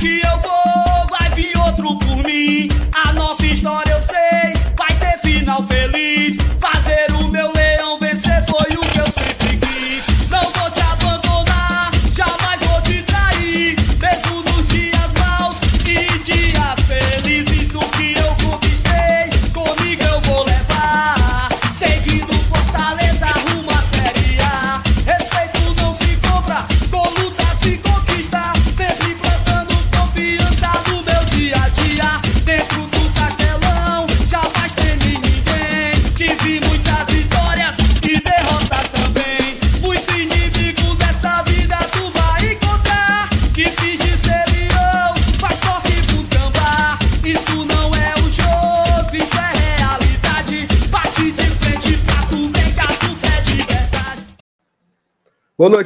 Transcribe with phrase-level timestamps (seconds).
[0.00, 0.49] que eu vou,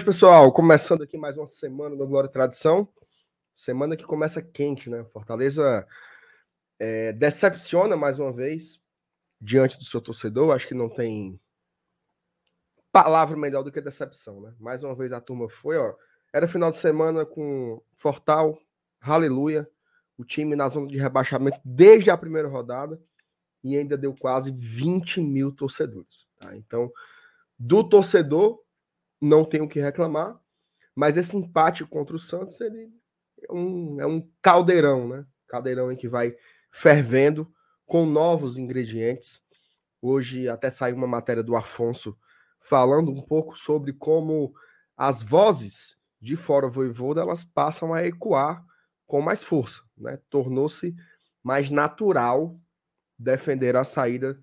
[0.05, 0.53] noite, pessoal.
[0.53, 2.87] Começando aqui mais uma semana no Glória e Tradição.
[3.55, 5.03] Semana que começa quente, né?
[5.13, 5.87] Fortaleza
[6.79, 8.83] é, decepciona mais uma vez
[9.41, 10.55] diante do seu torcedor.
[10.55, 11.41] Acho que não tem
[12.93, 14.55] palavra melhor do que decepção, né?
[14.61, 15.95] Mais uma vez a turma foi, ó.
[16.33, 18.59] Era final de semana com Fortal,
[19.01, 19.69] aleluia.
[20.19, 23.01] O time na zona de rebaixamento desde a primeira rodada
[23.63, 26.27] e ainda deu quase 20 mil torcedores.
[26.39, 26.55] Tá?
[26.55, 26.93] Então,
[27.59, 28.64] do torcedor,
[29.25, 30.39] não tenho o que reclamar,
[30.95, 32.93] mas esse empate contra o Santos ele
[33.49, 35.27] é um, é um caldeirão, né?
[35.49, 36.37] Caldeirão em que vai
[36.71, 37.51] fervendo
[37.87, 39.43] com novos ingredientes.
[40.01, 42.17] Hoje até saiu uma matéria do Afonso
[42.61, 44.55] falando um pouco sobre como
[44.97, 48.65] as vozes de fora voivoda elas passam a ecoar
[49.07, 50.19] com mais força, né?
[50.31, 50.95] Tornou-se
[51.43, 52.59] mais natural
[53.19, 54.39] defender a saída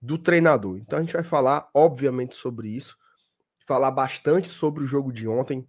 [0.00, 0.76] do treinador.
[0.78, 2.96] Então a gente vai falar, obviamente, sobre isso,
[3.66, 5.68] falar bastante sobre o jogo de ontem,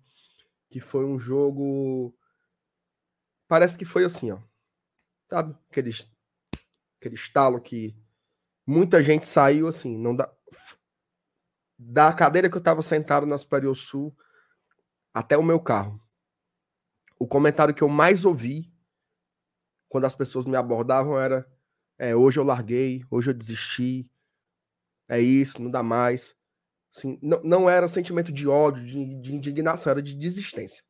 [0.69, 2.15] que foi um jogo.
[3.47, 4.39] Parece que foi assim, ó.
[5.29, 5.55] Sabe?
[5.69, 5.91] Aquele,
[6.99, 7.95] aquele estalo que
[8.65, 10.31] muita gente saiu assim, não dá.
[11.77, 14.15] Da cadeira que eu estava sentado na Superior Sul
[15.13, 16.01] até o meu carro.
[17.19, 18.73] O comentário que eu mais ouvi
[19.89, 21.47] quando as pessoas me abordavam era:
[21.97, 24.09] é, hoje eu larguei, hoje eu desisti,
[25.07, 26.35] é isso, não dá mais.
[26.95, 30.83] Assim, não, não era sentimento de ódio, de, de indignação, era de desistência.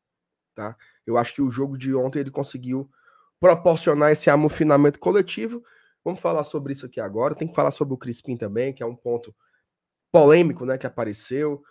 [0.54, 0.76] Tá?
[1.06, 2.90] Eu acho que o jogo de ontem ele conseguiu
[3.40, 5.64] proporcionar esse amofinamento coletivo.
[6.04, 7.34] Vamos falar sobre isso aqui agora.
[7.34, 9.34] Tem que falar sobre o Crispim também, que é um ponto
[10.12, 11.62] polêmico né, que apareceu.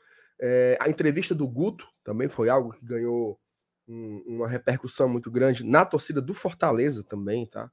[0.41, 3.39] É, a entrevista do Guto também foi algo que ganhou
[3.87, 7.71] um, uma repercussão muito grande na torcida do Fortaleza também, tá?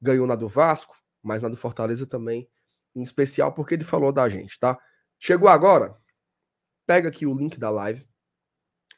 [0.00, 2.48] Ganhou na do Vasco, mas na do Fortaleza também,
[2.94, 4.78] em especial porque ele falou da gente, tá?
[5.24, 5.96] Chegou agora?
[6.84, 8.04] Pega aqui o link da live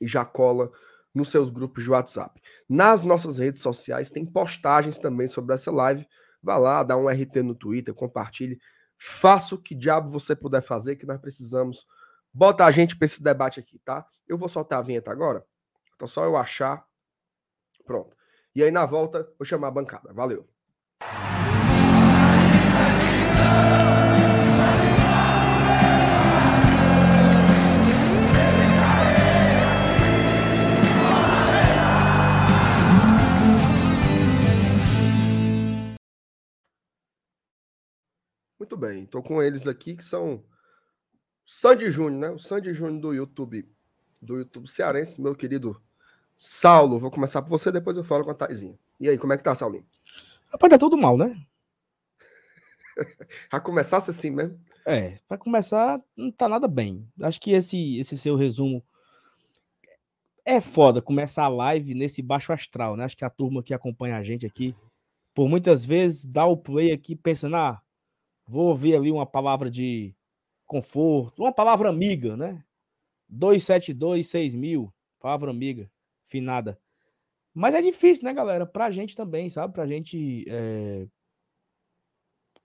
[0.00, 0.72] e já cola
[1.14, 2.40] nos seus grupos de WhatsApp.
[2.66, 6.08] Nas nossas redes sociais tem postagens também sobre essa live.
[6.42, 8.58] Vá lá, dá um RT no Twitter, compartilhe.
[8.96, 11.86] Faça o que diabo você puder fazer, que nós precisamos.
[12.32, 14.06] Bota a gente para esse debate aqui, tá?
[14.26, 15.44] Eu vou soltar a vinheta agora.
[15.94, 16.86] Então só eu achar.
[17.84, 18.16] Pronto.
[18.54, 20.10] E aí na volta, vou chamar a bancada.
[20.14, 20.48] Valeu.
[38.64, 40.42] Muito bem, estou com eles aqui que são
[41.44, 42.30] Sandy Júnior, né?
[42.30, 43.70] O Sandy Júnior do YouTube,
[44.22, 45.78] do YouTube cearense, meu querido
[46.34, 46.98] Saulo.
[46.98, 48.78] Vou começar por você, depois eu falo com a Taizinha.
[48.98, 49.84] E aí, como é que tá, Saulinho?
[50.46, 51.44] Rapaz, tá tudo mal, né?
[53.52, 54.58] Já começasse assim mesmo?
[54.86, 57.06] É, para começar, não tá nada bem.
[57.20, 58.82] Acho que esse, esse seu resumo
[60.42, 63.04] é foda começar a live nesse baixo astral, né?
[63.04, 64.74] Acho que a turma que acompanha a gente aqui,
[65.34, 67.82] por muitas vezes, dá o play aqui pensando, ah,
[68.46, 70.14] vou ouvir ali uma palavra de
[70.66, 72.64] conforto, uma palavra amiga, né?
[73.28, 75.90] 272, 6 mil, palavra amiga,
[76.26, 76.78] finada.
[77.52, 78.66] Mas é difícil, né, galera?
[78.66, 79.72] Pra gente também, sabe?
[79.72, 81.06] Pra gente é,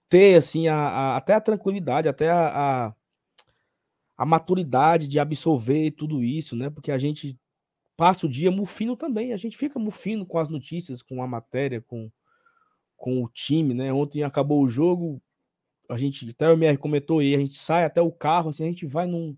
[0.09, 2.95] ter, assim, a, a, até a tranquilidade, até a, a,
[4.17, 6.69] a, maturidade de absorver tudo isso, né?
[6.69, 7.39] Porque a gente
[7.95, 11.81] passa o dia mufino também, a gente fica mufino com as notícias, com a matéria,
[11.81, 12.11] com,
[12.97, 13.93] com o time, né?
[13.93, 15.21] Ontem acabou o jogo,
[15.89, 18.67] a gente, até o MR comentou aí, a gente sai até o carro, assim, a
[18.67, 19.35] gente vai num,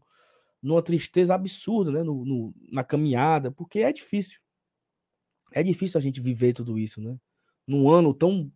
[0.61, 2.03] numa tristeza absurda, né?
[2.03, 4.39] No, no, na caminhada, porque é difícil.
[5.53, 7.17] É difícil a gente viver tudo isso, né?
[7.65, 8.51] Num ano tão.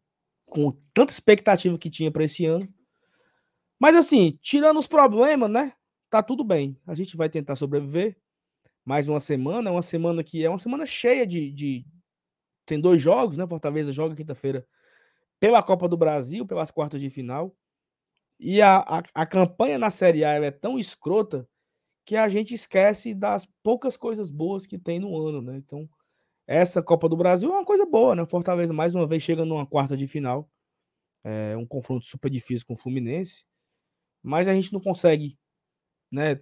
[0.45, 2.67] com tanta expectativa que tinha para esse ano.
[3.79, 5.73] Mas assim, tirando os problemas, né?
[6.09, 6.77] Tá tudo bem.
[6.85, 8.17] A gente vai tentar sobreviver.
[8.83, 11.87] Mais uma semana, uma semana que é uma semana cheia de, de,
[12.65, 13.47] tem dois jogos, né?
[13.47, 14.67] Fortaleza joga quinta-feira
[15.39, 17.55] pela Copa do Brasil, pelas quartas de final.
[18.39, 21.47] E a, a, a campanha na Série A é tão escrota
[22.05, 25.57] que a gente esquece das poucas coisas boas que tem no ano, né?
[25.57, 25.89] Então,
[26.47, 28.25] essa Copa do Brasil é uma coisa boa, né?
[28.25, 30.49] Fortaleza mais uma vez chega numa quarta de final.
[31.23, 33.45] É um confronto super difícil com o Fluminense.
[34.21, 35.37] Mas a gente não consegue,
[36.11, 36.41] né,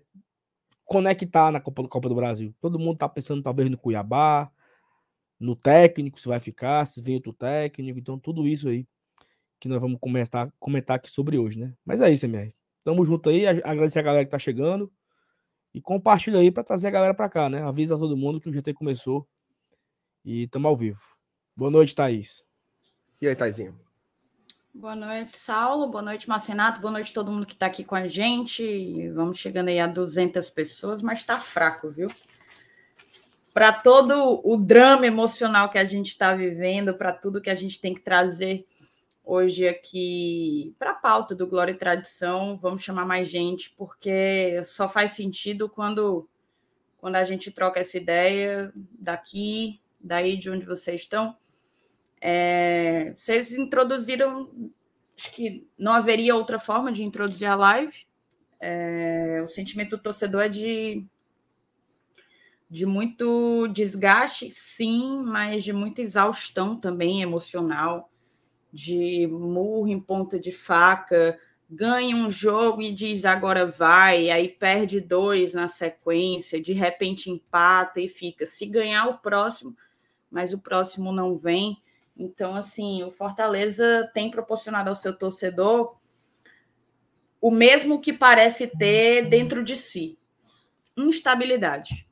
[0.86, 2.54] conectar na Copa, Copa do Brasil.
[2.62, 4.51] Todo mundo tá pensando talvez no Cuiabá,
[5.40, 8.00] no técnico, se vai ficar, se vem outro técnico.
[8.00, 8.88] Então, tudo isso aí
[9.63, 11.74] que nós vamos começar, comentar aqui sobre hoje, né?
[11.86, 12.54] Mas é isso, MR.
[12.83, 14.92] Tamo junto aí, agradecer a galera que tá chegando
[15.74, 17.63] e compartilha aí para trazer a galera para cá, né?
[17.63, 19.25] Avisa todo mundo que o GT começou
[20.25, 21.00] e estamos ao vivo.
[21.56, 22.44] Boa noite, Thaís.
[23.21, 23.74] E aí, Thaisinha?
[24.74, 25.88] Boa noite, Saulo.
[25.88, 26.81] Boa noite, Marcenato.
[26.81, 29.09] Boa noite todo mundo que está aqui com a gente.
[29.12, 32.09] Vamos chegando aí a 200 pessoas, mas está fraco, viu?
[33.54, 37.80] Para todo o drama emocional que a gente está vivendo, para tudo que a gente
[37.80, 38.68] tem que trazer
[39.23, 44.89] hoje aqui para a pauta do Glória e Tradição, vamos chamar mais gente, porque só
[44.89, 46.27] faz sentido quando,
[46.97, 51.37] quando a gente troca essa ideia daqui, daí de onde vocês estão.
[52.19, 54.49] É, vocês introduziram,
[55.17, 58.05] acho que não haveria outra forma de introduzir a live.
[58.59, 61.05] É, o sentimento do torcedor é de,
[62.69, 68.09] de muito desgaste, sim, mas de muita exaustão também emocional,
[68.73, 71.39] de murro em ponta de faca,
[71.69, 78.01] ganha um jogo e diz agora vai, aí perde dois na sequência, de repente empata
[78.01, 78.47] e fica.
[78.47, 79.77] Se ganhar o próximo,
[80.29, 81.77] mas o próximo não vem.
[82.17, 85.95] Então, assim, o Fortaleza tem proporcionado ao seu torcedor
[87.39, 90.17] o mesmo que parece ter dentro de si:
[90.95, 92.07] instabilidade.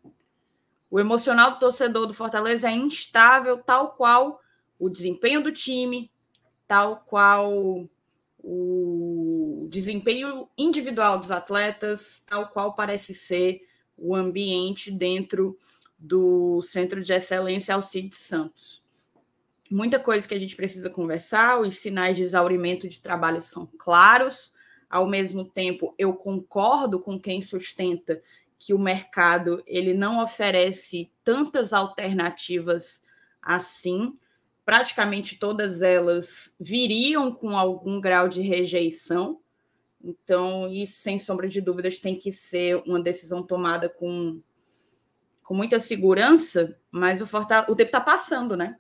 [0.90, 4.42] O emocional do torcedor do Fortaleza é instável, tal qual
[4.78, 6.12] o desempenho do time,
[6.72, 7.86] tal qual
[8.40, 15.58] o desempenho individual dos atletas, tal qual parece ser o ambiente dentro
[16.00, 18.82] do Centro de Excelência Alcides Santos.
[19.70, 24.54] Muita coisa que a gente precisa conversar, os sinais de exaurimento de trabalho são claros,
[24.90, 28.22] ao mesmo tempo eu concordo com quem sustenta
[28.58, 33.04] que o mercado ele não oferece tantas alternativas
[33.42, 34.18] assim,
[34.66, 39.40] praticamente todas elas viriam com algum grau de rejeição.
[40.04, 44.42] Então, isso, sem sombra de dúvidas, tem que ser uma decisão tomada com
[45.52, 48.78] com muita segurança, mas o, o tempo está passando, né?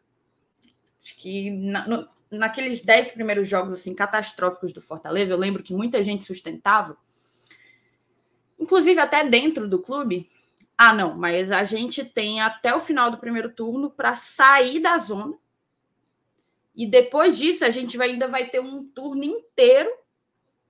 [1.03, 5.73] Acho que na, no, naqueles dez primeiros jogos assim, catastróficos do Fortaleza, eu lembro que
[5.73, 6.95] muita gente sustentava,
[8.57, 10.29] inclusive até dentro do clube.
[10.77, 14.97] Ah, não, mas a gente tem até o final do primeiro turno para sair da
[14.97, 15.37] zona.
[16.75, 19.91] E depois disso, a gente vai, ainda vai ter um turno inteiro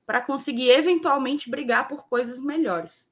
[0.05, 3.11] para conseguir eventualmente brigar por coisas melhores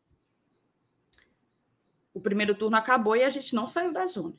[2.20, 4.36] o primeiro turno acabou e a gente não saiu da zona.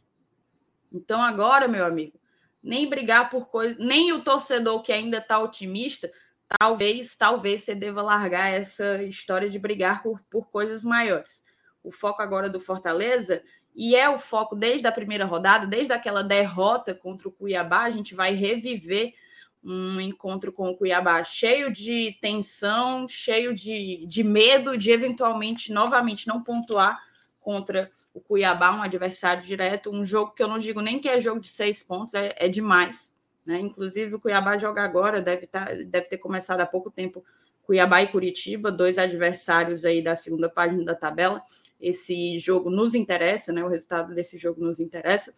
[0.93, 2.19] Então agora, meu amigo,
[2.63, 6.11] nem brigar por coisa, nem o torcedor que ainda está otimista,
[6.59, 11.43] talvez, talvez você deva largar essa história de brigar por, por coisas maiores.
[11.83, 13.43] O foco agora do Fortaleza
[13.75, 17.91] e é o foco desde a primeira rodada, desde aquela derrota contra o Cuiabá, a
[17.91, 19.15] gente vai reviver
[19.63, 26.27] um encontro com o Cuiabá cheio de tensão, cheio de, de medo de eventualmente novamente
[26.27, 26.99] não pontuar
[27.41, 31.21] contra o Cuiabá, um adversário direto, um jogo que eu não digo nem que é
[31.21, 33.15] jogo de seis pontos, é, é demais.
[33.45, 33.59] Né?
[33.59, 37.25] Inclusive, o Cuiabá joga agora, deve, tá, deve ter começado há pouco tempo
[37.63, 41.43] Cuiabá e Curitiba, dois adversários aí da segunda página da tabela.
[41.81, 43.65] Esse jogo nos interessa, né?
[43.65, 45.33] O resultado desse jogo nos interessa.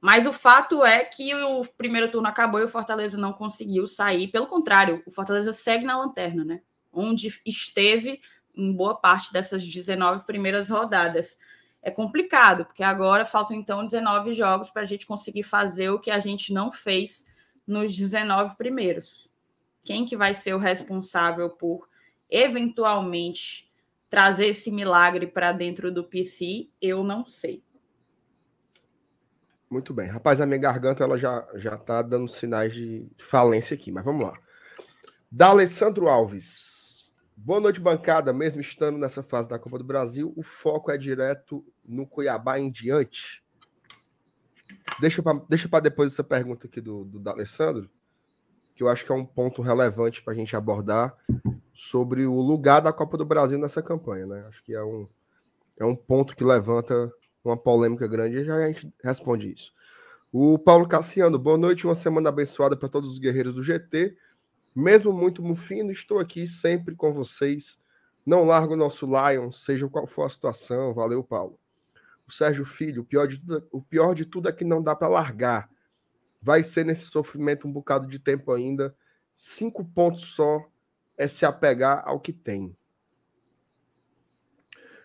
[0.00, 4.28] Mas o fato é que o primeiro turno acabou e o Fortaleza não conseguiu sair.
[4.28, 6.60] Pelo contrário, o Fortaleza segue na lanterna, né?
[6.92, 8.20] Onde esteve
[8.56, 11.38] em boa parte dessas 19 primeiras rodadas.
[11.82, 16.10] É complicado, porque agora faltam então 19 jogos para a gente conseguir fazer o que
[16.10, 17.24] a gente não fez
[17.66, 19.30] nos 19 primeiros.
[19.84, 21.88] Quem que vai ser o responsável por
[22.30, 23.67] eventualmente
[24.08, 27.62] trazer esse milagre para dentro do PC, eu não sei.
[29.70, 30.08] Muito bem.
[30.08, 34.26] Rapaz, a minha garganta ela já já tá dando sinais de falência aqui, mas vamos
[34.26, 34.34] lá.
[35.30, 37.14] Da Alessandro Alves.
[37.36, 38.32] Boa noite, bancada.
[38.32, 42.70] Mesmo estando nessa fase da Copa do Brasil, o foco é direto no Cuiabá em
[42.70, 43.44] diante.
[45.00, 47.88] Deixa para deixa depois essa pergunta aqui do, do, Alessandro,
[48.78, 51.12] que eu acho que é um ponto relevante para a gente abordar
[51.74, 54.24] sobre o lugar da Copa do Brasil nessa campanha.
[54.24, 54.44] Né?
[54.46, 55.08] Acho que é um,
[55.76, 57.12] é um ponto que levanta
[57.44, 59.72] uma polêmica grande e já a gente responde isso.
[60.32, 64.16] O Paulo Cassiano, boa noite, uma semana abençoada para todos os guerreiros do GT.
[64.76, 67.80] Mesmo muito mufino, estou aqui sempre com vocês.
[68.24, 70.94] Não largo o nosso Lion, seja qual for a situação.
[70.94, 71.58] Valeu, Paulo.
[72.28, 74.94] O Sérgio Filho, o pior de tudo, o pior de tudo é que não dá
[74.94, 75.68] para largar.
[76.40, 78.94] Vai ser nesse sofrimento um bocado de tempo ainda.
[79.34, 80.64] Cinco pontos só
[81.16, 82.76] é se apegar ao que tem.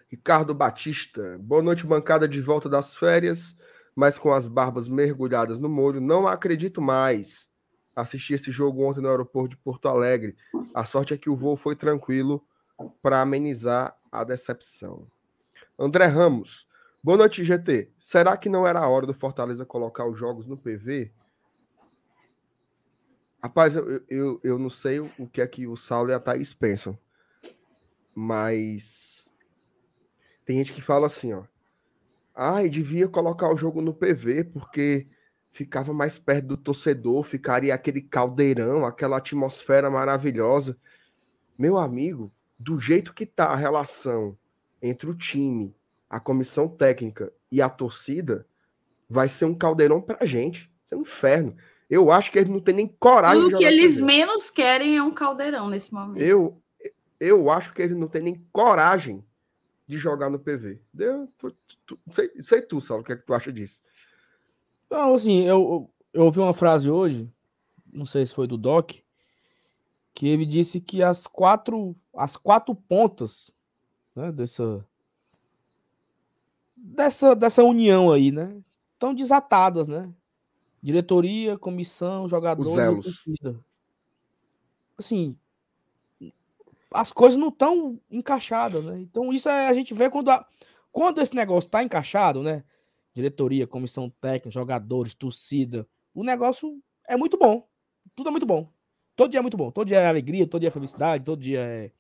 [0.07, 3.57] Ricardo Batista, boa noite, bancada de volta das férias,
[3.95, 5.99] mas com as barbas mergulhadas no molho.
[5.99, 7.49] Não acredito mais.
[7.95, 10.35] Assisti esse jogo ontem no aeroporto de Porto Alegre.
[10.73, 12.45] A sorte é que o voo foi tranquilo
[13.01, 15.07] para amenizar a decepção.
[15.77, 16.67] André Ramos,
[17.03, 17.91] boa noite, GT.
[17.97, 21.11] Será que não era a hora do Fortaleza colocar os jogos no PV?
[23.43, 26.53] Rapaz, eu, eu, eu não sei o que é que o Saulo e a Thaís
[26.53, 26.97] pensam,
[28.15, 29.29] mas
[30.45, 31.43] tem gente que fala assim, ó.
[32.33, 35.07] Ai, devia colocar o jogo no PV, porque
[35.51, 40.77] ficava mais perto do torcedor, ficaria aquele caldeirão, aquela atmosfera maravilhosa.
[41.57, 44.37] Meu amigo, do jeito que tá a relação
[44.81, 45.75] entre o time,
[46.09, 48.47] a comissão técnica e a torcida,
[49.09, 50.61] vai ser um caldeirão pra gente.
[50.61, 51.57] Vai ser um inferno.
[51.93, 54.97] Eu acho que eles não têm nem coragem o de O que eles menos querem
[54.97, 56.23] é um caldeirão nesse momento.
[56.23, 56.59] Eu,
[57.19, 59.23] eu acho que eles não têm nem coragem
[59.87, 60.81] de jogar no PV.
[60.91, 63.79] Deu, tu, tu, sei, sei tu, Saulo, o que é que tu acha disso?
[64.89, 67.31] Não, assim, eu, eu ouvi uma frase hoje,
[67.91, 68.93] não sei se foi do Doc,
[70.15, 73.53] que ele disse que as quatro, as quatro pontas
[74.15, 74.83] né, dessa,
[76.75, 78.63] dessa, dessa união aí, né?
[78.95, 80.11] Estão desatadas, né?
[80.83, 83.55] Diretoria, comissão, jogadores e
[84.97, 85.35] Assim,
[86.91, 88.99] as coisas não estão encaixadas, né?
[88.99, 90.45] Então isso é, a gente vê quando, a,
[90.91, 92.65] quando esse negócio está encaixado, né?
[93.13, 97.65] Diretoria, comissão técnica, jogadores, torcida, o negócio é muito bom.
[98.13, 98.67] Tudo é muito bom.
[99.15, 99.71] Todo dia é muito bom.
[99.71, 101.91] Todo dia é alegria, todo dia é felicidade, todo dia é.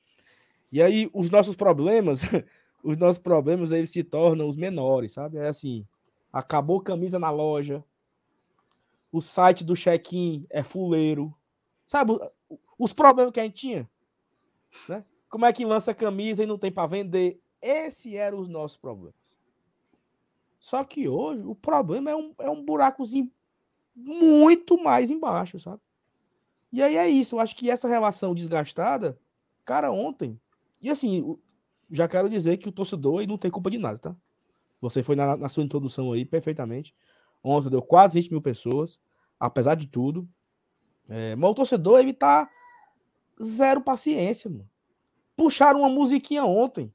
[0.71, 2.21] E aí os nossos problemas,
[2.83, 5.37] os nossos problemas eles se tornam os menores, sabe?
[5.37, 5.87] É assim,
[6.33, 7.81] acabou camisa na loja,
[9.13, 11.31] o site do check-in é fuleiro,
[11.85, 12.13] sabe?
[12.79, 13.89] Os problemas que a gente tinha,
[14.89, 15.05] né?
[15.29, 17.39] Como é que lança camisa e não tem para vender?
[17.61, 19.37] Esse eram os nossos problemas.
[20.59, 23.31] Só que hoje o problema é um, é um buracozinho
[23.95, 25.81] muito mais embaixo, sabe?
[26.71, 27.35] E aí é isso.
[27.35, 29.19] Eu acho que essa relação desgastada,
[29.63, 30.39] cara, ontem.
[30.81, 31.37] E assim,
[31.91, 34.15] já quero dizer que o torcedor aí não tem culpa de nada, tá?
[34.81, 36.95] Você foi na, na sua introdução aí perfeitamente.
[37.43, 38.97] Ontem deu quase 20 mil pessoas,
[39.39, 40.27] apesar de tudo.
[41.09, 42.49] É, mas o torcedor, ele tá
[43.41, 44.69] zero paciência, mano.
[45.35, 46.93] Puxaram uma musiquinha ontem.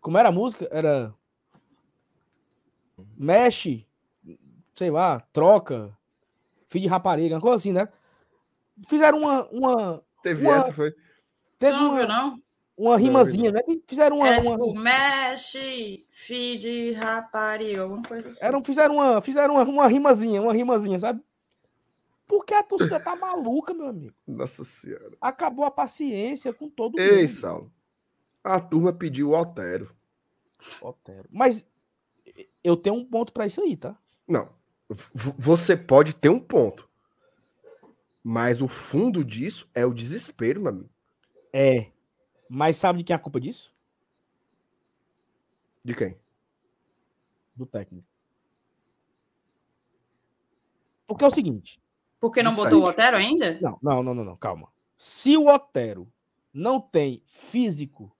[0.00, 0.68] Como era a música?
[0.72, 1.14] Era.
[3.16, 3.86] Mexe,
[4.74, 5.96] sei lá, troca,
[6.66, 7.88] filho de rapariga, uma coisa assim, né?
[8.88, 9.46] Fizeram uma.
[9.50, 10.94] uma Teve uma, essa, foi?
[11.58, 12.42] Teve não, uma, não?
[12.80, 13.60] Uma rimazinha, né?
[13.86, 14.28] Fizeram uma.
[14.28, 14.52] É, uma...
[14.52, 16.06] Tipo, mexe,
[16.58, 18.42] de rapariga, alguma coisa assim.
[18.42, 21.22] Eram, fizeram uma, fizeram uma, uma rimazinha, uma rimazinha, sabe?
[22.26, 24.14] Porque a torcida tá maluca, meu amigo.
[24.26, 25.12] Nossa Senhora.
[25.20, 27.18] Acabou a paciência com todo Ei, mundo.
[27.18, 27.70] Ei, Saulo.
[28.42, 29.94] A turma pediu o Otero.
[30.80, 31.28] Otero.
[31.30, 31.66] Mas
[32.64, 33.94] eu tenho um ponto para isso aí, tá?
[34.26, 34.48] Não.
[35.12, 36.88] Você pode ter um ponto.
[38.24, 40.90] Mas o fundo disso é o desespero, meu amigo.
[41.52, 41.88] É.
[42.52, 43.72] Mas sabe de quem é a culpa disso?
[45.84, 46.18] De quem?
[47.54, 48.04] Do técnico.
[51.06, 51.80] Porque é o seguinte:
[52.18, 53.56] porque não botou o Otero ainda?
[53.60, 54.68] Não, não, não, não, não, calma.
[54.98, 56.12] Se o Otero
[56.52, 58.10] não tem físico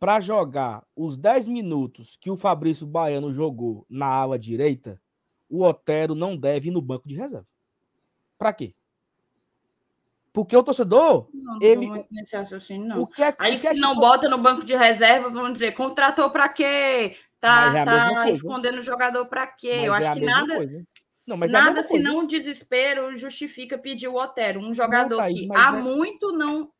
[0.00, 5.00] para jogar os 10 minutos que o Fabrício Baiano jogou na ala direita,
[5.48, 7.46] o Otero não deve ir no banco de reserva.
[8.36, 8.74] Para quê?
[10.36, 11.86] Porque o torcedor, não, ele.
[11.86, 13.00] Não nesse raciocínio, não.
[13.00, 14.00] O que é, Aí, que se é que não que...
[14.00, 17.16] bota no banco de reserva, vamos dizer, contratou para quê?
[17.40, 19.76] Tá, é tá escondendo o jogador para quê?
[19.76, 20.56] Mas Eu é acho que nada.
[20.56, 20.86] Coisa.
[21.26, 24.60] Não, mas é Nada, é se não o desespero, justifica pedir o Otero.
[24.60, 25.80] Um jogador que há é...
[25.80, 26.70] muito não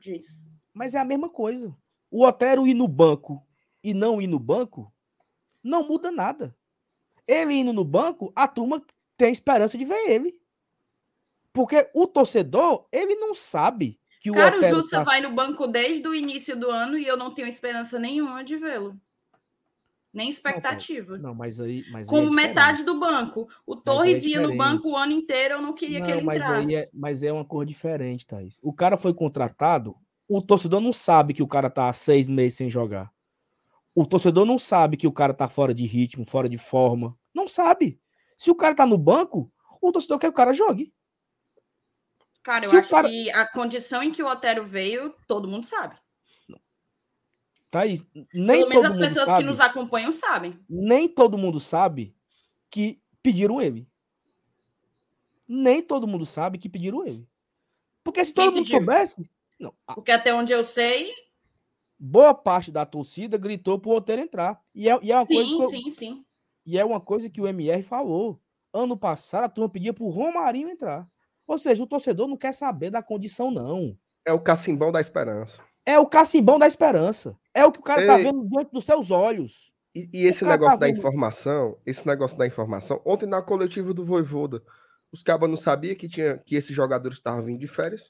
[0.00, 0.50] diz.
[0.74, 1.72] Mas é a mesma coisa.
[2.10, 3.46] O Otero ir no banco
[3.80, 4.92] e não ir no banco
[5.62, 6.52] não muda nada.
[7.28, 8.82] Ele indo no banco, a turma
[9.16, 10.41] tem esperança de ver ele.
[11.52, 15.04] Porque o torcedor, ele não sabe que o Cara, Otero o Justa tá...
[15.04, 18.56] vai no banco desde o início do ano e eu não tenho esperança nenhuma de
[18.56, 18.98] vê-lo
[20.12, 21.16] nem expectativa.
[21.16, 21.84] Não, não mas aí.
[21.90, 23.48] Mas Como aí é metade do banco.
[23.66, 26.22] O Torres é ia no banco o ano inteiro, eu não queria não, que ele
[26.22, 26.74] mas entrasse.
[26.74, 28.58] É, mas é uma cor diferente, Thaís.
[28.62, 29.96] O cara foi contratado,
[30.28, 33.10] o torcedor não sabe que o cara tá há seis meses sem jogar.
[33.94, 37.16] O torcedor não sabe que o cara tá fora de ritmo, fora de forma.
[37.34, 37.98] Não sabe.
[38.38, 40.92] Se o cara tá no banco, o torcedor quer que o cara jogue.
[42.42, 45.64] Cara, eu Se acho cara- que a condição em que o Otero veio, todo mundo
[45.66, 45.96] sabe.
[47.70, 50.58] Thaís, nem Pelo menos as mundo pessoas sabe, que nos acompanham sabem.
[50.68, 52.14] nem todo mundo sabe
[52.70, 53.88] que pediram ele.
[55.48, 57.26] Nem todo mundo sabe que pediram ele.
[58.04, 58.78] Porque se Quem todo mundo pediu?
[58.78, 59.16] soubesse,
[59.58, 61.14] não, Porque até onde eu sei,
[61.98, 64.60] boa parte da torcida gritou pro Otero entrar.
[64.74, 66.24] E é, e é uma coisa que sim, eu- sim, sim.
[66.66, 68.38] E é uma coisa que o MR falou.
[68.72, 71.08] Ano passado, a turma pedia pro Romarinho entrar.
[71.52, 73.94] Ou seja, o torcedor não quer saber da condição, não.
[74.24, 75.60] É o cacimbão da esperança.
[75.84, 77.36] É o cacimbão da esperança.
[77.52, 78.24] É o que o cara tá Ei.
[78.24, 79.70] vendo diante dos seus olhos.
[79.94, 83.42] E, e esse cara negócio tá da vendo- informação, esse negócio da informação, ontem na
[83.42, 84.62] coletiva do Voivoda,
[85.12, 88.08] os cabas não sabiam que, tinha, que esses jogadores estavam vindo de férias.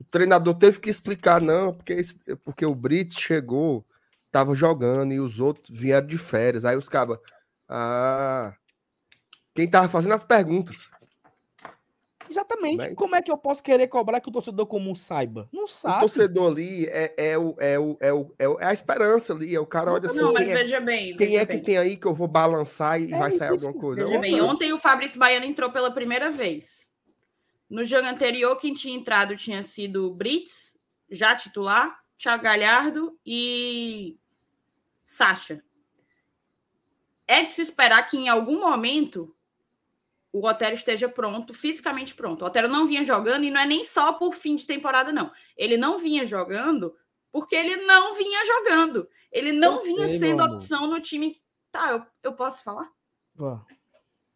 [0.00, 3.84] O treinador teve que explicar, não, porque, esse- porque o Brits chegou,
[4.30, 6.64] tava jogando e os outros vieram de férias.
[6.64, 7.18] Aí os cabas,
[7.68, 8.54] ah,
[9.52, 10.88] quem tava fazendo as perguntas?
[12.30, 12.76] Exatamente.
[12.76, 12.94] Né?
[12.94, 15.48] Como é que eu posso querer cobrar que o torcedor comum saiba?
[15.52, 16.00] Não O sabe.
[16.00, 19.54] torcedor ali é, é, o, é, o, é, o, é, o- é a esperança ali,
[19.54, 21.16] é o cara olha assim, Não, mas quem é, veja bem.
[21.16, 21.62] quem veja é que bem.
[21.64, 24.04] tem aí que eu vou balançar e É vai sair isso, alguma coisa?
[24.04, 26.92] Veja bem, ontem o Fabrício Baiano entrou pela primeira vez.
[27.68, 30.76] No jogo anterior, quem tinha entrado tinha sido o Brits,
[31.10, 34.16] já titular, Thiago Galhardo e
[35.06, 35.62] Sacha.
[37.26, 39.34] É de se esperar que em algum momento
[40.32, 42.42] o Otero esteja pronto, fisicamente pronto.
[42.42, 45.32] O Otero não vinha jogando e não é nem só por fim de temporada, não.
[45.56, 46.94] Ele não vinha jogando
[47.32, 49.08] porque ele não vinha jogando.
[49.30, 51.40] Ele não Eu vinha sei, sendo opção no time.
[51.70, 52.90] Tá, eu, eu posso falar?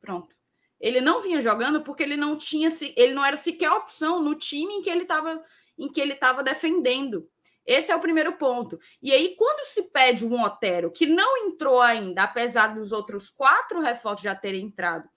[0.00, 0.34] Pronto.
[0.80, 4.34] Ele não vinha jogando porque ele não tinha se ele não era sequer opção no
[4.34, 5.42] time em que ele estava
[5.78, 7.28] em que ele estava defendendo.
[7.64, 8.78] Esse é o primeiro ponto.
[9.00, 13.80] E aí, quando se pede um Otero que não entrou ainda, apesar dos outros quatro
[13.80, 15.08] reforços já terem entrado,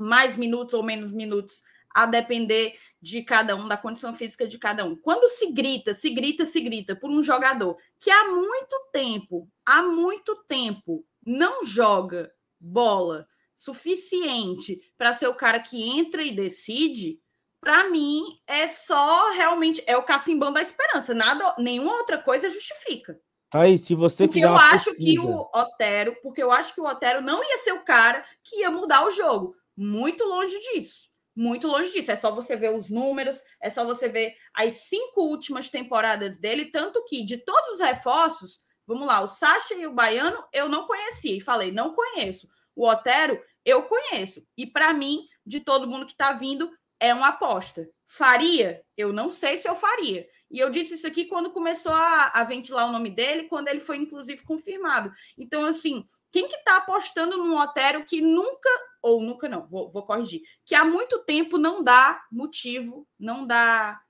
[0.00, 4.84] mais minutos ou menos minutos, a depender de cada um, da condição física de cada
[4.84, 4.94] um.
[4.94, 9.82] Quando se grita, se grita, se grita por um jogador que há muito tempo, há
[9.82, 17.18] muito tempo, não joga bola suficiente para ser o cara que entra e decide,
[17.60, 21.12] para mim é só realmente é o cacimbão da esperança.
[21.12, 23.18] Nada, nenhuma outra coisa justifica.
[23.52, 26.80] Aí, se você Porque fizer eu acho que pesquisa- o Otero, porque eu acho que
[26.80, 29.56] o Otero não ia ser o cara que ia mudar o jogo.
[29.76, 31.08] Muito longe disso.
[31.34, 32.10] Muito longe disso.
[32.10, 36.66] É só você ver os números, é só você ver as cinco últimas temporadas dele,
[36.66, 40.86] tanto que de todos os reforços, vamos lá, o Sacha e o Baiano eu não
[40.86, 42.48] conhecia e falei, não conheço.
[42.74, 44.44] O Otero eu conheço.
[44.56, 47.88] E para mim, de todo mundo que está vindo, é uma aposta.
[48.06, 48.82] Faria?
[48.96, 50.26] Eu não sei se eu faria.
[50.50, 53.80] E eu disse isso aqui quando começou a, a ventilar o nome dele, quando ele
[53.80, 55.12] foi, inclusive, confirmado.
[55.38, 58.68] Então, assim, quem que está apostando num Otero que nunca,
[59.02, 64.00] ou nunca não, vou, vou corrigir, que há muito tempo não dá motivo, não dá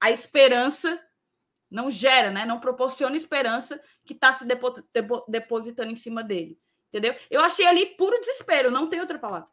[0.00, 1.00] a esperança,
[1.70, 2.44] não gera, né?
[2.44, 6.58] Não proporciona esperança que está se depo- depo- depositando em cima dele.
[6.88, 7.16] Entendeu?
[7.28, 9.48] Eu achei ali puro desespero, não tem outra palavra.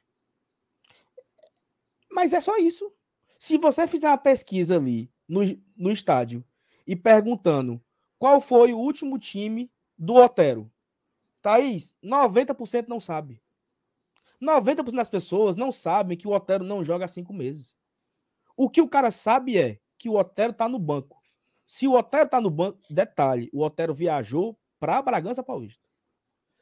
[2.12, 2.94] Mas é só isso.
[3.40, 5.42] Se você fizer uma pesquisa ali no,
[5.76, 6.46] no estádio
[6.86, 7.82] e perguntando
[8.20, 10.71] qual foi o último time do Otero,
[11.42, 13.42] Thaís, 90% não sabe.
[14.42, 17.76] 90% das pessoas não sabem que o Otero não joga há cinco meses.
[18.58, 21.22] O que o cara sabe é que o Otero tá no banco.
[21.68, 25.88] Se o Otero tá no banco, detalhe, o Otero viajou para Bragança Paulista.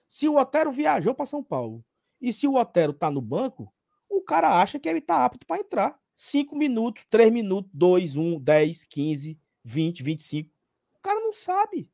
[0.08, 1.84] Se o Otero viajou para São Paulo
[2.22, 3.74] e se o Otero tá no banco,
[4.10, 6.00] o cara acha que ele tá apto para entrar.
[6.15, 10.54] 5 minutos, 3 minutos, 2, 1, 10, 15, 20, 25.
[10.96, 11.89] O cara não sabe.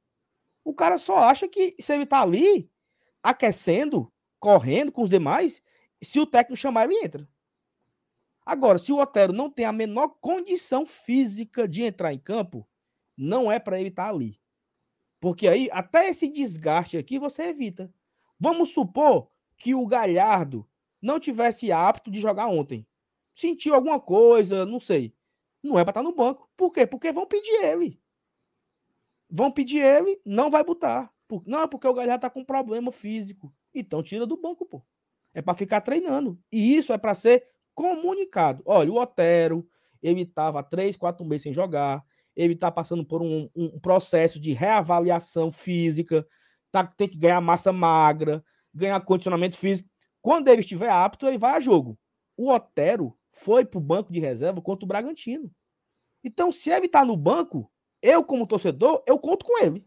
[0.63, 2.71] O cara só acha que se ele tá ali
[3.25, 5.59] aquecendo, correndo com os demais,
[5.99, 7.27] se o técnico chamar, ele entra.
[8.45, 12.67] Agora, se o Otero não tem a menor condição física de entrar em campo,
[13.17, 14.39] não é para ele estar ali.
[15.19, 17.91] Porque aí, até esse desgaste aqui, você evita.
[18.39, 20.69] Vamos supor que o Galhardo
[21.01, 22.85] não tivesse apto de jogar ontem.
[23.33, 25.15] Sentiu alguma coisa, não sei.
[25.63, 26.47] Não é para estar no banco.
[26.55, 26.85] Por quê?
[26.85, 27.99] Porque vão pedir ele.
[29.27, 31.11] Vão pedir ele, não vai botar.
[31.27, 33.53] Por- Não, é porque o Galhardo tá com problema físico.
[33.73, 34.83] Então tira do banco, pô.
[35.33, 36.39] É para ficar treinando.
[36.51, 38.63] E isso é para ser comunicado.
[38.65, 39.67] Olha, o Otero,
[40.01, 42.03] ele tava há três, quatro meses sem jogar.
[42.35, 46.25] Ele tá passando por um, um processo de reavaliação física.
[46.71, 49.89] Tá, tem que ganhar massa magra, ganhar condicionamento físico.
[50.21, 51.97] Quando ele estiver apto, ele vai a jogo.
[52.37, 55.51] O Otero foi para o banco de reserva contra o Bragantino.
[56.23, 59.85] Então, se ele está no banco, eu, como torcedor, eu conto com ele.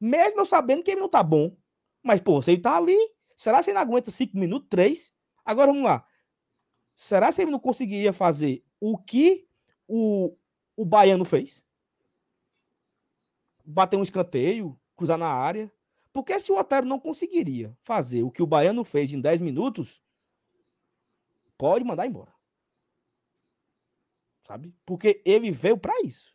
[0.00, 1.56] Mesmo eu sabendo que ele não tá bom.
[2.02, 2.96] Mas, pô, se ele tá ali,
[3.36, 5.12] Será que ele não aguenta 5 minutos, 3?
[5.44, 6.08] Agora vamos lá.
[6.94, 9.46] Será que ele não conseguiria fazer o que
[9.86, 10.34] o,
[10.74, 11.62] o Baiano fez?
[13.62, 15.70] Bater um escanteio, cruzar na área.
[16.14, 20.02] Porque se o Otero não conseguiria fazer o que o Baiano fez em 10 minutos,
[21.58, 22.32] pode mandar embora.
[24.46, 24.74] Sabe?
[24.86, 26.34] Porque ele veio para isso.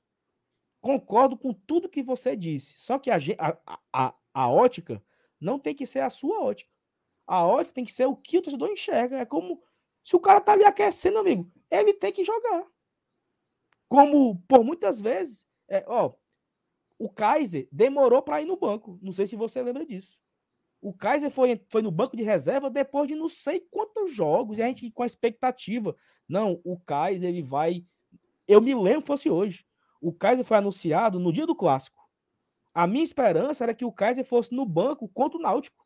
[0.81, 2.79] Concordo com tudo que você disse.
[2.79, 5.01] Só que a, a, a, a ótica
[5.39, 6.71] não tem que ser a sua ótica.
[7.27, 9.19] A ótica tem que ser o que o torcedor enxerga.
[9.19, 9.61] É como
[10.03, 12.65] se o cara tá ali aquecendo, amigo, ele tem que jogar.
[13.87, 16.13] Como por muitas vezes, é, ó,
[16.97, 18.97] o Kaiser demorou para ir no banco.
[19.01, 20.19] Não sei se você lembra disso.
[20.81, 24.63] O Kaiser foi, foi no banco de reserva depois de não sei quantos jogos, e
[24.63, 25.95] a gente com a expectativa.
[26.27, 27.85] Não, o Kaiser ele vai.
[28.47, 29.65] Eu me lembro fosse hoje.
[30.01, 32.01] O Kaiser foi anunciado no dia do clássico.
[32.73, 35.85] A minha esperança era que o Kaiser fosse no banco contra o Náutico.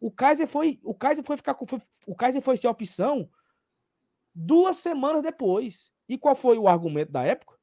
[0.00, 1.64] O Kaiser foi, o Kaiser foi ficar com,
[2.06, 3.30] o Kaiser foi ser opção
[4.34, 5.90] duas semanas depois.
[6.08, 7.56] E qual foi o argumento da época?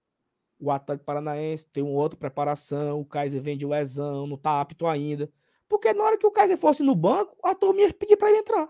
[0.60, 4.88] O Atlético Paranaense tem uma outra preparação, o Kaiser vem de lesão, não está apto
[4.88, 5.32] ainda.
[5.67, 8.39] Porque na hora que o Kaiser fosse no banco, a turma ia pedir para ele
[8.39, 8.69] entrar.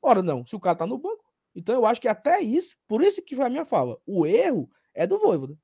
[0.00, 1.24] Ora, não, se o cara tá no banco.
[1.54, 4.70] Então eu acho que até isso, por isso que foi a minha fala, o erro
[4.94, 5.58] é do Voivoda.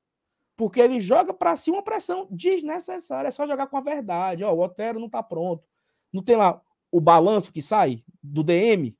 [0.55, 4.43] Porque ele joga para si uma pressão desnecessária, é só jogar com a verdade.
[4.43, 5.67] Ó, o Otero não tá pronto.
[6.13, 8.97] Não tem lá o balanço que sai do DM.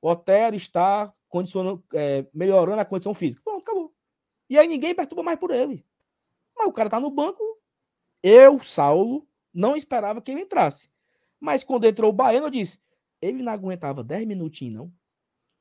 [0.00, 3.42] O Otero está condicionando, é, melhorando a condição física.
[3.44, 3.94] Pronto, acabou.
[4.50, 5.84] E aí ninguém perturba mais por ele.
[6.56, 7.42] Mas o cara tá no banco.
[8.22, 10.90] Eu, Saulo, não esperava que ele entrasse.
[11.38, 12.80] Mas quando entrou o Baiano, eu disse:
[13.20, 14.92] ele não aguentava 10 minutinhos, não.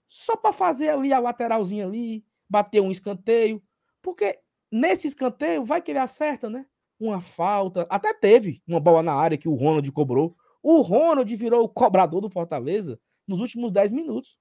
[0.08, 3.64] Só para fazer ali a lateralzinha ali, bater um escanteio.
[4.02, 4.40] Porque
[4.72, 6.66] nesse escanteio, vai que ele acerta, né?
[7.00, 7.86] Uma falta.
[7.90, 10.36] Até teve uma bola na área que o Ronald cobrou.
[10.62, 14.38] O Ronald virou o cobrador do Fortaleza nos últimos 10 minutos.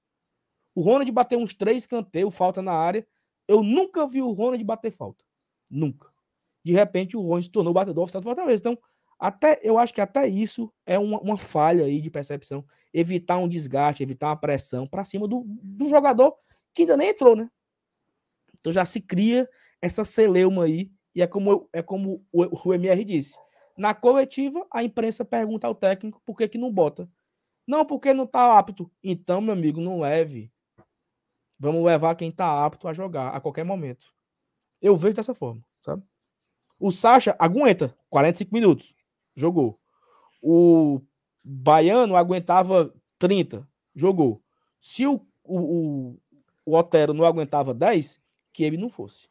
[0.75, 3.05] O Ronald bateu uns três escanteios, falta na área.
[3.47, 5.23] Eu nunca vi o Ronald bater falta.
[5.69, 6.09] Nunca.
[6.63, 8.61] De repente, o Ronald se tornou o batedor oficial do Fortaleza.
[8.61, 8.77] Então,
[9.19, 12.65] até, eu acho que até isso é uma, uma falha aí de percepção.
[12.93, 16.35] Evitar um desgaste, evitar uma pressão para cima do, do jogador
[16.73, 17.49] que ainda nem entrou, né?
[18.59, 19.47] Então já se cria
[19.81, 23.37] essa celeuma aí, e é como, é como o, o MR disse.
[23.77, 27.09] Na coletiva, a imprensa pergunta ao técnico por que, que não bota.
[27.67, 28.91] Não, porque não tá apto.
[29.03, 30.51] Então, meu amigo, não leve.
[31.59, 34.07] Vamos levar quem tá apto a jogar a qualquer momento.
[34.81, 36.03] Eu vejo dessa forma, sabe?
[36.79, 38.95] O Sacha aguenta 45 minutos
[39.35, 39.79] jogou.
[40.41, 41.01] O
[41.43, 44.43] Baiano aguentava 30, jogou.
[44.79, 46.17] Se o, o,
[46.65, 48.19] o Otero não aguentava 10,
[48.53, 49.29] que ele não fosse.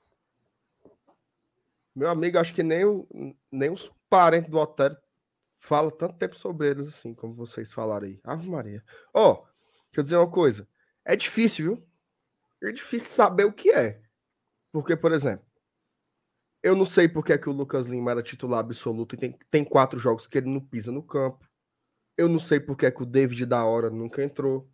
[1.95, 3.07] Meu amigo, acho que nem, o,
[3.51, 4.97] nem os parentes do Otero
[5.59, 8.21] falam tanto tempo sobre eles assim, como vocês falaram aí.
[8.25, 8.85] Ave Maria.
[9.13, 9.47] Ó, oh,
[9.93, 10.69] deixa dizer uma coisa.
[11.05, 11.89] É difícil, viu?
[12.63, 14.01] É difícil saber o que é.
[14.73, 15.45] Porque, por exemplo,
[16.63, 19.65] eu não sei porque é que o Lucas Lima era titular absoluto e tem, tem
[19.65, 21.49] quatro jogos que ele não pisa no campo.
[22.17, 24.71] Eu não sei porque é que o David da hora nunca entrou.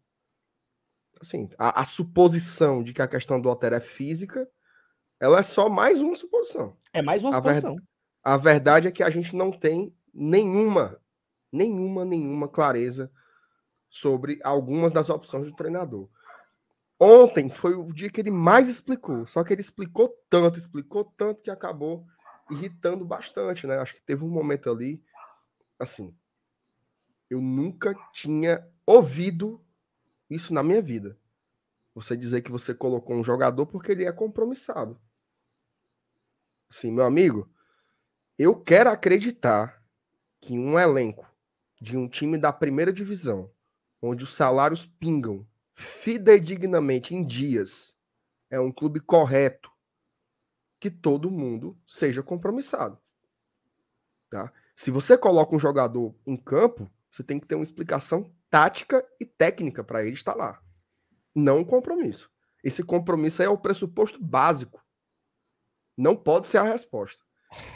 [1.21, 4.51] Assim, a, a suposição de que a questão do Alter é física,
[5.21, 6.77] ela é só mais uma suposição.
[6.93, 7.73] É mais uma suposição.
[7.73, 7.83] A, ver,
[8.23, 11.01] a verdade é que a gente não tem nenhuma,
[11.53, 13.11] nenhuma, nenhuma clareza
[13.89, 16.09] sobre algumas das opções do treinador.
[16.99, 21.43] Ontem foi o dia que ele mais explicou, só que ele explicou tanto, explicou tanto
[21.43, 22.07] que acabou
[22.51, 23.79] irritando bastante, né?
[23.79, 25.03] Acho que teve um momento ali,
[25.79, 26.17] assim,
[27.29, 29.63] eu nunca tinha ouvido
[30.31, 31.19] isso na minha vida.
[31.95, 35.01] Você dizer que você colocou um jogador porque ele é compromissado.
[36.69, 37.51] Assim, meu amigo,
[38.39, 39.83] eu quero acreditar
[40.41, 41.27] que um elenco
[41.81, 43.51] de um time da primeira divisão,
[44.01, 47.97] onde os salários pingam fidedignamente em dias,
[48.51, 49.71] é um clube correto,
[50.79, 52.99] que todo mundo seja compromissado.
[54.31, 54.53] Tá?
[54.75, 59.25] Se você coloca um jogador em campo, você tem que ter uma explicação tática e
[59.25, 60.63] técnica para ele estar lá.
[61.35, 62.31] Não um compromisso.
[62.63, 64.85] Esse compromisso é o pressuposto básico.
[65.97, 67.25] Não pode ser a resposta.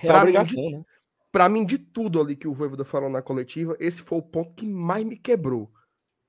[0.03, 1.49] É para mim, de, né?
[1.49, 4.67] mim, de tudo ali que o Voivoda falou na coletiva, esse foi o ponto que
[4.67, 5.63] mais me quebrou.
[5.63, 5.71] O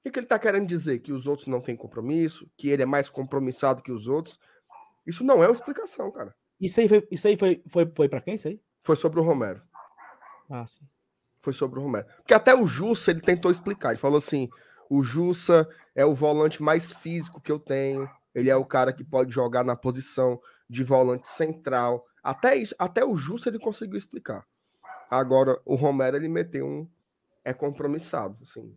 [0.04, 1.00] que, que ele está querendo dizer?
[1.00, 2.50] Que os outros não têm compromisso?
[2.58, 4.40] Que ele é mais compromissado que os outros?
[5.06, 6.34] Isso não é uma explicação, cara.
[6.60, 8.60] Isso aí foi, isso aí foi, foi, foi para quem isso aí?
[8.84, 9.62] Foi sobre o Romero.
[10.50, 10.86] Ah, sim.
[11.42, 12.08] Foi sobre o Romero.
[12.18, 13.90] Porque até o Jussa ele tentou explicar.
[13.90, 14.50] Ele falou assim:
[14.90, 18.10] o Jussa é o volante mais físico que eu tenho.
[18.34, 20.40] Ele é o cara que pode jogar na posição
[20.72, 22.06] de volante central.
[22.24, 24.48] Até isso, até o Jussa ele conseguiu explicar.
[25.10, 26.90] Agora, o Romero ele meteu um
[27.44, 28.74] é compromissado, assim.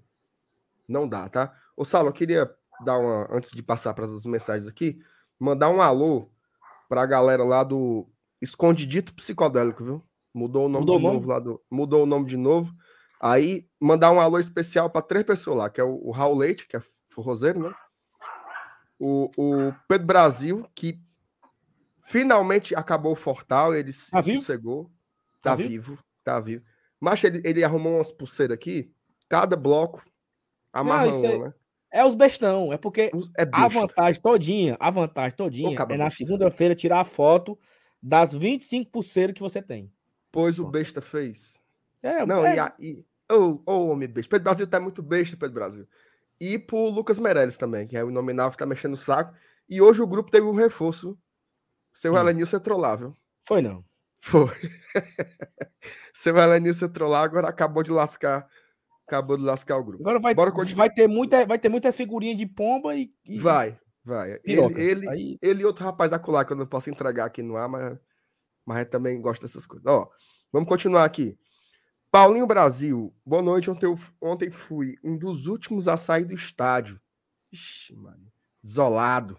[0.89, 1.55] Não dá, tá?
[1.77, 2.53] Ô, Saulo, eu queria
[2.85, 3.29] dar uma.
[3.31, 5.01] Antes de passar para as mensagens aqui,
[5.39, 6.29] mandar um alô
[6.89, 8.09] para a galera lá do
[8.43, 10.05] Escondidito Psicodélico, viu?
[10.35, 11.63] Mudou o nome mudou de novo lá do.
[11.71, 12.75] Mudou o nome de novo.
[13.21, 16.67] Aí, mandar um alô especial para três pessoas lá, que é o, o Raul Leite,
[16.67, 17.75] que é forrozeiro, né?
[18.99, 21.01] O, o Pedro Brasil, que
[22.05, 24.91] finalmente acabou o Fortal, ele se tá sossegou.
[25.43, 25.69] Tá, tá vivo?
[25.69, 25.99] vivo?
[26.23, 26.65] tá vivo.
[27.01, 28.93] Mas ele, ele arrumou umas pulseiras aqui,
[29.29, 30.03] cada bloco
[30.73, 31.55] amarra Não, é, né?
[31.91, 36.75] É os bestão, é porque é a vantagem todinha, a vantagem todinha é na segunda-feira
[36.75, 37.59] tirar a foto
[38.03, 39.93] das 25 pulseiras que você tem.
[40.33, 41.63] Pois o besta fez.
[42.03, 42.73] É, Não, é...
[42.81, 44.31] e, Ô, oh, oh, homem besta.
[44.31, 45.89] Pedro Brasil tá muito besta, Pedro Brasil.
[46.39, 49.35] E pro Lucas Meirelles também, que é o nominável que tá mexendo o saco.
[49.69, 51.19] E hoje o grupo teve um reforço.
[51.95, 52.19] Seu hum.
[52.19, 53.17] Elenilson é trollável.
[53.47, 53.85] Foi não.
[54.21, 54.51] Foi.
[56.13, 58.49] Seu Elenilson é trollar, agora acabou de lascar.
[59.07, 60.03] Acabou de lascar o grupo.
[60.03, 63.13] Agora vai, Bora vai, ter, muita, vai ter muita figurinha de pomba e.
[63.27, 63.39] e...
[63.39, 64.39] Vai, vai.
[64.39, 64.81] Piroca.
[64.81, 65.39] Ele, ele, Aí...
[65.43, 67.99] ele e outro rapaz acular que eu não posso entregar aqui no ar, mas,
[68.65, 69.87] mas também gosta dessas coisas.
[69.87, 70.09] Ó,
[70.51, 71.39] vamos continuar aqui.
[72.11, 73.71] Paulinho Brasil, boa noite.
[73.71, 76.99] Ontem, eu, ontem fui um dos últimos a sair do estádio.
[77.53, 78.33] Ixi, mano.
[78.63, 79.39] Isolado.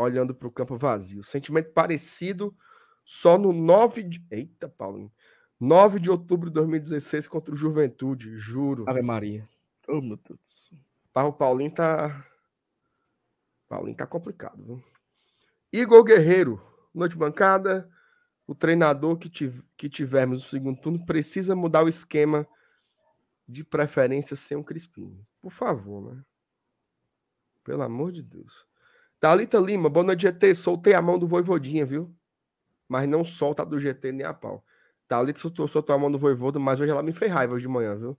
[0.00, 1.22] Olhando para o campo vazio.
[1.22, 2.56] Sentimento parecido
[3.04, 4.24] só no 9 de.
[4.30, 5.12] Eita, Paulinho.
[5.58, 8.84] 9 de outubro de 2016 contra o Juventude, juro.
[8.88, 9.48] Ave Maria.
[9.88, 10.72] Oh, meu Deus.
[11.14, 12.24] O Paulinho tá.
[13.68, 14.84] Paulinho tá complicado, viu?
[15.72, 16.62] Igor Guerreiro,
[16.94, 17.90] noite bancada
[18.48, 22.48] o treinador que, tiv que tivermos no segundo turno precisa mudar o esquema
[23.46, 25.22] de preferência sem um Crispim.
[25.40, 26.24] Por favor, né?
[27.62, 28.67] Pelo amor de Deus.
[29.20, 30.54] Thalita Lima, boa noite, GT.
[30.54, 32.14] Soltei a mão do Voivodinha, viu?
[32.88, 34.64] Mas não solta do GT nem a pau.
[35.08, 37.68] Thalita soltou, soltou a mão do Voivoda, mas hoje ela me fez raiva hoje de
[37.68, 38.18] manhã, viu?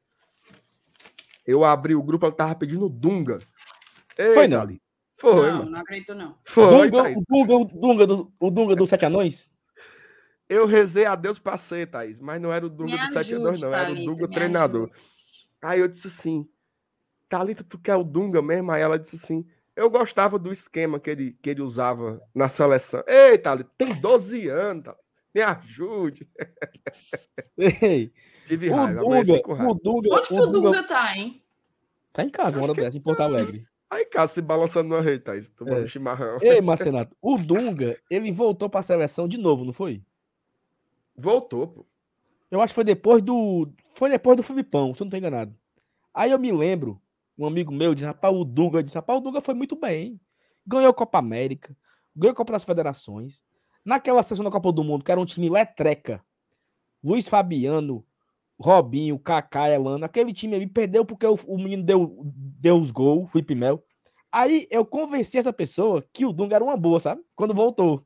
[1.46, 3.38] Eu abri o grupo, ela tava pedindo Dunga.
[4.18, 4.68] Ei, Foi, não?
[5.18, 5.72] Foi, não, mano.
[5.72, 6.38] não acredito, não.
[6.44, 9.52] Foi, Dunga, o, Dunga, o, Dunga do, o Dunga do Sete Anões?
[10.48, 13.74] Eu rezei a Deus pra ser, Thaís, mas não era o Dunga do 7-2, não,
[13.74, 14.90] era o Dunga treinador.
[14.92, 15.10] Ajude.
[15.62, 16.50] Aí eu disse assim,
[17.28, 18.72] Thalita, tu quer o Dunga mesmo?
[18.72, 19.46] Aí ela disse assim,
[19.80, 23.04] eu gostava do esquema que ele, que ele usava na seleção.
[23.08, 24.94] Ei, Thalita, tem 12 anos,
[25.34, 26.28] me ajude.
[27.58, 28.12] Ei,
[28.46, 31.42] Tive raiva, o Dunga, o Dunga, Onde que o Dunga, Dunga tá, hein?
[32.12, 33.64] Tá em casa, uma hora dessa, em Porto Alegre.
[33.90, 35.88] Aí, casa se balançando na rede, Thaís, tomando é.
[35.88, 36.40] chimarrão.
[36.42, 40.04] Ei, Marcenato, o Dunga, ele voltou pra seleção de novo, não foi?
[41.16, 41.86] Voltou, pô.
[42.52, 43.72] Eu acho que foi depois do.
[43.96, 45.56] Foi depois do Filipão, se eu não tô enganado.
[46.14, 47.00] Aí eu me lembro,
[47.40, 50.20] um amigo meu disse, rapaz, o Dunga, disse, rapaz, o Dunga foi muito bem.
[50.68, 51.76] Ganhou a Copa América,
[52.16, 53.42] ganhou a Copa das Federações.
[53.84, 56.24] Naquela sessão da Copa do Mundo, que era um time letreca,
[57.04, 58.06] Luiz Fabiano,
[58.60, 63.32] Robinho, Kaká, Elano, aquele time ali perdeu porque o, o menino deu, deu os gols,
[63.32, 63.82] Felipe Mel.
[64.30, 67.24] Aí eu convenci essa pessoa que o Dunga era uma boa, sabe?
[67.36, 68.06] Quando voltou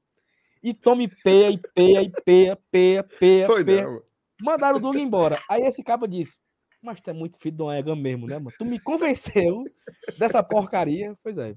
[0.62, 3.84] e tome peia, e peia, e peia, peia, peia, Foi peia.
[3.84, 4.02] Não.
[4.42, 5.38] Mandaram o Dunga embora.
[5.50, 6.38] Aí esse cabo disse,
[6.84, 8.54] mas tu é muito filho de uma ega mesmo, né, mano?
[8.58, 9.64] Tu me convenceu
[10.18, 11.18] dessa porcaria.
[11.24, 11.56] Pois é.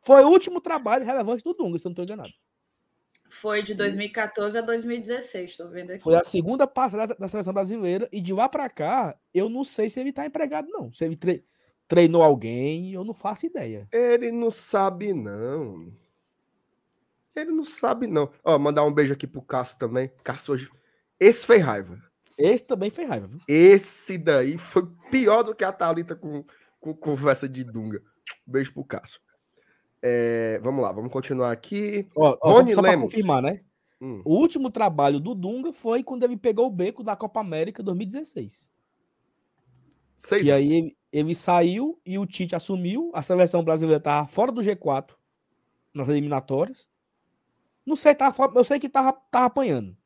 [0.00, 2.32] Foi o último trabalho relevante do Dunga, se eu não tô enganado.
[3.30, 6.02] Foi de 2014 a 2016, tô vendo aqui.
[6.02, 9.90] Foi a segunda passada da seleção brasileira e de lá para cá, eu não sei
[9.90, 10.90] se ele tá empregado não.
[10.92, 11.44] Se ele tre
[11.86, 13.88] treinou alguém, eu não faço ideia.
[13.92, 15.90] Ele não sabe não.
[17.34, 18.30] Ele não sabe, não.
[18.44, 20.10] Ó, mandar um beijo aqui pro Cássio também.
[20.24, 20.70] Cássio hoje.
[21.20, 22.02] Esse fez raiva.
[22.38, 23.40] Esse também fez raiva, viu?
[23.48, 26.44] Esse daí foi pior do que a Thalita com,
[26.78, 28.00] com conversa de Dunga.
[28.46, 29.20] Beijo pro Cássio.
[30.00, 32.06] É, vamos lá, vamos continuar aqui.
[32.14, 33.12] Ó, ó, Rony só, só Lemos.
[33.12, 33.60] confirmar, né?
[34.00, 34.22] Hum.
[34.24, 38.70] O último trabalho do Dunga foi quando ele pegou o beco da Copa América 2016.
[40.16, 43.10] Seis e aí ele, ele, saiu e o Tite assumiu.
[43.12, 45.10] A seleção brasileira estava fora do G4
[45.92, 46.86] nas eliminatórias.
[47.84, 49.96] Não sei, tá, eu sei que tava, tava apanhando.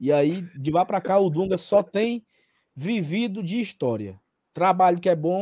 [0.00, 2.24] E aí, de lá para cá, o Dunga só tem
[2.74, 4.20] vivido de história.
[4.54, 5.40] Trabalho que é bom.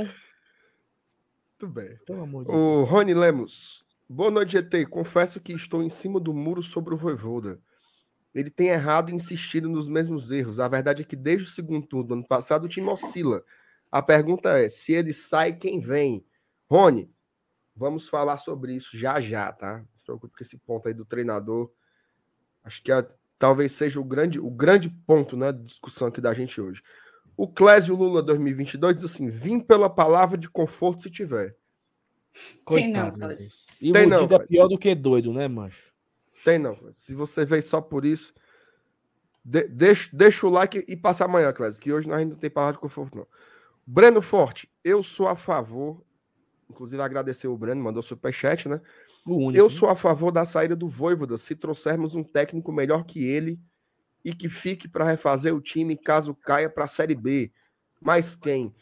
[1.60, 1.98] Muito bem.
[2.08, 3.84] o Rony Lemos.
[4.08, 4.86] Boa noite, GT.
[4.86, 7.60] Confesso que estou em cima do muro sobre o Voivoda.
[8.34, 10.60] Ele tem errado e insistido nos mesmos erros.
[10.60, 13.42] A verdade é que desde o segundo turno do ano passado o time oscila.
[13.90, 16.24] A pergunta é: se ele sai, quem vem?
[16.70, 17.10] Rony,
[17.74, 19.78] vamos falar sobre isso já já, tá?
[19.78, 21.70] Não se preocupe com esse ponto aí do treinador.
[22.62, 26.34] Acho que é, talvez seja o grande, o grande ponto né, de discussão aqui da
[26.34, 26.82] gente hoje.
[27.36, 31.54] O Clésio Lula 2022 diz assim: vim pela palavra de conforto se tiver.
[32.68, 33.50] Tem não, Clésio.
[33.80, 35.92] E Tem não, é pior do que doido, né, mancho?
[36.44, 36.78] Tem não.
[36.92, 38.32] Se você veio só por isso,
[39.44, 42.50] de, deixa, deixa o like e passa amanhã, Clésio, que hoje nós ainda não tem
[42.50, 43.26] palavra de conforto, não.
[43.86, 46.02] Breno Forte, eu sou a favor.
[46.68, 48.80] Inclusive, agradecer o Breno, mandou superchat, né?
[49.26, 49.70] Único, eu né?
[49.70, 53.60] sou a favor da saída do Voivoda se trouxermos um técnico melhor que ele
[54.24, 57.52] e que fique para refazer o time caso caia para a Série B.
[58.00, 58.74] Mas quem?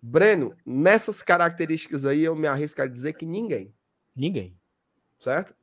[0.00, 3.74] Breno, nessas características aí, eu me arrisco a dizer que ninguém,
[4.16, 4.56] Ninguém.
[5.18, 5.54] certo?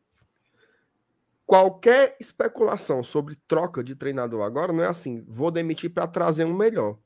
[1.46, 6.56] Qualquer especulação sobre troca de treinador agora não é assim, vou demitir para trazer um
[6.56, 6.98] melhor.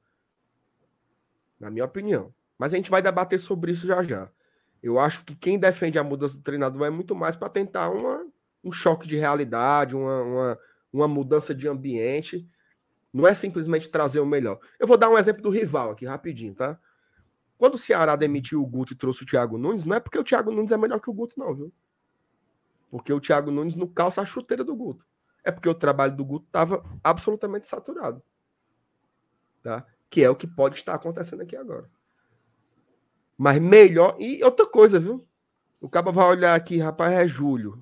[1.60, 2.34] Na minha opinião.
[2.58, 4.32] Mas a gente vai debater sobre isso já já.
[4.82, 8.26] Eu acho que quem defende a mudança do treinador é muito mais para tentar uma,
[8.64, 10.60] um choque de realidade, uma, uma,
[10.92, 12.48] uma mudança de ambiente.
[13.12, 14.60] Não é simplesmente trazer o melhor.
[14.80, 16.80] Eu vou dar um exemplo do rival aqui, rapidinho, tá?
[17.58, 20.24] Quando o Ceará demitiu o Guto e trouxe o Thiago Nunes, não é porque o
[20.24, 21.74] Thiago Nunes é melhor que o Guto, não, viu?
[22.90, 25.06] Porque o Thiago Nunes não calça a chuteira do Guto.
[25.44, 28.24] É porque o trabalho do Guto estava absolutamente saturado.
[29.62, 29.86] Tá?
[30.10, 31.90] Que é o que pode estar acontecendo aqui agora.
[33.42, 34.18] Mas melhor.
[34.20, 35.26] E outra coisa, viu?
[35.80, 37.82] O Cabo vai olhar aqui, rapaz, é julho.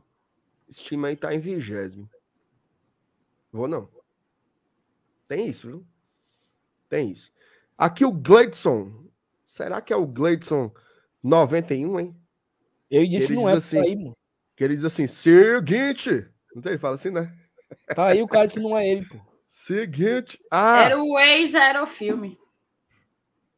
[0.69, 2.07] Esse time aí tá em vigésimo.
[3.51, 3.89] Vou não.
[5.27, 5.87] Tem isso, viu?
[6.87, 7.31] Tem isso.
[7.75, 9.07] Aqui o Gleidson.
[9.43, 10.71] Será que é o Gleidson
[11.23, 12.15] 91, hein?
[12.91, 14.15] Eu disse Ele que não é assim- isso aí, mano.
[14.55, 16.29] Que ele diz assim: seguinte.
[16.53, 16.73] Não tem?
[16.73, 17.35] Ele fala assim, né?
[17.95, 19.17] Tá aí o cara que não é ele, pô.
[19.47, 20.39] Seguinte.
[20.51, 22.37] Ah, Era o ex-aerofilme.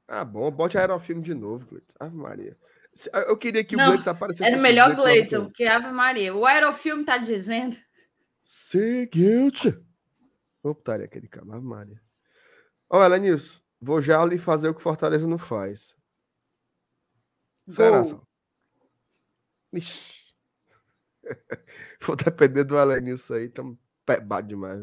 [0.09, 0.49] Ah bom.
[0.51, 1.95] Bote aerofilme de novo, Gleidson.
[1.99, 2.57] Ave Maria.
[2.93, 4.49] Se- Eu queria que o Não, Gleidson aparecesse.
[4.49, 5.45] Era melhor 91.
[5.45, 6.35] porque Ave Maria.
[6.35, 7.77] O aerofilme tá dizendo.
[8.43, 9.71] Seguinte.
[10.61, 12.01] Vou botar aquele cara, Ave Maria.
[12.89, 15.95] Olha, Nilson, vou já lhe fazer o que Fortaleza não faz.
[17.67, 18.03] Será.
[18.03, 18.27] Sal?
[19.71, 20.19] Ixi.
[22.01, 24.81] Vou depender do Elenilson aí, tamo pebado demais.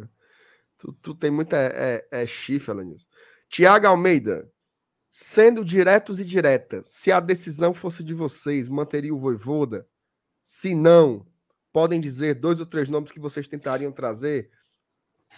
[0.79, 3.09] Tu, tu tem muita é, é, é chifre, Elenilson.
[3.49, 4.49] Tiago Almeida,
[5.18, 9.88] sendo diretos e diretas, se a decisão fosse de vocês, manteria o Voivoda?
[10.44, 11.26] Se não,
[11.72, 14.50] podem dizer dois ou três nomes que vocês tentariam trazer?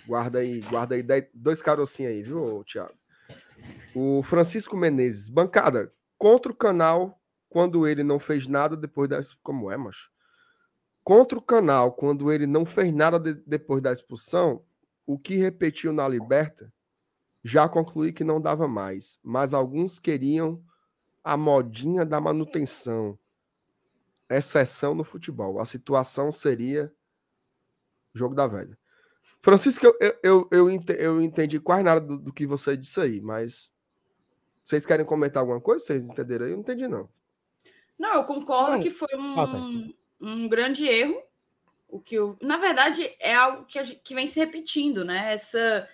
[0.04, 2.92] Guarda aí, guarda aí dois carocinhos aí, viu, Tiago?
[3.94, 9.20] O Francisco Menezes, bancada, contra o canal quando ele não fez nada depois da.
[9.44, 10.10] Como é, macho?
[11.04, 14.64] Contra o canal quando ele não fez nada de- depois da expulsão,
[15.06, 16.72] o que repetiu na Liberta,
[17.48, 19.18] já concluí que não dava mais.
[19.22, 20.62] Mas alguns queriam
[21.24, 23.18] a modinha da manutenção.
[24.30, 25.58] Exceção no futebol.
[25.58, 26.92] A situação seria
[28.12, 28.76] jogo da velha.
[29.40, 33.00] Francisco, eu, eu, eu, eu ente- eu entendi quase nada do, do que você disse
[33.00, 33.72] aí, mas
[34.64, 35.82] vocês querem comentar alguma coisa?
[35.84, 36.50] Vocês entenderam aí?
[36.52, 37.08] Eu não entendi, não.
[37.98, 38.80] Não, eu concordo Não.
[38.82, 41.22] que foi um, um grande erro.
[41.88, 45.32] O que eu, na verdade, é algo que, gente- que vem se repetindo, né?
[45.32, 45.88] Essa,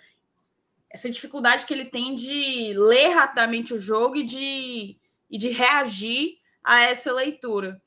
[0.95, 4.97] essa dificuldade que ele tem de ler rapidamente o jogo e de,
[5.29, 7.81] e de reagir a essa leitura.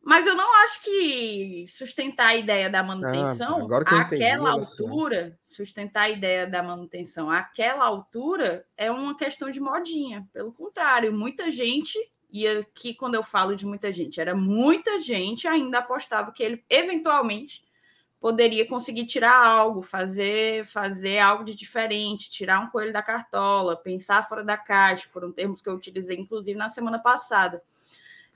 [0.00, 6.10] Mas eu não acho que sustentar a ideia da manutenção, entendi, àquela altura, sustentar a
[6.10, 10.26] ideia da manutenção àquela altura é uma questão de modinha.
[10.32, 11.98] Pelo contrário, muita gente,
[12.30, 16.64] e aqui quando eu falo de muita gente, era muita gente ainda apostava que ele
[16.70, 17.62] eventualmente
[18.20, 24.28] poderia conseguir tirar algo, fazer, fazer algo de diferente, tirar um coelho da cartola, pensar
[24.28, 27.62] fora da caixa, foram termos que eu utilizei, inclusive, na semana passada.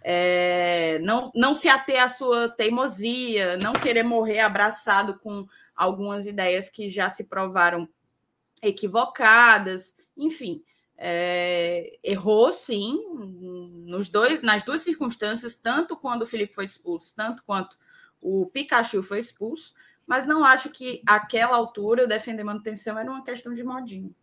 [0.03, 6.71] É, não, não se ater à sua teimosia, não querer morrer abraçado com algumas ideias
[6.71, 7.89] que já se provaram
[8.63, 10.63] equivocadas, enfim.
[10.97, 13.03] é, errou sim
[13.87, 17.77] nos dois, nas duas circunstâncias, tanto quando o Felipe foi expulso, tanto quanto
[18.25, 19.75] o Pikachu foi expulso,
[20.07, 24.15] mas não acho que aquela altura defender manutenção era uma questão de modinho.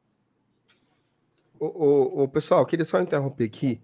[1.60, 3.80] Ô, ô, pessoal, queria só interromper aqui.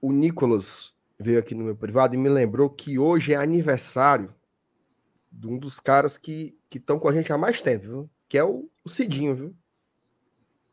[0.00, 4.34] O Nicolas veio aqui no meu privado e me lembrou que hoje é aniversário
[5.30, 8.10] de um dos caras que estão com a gente há mais tempo, viu?
[8.26, 9.56] Que é o, o Cidinho, viu?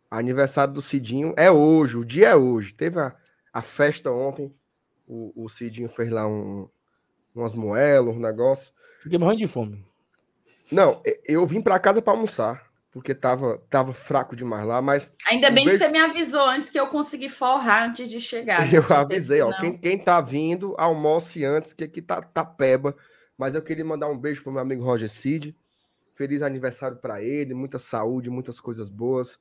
[0.09, 2.73] Aniversário do Cidinho é hoje, o dia é hoje.
[2.73, 3.13] Teve a,
[3.51, 4.55] a festa ontem,
[5.05, 6.69] o, o Cidinho fez lá um,
[7.35, 8.73] umas moelas, um negócio.
[9.01, 9.83] Fiquei morrendo de fome.
[10.71, 15.51] Não, eu vim para casa para almoçar, porque tava, tava fraco demais lá, mas Ainda
[15.51, 15.83] bem que beijo.
[15.83, 18.61] você me avisou antes que eu consegui forrar antes de chegar.
[18.73, 19.51] Eu avisei, ó.
[19.59, 22.95] Quem, quem tá vindo, almoce antes, que aqui tá, tá peba.
[23.37, 25.55] Mas eu queria mandar um beijo pro meu amigo Roger Cid.
[26.15, 29.39] Feliz aniversário para ele, muita saúde, muitas coisas boas,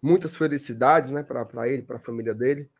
[0.00, 2.70] muitas felicidades, né, para ele, para a família dele.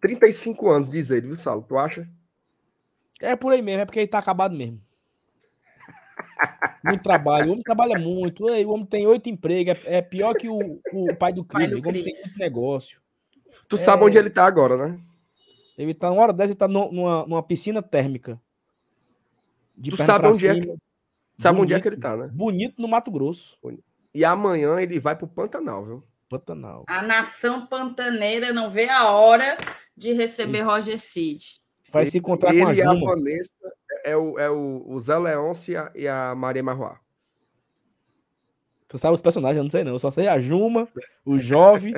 [0.00, 1.64] 35 anos, diz ele, viu, Saulo?
[1.66, 2.08] Tu acha?
[3.22, 4.80] É por aí mesmo, é porque ele tá acabado mesmo.
[6.84, 7.48] Muito trabalho.
[7.48, 8.44] O homem trabalha muito.
[8.44, 9.78] O homem tem oito empregos.
[9.86, 11.74] É é pior que o, o pai do crime.
[11.76, 13.00] O homem tem muito negócio.
[13.68, 14.06] Tu sabe É.
[14.06, 15.00] onde ele tá agora, né?
[15.78, 18.40] Ele tá, uma hora dessa, ele tá numa, numa piscina térmica.
[19.76, 20.74] De Tu sabe onde é cima.
[21.38, 21.82] Sabe onde é Bonito.
[21.82, 22.28] que ele tá, né?
[22.32, 23.56] Bonito no Mato Grosso.
[24.12, 26.04] E amanhã ele vai pro Pantanal, viu?
[26.28, 26.84] Pantanal.
[26.86, 29.56] A nação pantaneira não vê a hora
[29.96, 31.61] de receber Roger Cid.
[31.92, 33.10] Vai se encontrar com a ele e a Juma.
[33.14, 33.52] Vanessa
[34.04, 36.98] é o, é o, o Zé Leôncio e a, Maria Marroá.
[38.88, 39.92] Tu sabe os personagens, eu não sei não.
[39.92, 40.86] Eu só sei a Juma,
[41.24, 41.94] o Jove.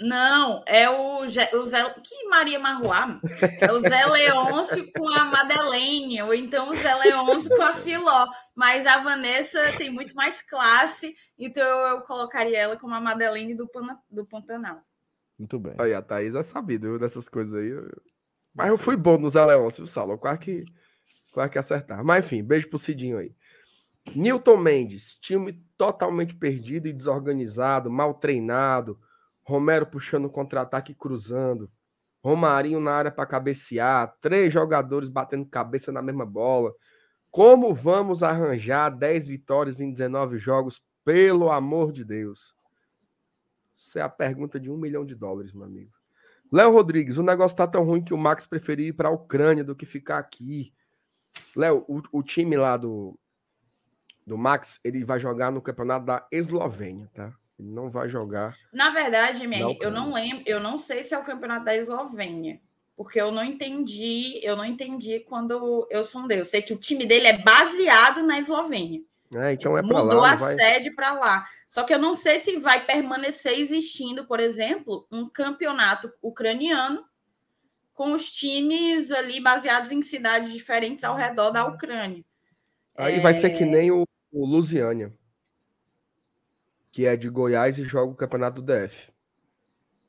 [0.00, 1.78] Não, é o, Zé- o Zé.
[2.02, 3.20] Que Maria Marruá?
[3.60, 8.26] É o Zé Leôncio com a Madeleine, ou então o Zé Leôncio com a Filó.
[8.56, 13.54] Mas a Vanessa tem muito mais classe, então eu, eu colocaria ela como a Madeleine
[13.54, 14.80] do, Pana- do Pantanal.
[15.38, 15.74] Muito bem.
[15.78, 17.70] Aí, a Thaís é sabido viu, dessas coisas aí.
[18.54, 20.18] Mas eu fui bom no Zé Leôncio, viu, Saulo?
[20.18, 20.64] Quase que,
[21.32, 22.04] quase que acertar.
[22.04, 23.34] Mas enfim, beijo pro Cidinho aí.
[24.14, 28.98] Newton Mendes, time totalmente perdido e desorganizado, mal treinado.
[29.42, 31.70] Romero puxando o contra-ataque e cruzando.
[32.22, 34.16] Romarinho na área para cabecear.
[34.20, 36.72] Três jogadores batendo cabeça na mesma bola.
[37.30, 40.80] Como vamos arranjar 10 vitórias em 19 jogos?
[41.04, 42.54] Pelo amor de Deus.
[43.74, 45.90] Isso é a pergunta de um milhão de dólares, meu amigo.
[46.52, 49.64] Léo Rodrigues, o negócio tá tão ruim que o Max preferiu ir para a Ucrânia
[49.64, 50.72] do que ficar aqui.
[51.56, 53.18] Léo, o, o time lá do,
[54.26, 57.32] do Max, ele vai jogar no campeonato da Eslovênia, tá?
[57.58, 58.54] Ele não vai jogar.
[58.70, 62.60] Na verdade, Não, eu não lembro, eu não sei se é o campeonato da Eslovênia.
[62.94, 66.38] Porque eu não entendi, eu não entendi quando eu sondei.
[66.38, 69.00] Eu sei que o time dele é baseado na Eslovênia.
[69.34, 70.32] É, então é para Mudou lá.
[70.32, 70.54] a vai...
[70.54, 71.48] sede para lá.
[71.68, 77.04] Só que eu não sei se vai permanecer existindo, por exemplo, um campeonato ucraniano
[77.94, 82.24] com os times ali baseados em cidades diferentes ao redor da Ucrânia.
[82.96, 83.50] Aí vai ser É.
[83.56, 85.12] que nem o, o Lusiânia,
[86.90, 89.10] que é de Goiás e joga o campeonato do DF.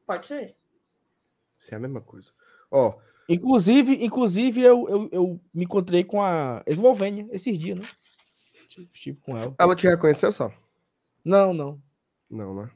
[0.05, 0.55] Pode ser.
[1.59, 2.31] Isso é a mesma coisa.
[2.69, 2.97] Ó,
[3.29, 7.87] Inclusive, inclusive eu, eu, eu me encontrei com a Eslovênia esses dias, né?
[8.73, 9.53] Estive- Estive com ela.
[9.59, 10.51] ela te reconheceu só?
[11.23, 11.81] Não, não.
[12.29, 12.71] Não, né?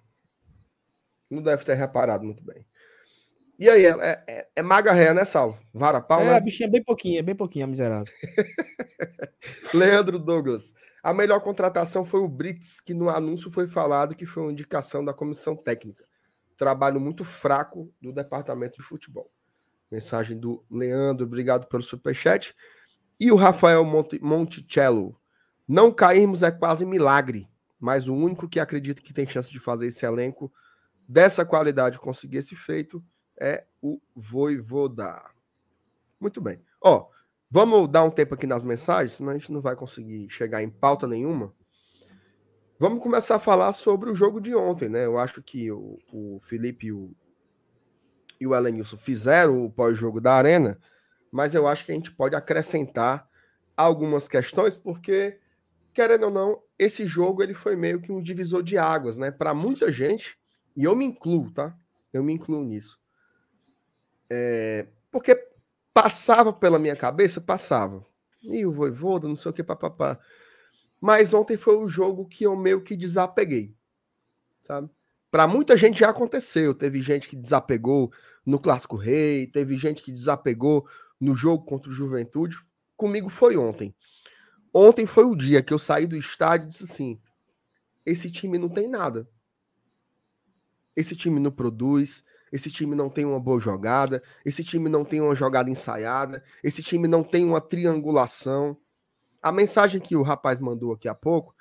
[1.29, 2.65] Não deve ter reparado muito bem.
[3.59, 5.57] E aí, é, é, é maga ré, né, Saulo?
[5.73, 6.35] Vara pau, é, né?
[6.35, 8.13] a bichinha é bem pouquinho, é bem pouquinho, a miserável.
[9.73, 10.73] Leandro Douglas.
[11.01, 15.03] A melhor contratação foi o Brits, que no anúncio foi falado que foi uma indicação
[15.03, 16.05] da comissão técnica.
[16.55, 19.31] Trabalho muito fraco do departamento de futebol.
[19.89, 22.53] Mensagem do Leandro, obrigado pelo superchat.
[23.19, 25.19] E o Rafael Monte, Monticello.
[25.67, 27.49] Não cairmos é quase milagre,
[27.79, 30.51] mas o único que acredita que tem chance de fazer esse elenco
[31.07, 33.03] dessa qualidade conseguir esse feito
[33.39, 35.21] é o Voivoda.
[36.19, 36.59] Muito bem.
[36.81, 37.09] Ó,
[37.49, 40.69] Vamos dar um tempo aqui nas mensagens, senão a gente não vai conseguir chegar em
[40.69, 41.53] pauta nenhuma.
[42.77, 45.05] Vamos começar a falar sobre o jogo de ontem, né?
[45.05, 47.15] Eu acho que o, o Felipe e o,
[48.39, 50.77] e o Elenilson fizeram o pós-jogo da Arena,
[51.31, 53.27] mas eu acho que a gente pode acrescentar
[53.77, 55.39] algumas questões, porque,
[55.97, 59.31] querendo ou não, esse jogo ele foi meio que um divisor de águas, né?
[59.31, 60.37] Para muita gente,
[60.75, 61.75] e eu me incluo, tá?
[62.13, 62.99] Eu me incluo nisso.
[64.29, 65.35] É, porque
[65.95, 68.05] passava pela minha cabeça, passava.
[68.43, 70.19] E o Voivoda, não sei o que, papapá.
[71.01, 73.73] Mas ontem foi o jogo que eu meio que desapeguei,
[74.61, 74.91] sabe?
[75.31, 76.75] Para muita gente já aconteceu.
[76.75, 78.11] Teve gente que desapegou
[78.45, 80.87] no Clássico Rei, teve gente que desapegou
[81.19, 82.55] no jogo contra o Juventude.
[82.95, 83.95] Comigo foi ontem.
[84.79, 87.19] Ontem foi o dia que eu saí do estádio e disse assim:
[88.05, 89.27] esse time não tem nada.
[90.95, 95.19] Esse time não produz, esse time não tem uma boa jogada, esse time não tem
[95.19, 98.77] uma jogada ensaiada, esse time não tem uma triangulação.
[99.41, 101.55] A mensagem que o rapaz mandou aqui há pouco,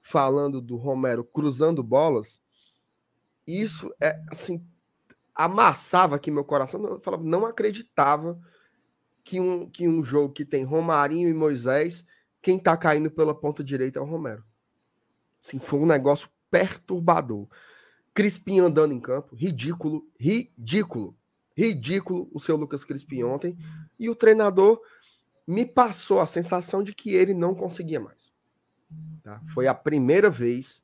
[0.00, 2.40] falando do Romero cruzando bolas,
[3.44, 4.64] isso é assim,
[5.34, 6.80] amassava aqui meu coração.
[6.84, 8.40] Eu falava, não acreditava
[9.24, 12.06] que um, que um jogo que tem Romarinho e Moisés,
[12.42, 14.44] quem tá caindo pela ponta direita é o Romero.
[15.42, 17.48] Assim, foi um negócio perturbador.
[18.12, 21.16] Crispim andando em campo, ridículo, ridículo,
[21.56, 23.56] ridículo o seu Lucas Crispim ontem.
[23.98, 24.80] E o treinador
[25.46, 28.32] me passou a sensação de que ele não conseguia mais.
[29.22, 29.40] Tá?
[29.52, 30.82] Foi a primeira vez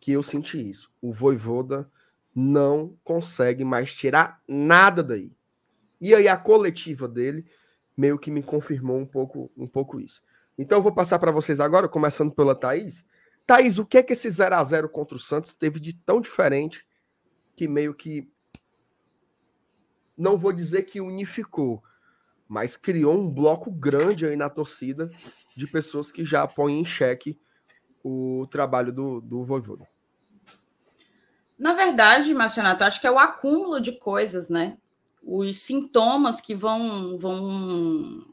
[0.00, 0.90] que eu senti isso.
[1.00, 1.90] O Voivoda
[2.34, 5.32] não consegue mais tirar nada daí.
[6.00, 7.46] E aí a coletiva dele
[7.96, 10.22] meio que me confirmou um pouco, um pouco isso.
[10.58, 13.06] Então eu vou passar para vocês agora, começando pela Thaís.
[13.46, 16.20] Thaís, o que é que esse 0 a 0 contra o Santos teve de tão
[16.20, 16.86] diferente
[17.56, 18.30] que meio que
[20.16, 21.82] não vou dizer que unificou,
[22.46, 25.10] mas criou um bloco grande aí na torcida
[25.56, 27.38] de pessoas que já põem em xeque
[28.04, 29.86] o trabalho do, do Voivoda.
[31.58, 34.76] Na verdade, Marcionato, acho que é o acúmulo de coisas, né?
[35.22, 38.26] Os sintomas que vão, vão,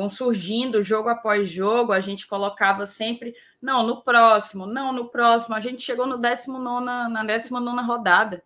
[0.00, 5.54] vão surgindo jogo após jogo, a gente colocava sempre, não, no próximo, não, no próximo.
[5.54, 8.42] A gente chegou no 19, na 19 rodada,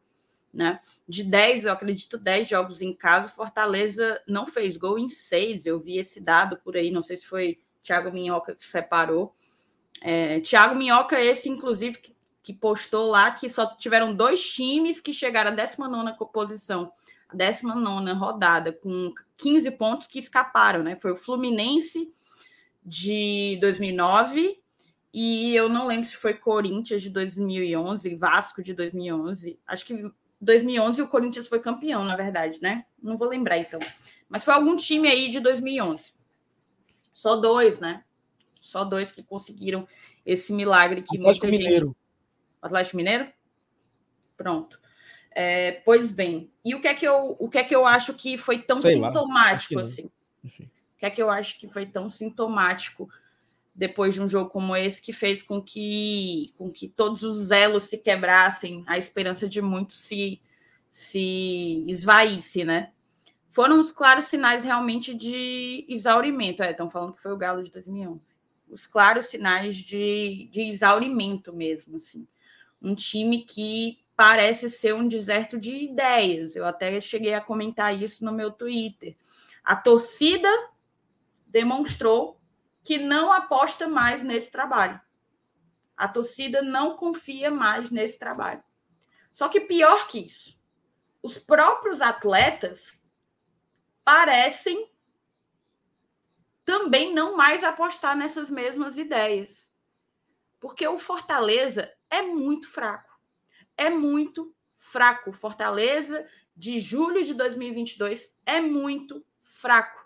[0.53, 0.81] né?
[1.09, 5.65] De 10, eu acredito, 10 jogos em casa, Fortaleza não fez gol em 6.
[5.65, 9.33] Eu vi esse dado por aí, não sei se foi Thiago Minhoca que separou.
[10.03, 15.15] É, Thiago Minhoca, esse, inclusive, que que postou lá que só tiveram dois times que
[15.15, 16.93] chegaram à 19 posição,
[17.35, 20.97] 19 rodada, com 15 pontos que escaparam, né?
[20.97, 22.13] Foi o Fluminense
[22.85, 24.61] de 2009
[25.13, 29.59] e eu não lembro se foi Corinthians de 2011, Vasco de 2011.
[29.67, 30.11] Acho que
[30.41, 32.85] 2011 o Corinthians foi campeão, na verdade, né?
[33.03, 33.81] Não vou lembrar então.
[34.29, 36.15] Mas foi algum time aí de 2011.
[37.13, 38.05] Só dois, né?
[38.61, 39.87] Só dois que conseguiram
[40.27, 41.87] esse milagre que Atlético muita Mineiro.
[41.87, 41.97] gente
[42.61, 43.33] Atlético Mineiro?
[44.37, 44.81] Pronto.
[45.35, 48.15] É, pois bem, e o que é que eu, o que é que eu acho
[48.15, 50.09] que foi tão Sei sintomático assim?
[50.45, 50.65] Enfim.
[50.65, 53.09] O que é que eu acho que foi tão sintomático
[53.75, 57.85] depois de um jogo como esse que fez com que, com que todos os elos
[57.85, 60.41] se quebrassem, a esperança de muitos se,
[60.89, 62.93] se esvaísse, né?
[63.51, 66.63] Foram os claros sinais realmente de exaurimento.
[66.63, 68.37] É, estão falando que foi o Galo de 2011.
[68.69, 72.27] Os claros sinais de, de exaurimento mesmo, assim
[72.85, 76.55] um time que parece ser um deserto de ideias.
[76.57, 79.17] Eu até cheguei a comentar isso no meu Twitter.
[79.63, 80.49] A torcida
[81.47, 82.41] demonstrou
[82.83, 85.01] que não aposta mais nesse trabalho.
[85.97, 88.63] A torcida não confia mais nesse trabalho.
[89.33, 90.61] Só que pior que isso,
[91.23, 93.03] os próprios atletas
[94.05, 94.91] parecem
[96.65, 99.73] também não mais apostar nessas mesmas ideias.
[100.61, 103.14] Porque o Fortaleza é muito fraco.
[103.77, 105.33] É muito fraco.
[105.33, 110.05] Fortaleza de julho de 2022 é muito fraco.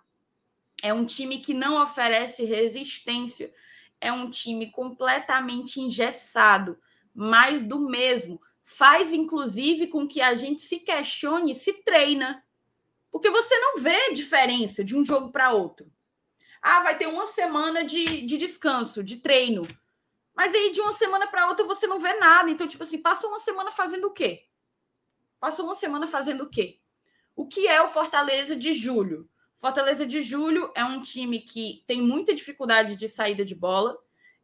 [0.82, 3.52] É um time que não oferece resistência.
[4.00, 6.78] É um time completamente engessado,
[7.14, 8.40] mais do mesmo.
[8.64, 12.44] Faz, inclusive, com que a gente se questione se treina.
[13.10, 15.90] Porque você não vê diferença de um jogo para outro.
[16.62, 19.62] Ah, vai ter uma semana de, de descanso, de treino.
[20.38, 22.48] Mas aí de uma semana para outra você não vê nada.
[22.48, 24.44] Então, tipo assim, passa uma semana fazendo o quê?
[25.40, 26.78] Passa uma semana fazendo o quê?
[27.34, 29.28] O que é o Fortaleza de julho?
[29.58, 33.98] Fortaleza de julho é um time que tem muita dificuldade de saída de bola.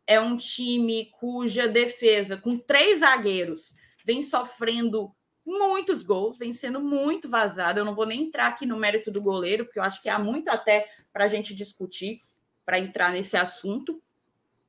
[0.04, 3.72] É um time cuja defesa, com três zagueiros,
[4.04, 5.14] vem sofrendo
[5.46, 7.78] muitos gols, vem sendo muito vazada.
[7.78, 10.18] Eu não vou nem entrar aqui no mérito do goleiro, porque eu acho que há
[10.18, 12.20] muito até para a gente discutir,
[12.66, 14.02] para entrar nesse assunto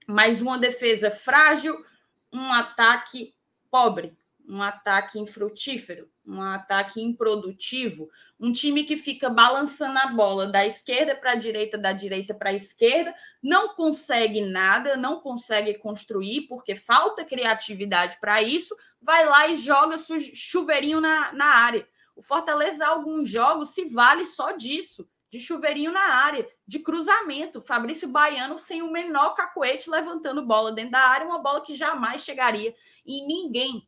[0.08, 1.84] mas uma defesa frágil,
[2.32, 3.34] um ataque
[3.70, 10.66] pobre, um ataque infrutífero, um ataque improdutivo, um time que fica balançando a bola da
[10.66, 16.42] esquerda para a direita, da direita para a esquerda, não consegue nada, não consegue construir,
[16.42, 19.96] porque falta criatividade para isso, vai lá e joga
[20.34, 21.88] chuveirinho na, na área.
[22.16, 27.62] O Fortaleza, alguns jogos, se vale só disso de chuveirinho na área, de cruzamento.
[27.62, 32.24] Fabrício Baiano sem o menor cacoete levantando bola dentro da área, uma bola que jamais
[32.24, 32.74] chegaria
[33.06, 33.88] em ninguém.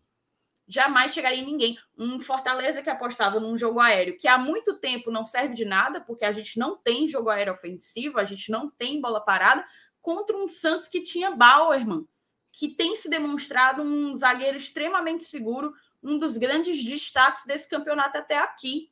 [0.68, 1.80] Jamais chegaria em ninguém.
[1.98, 6.02] Um Fortaleza que apostava num jogo aéreo que há muito tempo não serve de nada,
[6.02, 9.66] porque a gente não tem jogo aéreo ofensivo, a gente não tem bola parada,
[10.02, 12.06] contra um Santos que tinha Bauerman,
[12.52, 15.74] que tem se demonstrado um zagueiro extremamente seguro,
[16.04, 18.92] um dos grandes destaques desse campeonato até aqui.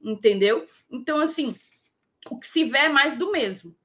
[0.00, 0.66] Entendeu?
[0.90, 1.54] Então, assim,
[2.30, 3.76] o que se vê é mais do mesmo.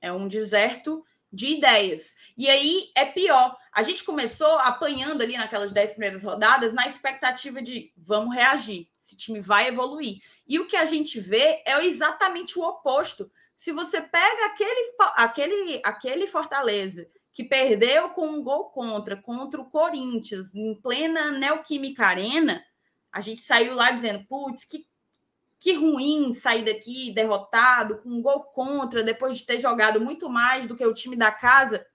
[0.00, 2.14] É um deserto de ideias.
[2.36, 3.56] E aí é pior.
[3.72, 9.16] A gente começou apanhando ali naquelas dez primeiras rodadas na expectativa de vamos reagir, esse
[9.16, 10.20] time vai evoluir.
[10.46, 13.30] E o que a gente vê é exatamente o oposto.
[13.54, 19.70] Se você pega aquele, aquele, aquele Fortaleza que perdeu com um gol contra, contra o
[19.70, 22.62] Corinthians, em plena Neoquímica Arena,
[23.10, 24.86] a gente saiu lá dizendo, putz, que
[25.62, 30.66] que ruim sair daqui derrotado, com um gol contra, depois de ter jogado muito mais
[30.66, 31.86] do que o time da casa.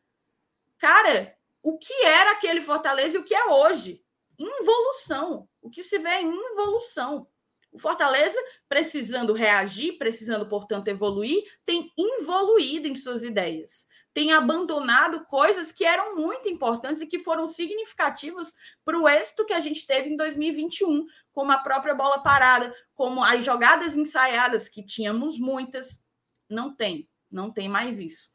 [0.77, 4.01] Cara, o que era aquele Fortaleza e o que é hoje?
[4.39, 5.49] Involução.
[5.61, 7.27] O que se vê é involução.
[7.69, 13.85] O Fortaleza, precisando reagir, precisando, portanto, evoluir, tem involuído em suas ideias
[14.17, 18.51] tem abandonado coisas que eram muito importantes e que foram significativas
[18.83, 23.23] para o êxito que a gente teve em 2021, como a própria bola parada, como
[23.23, 26.03] as jogadas ensaiadas, que tínhamos muitas.
[26.49, 28.29] Não tem, não tem mais isso.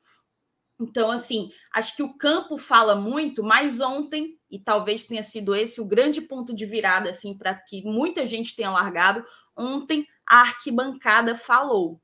[0.80, 5.80] Então, assim, acho que o campo fala muito, mas ontem, e talvez tenha sido esse
[5.80, 9.26] o grande ponto de virada, assim, para que muita gente tenha largado,
[9.56, 12.00] ontem a arquibancada falou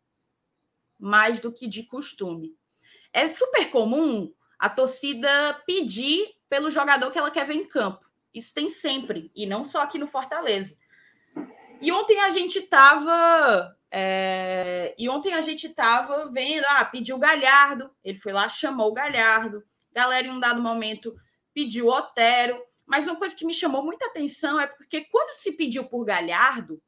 [0.98, 2.57] mais do que de costume.
[3.18, 8.08] É super comum a torcida pedir pelo jogador que ela quer ver em campo.
[8.32, 10.78] Isso tem sempre, e não só aqui no Fortaleza.
[11.80, 13.76] E ontem a gente estava.
[13.90, 14.94] É...
[14.96, 18.94] E ontem a gente estava vendo, ah, pediu o Galhardo, ele foi lá, chamou o
[18.94, 19.64] Galhardo.
[19.92, 21.12] Galera, em um dado momento,
[21.52, 22.62] pediu o Otero.
[22.86, 26.80] Mas uma coisa que me chamou muita atenção é porque quando se pediu por Galhardo,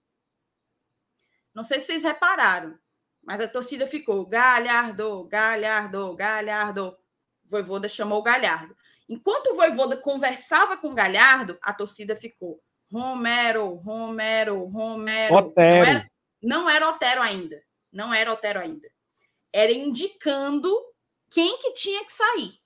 [1.53, 2.79] não sei se vocês repararam,
[3.23, 6.97] mas a torcida ficou Galhardo, Galhardo, Galhardo.
[7.45, 8.77] O Voivoda chamou o Galhardo.
[9.09, 15.35] Enquanto o Voivoda conversava com o Galhardo, a torcida ficou Romero, Romero, Romero.
[15.35, 15.85] Otero.
[15.85, 16.11] Não era,
[16.43, 17.63] não era Otero ainda.
[17.93, 18.89] Não era Otero ainda.
[19.53, 20.73] Era indicando
[21.29, 22.61] quem que tinha que sair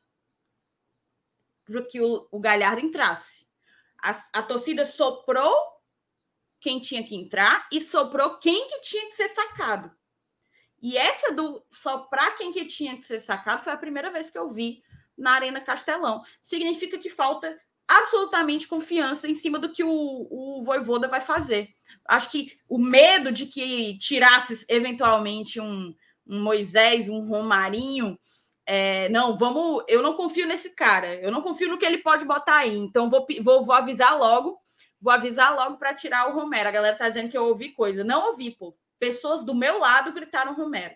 [1.64, 3.46] para que o, o Galhardo entrasse.
[4.02, 5.54] A, a torcida soprou
[6.60, 9.90] quem tinha que entrar e soprou quem que tinha que ser sacado.
[10.84, 14.36] E essa do soprar quem que tinha que ser sacado foi a primeira vez que
[14.36, 14.82] eu vi
[15.16, 16.20] na Arena Castelão.
[16.42, 17.58] Significa que falta
[17.88, 21.70] absolutamente confiança em cima do que o, o Voivoda vai fazer.
[22.06, 25.94] Acho que o medo de que tirasse eventualmente um,
[26.26, 28.18] um Moisés, um Romarinho,
[28.66, 29.84] é, não, vamos.
[29.88, 31.14] Eu não confio nesse cara.
[31.14, 32.76] Eu não confio no que ele pode botar aí.
[32.76, 34.58] Então vou, vou, vou avisar logo.
[35.00, 36.68] Vou avisar logo para tirar o Romero.
[36.68, 38.04] A galera tá dizendo que eu ouvi coisa.
[38.04, 38.76] Não ouvi, pô.
[39.04, 40.94] Pessoas do meu lado gritaram Romero.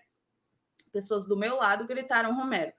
[0.91, 2.73] Pessoas do meu lado gritaram Romero.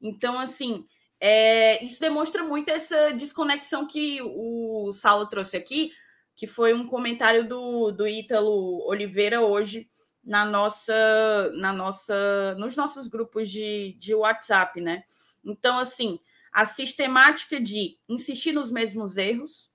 [0.00, 0.84] Então, assim,
[1.18, 5.90] é, isso demonstra muito essa desconexão que o Saulo trouxe aqui,
[6.36, 9.90] que foi um comentário do, do Ítalo Oliveira hoje
[10.22, 15.02] na nossa, na nossa, nos nossos grupos de, de WhatsApp, né?
[15.44, 16.20] Então, assim,
[16.52, 19.68] a sistemática de insistir nos mesmos erros,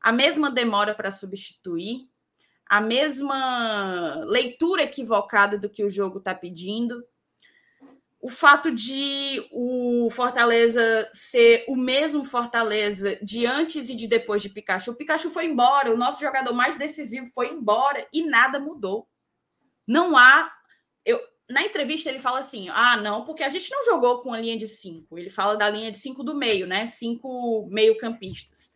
[0.00, 2.08] a mesma demora para substituir,
[2.68, 7.02] a mesma leitura equivocada do que o jogo está pedindo,
[8.20, 14.48] o fato de o Fortaleza ser o mesmo Fortaleza de antes e de depois de
[14.48, 14.90] Pikachu.
[14.90, 19.08] O Pikachu foi embora, o nosso jogador mais decisivo foi embora e nada mudou.
[19.86, 20.52] Não há.
[21.04, 24.40] Eu, na entrevista ele fala assim: ah, não, porque a gente não jogou com a
[24.40, 25.16] linha de cinco.
[25.16, 26.88] Ele fala da linha de cinco do meio, né?
[26.88, 28.72] Cinco meio-campistas.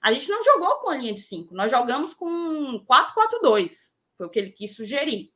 [0.00, 3.94] A gente não jogou com a linha de cinco, nós jogamos com 4-4-2.
[4.16, 5.32] Foi o que ele quis sugerir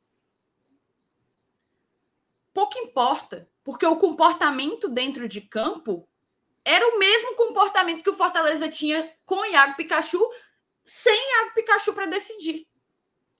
[2.55, 6.07] pouco importa, porque o comportamento dentro de campo
[6.63, 10.25] era o mesmo comportamento que o Fortaleza tinha com o Iago Pikachu,
[10.85, 12.65] sem Iago Pikachu para decidir.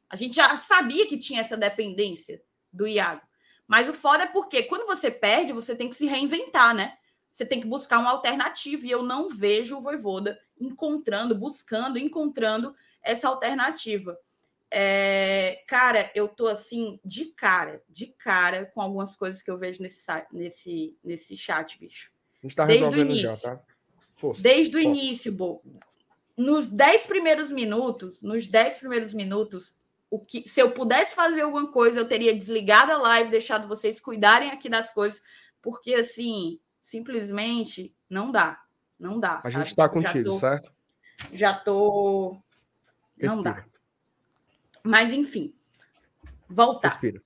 [0.10, 3.22] A gente já sabia que tinha essa dependência do Iago.
[3.66, 6.98] Mas o foda é porque quando você perde, você tem que se reinventar, né?
[7.32, 8.86] Você tem que buscar uma alternativa.
[8.86, 14.18] E eu não vejo o Voivoda encontrando, buscando, encontrando essa alternativa.
[14.72, 19.82] É, cara, eu tô assim, de cara, de cara com algumas coisas que eu vejo
[19.82, 22.12] nesse, nesse, nesse chat, bicho.
[22.44, 23.64] A gente tá Desde resolvendo início, já, tá?
[24.12, 24.88] Força, Desde força.
[24.88, 25.64] o início, Bo.
[26.38, 29.80] Nos dez primeiros minutos, nos dez primeiros minutos,
[30.10, 34.02] o que, se eu pudesse fazer alguma coisa, eu teria desligado a live, deixado vocês
[34.02, 35.22] cuidarem aqui das coisas,
[35.62, 38.62] porque assim, simplesmente não dá.
[39.00, 39.40] Não dá.
[39.40, 39.54] A sabe?
[39.56, 40.74] gente tá tipo, contigo, tô, certo?
[41.32, 42.38] Já tô.
[43.18, 43.44] Não Respira.
[43.44, 43.66] dá.
[44.84, 45.54] Mas, enfim,
[46.48, 46.90] voltar.
[46.90, 47.22] Respira.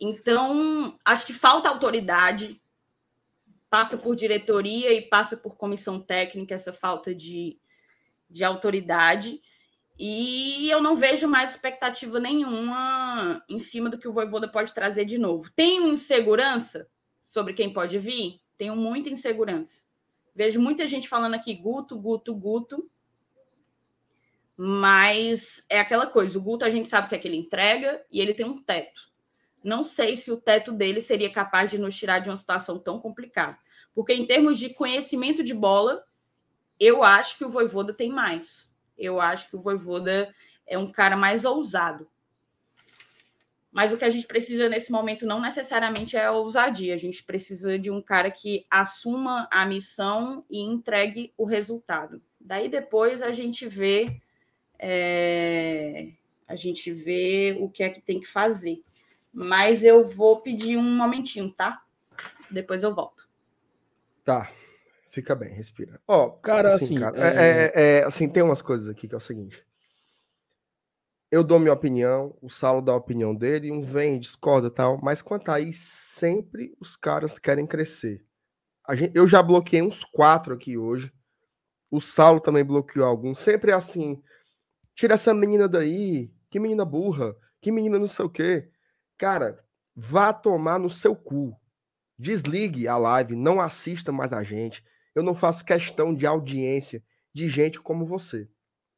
[0.00, 2.60] Então, acho que falta autoridade,
[3.70, 7.58] passa por diretoria e passa por comissão técnica essa falta de,
[8.28, 9.40] de autoridade.
[9.98, 15.06] E eu não vejo mais expectativa nenhuma em cima do que o Voivoda pode trazer
[15.06, 15.50] de novo.
[15.56, 16.86] Tenho insegurança
[17.26, 18.40] sobre quem pode vir?
[18.58, 19.85] Tenho muita insegurança.
[20.36, 22.90] Vejo muita gente falando aqui Guto, Guto, Guto.
[24.54, 28.20] Mas é aquela coisa, o Guto a gente sabe que é que ele entrega e
[28.20, 29.10] ele tem um teto.
[29.64, 33.00] Não sei se o teto dele seria capaz de nos tirar de uma situação tão
[33.00, 33.58] complicada.
[33.94, 36.04] Porque em termos de conhecimento de bola,
[36.78, 38.70] eu acho que o Voivoda tem mais.
[38.96, 40.34] Eu acho que o Voivoda
[40.66, 42.06] é um cara mais ousado.
[43.76, 46.94] Mas o que a gente precisa nesse momento não necessariamente é a ousadia.
[46.94, 52.22] A gente precisa de um cara que assuma a missão e entregue o resultado.
[52.40, 54.18] Daí depois a gente vê
[54.78, 56.08] é,
[56.48, 58.80] a gente vê o que é que tem que fazer.
[59.30, 61.82] Mas eu vou pedir um momentinho, tá?
[62.50, 63.28] Depois eu volto.
[64.24, 64.50] Tá.
[65.10, 66.00] Fica bem, respira.
[66.08, 67.26] Ó, oh, cara, assim, assim cara, é...
[67.26, 67.98] É, é...
[67.98, 69.62] é, assim, tem umas coisas aqui que é o seguinte.
[71.30, 75.22] Eu dou minha opinião, o Saulo dá a opinião dele, um vem, discorda tal, mas
[75.22, 78.24] quanto a isso, sempre os caras querem crescer.
[78.92, 81.12] gente, eu já bloqueei uns quatro aqui hoje.
[81.90, 83.38] O Saulo também bloqueou alguns.
[83.38, 84.22] Sempre é assim:
[84.94, 88.70] tira essa menina daí, que menina burra, que menina não sei o quê.
[89.18, 89.64] Cara,
[89.94, 91.58] vá tomar no seu cu.
[92.18, 94.84] Desligue a live, não assista mais a gente.
[95.14, 97.02] Eu não faço questão de audiência
[97.34, 98.48] de gente como você,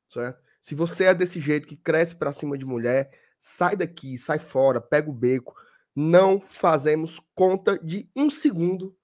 [0.07, 0.48] certo?
[0.69, 4.83] Se você é desse jeito que cresce para cima de mulher, sai daqui, sai fora,
[4.83, 5.57] pega o beco.
[5.97, 8.95] Não fazemos conta de um segundo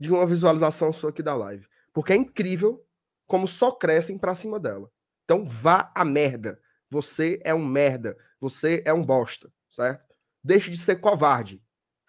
[0.00, 2.82] de uma visualização sua aqui da live, porque é incrível
[3.26, 4.90] como só crescem para cima dela.
[5.26, 6.58] Então vá a merda.
[6.88, 8.16] Você é um merda.
[8.40, 10.14] Você é um bosta, certo?
[10.42, 11.62] Deixe de ser covarde,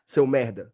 [0.06, 0.74] seu merda.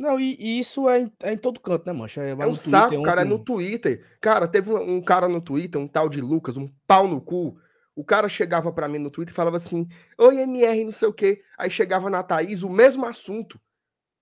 [0.00, 2.22] Não, e, e isso é em, é em, todo canto, né, mancha?
[2.22, 4.02] É, é um saco, cara, é no Twitter.
[4.18, 7.60] Cara, teve um, um, cara no Twitter, um tal de Lucas, um pau no cu.
[7.94, 9.86] O cara chegava para mim no Twitter e falava assim:
[10.16, 11.44] Oi, MR, não sei o quê.
[11.58, 13.60] Aí chegava na Thaís, o mesmo assunto,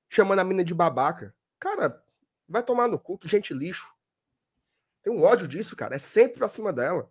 [0.09, 1.33] chamando a mina de babaca.
[1.61, 2.03] Cara,
[2.49, 3.87] vai tomar no cu, que gente lixo.
[5.01, 5.95] Tem um ódio disso, cara.
[5.95, 7.09] É sempre pra cima dela.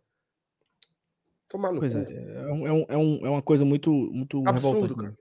[1.47, 1.99] Tomar no pois cu.
[1.99, 5.17] É, é, um, é, um, é uma coisa muito, muito Absurdo, revoltante.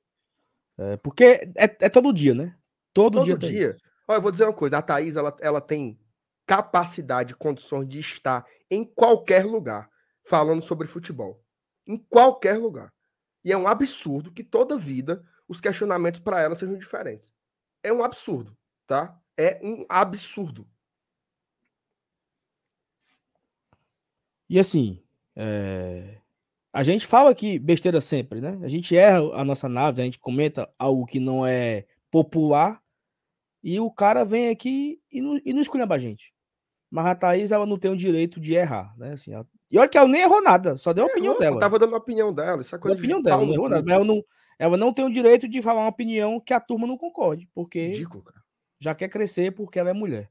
[0.76, 0.92] Cara.
[0.92, 1.24] É, porque
[1.56, 2.56] é, é todo dia, né?
[2.96, 3.36] Todo, Todo dia.
[3.36, 3.76] dia.
[4.08, 6.00] Olha, eu vou dizer uma coisa: a Thaís ela, ela tem
[6.46, 9.90] capacidade, condições de estar em qualquer lugar
[10.24, 11.44] falando sobre futebol.
[11.86, 12.90] Em qualquer lugar.
[13.44, 17.34] E é um absurdo que toda vida os questionamentos para ela sejam diferentes.
[17.82, 19.20] É um absurdo, tá?
[19.36, 20.66] É um absurdo.
[24.48, 25.04] E assim,
[25.36, 26.18] é...
[26.72, 28.58] a gente fala aqui besteira sempre, né?
[28.62, 32.82] A gente erra a nossa nave, a gente comenta algo que não é popular
[33.62, 36.32] e o cara vem aqui e não, e não escolhamba a gente.
[36.90, 39.12] Mas a Thaís, ela não tem o direito de errar, né?
[39.12, 39.46] Assim, ela...
[39.70, 41.52] E olha que ela nem errou nada, só deu a opinião dela.
[41.52, 42.96] Ela tava dando a opinião dela, essa coisa.
[42.96, 43.82] A opinião dela, não errou nada.
[43.82, 44.22] Mas ela não,
[44.58, 47.88] ela não tem o direito de falar uma opinião que a turma não concorde, porque
[47.88, 48.24] Ridículo,
[48.80, 50.30] já quer crescer porque ela é mulher.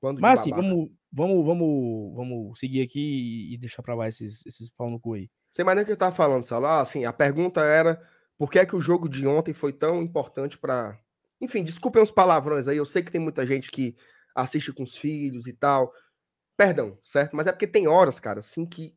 [0.00, 4.70] Quando Mas assim, vamos, vamos, vamos, vamos seguir aqui e deixar pra lá esses, esses
[4.70, 5.30] pau no cu aí.
[5.52, 6.80] Sem mais nem o que eu tava falando, Salah.
[6.80, 8.00] Assim, a pergunta era
[8.38, 10.98] por que é que o jogo de ontem foi tão importante para
[11.40, 12.76] enfim, desculpem os palavrões aí.
[12.76, 13.96] Eu sei que tem muita gente que
[14.34, 15.92] assiste com os filhos e tal.
[16.56, 17.36] Perdão, certo?
[17.36, 18.96] Mas é porque tem horas, cara, assim, que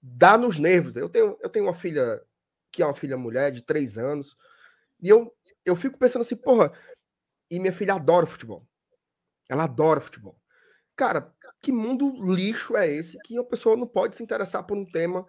[0.00, 0.94] dá nos nervos.
[0.96, 2.22] Eu tenho, eu tenho uma filha
[2.70, 4.36] que é uma filha mulher de três anos.
[5.00, 6.72] E eu, eu fico pensando assim, porra,
[7.50, 8.66] e minha filha adora futebol.
[9.48, 10.38] Ela adora futebol.
[10.94, 14.84] Cara, que mundo lixo é esse que a pessoa não pode se interessar por um
[14.84, 15.26] tema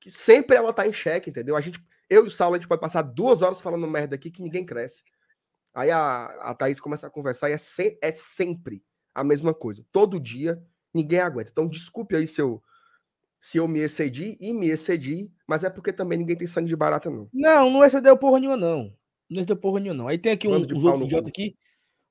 [0.00, 1.56] que sempre ela tá em xeque, entendeu?
[1.56, 4.30] A gente, eu e o Saulo, a gente pode passar duas horas falando merda aqui
[4.30, 5.02] que ninguém cresce.
[5.74, 8.82] Aí a, a Thaís começa a conversar e é, se, é sempre
[9.14, 9.84] a mesma coisa.
[9.92, 10.62] Todo dia,
[10.92, 11.50] ninguém aguenta.
[11.50, 12.62] Então, desculpe aí se eu,
[13.40, 16.76] se eu me excedi e me excedi, mas é porque também ninguém tem sangue de
[16.76, 17.28] barata, não.
[17.32, 18.92] Não, não excedeu porra nenhuma, não.
[19.28, 20.08] Não excedeu porra nenhuma, não.
[20.08, 21.56] Aí tem aqui um, uns outros idiotas aqui.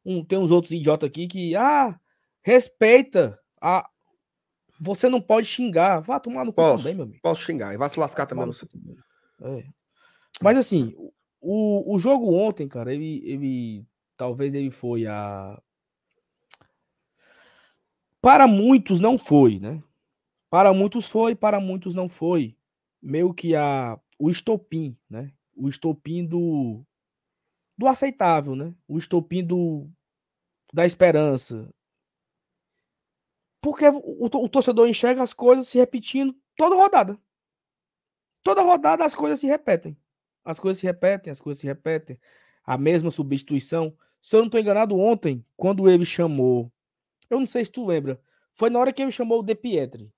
[0.06, 2.00] Um, tem uns outros idiotas aqui que, ah,
[2.42, 3.38] respeita.
[3.62, 3.90] A...
[4.80, 6.00] Você não pode xingar.
[6.00, 7.20] Vá tomar no cu posso, também, meu amigo.
[7.22, 7.74] Posso xingar.
[7.74, 8.50] E vai se lascar também.
[9.42, 9.64] É.
[10.42, 10.96] Mas assim,
[11.50, 13.88] o, o jogo ontem, cara, ele, ele
[14.18, 15.62] talvez ele foi a.
[18.22, 19.82] Para muitos não foi, né?
[20.50, 22.58] Para muitos foi, para muitos não foi.
[23.02, 25.32] Meio que a o estopim, né?
[25.56, 26.84] O estopim do
[27.78, 28.76] do aceitável, né?
[28.86, 29.90] O estopim do
[30.74, 31.74] da esperança.
[33.62, 37.18] Porque o, o torcedor enxerga as coisas se repetindo toda rodada.
[38.44, 39.98] Toda rodada as coisas se repetem.
[40.48, 42.18] As coisas se repetem, as coisas se repetem.
[42.64, 43.94] A mesma substituição.
[44.22, 46.72] Se eu não estou enganado, ontem, quando ele chamou.
[47.30, 48.18] Eu não sei se tu lembra.
[48.54, 50.10] Foi na hora que ele chamou o De Pietri.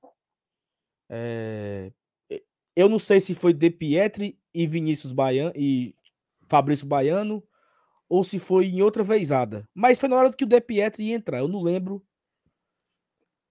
[1.09, 1.91] É,
[2.75, 5.95] eu não sei se foi De Pietri e Vinícius Baiano e
[6.47, 7.43] Fabrício Baiano
[8.07, 9.67] ou se foi em outra vezada.
[9.73, 11.39] Mas foi na hora que o De Pietri ia entrar.
[11.39, 12.05] Eu não lembro.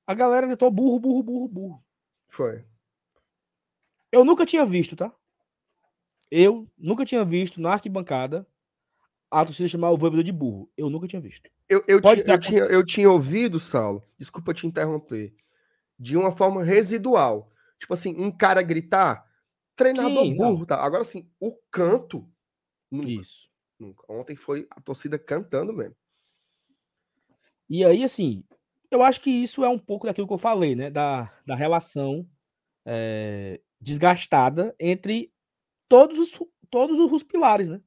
[0.07, 1.85] A galera gritou burro, burro, burro, burro.
[2.29, 2.65] Foi.
[4.13, 5.13] Eu nunca tinha visto, tá?
[6.31, 8.47] Eu nunca tinha visto na arquibancada
[9.31, 10.71] a torcida chamar o Voivoda de burro.
[10.77, 11.51] Eu nunca tinha visto.
[11.69, 15.35] Eu, eu, tinha, eu, tinha, eu tinha ouvido, Saulo, desculpa te interromper,
[15.99, 17.51] de uma forma residual.
[17.79, 19.27] Tipo assim, um cara gritar,
[19.77, 20.67] treinador Sim, burro, não.
[20.67, 20.83] tá?
[20.83, 22.29] Agora assim, o canto.
[22.91, 23.49] Nunca, Isso.
[23.79, 24.03] Nunca.
[24.09, 25.95] Ontem foi a torcida cantando mesmo.
[27.69, 28.43] E aí, assim,
[28.91, 30.91] eu acho que isso é um pouco daquilo que eu falei, né?
[30.91, 32.27] Da, da relação
[32.85, 35.31] é, desgastada entre
[35.89, 36.39] todos os,
[36.71, 37.81] todos os pilares, né?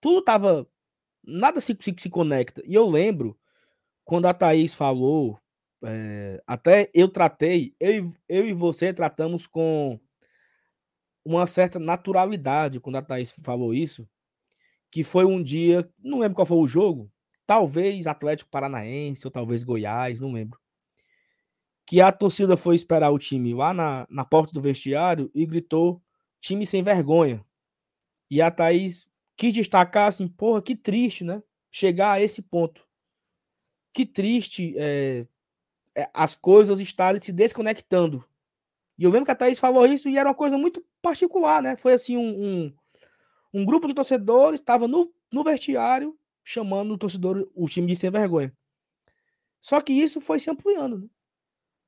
[0.00, 0.66] Tudo tava.
[1.22, 2.62] Nada se, se, se conecta.
[2.64, 3.38] E eu lembro
[4.04, 5.38] quando a Thaís falou,
[5.84, 10.00] é, até eu tratei, eu, eu e você tratamos com
[11.24, 14.08] uma certa naturalidade quando a Thaís falou isso,
[14.90, 17.10] que foi um dia, não lembro qual foi o jogo,
[17.46, 20.58] talvez Atlético Paranaense ou talvez Goiás, não lembro.
[21.86, 26.00] Que a torcida foi esperar o time lá na, na porta do vestiário e gritou:
[26.40, 27.44] time sem vergonha.
[28.30, 31.42] E a Thaís quis destacar assim: porra, que triste, né?
[31.70, 32.86] Chegar a esse ponto.
[33.92, 35.26] Que triste é,
[35.94, 38.24] é, as coisas estarem se desconectando.
[38.98, 41.76] E eu lembro que a Thaís falou isso e era uma coisa muito particular, né?
[41.76, 42.74] Foi assim: um, um,
[43.54, 48.10] um grupo de torcedores estava no, no vestiário chamando o torcedor, o time de sem
[48.10, 48.52] vergonha.
[49.60, 51.08] Só que isso foi se ampliando, né?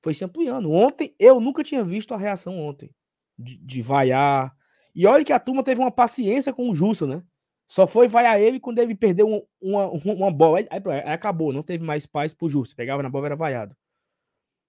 [0.02, 0.70] Foi se ampliando.
[0.70, 2.94] Ontem, eu nunca tinha visto a reação ontem.
[3.38, 4.54] De, de vaiar.
[4.94, 7.22] E olha que a turma teve uma paciência com o Justo, né?
[7.66, 10.58] Só foi vaiar ele quando ele perdeu uma, uma, bola.
[10.58, 12.76] Aí, aí, acabou, não teve mais paz pro Justo.
[12.76, 13.74] Pegava na bola, era vaiado.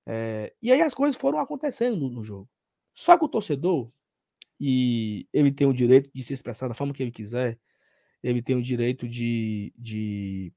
[0.05, 2.49] É, e aí as coisas foram acontecendo no, no jogo.
[2.93, 3.91] Só que o torcedor,
[4.59, 7.59] e ele tem o direito de se expressar da forma que ele quiser,
[8.21, 10.53] ele tem o direito de, de,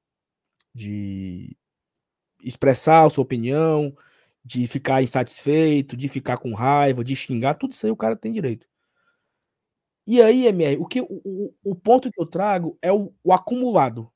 [0.72, 1.56] de
[2.42, 3.92] expressar a sua opinião,
[4.46, 8.32] de ficar insatisfeito, de ficar com raiva, de xingar, tudo isso aí o cara tem
[8.32, 8.64] direito.
[10.06, 14.08] E aí, MR, o, que, o, o ponto que eu trago é o, o acumulado.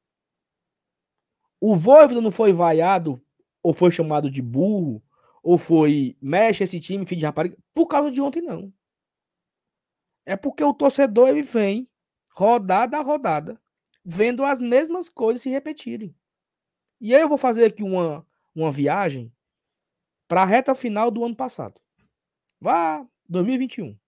[1.61, 3.21] O Voivoda não foi vaiado,
[3.61, 5.03] ou foi chamado de burro,
[5.43, 8.73] ou foi mexe esse time, filho de rapariga, por causa de ontem, não.
[10.25, 11.89] É porque o torcedor ele vem
[12.29, 13.61] rodada a rodada,
[14.05, 16.15] vendo as mesmas coisas se repetirem.
[17.01, 18.25] E aí eu vou fazer aqui uma,
[18.55, 19.33] uma viagem
[20.31, 21.81] para a reta final do ano passado.
[22.61, 23.99] Vá, 2021.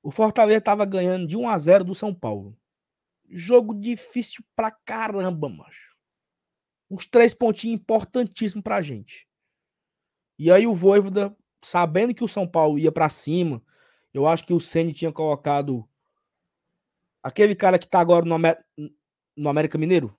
[0.00, 2.56] O Fortaleza estava ganhando de 1 a 0 do São Paulo.
[3.28, 5.96] Jogo difícil pra caramba, macho.
[6.88, 9.28] Uns três pontinhos importantíssimos pra gente.
[10.38, 13.60] E aí o Voivoda, sabendo que o São Paulo ia para cima,
[14.14, 15.84] eu acho que o Ceni tinha colocado
[17.20, 18.64] Aquele cara que tá agora no, Amer...
[19.36, 20.16] no América Mineiro,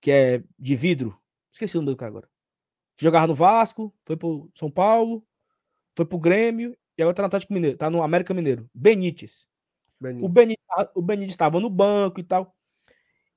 [0.00, 1.16] que é de vidro.
[1.52, 2.33] Esqueci o nome do cara agora.
[2.96, 5.26] Jogava no Vasco, foi pro São Paulo,
[5.96, 8.68] foi pro Grêmio e agora tá no Atlético Mineiro, tá no América Mineiro.
[8.72, 9.48] Benítez.
[10.00, 10.24] Benítez.
[10.24, 12.54] O Benítez, o Benítez estava no banco e tal.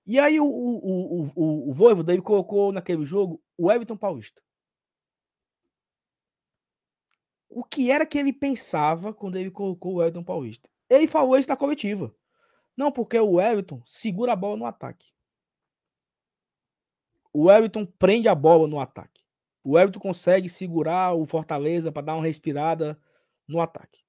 [0.05, 4.41] E aí o, o, o, o, o Voivo daí colocou naquele jogo o Everton Paulista.
[7.49, 10.69] O que era que ele pensava quando ele colocou o Everton Paulista?
[10.89, 12.15] Ele falou isso na coletiva.
[12.75, 15.11] Não, porque o Everton segura a bola no ataque.
[17.33, 19.26] O Everton prende a bola no ataque.
[19.69, 22.97] O Everton consegue segurar o Fortaleza para dar uma respirada
[23.45, 23.99] no ataque.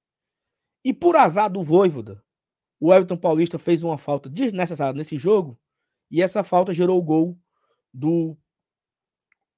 [0.85, 2.23] E por azar do Voivoda,
[2.79, 5.59] o Everton Paulista fez uma falta desnecessária nesse jogo
[6.09, 7.37] e essa falta gerou o gol
[7.93, 8.37] do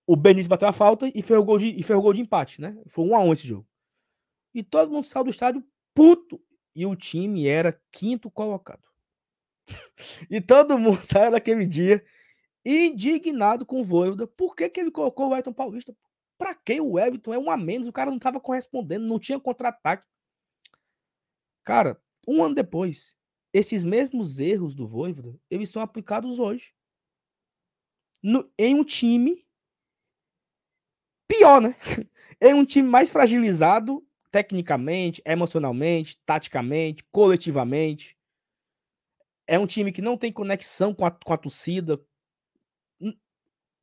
[0.08, 2.22] o Benítez bateu a falta e fez o gol de, e fez o gol de
[2.22, 2.76] empate, né?
[2.88, 3.70] Foi um a um esse jogo.
[4.56, 6.41] E todo mundo saiu do estádio puto
[6.76, 8.82] e o time era quinto colocado.
[10.32, 12.04] e todo mundo saiu daquele dia
[12.66, 14.28] indignado com o Voivoda.
[14.28, 15.95] Por que, que ele colocou o Everton Paulista?
[16.38, 17.34] Pra que o Everton?
[17.34, 20.07] É um a menos, o cara não estava correspondendo, não tinha contra-ataque.
[21.64, 23.16] Cara, um ano depois,
[23.53, 26.74] esses mesmos erros do Voivoda, eles são aplicados hoje.
[28.24, 29.45] No, em um time
[31.28, 31.76] pior, né?
[32.41, 38.18] em um time mais fragilizado tecnicamente, emocionalmente, taticamente, coletivamente.
[39.45, 42.01] É um time que não tem conexão com a, com a torcida.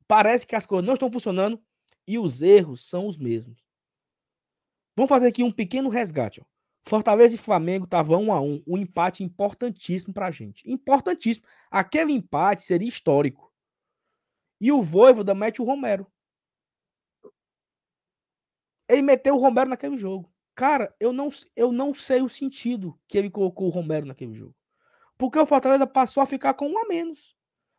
[0.09, 1.63] Parece que as coisas não estão funcionando
[2.07, 3.63] e os erros são os mesmos.
[4.95, 6.41] Vamos fazer aqui um pequeno resgate.
[6.41, 6.45] Ó.
[6.81, 10.67] Fortaleza e Flamengo estavam um a um, um empate importantíssimo para a gente.
[10.67, 11.45] Importantíssimo.
[11.69, 13.53] Aquele empate seria histórico.
[14.59, 16.11] E o Voivoda mete o Romero.
[18.89, 20.33] Ele meteu o Romero naquele jogo.
[20.55, 24.55] Cara, eu não, eu não sei o sentido que ele colocou o Romero naquele jogo.
[25.19, 27.37] Porque o Fortaleza passou a ficar com um a menos.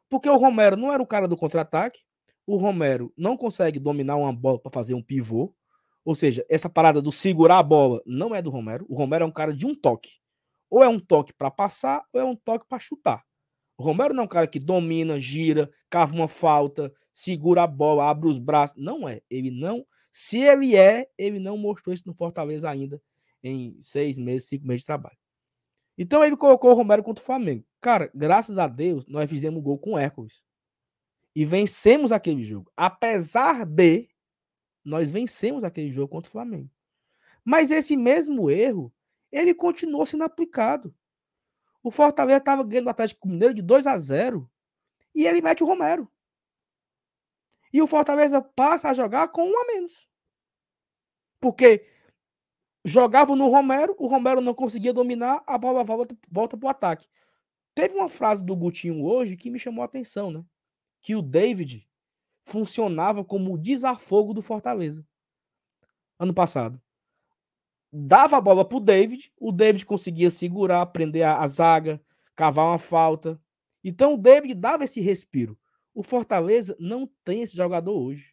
[0.09, 2.09] Porque o Romero não era o cara do contra-ataque.
[2.51, 5.55] O Romero não consegue dominar uma bola para fazer um pivô.
[6.05, 8.85] Ou seja, essa parada do segurar a bola não é do Romero.
[8.89, 10.19] O Romero é um cara de um toque.
[10.69, 13.23] Ou é um toque para passar, ou é um toque para chutar.
[13.79, 18.11] O Romero não é um cara que domina, gira, cava uma falta, segura a bola,
[18.11, 18.77] abre os braços.
[18.77, 19.23] Não é.
[19.31, 23.01] Ele não se ele é, ele não mostrou isso no Fortaleza ainda
[23.45, 25.17] em seis meses, cinco meses de trabalho.
[25.97, 27.65] Então ele colocou o Romero contra o Flamengo.
[27.81, 30.43] Cara, graças a Deus, nós fizemos gol com o Hércules.
[31.35, 32.71] E vencemos aquele jogo.
[32.77, 34.09] Apesar de
[34.85, 36.71] nós vencemos aquele jogo contra o Flamengo.
[37.45, 38.93] Mas esse mesmo erro,
[39.31, 40.95] ele continuou sendo aplicado.
[41.83, 44.51] O Fortaleza estava ganhando o Atlético Mineiro de 2 a 0
[45.15, 46.11] e ele mete o Romero.
[47.73, 50.09] E o Fortaleza passa a jogar com um a menos.
[51.41, 51.87] Porque
[52.85, 56.17] jogava no Romero, o Romero não conseguia dominar, a bola volta,
[56.57, 57.09] para o ataque.
[57.75, 60.45] Teve uma frase do Gutinho hoje que me chamou a atenção, né?
[61.03, 61.89] Que o David
[62.43, 65.07] funcionava como o desafogo do Fortaleza.
[66.19, 66.81] Ano passado.
[67.93, 72.01] Dava a bola pro David, o David conseguia segurar, prender a, a zaga,
[72.37, 73.41] cavar uma falta.
[73.83, 75.59] Então o David dava esse respiro.
[75.93, 78.33] O Fortaleza não tem esse jogador hoje.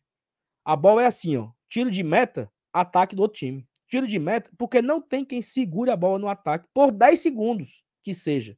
[0.64, 1.52] A bola é assim, ó.
[1.68, 3.68] Tiro de meta, ataque do outro time.
[3.88, 7.84] Tiro de meta, porque não tem quem segure a bola no ataque por 10 segundos
[8.04, 8.58] que seja.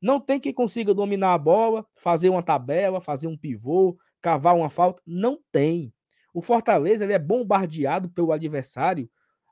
[0.00, 4.70] Não tem quem consiga dominar a bola, fazer uma tabela, fazer um pivô, cavar uma
[4.70, 5.02] falta.
[5.06, 5.92] Não tem.
[6.32, 9.10] O Fortaleza ele é bombardeado pelo adversário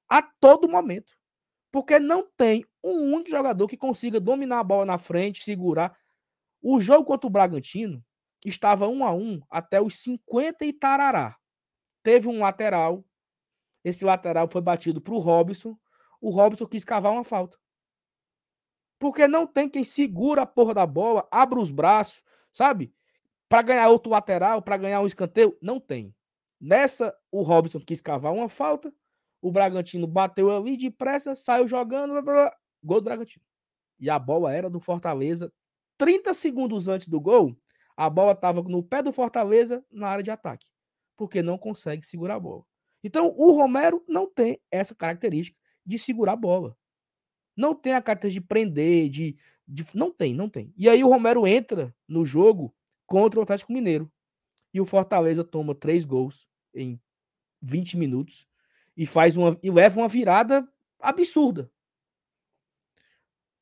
[0.09, 1.13] a todo momento.
[1.71, 5.95] Porque não tem um único jogador que consiga dominar a bola na frente, segurar.
[6.63, 8.03] O jogo contra o Bragantino
[8.45, 11.37] estava um a um até os 50 e tarará.
[12.03, 13.05] Teve um lateral.
[13.85, 15.77] Esse lateral foi batido para o Robson.
[16.21, 17.59] O Robson quis cavar uma falta.
[18.99, 22.23] Porque não tem quem segura a porra da bola, abra os braços,
[22.53, 22.93] sabe?
[23.49, 26.15] Para ganhar outro lateral, para ganhar um escanteio, não tem.
[26.61, 28.93] Nessa, o Robson quis cavar uma falta,
[29.41, 33.45] o Bragantino bateu ali depressa, saiu jogando, blá, blá, blá, gol do Bragantino.
[34.01, 35.53] E a bola era do Fortaleza.
[35.97, 37.57] 30 segundos antes do gol,
[37.97, 40.67] a bola estava no pé do Fortaleza na área de ataque,
[41.17, 42.65] porque não consegue segurar a bola.
[43.03, 46.77] Então, o Romero não tem essa característica de segurar a bola.
[47.59, 49.37] Não tem a característica de prender, de,
[49.67, 50.73] de, Não tem, não tem.
[50.77, 52.73] E aí o Romero entra no jogo
[53.05, 54.09] contra o Atlético Mineiro.
[54.73, 57.01] E o Fortaleza toma três gols em
[57.61, 58.47] 20 minutos
[58.97, 60.67] e faz uma e leva uma virada
[61.01, 61.69] absurda.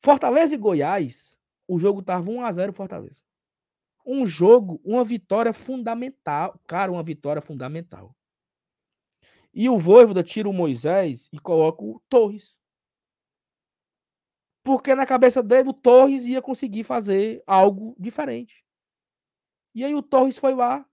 [0.02, 3.22] Fortaleza e Goiás, o jogo tava 1 a 0 Fortaleza.
[4.04, 8.14] Um jogo, uma vitória fundamental, cara, uma vitória fundamental.
[9.54, 12.58] E o Voivoda tira o Moisés e coloca o Torres.
[14.66, 18.64] Porque na cabeça dele o Torres ia conseguir fazer algo diferente.
[19.72, 20.84] E aí o Torres foi lá.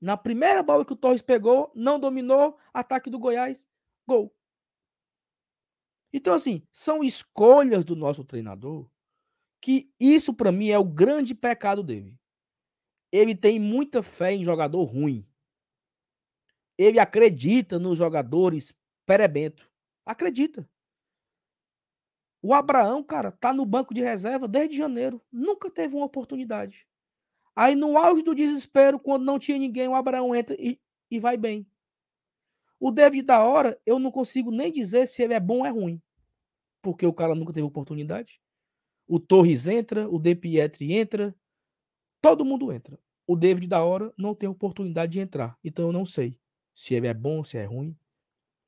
[0.00, 3.68] Na primeira bola que o Torres pegou, não dominou, ataque do Goiás,
[4.08, 4.34] gol.
[6.10, 8.88] Então, assim, são escolhas do nosso treinador
[9.60, 12.18] que isso, para mim, é o grande pecado dele.
[13.12, 15.28] Ele tem muita fé em jogador ruim.
[16.78, 18.72] Ele acredita nos jogadores
[19.04, 19.70] perebento.
[20.06, 20.66] Acredita.
[22.46, 25.20] O Abraão, cara, tá no banco de reserva desde janeiro.
[25.32, 26.86] Nunca teve uma oportunidade.
[27.56, 30.80] Aí, no auge do desespero, quando não tinha ninguém, o Abraão entra e,
[31.10, 31.66] e vai bem.
[32.78, 35.70] O David da hora, eu não consigo nem dizer se ele é bom ou é
[35.70, 36.00] ruim.
[36.80, 38.40] Porque o cara nunca teve oportunidade.
[39.08, 41.34] O Torres entra, o De Pietri entra,
[42.22, 42.96] todo mundo entra.
[43.26, 45.58] O David da hora não tem oportunidade de entrar.
[45.64, 46.38] Então eu não sei
[46.76, 47.98] se ele é bom, se é ruim.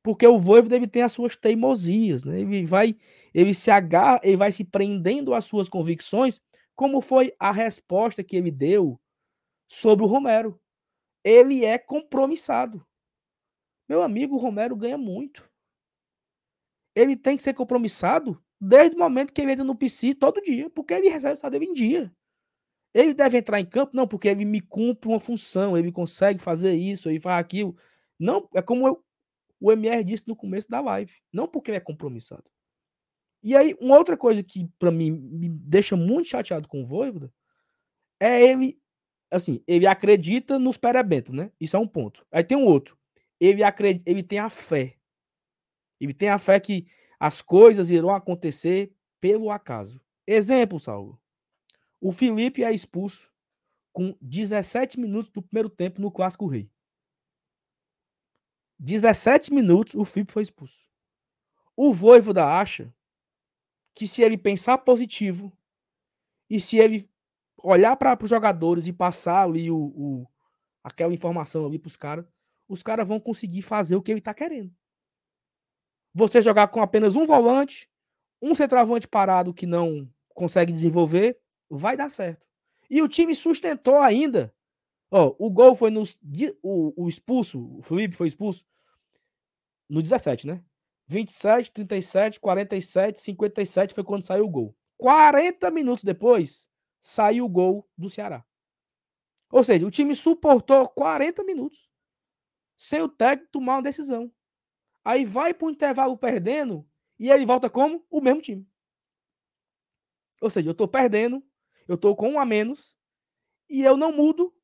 [0.02, 2.40] Porque o Voivo deve ter as suas teimosias, né?
[2.40, 2.96] Ele vai,
[3.34, 6.40] ele se agarra, ele vai se prendendo às suas convicções,
[6.74, 9.00] como foi a resposta que ele deu
[9.68, 10.60] sobre o Romero.
[11.24, 12.86] Ele é compromissado.
[13.88, 15.48] Meu amigo, o Romero ganha muito.
[16.94, 20.68] Ele tem que ser compromissado desde o momento que ele entra no PC todo dia,
[20.70, 22.12] porque ele recebe o salário em dia.
[22.94, 26.74] Ele deve entrar em campo, não, porque ele me cumpre uma função, ele consegue fazer
[26.74, 27.76] isso, ele faz aquilo.
[28.18, 29.04] Não, é como eu,
[29.60, 31.12] o MR disse no começo da live.
[31.32, 32.44] Não porque ele é compromissado.
[33.42, 37.32] E aí, uma outra coisa que para mim me deixa muito chateado com o Voivoda
[38.20, 38.80] é ele,
[39.30, 41.52] assim, ele acredita nos perebentos, né?
[41.60, 42.26] Isso é um ponto.
[42.32, 42.98] Aí tem um outro.
[43.40, 44.96] Ele acredita, ele tem a fé.
[46.00, 46.86] Ele tem a fé que
[47.18, 50.00] as coisas irão acontecer pelo acaso.
[50.26, 51.20] Exemplo, Saulo.
[52.00, 53.30] O Felipe é expulso
[53.92, 56.70] com 17 minutos do primeiro tempo no Clássico Rei.
[58.78, 60.78] 17 minutos, o Felipe foi expulso.
[61.76, 62.92] O Voivoda acha
[63.94, 65.52] que se ele pensar positivo
[66.48, 67.08] e se ele
[67.62, 70.26] olhar para os jogadores e passar ali o, o
[70.82, 72.24] aquela informação ali para os caras,
[72.68, 74.72] os caras vão conseguir fazer o que ele está querendo.
[76.14, 77.88] Você jogar com apenas um volante,
[78.40, 82.46] um centroavante parado que não consegue desenvolver, vai dar certo.
[82.88, 84.54] E o time sustentou ainda
[85.10, 86.02] Ó, o gol foi no.
[86.62, 88.64] O, o expulso, o Felipe foi expulso
[89.88, 90.62] no 17, né?
[91.06, 94.76] 27, 37, 47, 57 foi quando saiu o gol.
[94.98, 96.68] 40 minutos depois,
[97.00, 98.44] saiu o gol do Ceará.
[99.50, 101.88] Ou seja, o time suportou 40 minutos
[102.76, 104.30] sem o técnico tomar uma decisão.
[105.04, 106.86] Aí vai para o intervalo perdendo
[107.18, 108.06] e ele volta como?
[108.10, 108.68] O mesmo time.
[110.40, 111.42] Ou seja, eu estou perdendo,
[111.88, 112.96] eu estou com um a menos
[113.68, 114.54] e eu não mudo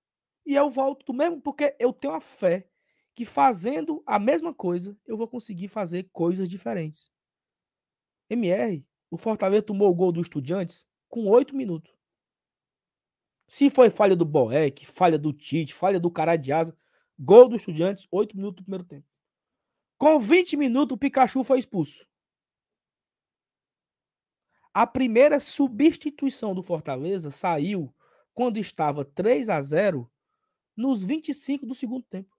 [0.47, 2.69] e eu volto do mesmo, porque eu tenho a fé
[3.15, 7.11] que fazendo a mesma coisa, eu vou conseguir fazer coisas diferentes.
[8.29, 11.95] MR, o Fortaleza tomou o gol do Estudiantes com oito minutos.
[13.47, 16.77] Se foi falha do Boeck, falha do Tite, falha do cara de asa,
[17.19, 19.07] gol do Estudiantes, 8 minutos do primeiro tempo.
[19.97, 22.07] Com 20 minutos, o Pikachu foi expulso.
[24.73, 27.95] A primeira substituição do Fortaleza saiu
[28.35, 30.11] quando estava 3 a 0
[30.77, 32.37] nos 25 do segundo tempo.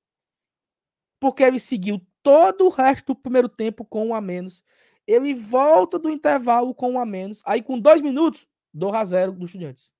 [1.19, 4.63] Porque ele seguiu todo o resto do primeiro tempo com um a menos.
[5.07, 7.41] Ele volta do intervalo com um a menos.
[7.45, 9.91] Aí, com dois minutos, 2 a 0 do Estudiantes.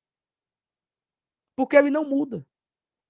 [1.55, 2.45] Porque ele não muda.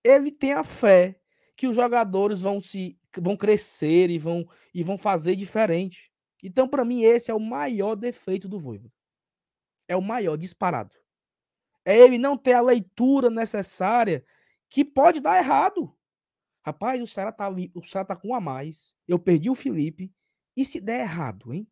[0.03, 1.19] Ele tem a fé
[1.55, 6.11] que os jogadores vão se vão crescer e vão e vão fazer diferente.
[6.43, 8.93] Então, para mim, esse é o maior defeito do Voivoda.
[9.87, 10.93] É o maior disparado.
[11.83, 14.23] É ele não ter a leitura necessária
[14.75, 15.95] que pode dar errado.
[16.61, 18.93] Rapaz, o Ceará tá, o Ceará tá com um a mais.
[19.07, 20.11] Eu perdi o Felipe.
[20.53, 21.65] E se der errado, hein?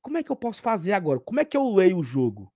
[0.00, 1.20] Como é que eu posso fazer agora?
[1.20, 2.50] Como é que eu leio o jogo?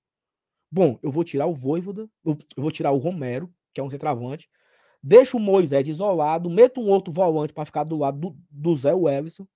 [0.73, 4.49] Bom, eu vou tirar o Voivoda, eu vou tirar o Romero, que é um centroavante,
[5.03, 8.95] deixo o Moisés isolado, meto um outro volante para ficar do lado do, do Zé
[8.95, 9.47] Wellison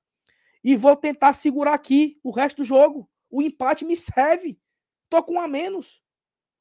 [0.62, 3.09] e vou tentar segurar aqui o resto do jogo.
[3.31, 4.61] O empate me serve.
[5.09, 6.03] Tô com um a menos.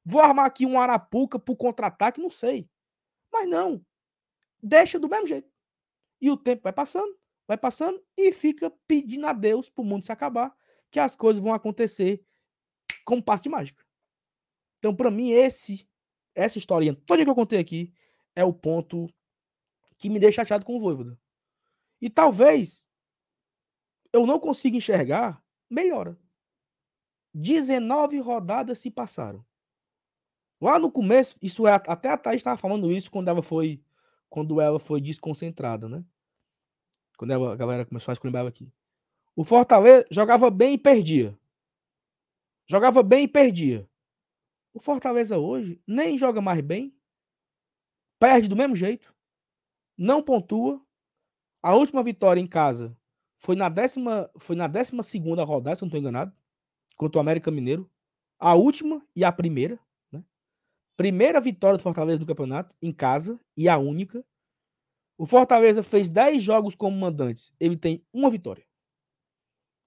[0.05, 2.69] Vou armar aqui um Arapuca pro contra-ataque, não sei.
[3.37, 3.85] Mas não.
[4.61, 5.47] Deixa do mesmo jeito.
[6.19, 7.15] E o tempo vai passando,
[7.47, 10.57] vai passando e fica pedindo a Deus pro mundo se acabar,
[10.89, 12.25] que as coisas vão acontecer
[13.05, 13.85] como passo de mágica.
[14.79, 15.87] Então, para mim, esse
[16.33, 17.93] essa historinha toda que eu contei aqui
[18.35, 19.07] é o ponto
[19.97, 21.19] que me deixa chateado com o Voivoda.
[22.01, 22.87] E talvez
[24.11, 26.17] eu não consiga enxergar melhora.
[27.33, 29.45] 19 rodadas se passaram.
[30.59, 33.81] Lá no começo, isso é até a Thaís estava falando isso quando ela foi
[34.29, 36.03] quando ela foi desconcentrada, né?
[37.17, 38.71] Quando ela, a galera começou a ela aqui.
[39.35, 41.37] O Fortaleza jogava bem e perdia.
[42.67, 43.89] Jogava bem e perdia.
[44.73, 46.93] O Fortaleza hoje nem joga mais bem,
[48.19, 49.13] perde do mesmo jeito,
[49.97, 50.81] não pontua.
[51.63, 52.95] A última vitória em casa
[53.39, 56.31] foi na décima, foi na décima segunda rodada, se não estou enganado,
[56.95, 57.89] contra o América Mineiro.
[58.39, 59.79] A última e a primeira.
[60.97, 64.25] Primeira vitória do Fortaleza no campeonato, em casa, e a única.
[65.15, 67.53] O Fortaleza fez 10 jogos como mandante.
[67.59, 68.65] Ele tem uma vitória.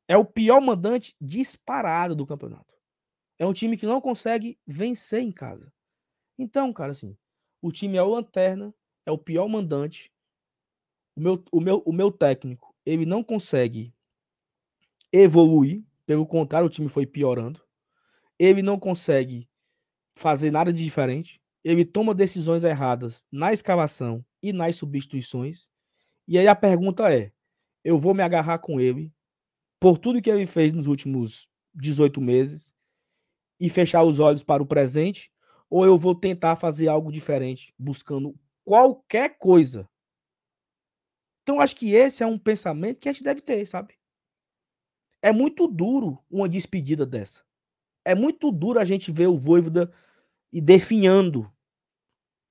[0.07, 2.77] É o pior mandante disparado do campeonato.
[3.41, 5.73] É um time que não consegue vencer em casa.
[6.39, 7.17] Então, cara, assim,
[7.61, 8.73] o time é o lanterna,
[9.05, 10.13] é o pior mandante.
[11.17, 13.93] O meu, o meu, o meu técnico, ele não consegue
[15.13, 15.85] evoluir.
[16.07, 17.61] Pelo contrário, o time foi piorando.
[18.39, 19.50] Ele não consegue
[20.19, 21.41] fazer nada de diferente.
[21.63, 25.69] Ele toma decisões erradas na escalação e nas substituições.
[26.27, 27.33] E aí a pergunta é:
[27.85, 29.13] eu vou me agarrar com ele
[29.79, 32.73] por tudo que ele fez nos últimos 18 meses
[33.59, 35.33] e fechar os olhos para o presente,
[35.69, 38.35] ou eu vou tentar fazer algo diferente, buscando
[38.65, 39.89] qualquer coisa.
[41.43, 43.95] Então, acho que esse é um pensamento que a gente deve ter, sabe?
[45.23, 47.43] É muito duro uma despedida dessa.
[48.05, 49.91] É muito duro a gente ver o Voivoda
[50.53, 51.51] e definhando.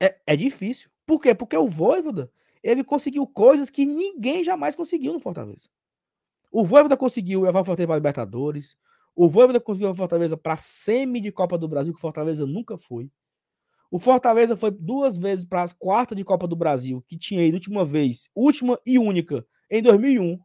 [0.01, 0.89] É, é difícil.
[1.05, 1.33] Por quê?
[1.33, 2.31] Porque o Voivoda,
[2.63, 5.69] ele conseguiu coisas que ninguém jamais conseguiu no Fortaleza.
[6.51, 8.77] O Voivoda conseguiu levar o Fortaleza para a Libertadores.
[9.15, 12.77] O Voivoda conseguiu a Fortaleza para semi de Copa do Brasil, que o Fortaleza nunca
[12.77, 13.11] foi.
[13.91, 17.55] O Fortaleza foi duas vezes para as quartas de Copa do Brasil, que tinha ido
[17.55, 20.39] última vez, última e única, em 2001.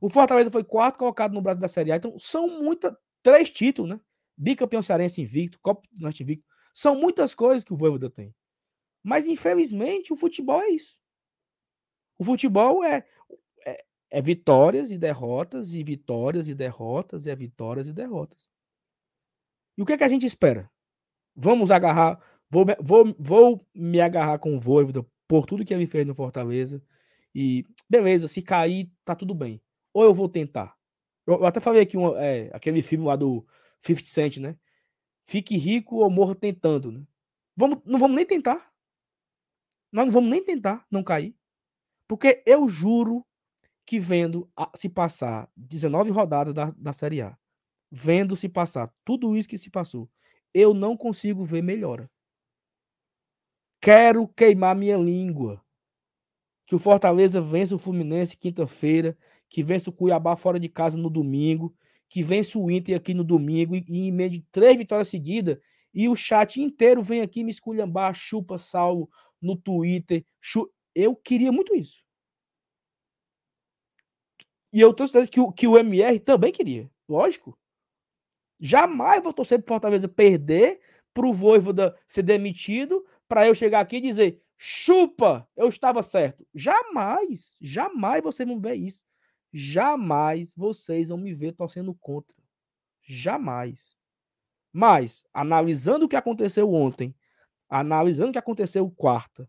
[0.00, 1.96] O Fortaleza foi quarto colocado no Brasil da Série A.
[1.96, 2.92] Então, são muitas.
[3.24, 4.00] Três títulos, né?
[4.36, 6.46] Bicampeão cearense invicto, Copa do Norte invicto.
[6.74, 8.34] São muitas coisas que o Voivoda tem.
[9.02, 10.98] Mas, infelizmente, o futebol é isso.
[12.18, 13.06] O futebol é,
[13.64, 18.50] é, é vitórias e derrotas, e vitórias e derrotas, e é vitórias e derrotas.
[19.78, 20.70] E o que, é que a gente espera?
[21.34, 26.06] Vamos agarrar, vou, vou, vou me agarrar com o Voivoda por tudo que ele fez
[26.06, 26.82] no Fortaleza.
[27.34, 29.62] E beleza, se cair, tá tudo bem.
[29.94, 30.76] Ou eu vou tentar.
[31.26, 33.46] Eu, até falei aqui um, é, aquele filme lá do
[33.80, 34.56] 50 Cent, né?
[35.26, 37.06] Fique rico ou morra tentando, né?
[37.56, 38.72] Vamos, não vamos nem tentar.
[39.92, 41.34] Nós não vamos nem tentar não cair.
[42.06, 43.24] Porque eu juro
[43.86, 47.38] que vendo a, se passar 19 rodadas da, da Série A,
[47.90, 50.10] vendo se passar tudo isso que se passou,
[50.52, 52.10] eu não consigo ver melhora.
[53.80, 55.63] Quero queimar minha língua.
[56.66, 59.16] Que o Fortaleza vença o Fluminense quinta-feira,
[59.48, 61.74] que vença o Cuiabá fora de casa no domingo,
[62.08, 65.58] que vença o Inter aqui no domingo e, e emende três vitórias seguidas
[65.94, 69.08] e o chat inteiro vem aqui me esculhambar, chupa Saulo
[69.40, 70.26] no Twitter.
[70.40, 70.68] Chu...
[70.92, 72.02] Eu queria muito isso.
[74.72, 76.90] E eu tenho certeza que o, que o MR também queria.
[77.08, 77.56] Lógico.
[78.58, 80.80] Jamais vou torcer pro Fortaleza perder
[81.12, 86.46] pro Voivoda ser demitido para eu chegar aqui e dizer chupa, eu estava certo.
[86.54, 89.04] Jamais, jamais vocês vão ver isso.
[89.52, 92.36] Jamais vocês vão me ver torcendo contra.
[93.02, 93.96] Jamais.
[94.72, 97.14] Mas, analisando o que aconteceu ontem,
[97.68, 99.48] analisando o que aconteceu quarta,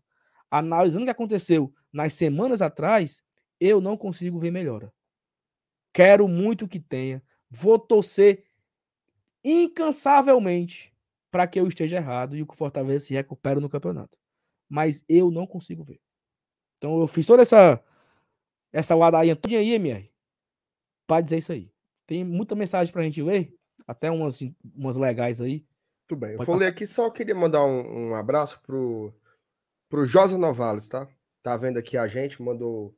[0.50, 3.24] analisando o que aconteceu nas semanas atrás,
[3.58, 4.92] eu não consigo ver melhora.
[5.92, 7.22] Quero muito que tenha.
[7.50, 8.44] Vou torcer
[9.42, 10.94] incansavelmente
[11.30, 14.18] para que eu esteja errado e o Fortaleza se recupere no campeonato.
[14.68, 16.00] Mas eu não consigo ver.
[16.78, 17.82] Então eu fiz toda essa
[18.72, 20.12] essa ladainha toda aí, MR,
[21.06, 21.72] para dizer isso aí.
[22.06, 23.54] Tem muita mensagem para a gente ler,
[23.86, 24.40] até umas,
[24.74, 25.64] umas legais aí.
[26.06, 26.32] Tudo bem.
[26.32, 29.14] Eu vou ler aqui, só queria mandar um, um abraço pro,
[29.88, 31.08] pro Josa Novales, tá?
[31.42, 32.94] Tá vendo aqui a gente, mandou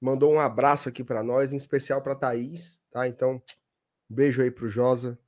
[0.00, 3.06] mandou um abraço aqui para nós, em especial para Thaís, tá?
[3.06, 3.42] Então,
[4.08, 5.18] beijo aí pro Josa.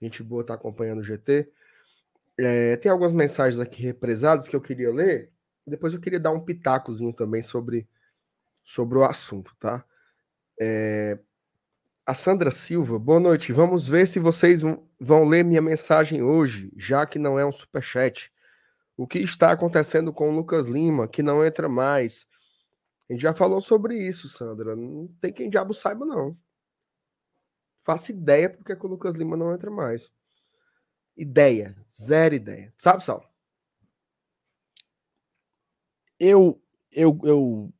[0.00, 1.50] Gente boa tá acompanhando o GT.
[2.38, 5.30] É, tem algumas mensagens aqui represadas que eu queria ler.
[5.66, 7.88] Depois eu queria dar um pitacozinho também sobre,
[8.62, 9.84] sobre o assunto, tá?
[10.60, 11.18] É,
[12.04, 13.52] a Sandra Silva, boa noite.
[13.52, 14.62] Vamos ver se vocês
[15.00, 18.32] vão ler minha mensagem hoje, já que não é um superchat.
[18.96, 22.26] O que está acontecendo com o Lucas Lima, que não entra mais?
[23.08, 24.76] A gente já falou sobre isso, Sandra.
[24.76, 26.36] Não tem quem diabo saiba, não.
[27.82, 30.12] Faço ideia porque que o Lucas Lima não entra mais.
[31.16, 31.74] Ideia.
[31.88, 32.72] Zero ideia.
[32.76, 33.24] Sabe, Sal?
[36.18, 36.60] Eu,
[36.92, 37.74] eu, eu,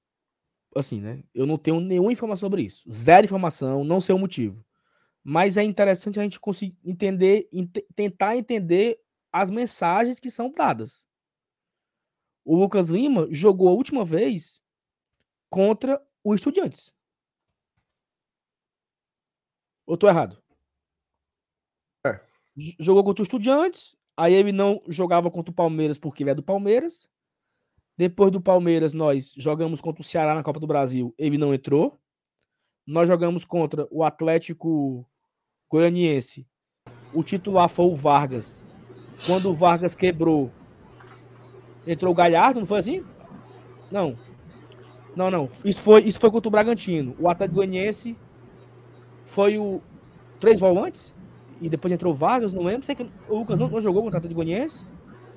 [0.74, 1.22] assim, né?
[1.34, 2.90] Eu não tenho nenhuma informação sobre isso.
[2.90, 4.64] Zero informação, não sei o motivo.
[5.22, 9.00] Mas é interessante a gente conseguir entender, ent tentar entender
[9.32, 11.06] as mensagens que são dadas.
[12.44, 14.62] O Lucas Lima jogou a última vez
[15.50, 16.92] contra o Estudiantes.
[19.84, 20.42] Ou tô errado?
[22.78, 26.42] Jogou contra o Estudiantes, aí ele não jogava contra o Palmeiras porque ele é do
[26.42, 27.08] Palmeiras.
[27.98, 31.98] Depois do Palmeiras, nós jogamos contra o Ceará na Copa do Brasil, ele não entrou.
[32.86, 35.06] Nós jogamos contra o Atlético
[35.70, 36.46] Goianiense.
[37.12, 38.64] O titular foi o Vargas.
[39.24, 40.52] Quando o Vargas quebrou,
[41.86, 43.04] entrou o Galhardo, não foi assim?
[43.90, 44.16] Não.
[45.16, 45.48] Não, não.
[45.64, 47.16] Isso foi, isso foi contra o Bragantino.
[47.18, 48.16] O Atlético Goianiense
[49.24, 49.80] foi o
[50.38, 51.14] três volantes
[51.60, 52.86] e depois entrou Vargas, não lembro.
[52.86, 54.84] Sei que o Lucas não, não jogou contra o Atlético.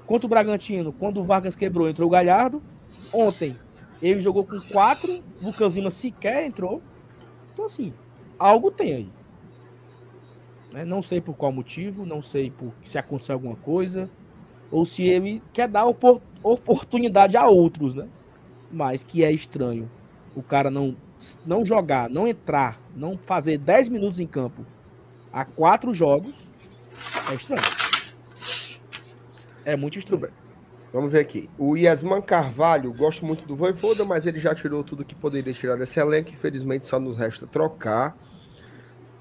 [0.05, 2.61] Contra o Bragantino, quando o Vargas quebrou, entrou o Galhardo.
[3.13, 3.55] Ontem
[4.01, 6.81] ele jogou com quatro, o Lucas Lima sequer entrou.
[7.53, 7.93] Então assim,
[8.37, 9.09] algo tem aí.
[10.73, 10.85] Né?
[10.85, 14.09] Não sei por qual motivo, não sei por se aconteceu alguma coisa
[14.71, 15.85] ou se ele quer dar
[16.43, 18.07] oportunidade a outros, né?
[18.71, 19.89] mas que é estranho
[20.35, 20.95] o cara não,
[21.45, 24.65] não jogar, não entrar, não fazer 10 minutos em campo
[25.31, 26.45] a quatro jogos,
[27.29, 27.61] é estranho.
[29.65, 30.31] É muito estranho.
[30.91, 31.49] Vamos ver aqui.
[31.57, 35.75] O Yasman Carvalho, gosto muito do Voivoda, mas ele já tirou tudo que poderia tirar
[35.75, 36.31] desse elenco.
[36.31, 38.17] Infelizmente, só nos resta trocar.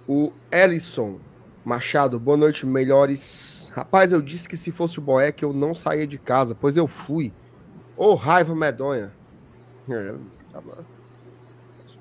[0.07, 1.21] O Ellison
[1.69, 3.71] Machado, boa noite, melhores.
[3.75, 6.89] Rapaz, eu disse que se fosse o Boeck eu não saía de casa, pois eu
[6.89, 7.31] fui.
[7.95, 9.13] Ô, oh, raiva medonha.
[9.91, 10.15] É,
[10.51, 10.63] tá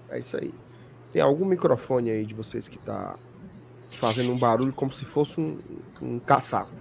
[0.10, 0.54] é isso aí.
[1.12, 3.18] Tem algum microfone aí de vocês que tá
[3.98, 5.62] fazendo um barulho como se fosse um,
[6.02, 6.74] um caçaco.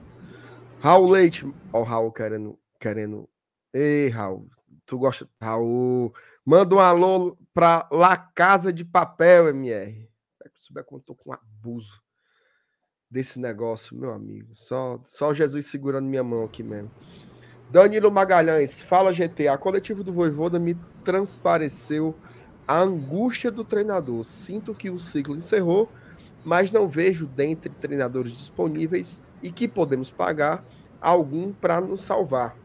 [0.81, 1.53] Raul Leite.
[1.73, 2.59] Ó, o Raul querendo.
[2.79, 3.29] querendo.
[3.73, 4.49] Ei, Raul.
[4.85, 5.29] Tu gosta.
[5.41, 6.15] Raul.
[6.45, 10.09] Manda um alô pra La Casa de Papel, MR.
[10.55, 12.01] Se souber como eu tô com abuso
[13.11, 14.55] desse negócio, meu amigo.
[14.55, 16.91] Só, só Jesus segurando minha mão aqui mesmo.
[17.71, 19.49] Danilo Magalhães, fala GT.
[19.49, 22.15] A coletiva do Voivoda me transpareceu
[22.67, 24.23] a angústia do treinador.
[24.25, 25.91] Sinto que o ciclo encerrou,
[26.47, 30.64] mas não vejo dentre treinadores disponíveis e que podemos pagar
[31.01, 32.56] algum para nos salvar.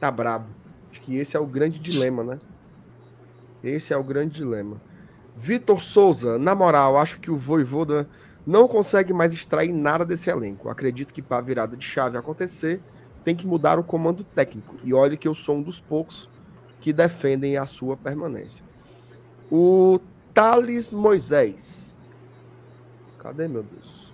[0.00, 0.46] Tá brabo.
[0.90, 2.38] Acho que esse é o grande dilema, né?
[3.62, 4.80] Esse é o grande dilema.
[5.36, 8.08] Vitor Souza, na moral, acho que o Voivoda
[8.46, 10.70] não consegue mais extrair nada desse elenco.
[10.70, 12.80] Acredito que para a virada de chave acontecer,
[13.22, 14.76] tem que mudar o comando técnico.
[14.82, 16.26] E olha que eu sou um dos poucos
[16.80, 18.64] que defendem a sua permanência.
[19.52, 20.00] O
[20.32, 21.85] Thales Moisés.
[23.26, 24.12] Cadê, meu Deus?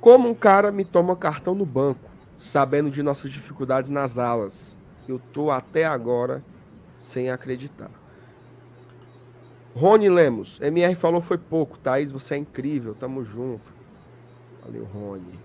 [0.00, 4.78] Como um cara me toma cartão no banco, sabendo de nossas dificuldades nas alas.
[5.08, 6.44] Eu tô até agora
[6.94, 7.90] sem acreditar.
[9.74, 13.74] Rony Lemos, MR falou foi pouco, Thaís, você é incrível, tamo junto.
[14.64, 15.36] Valeu, Rony.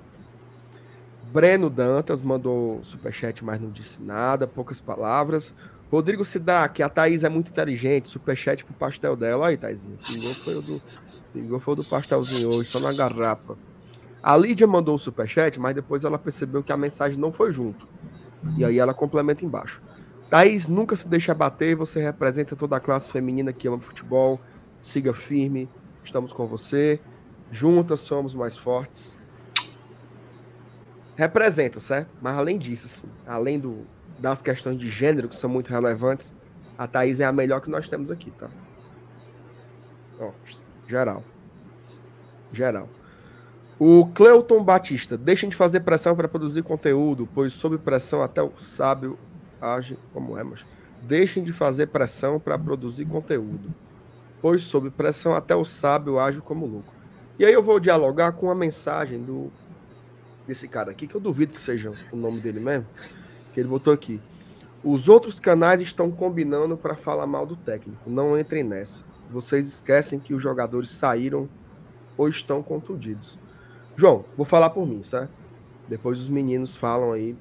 [1.34, 5.56] Breno Dantas mandou superchat, mas não disse nada, poucas palavras.
[5.90, 9.48] Rodrigo Sidak, a Thaís é muito inteligente, superchat pro pastel dela.
[9.48, 10.82] Aí, Thaisinha, pingou foi o do,
[11.34, 13.58] pingou foi o do pastelzinho hoje, só na garrapa.
[14.22, 17.88] A Lídia mandou o superchat, mas depois ela percebeu que a mensagem não foi junto.
[18.58, 19.82] E aí ela complementa embaixo.
[20.30, 24.42] Thaís, nunca se deixa bater, você representa toda a classe feminina que ama futebol.
[24.82, 25.70] Siga firme,
[26.04, 27.00] estamos com você.
[27.50, 29.18] Juntas somos mais fortes.
[31.16, 32.10] Representa, certo?
[32.22, 33.88] Mas além disso, assim, além do,
[34.20, 36.34] das questões de gênero, que são muito relevantes,
[36.78, 38.50] a Thaís é a melhor que nós temos aqui, tá?
[40.20, 40.32] Ó,
[40.88, 41.24] geral.
[42.52, 42.90] Geral.
[43.80, 48.52] O Cleuton Batista, deixem de fazer pressão para produzir conteúdo, pois sob pressão até o
[48.58, 49.18] sábio
[49.62, 50.66] age como é, mas
[51.04, 53.74] deixem de fazer pressão para produzir conteúdo,
[54.42, 56.94] pois sob pressão até o sábio age como louco.
[57.38, 59.52] E aí eu vou dialogar com a mensagem do
[60.48, 62.88] desse cara aqui, que eu duvido que seja o nome dele mesmo,
[63.58, 64.22] que ele botou aqui.
[64.84, 68.08] Os outros canais estão combinando para falar mal do técnico.
[68.08, 69.04] Não entrem nessa.
[69.32, 71.50] Vocês esquecem que os jogadores saíram
[72.16, 73.40] ou estão contundidos.
[73.96, 75.32] João, vou falar por mim, certo?
[75.90, 77.36] Depois os meninos falam aí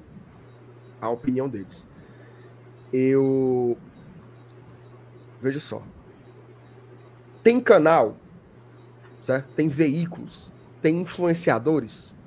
[0.99, 1.87] a opinião deles.
[2.91, 3.77] Eu.
[5.39, 5.83] Veja só.
[7.43, 8.17] Tem canal,
[9.21, 9.49] certo?
[9.49, 12.17] Tem veículos, tem influenciadores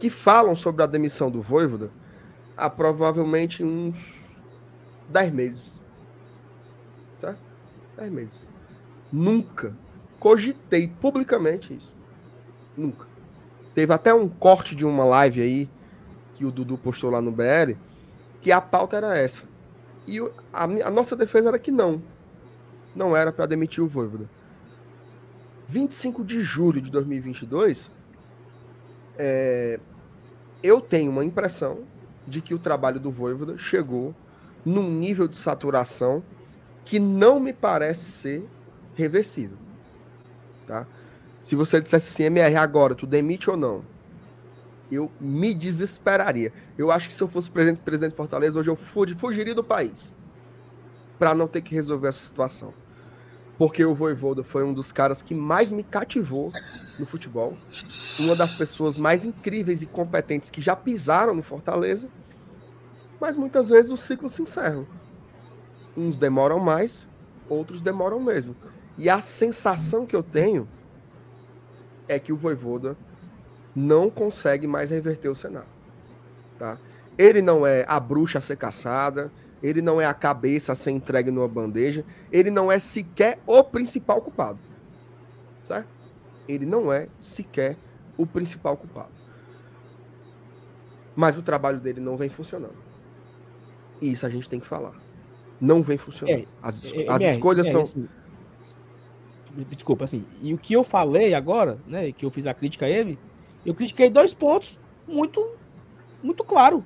[0.00, 1.99] que falam sobre a demissão do Voivoda
[2.60, 4.22] há provavelmente uns
[5.08, 5.80] 10 meses.
[7.18, 7.40] Certo?
[7.96, 8.42] 10 meses.
[9.10, 9.74] Nunca
[10.18, 11.94] cogitei publicamente isso.
[12.76, 13.06] Nunca.
[13.74, 15.70] Teve até um corte de uma live aí
[16.34, 17.76] que o Dudu postou lá no BL,
[18.42, 19.48] que a pauta era essa.
[20.06, 20.18] E
[20.52, 22.02] a, a nossa defesa era que não.
[22.94, 24.28] Não era para demitir o Voivoda.
[25.66, 27.90] 25 de julho de 2022,
[29.16, 29.78] é,
[30.62, 31.84] eu tenho uma impressão
[32.30, 34.14] de que o trabalho do Voivoda chegou
[34.64, 36.22] num nível de saturação
[36.84, 38.48] que não me parece ser
[38.94, 39.58] reversível.
[40.66, 40.86] Tá?
[41.42, 43.84] Se você dissesse assim, MR, agora, tu demite ou não?
[44.90, 46.52] Eu me desesperaria.
[46.76, 50.14] Eu acho que se eu fosse presidente, presidente de Fortaleza, hoje eu fugiria do país.
[51.18, 52.72] para não ter que resolver essa situação.
[53.58, 56.50] Porque o Voivoda foi um dos caras que mais me cativou
[56.98, 57.54] no futebol.
[58.18, 62.08] Uma das pessoas mais incríveis e competentes que já pisaram no Fortaleza.
[63.20, 64.86] Mas muitas vezes os ciclos se encerram.
[65.96, 67.06] Uns demoram mais,
[67.48, 68.56] outros demoram mesmo.
[68.96, 70.66] E a sensação que eu tenho
[72.08, 72.96] é que o Voivoda
[73.76, 75.68] não consegue mais reverter o cenário.
[76.58, 76.78] Tá?
[77.16, 79.30] Ele não é a bruxa a ser caçada,
[79.62, 83.62] ele não é a cabeça a ser entregue numa bandeja, ele não é sequer o
[83.62, 84.58] principal culpado.
[85.64, 85.88] Certo?
[86.48, 87.76] Ele não é sequer
[88.16, 89.12] o principal culpado.
[91.14, 92.89] Mas o trabalho dele não vem funcionando.
[94.00, 94.94] E isso a gente tem que falar.
[95.60, 96.40] Não vem funcionando.
[96.40, 97.82] É, as, é, as é, escolhas é, são.
[97.82, 98.08] Assim,
[99.68, 100.24] Desculpa, assim.
[100.40, 102.12] E o que eu falei agora, né?
[102.12, 103.18] Que eu fiz a crítica a ele,
[103.64, 105.54] eu critiquei dois pontos muito,
[106.22, 106.84] muito claro.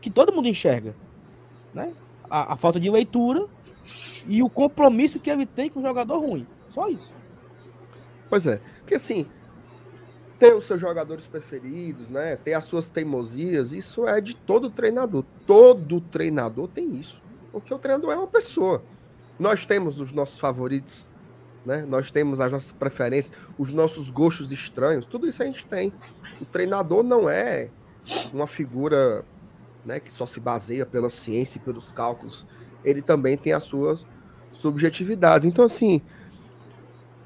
[0.00, 0.94] Que todo mundo enxerga.
[1.74, 1.92] Né?
[2.28, 3.46] A, a falta de leitura
[4.26, 6.46] e o compromisso que ele tem com o jogador ruim.
[6.70, 7.12] Só isso.
[8.28, 8.60] Pois é.
[8.80, 9.26] Porque assim,
[10.38, 12.36] ter os seus jogadores preferidos, né?
[12.36, 15.24] Ter as suas teimosias, isso é de todo treinador.
[15.46, 17.20] Todo treinador tem isso.
[17.50, 18.82] Porque o treinador é uma pessoa.
[19.38, 21.04] Nós temos os nossos favoritos,
[21.66, 21.84] né?
[21.88, 25.92] Nós temos as nossas preferências, os nossos gostos estranhos, tudo isso a gente tem.
[26.40, 27.68] O treinador não é
[28.32, 29.24] uma figura
[29.84, 32.46] né, que só se baseia pela ciência e pelos cálculos.
[32.84, 34.06] Ele também tem as suas
[34.52, 35.44] subjetividades.
[35.44, 36.00] Então, assim,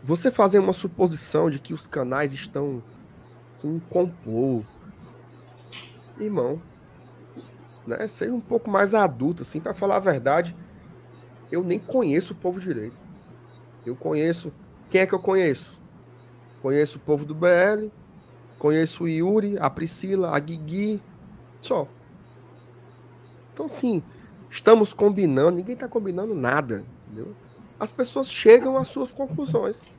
[0.02, 2.82] você fazer uma suposição de que os canais estão
[3.64, 4.62] um complô,
[6.18, 6.60] irmão,
[7.86, 10.56] né, seja um pouco mais adulto, assim, para falar a verdade,
[11.50, 12.96] eu nem conheço o povo direito.
[13.84, 14.52] Eu conheço.
[14.88, 15.80] Quem é que eu conheço?
[16.60, 17.88] Conheço o povo do BL,
[18.58, 21.02] conheço o Yuri, a Priscila, a Guigui,
[21.60, 21.88] só.
[23.52, 24.02] Então, assim,
[24.48, 27.34] estamos combinando, ninguém está combinando nada, entendeu?
[27.78, 29.96] As pessoas chegam às suas conclusões.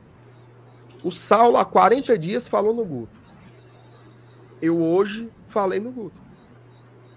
[1.04, 3.23] O Saulo, há 40 dias, falou no Guto.
[4.64, 6.18] Eu hoje falei no Guto.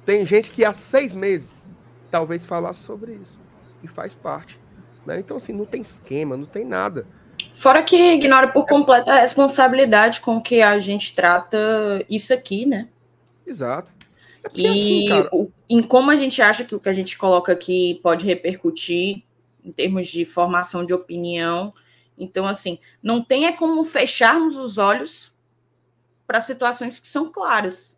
[0.05, 1.73] Tem gente que há seis meses
[2.11, 3.39] talvez falasse sobre isso.
[3.81, 4.59] E faz parte.
[5.05, 5.19] Né?
[5.19, 7.07] Então, assim, não tem esquema, não tem nada.
[7.53, 12.89] Fora que ignora por completo a responsabilidade com que a gente trata isso aqui, né?
[13.45, 13.93] Exato.
[14.43, 15.29] É e assim, cara...
[15.69, 19.23] em como a gente acha que o que a gente coloca aqui pode repercutir
[19.63, 21.71] em termos de formação de opinião.
[22.17, 25.36] Então, assim, não tem é como fecharmos os olhos
[26.27, 27.97] para situações que são claras.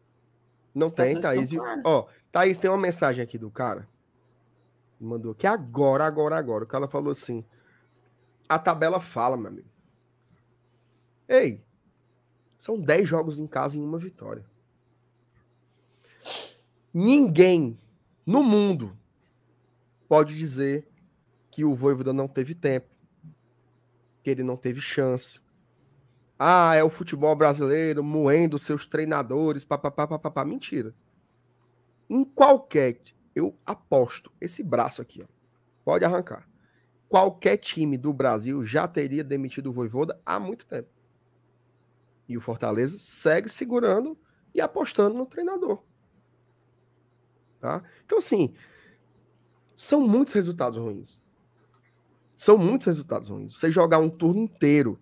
[0.74, 1.50] Não tem, Thaís.
[1.84, 3.88] Ó, Thaís, tem uma mensagem aqui do cara
[5.00, 6.64] mandou que agora, agora, agora.
[6.64, 7.46] O cara falou assim:
[8.48, 9.70] a tabela fala, meu amigo.
[11.28, 11.64] Ei,
[12.58, 14.44] São 10 jogos em casa em uma vitória.
[16.94, 17.80] Ninguém
[18.26, 18.98] no mundo
[20.08, 20.88] pode dizer
[21.52, 22.90] que o Voivoda não teve tempo,
[24.24, 25.40] que ele não teve chance.
[26.42, 30.46] Ah, é o futebol brasileiro moendo seus treinadores, papapá.
[30.46, 30.96] Mentira.
[32.10, 33.02] Em qualquer,
[33.36, 35.26] eu aposto, esse braço aqui, ó,
[35.84, 36.48] pode arrancar.
[37.10, 40.90] Qualquer time do Brasil já teria demitido o Voivoda há muito tempo.
[42.28, 44.18] E o Fortaleza segue segurando
[44.54, 45.84] e apostando no treinador.
[47.60, 47.84] Tá?
[48.06, 48.54] Então, assim,
[49.76, 51.20] são muitos resultados ruins.
[52.38, 53.54] São muitos resultados ruins.
[53.54, 54.98] Você jogar um turno inteiro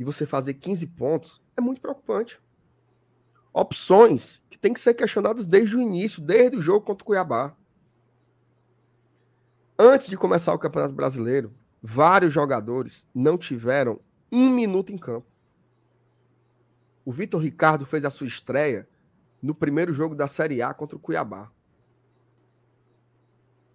[0.00, 2.40] e você fazer 15 pontos é muito preocupante.
[3.52, 7.54] Opções que têm que ser questionadas desde o início, desde o jogo contra o Cuiabá.
[9.78, 11.52] Antes de começar o Campeonato Brasileiro,
[11.82, 14.00] vários jogadores não tiveram
[14.32, 15.26] um minuto em campo.
[17.04, 18.88] O Vitor Ricardo fez a sua estreia
[19.42, 21.52] no primeiro jogo da Série A contra o Cuiabá.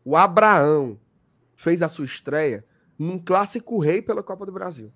[0.03, 0.99] O Abraão
[1.53, 2.65] fez a sua estreia
[2.97, 4.91] num clássico rei pela Copa do Brasil.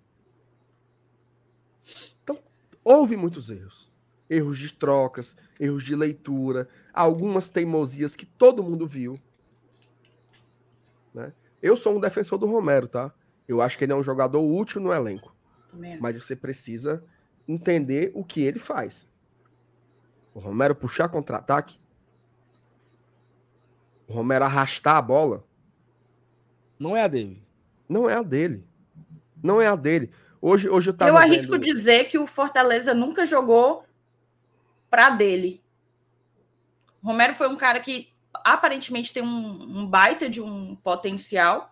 [2.89, 3.87] Houve muitos erros.
[4.27, 9.15] Erros de trocas, erros de leitura, algumas teimosias que todo mundo viu.
[11.13, 11.31] Né?
[11.61, 13.13] Eu sou um defensor do Romero, tá?
[13.47, 15.35] Eu acho que ele é um jogador útil no elenco.
[16.01, 17.03] Mas você precisa
[17.47, 19.07] entender o que ele faz.
[20.33, 21.79] O Romero puxar contra-ataque,
[24.07, 25.45] o Romero arrastar a bola.
[26.79, 27.43] Não é a dele.
[27.87, 28.65] Não é a dele.
[29.43, 30.11] Não é a dele.
[30.41, 31.11] Hoje, hoje eu tava.
[31.11, 31.63] Eu arrisco vendo...
[31.63, 33.83] dizer que o Fortaleza nunca jogou
[34.89, 35.61] para dele.
[37.01, 41.71] O Romero foi um cara que aparentemente tem um, um baita de um potencial,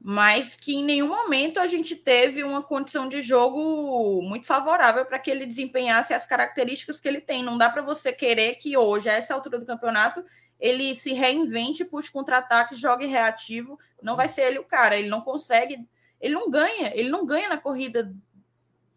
[0.00, 5.18] mas que em nenhum momento a gente teve uma condição de jogo muito favorável para
[5.18, 7.42] que ele desempenhasse as características que ele tem.
[7.42, 10.24] Não dá para você querer que hoje, a essa altura do campeonato,
[10.58, 13.78] ele se reinvente, puxe contra-ataque, jogue reativo.
[14.00, 14.96] Não vai ser ele o cara.
[14.96, 15.88] Ele não consegue.
[16.22, 16.96] Ele não ganha.
[16.96, 18.14] Ele não ganha na corrida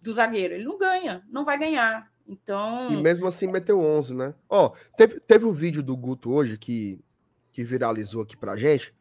[0.02, 0.53] do zagueiro.
[0.53, 1.23] Ele não ganha.
[1.27, 2.10] Não vai ganhar.
[2.27, 2.91] Então.
[2.91, 4.34] E mesmo assim meteu 11, né?
[4.47, 7.03] Ó, teve, teve o um vídeo do Guto hoje que,
[7.52, 8.93] que viralizou aqui pra gente.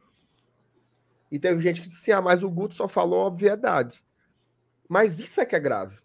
[1.30, 4.06] E teve gente que disse assim: ah, mas o Guto só falou obviedades.
[4.88, 5.98] Mas isso é que é grave.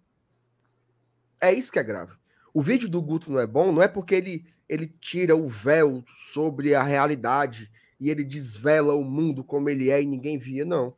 [1.41, 2.14] É isso que é grave.
[2.54, 6.04] O vídeo do Guto não é bom, não é porque ele ele tira o véu
[6.32, 10.94] sobre a realidade e ele desvela o mundo como ele é e ninguém via, não.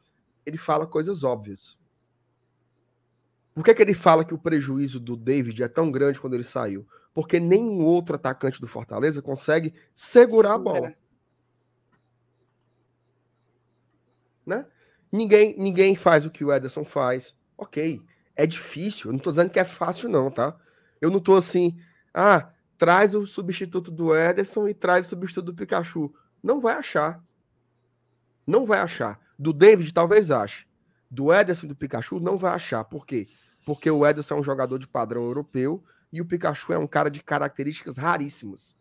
[0.45, 1.77] Ele fala coisas óbvias.
[3.53, 6.43] Por que, que ele fala que o prejuízo do David é tão grande quando ele
[6.43, 6.87] saiu?
[7.13, 10.93] Porque nenhum outro atacante do Fortaleza consegue segurar a bola.
[14.45, 14.65] Né?
[15.11, 17.35] Ninguém, ninguém faz o que o Ederson faz.
[17.57, 18.01] Ok,
[18.35, 19.09] é difícil.
[19.09, 20.55] Eu não estou dizendo que é fácil, não, tá?
[21.01, 21.77] Eu não estou assim,
[22.13, 26.13] ah, traz o substituto do Ederson e traz o substituto do Pikachu.
[26.41, 27.21] Não vai achar.
[28.47, 29.19] Não vai achar.
[29.41, 30.67] Do David, talvez ache.
[31.09, 32.83] Do Ederson do Pikachu, não vai achar.
[32.83, 33.27] Por quê?
[33.65, 37.09] Porque o Ederson é um jogador de padrão europeu e o Pikachu é um cara
[37.09, 38.77] de características raríssimas.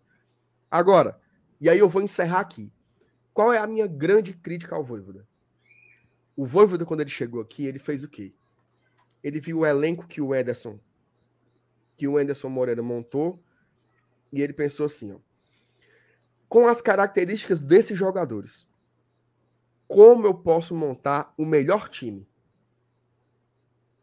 [0.70, 1.18] Agora,
[1.58, 2.70] e aí eu vou encerrar aqui.
[3.32, 5.26] Qual é a minha grande crítica ao Voivoda?
[6.36, 8.34] O Voivoda, quando ele chegou aqui, ele fez o quê?
[9.24, 10.78] Ele viu o elenco que o Ederson
[11.96, 13.42] que o Ederson Moreira montou
[14.30, 15.16] e ele pensou assim, ó,
[16.50, 18.66] com as características desses jogadores,
[19.90, 22.24] como eu posso montar o melhor time?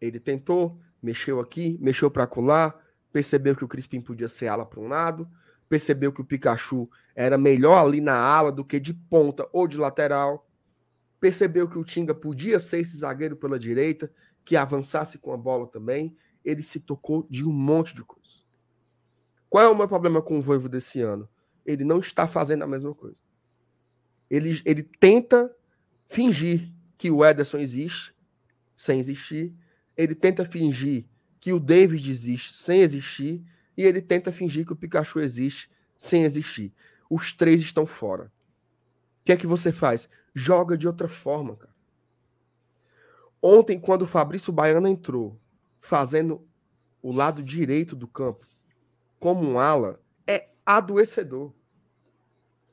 [0.01, 2.77] Ele tentou, mexeu aqui, mexeu para colar,
[3.13, 5.25] percebeu que o Crispim podia ser ala para um lado,
[5.69, 9.77] percebeu que o Pikachu era melhor ali na ala do que de ponta ou de
[9.77, 10.45] lateral,
[11.21, 14.11] percebeu que o Tinga podia ser esse zagueiro pela direita,
[14.43, 16.17] que avançasse com a bola também.
[16.43, 18.43] Ele se tocou de um monte de coisa.
[19.49, 21.29] Qual é o meu problema com o Voivo desse ano?
[21.65, 23.21] Ele não está fazendo a mesma coisa.
[24.29, 25.49] Ele, ele tenta
[26.07, 28.13] fingir que o Ederson existe
[28.75, 29.53] sem existir.
[29.95, 31.05] Ele tenta fingir
[31.39, 33.43] que o David existe sem existir.
[33.75, 36.73] E ele tenta fingir que o Pikachu existe sem existir.
[37.09, 38.31] Os três estão fora.
[39.21, 40.09] O que é que você faz?
[40.33, 41.75] Joga de outra forma, cara.
[43.41, 45.39] Ontem, quando o Fabrício Baiano entrou,
[45.79, 46.45] fazendo
[47.01, 48.45] o lado direito do campo,
[49.19, 51.53] como um ala é adoecedor.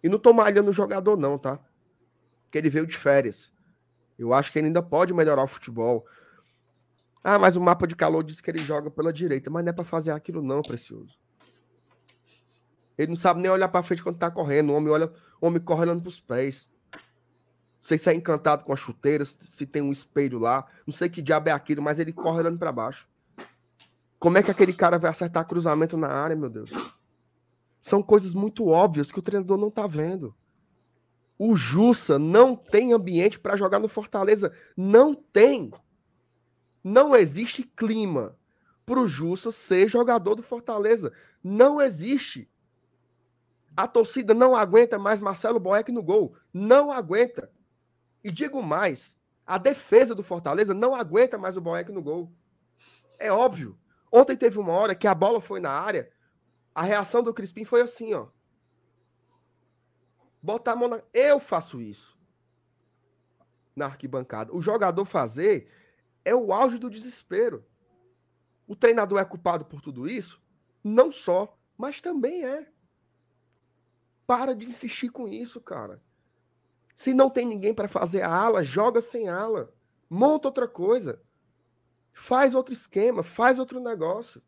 [0.03, 1.61] E não tô malhando o jogador, não, tá?
[2.55, 3.53] Porque ele veio de férias.
[4.17, 6.07] Eu acho que ele ainda pode melhorar o futebol.
[7.21, 9.73] Ah, mas o mapa de calor diz que ele joga pela direita, mas não é
[9.73, 11.19] para fazer aquilo, não, precioso.
[12.97, 14.71] Ele não sabe nem olhar para frente quando tá correndo.
[14.71, 16.71] O homem olha, o homem corre olhando pros pés.
[16.93, 17.01] Não
[17.81, 20.65] sei se é encantado com as chuteiras, se tem um espelho lá.
[20.87, 23.09] Não sei que diabo é aquilo, mas ele corre olhando para baixo
[24.21, 26.71] Como é que aquele cara vai acertar cruzamento na área, meu Deus?
[27.81, 30.33] São coisas muito óbvias que o treinador não tá vendo.
[31.39, 34.53] O Jussa não tem ambiente para jogar no Fortaleza.
[34.77, 35.73] Não tem.
[36.83, 38.39] Não existe clima
[38.87, 41.13] para o Jussa ser jogador do Fortaleza.
[41.43, 42.51] Não existe.
[43.77, 46.37] A torcida não aguenta mais Marcelo Boeck no gol.
[46.53, 47.51] Não aguenta.
[48.23, 52.33] E digo mais, a defesa do Fortaleza não aguenta mais o Boeck no gol.
[53.19, 53.79] É óbvio.
[54.11, 56.09] Ontem teve uma hora que a bola foi na área,
[56.75, 58.29] a reação do Crispim foi assim, ó.
[60.45, 61.03] Botar a mão na...
[61.15, 62.15] Eu faço isso.
[63.75, 64.55] Na arquibancada.
[64.55, 65.71] O jogador fazer
[66.23, 67.65] é o auge do desespero.
[68.67, 70.39] O treinador é culpado por tudo isso?
[70.85, 72.69] Não só, mas também é.
[74.27, 76.03] Para de insistir com isso, cara.
[76.95, 79.73] Se não tem ninguém para fazer a ala, joga sem ala.
[80.11, 81.23] Monta outra coisa.
[82.13, 84.43] Faz outro esquema, faz outro negócio.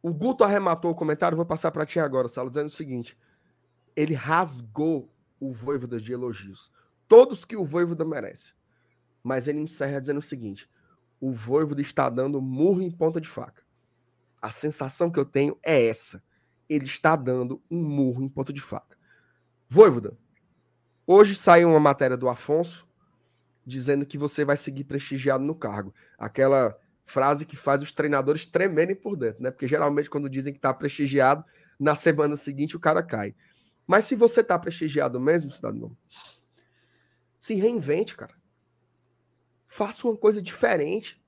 [0.00, 3.18] O Guto arrematou o comentário, vou passar para ti agora, Salo, dizendo o seguinte:
[3.98, 6.70] ele rasgou o Voivoda de elogios.
[7.08, 8.52] Todos que o Voivoda merece.
[9.24, 10.70] Mas ele encerra dizendo o seguinte:
[11.20, 13.60] o Voivoda está dando murro em ponta de faca.
[14.40, 16.22] A sensação que eu tenho é essa.
[16.68, 18.96] Ele está dando um murro em ponta de faca.
[19.68, 20.16] Voivoda,
[21.04, 22.86] hoje saiu uma matéria do Afonso
[23.66, 25.92] dizendo que você vai seguir prestigiado no cargo.
[26.16, 29.50] Aquela frase que faz os treinadores tremerem por dentro, né?
[29.50, 31.44] Porque geralmente quando dizem que está prestigiado,
[31.80, 33.34] na semana seguinte o cara cai.
[33.88, 35.96] Mas se você está prestigiado mesmo, cidadão,
[37.40, 38.34] se reinvente, cara.
[39.66, 41.18] Faça uma coisa diferente.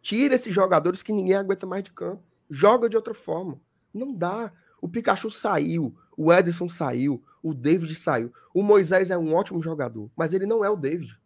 [0.00, 2.24] Tira esses jogadores que ninguém aguenta mais de campo.
[2.48, 3.60] Joga de outra forma.
[3.92, 4.50] Não dá.
[4.80, 8.32] O Pikachu saiu, o Edson saiu, o David saiu.
[8.54, 11.20] O Moisés é um ótimo jogador, mas ele não é o David.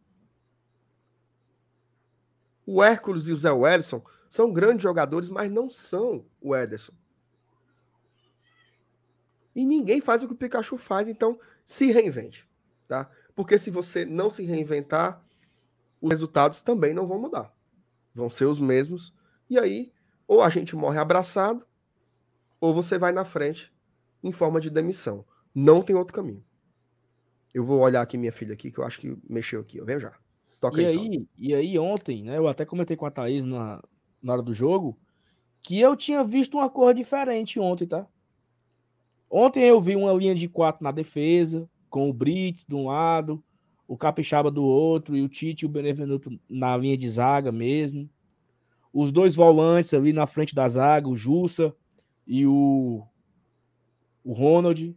[2.67, 6.95] O Hércules e o Zé Wellison são grandes jogadores, mas não são o Ederson.
[9.55, 12.49] E ninguém faz o que o Pikachu faz, então se reinvente,
[12.89, 13.11] tá?
[13.35, 15.23] Porque se você não se reinventar,
[16.01, 17.55] os resultados também não vão mudar.
[18.15, 19.15] Vão ser os mesmos.
[19.49, 19.93] E aí,
[20.27, 21.67] ou a gente morre abraçado,
[22.61, 23.73] ou você vai na frente
[24.23, 25.25] em forma de demissão.
[25.55, 26.45] Não tem outro caminho.
[27.53, 29.79] Eu vou olhar aqui minha filha aqui, que eu acho que mexeu aqui.
[29.79, 30.13] Eu venho já.
[30.61, 32.39] Toca e aí, aí e aí ontem, né?
[32.39, 33.83] Eu até comentei com a Thaís na,
[34.23, 34.99] na hora do jogo
[35.63, 38.07] que eu tinha visto uma cor diferente ontem, tá?
[39.35, 43.43] Ontem eu vi uma linha de quatro na defesa, com o Brits de um lado,
[43.89, 48.11] o Capixaba do outro, e o Tite e o Benevenuto na linha de zaga mesmo.
[48.93, 51.75] Os dois volantes ali na frente da zaga, o Jussa
[52.27, 53.03] e o,
[54.23, 54.95] o Ronald.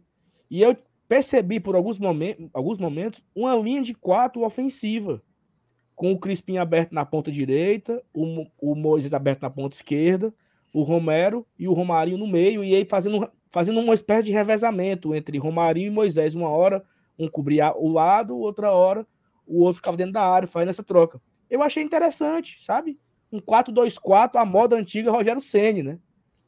[0.50, 0.76] E eu
[1.08, 5.22] percebi por alguns momentos, alguns momentos uma linha de quatro ofensiva
[5.94, 10.34] com o Crispim aberto na ponta direita, o, o Moisés aberto na ponta esquerda,
[10.72, 15.14] o Romero e o Romarinho no meio, e aí fazendo, fazendo uma espécie de revezamento
[15.14, 16.34] entre Romarinho e Moisés.
[16.34, 16.84] Uma hora
[17.18, 19.06] um cobria o lado, outra hora
[19.46, 21.20] o outro ficava dentro da área, fazendo essa troca.
[21.48, 22.98] Eu achei interessante, sabe?
[23.30, 25.98] Um 4-2-4, a moda antiga Rogério Ceni, né?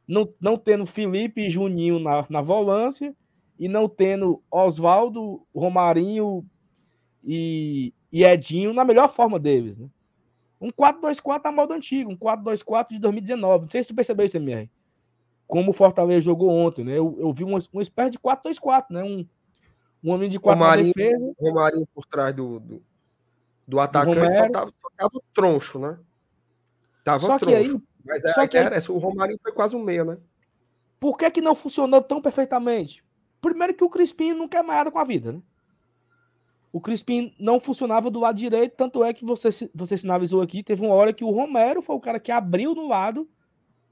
[0.07, 3.15] Não, não tendo Felipe e Juninho na, na volância,
[3.59, 6.45] e não tendo Oswaldo, Romarinho
[7.23, 9.89] e, e Edinho na melhor forma deles, né?
[10.61, 13.65] Um 4-2-4 a modo antigo, um 4-2-4 de 2019.
[13.65, 14.71] Não sei se você percebeu isso, MR.
[15.47, 16.99] Como o Fortaleza jogou ontem, né?
[16.99, 19.03] Eu, eu vi uma, uma espécie de 4-2-4, né?
[19.03, 19.27] Um,
[20.03, 21.35] um homem de 4 Romarinho, na defesa.
[21.41, 22.83] Romarinho por trás do, do,
[23.67, 25.99] do atacante do só, tava, só tava troncho, né?
[27.05, 27.45] Tava só troncho.
[27.45, 27.83] que aí.
[28.05, 30.19] Mas é, só que era, o Romarinho foi quase um meio, né?
[30.99, 33.05] Por que, que não funcionou tão perfeitamente?
[33.41, 35.41] Primeiro que o Crispim não quer mais nada com a vida, né?
[36.73, 40.85] O Crispim não funcionava do lado direito, tanto é que você, você sinalizou aqui, teve
[40.85, 43.29] uma hora que o Romero foi o cara que abriu no lado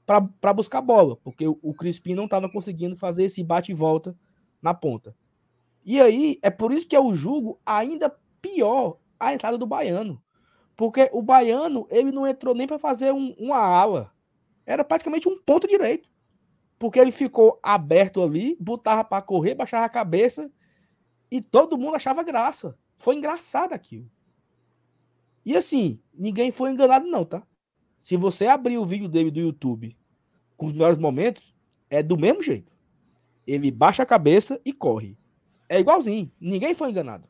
[0.05, 4.15] para buscar bola, porque o, Crispim não estava conseguindo fazer esse bate e volta
[4.61, 5.13] na ponta.
[5.83, 10.21] E aí, é por isso que eu julgo ainda pior a entrada do Baiano.
[10.77, 14.11] Porque o Baiano, ele não entrou nem para fazer um, uma ala.
[14.65, 16.09] Era praticamente um ponto direito.
[16.77, 20.51] Porque ele ficou aberto ali, botava para correr, baixava a cabeça
[21.31, 22.77] e todo mundo achava graça.
[22.97, 24.09] Foi engraçado aquilo.
[25.45, 27.45] E assim, ninguém foi enganado, não, tá?
[28.03, 29.95] Se você abrir o vídeo dele do YouTube
[30.55, 31.53] com os melhores momentos,
[31.89, 32.71] é do mesmo jeito.
[33.45, 35.17] Ele baixa a cabeça e corre.
[35.69, 36.31] É igualzinho.
[36.39, 37.27] Ninguém foi enganado.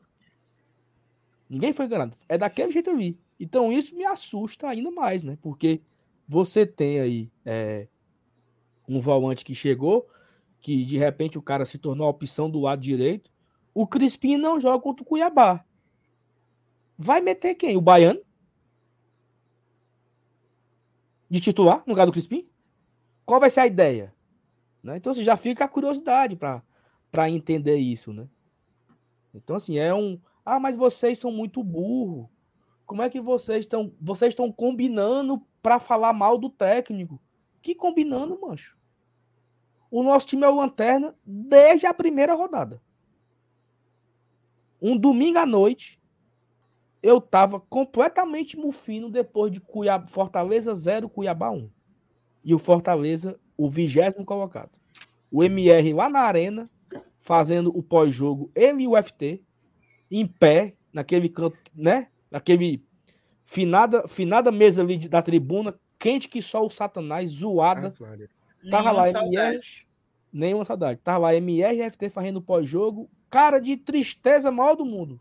[1.48, 2.16] Ninguém foi enganado.
[2.28, 3.18] É daquele jeito ali.
[3.38, 5.38] Então isso me assusta ainda mais, né?
[5.40, 5.80] Porque
[6.26, 7.88] você tem aí é,
[8.88, 10.08] um volante que chegou,
[10.60, 13.30] que de repente o cara se tornou a opção do lado direito,
[13.80, 15.64] o Crispim não joga contra o Cuiabá.
[16.98, 17.76] Vai meter quem?
[17.76, 18.20] O Baiano?
[21.30, 22.48] de titular no lugar do Crispim?
[23.24, 24.14] Qual vai ser a ideia?
[24.82, 24.96] Né?
[24.96, 28.26] Então, assim, já fica a curiosidade para entender isso, né?
[29.34, 30.18] Então, assim, é um.
[30.44, 32.30] Ah, mas vocês são muito burro.
[32.86, 33.92] Como é que vocês estão.
[34.00, 37.20] Vocês estão combinando para falar mal do técnico?
[37.60, 38.76] Que combinando, mancho?
[39.90, 42.80] O nosso time é o lanterna desde a primeira rodada.
[44.80, 46.00] Um domingo à noite,
[47.02, 51.70] eu tava completamente mufino depois de Cuiabá, Fortaleza 0, Cuiabá 1.
[52.44, 54.70] E o Fortaleza, o vigésimo colocado.
[55.30, 56.70] O MR lá na arena,
[57.20, 59.42] fazendo o pós-jogo, ele e o FT,
[60.10, 62.08] em pé, naquele canto, né?
[62.30, 62.82] Naquele
[63.44, 67.94] finada, finada mesa ali da tribuna, quente que só o Satanás, zoada.
[68.00, 69.60] Ah, Tava lá MR,
[70.32, 71.00] nenhuma saudade.
[71.02, 75.20] Tava lá MR e FT fazendo pós-jogo, cara de tristeza maior do mundo.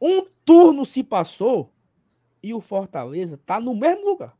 [0.00, 1.72] Um turno se passou
[2.42, 4.36] e o Fortaleza tá no mesmo lugar.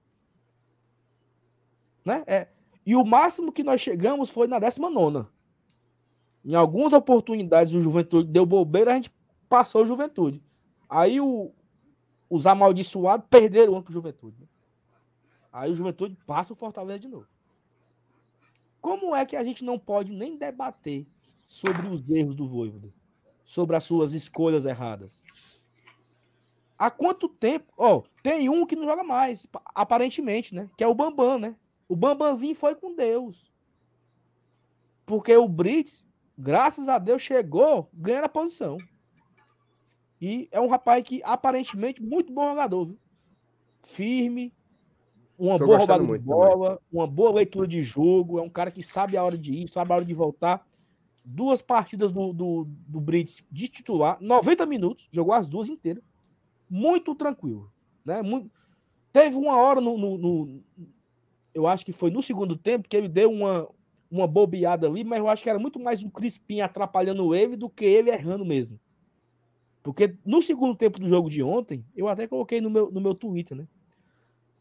[2.05, 2.23] Né?
[2.27, 2.49] É,
[2.87, 5.27] e o máximo que nós chegamos foi na 19.
[6.45, 9.13] Em algumas oportunidades o Juventude deu bobeira, a gente
[9.49, 10.43] passou o Juventude.
[10.89, 11.53] Aí o,
[12.31, 14.37] os amaldiçoados perderam o Juventude.
[14.41, 14.47] Né?
[15.53, 17.27] Aí o Juventude passa o Fortaleza de novo.
[18.81, 21.07] Como é que a gente não pode nem debater
[21.49, 22.93] sobre os erros do Voivoda?
[23.45, 25.25] Sobre as suas escolhas erradas?
[26.79, 27.73] Há quanto tempo?
[27.77, 30.71] Ó, oh, tem um que não joga mais, aparentemente, né?
[30.77, 31.57] Que é o Bambam, né?
[31.89, 33.51] O Bambanzinho foi com Deus.
[35.05, 36.05] Porque o Brits,
[36.37, 38.77] graças a Deus, chegou ganhando a posição.
[40.21, 42.99] E é um rapaz que aparentemente muito bom jogador, viu?
[43.83, 44.55] Firme,
[45.39, 46.83] uma Tô boa roubada de bola, também.
[46.93, 49.93] uma boa leitura de jogo, é um cara que sabe a hora de ir, sabe
[49.93, 50.67] a hora de voltar.
[51.31, 56.03] Duas partidas do, do, do Brits de titular, 90 minutos, jogou as duas inteiras.
[56.71, 57.71] Muito tranquilo.
[58.03, 58.23] Né?
[58.23, 58.51] Muito...
[59.13, 60.63] Teve uma hora no, no, no,
[61.53, 63.69] Eu acho que foi no segundo tempo que ele deu uma,
[64.11, 67.69] uma bobeada ali, mas eu acho que era muito mais o Crispim atrapalhando ele do
[67.69, 68.81] que ele errando mesmo.
[69.83, 73.15] Porque no segundo tempo do jogo de ontem, eu até coloquei no meu, no meu
[73.15, 73.69] Twitter, né?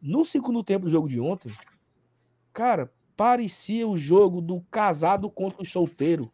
[0.02, 1.52] No segundo tempo do jogo de ontem,
[2.52, 6.32] cara, parecia o jogo do casado contra o solteiro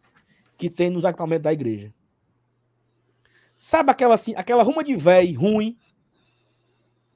[0.57, 1.93] que tem nos acampamentos da igreja.
[3.57, 5.77] Sabe aquela assim, aquela ruma de véi ruim,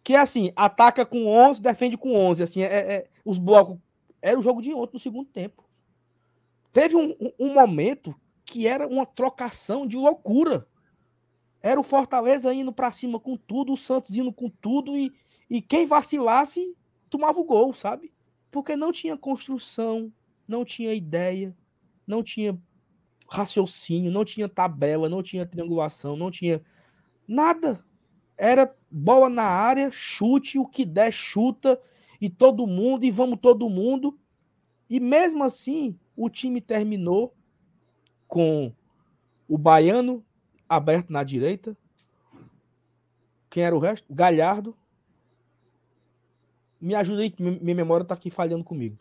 [0.03, 3.77] que é assim, ataca com 11, defende com 11, assim, é, é os blocos.
[4.21, 5.63] Era o jogo de ontem no segundo tempo.
[6.71, 8.15] Teve um, um, um momento
[8.45, 10.65] que era uma trocação de loucura.
[11.61, 15.11] Era o Fortaleza indo para cima com tudo, o Santos indo com tudo e,
[15.49, 16.75] e quem vacilasse
[17.09, 18.13] tomava o gol, sabe?
[18.49, 20.11] Porque não tinha construção,
[20.47, 21.55] não tinha ideia,
[22.05, 22.57] não tinha
[23.29, 26.61] raciocínio, não tinha tabela, não tinha triangulação, não tinha
[27.27, 27.83] nada.
[28.37, 31.79] Era bola na área, chute, o que der, chuta,
[32.21, 34.17] e todo mundo, e vamos todo mundo.
[34.89, 37.35] E mesmo assim, o time terminou
[38.27, 38.71] com
[39.47, 40.23] o Baiano
[40.67, 41.75] aberto na direita.
[43.49, 44.05] Quem era o resto?
[44.13, 44.77] Galhardo,
[46.79, 48.97] me ajuda aí, minha memória está aqui falhando comigo.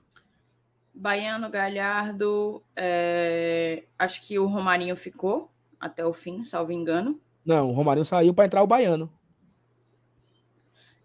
[0.97, 3.85] Baiano, Galhardo, é...
[3.99, 7.21] acho que o Romarinho ficou até o fim, salvo engano.
[7.45, 9.13] Não, o Romarinho saiu para entrar o Baiano.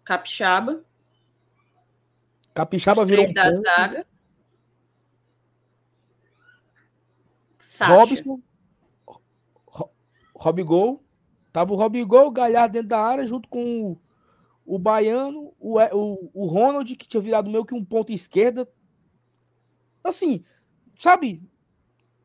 [0.04, 0.82] Capixaba.
[2.54, 3.62] Capixaba virou um da ponto.
[3.62, 4.06] zaga.
[7.60, 7.92] Sacha.
[7.94, 8.40] Robson.
[10.34, 11.04] Robigol.
[11.52, 14.00] Tava o Robigol, o Galhardo dentro da área, junto com o
[14.64, 18.68] o Baiano, o, o, o Ronald, que tinha virado meio que um ponto esquerda.
[20.02, 20.44] Assim,
[20.96, 21.42] sabe?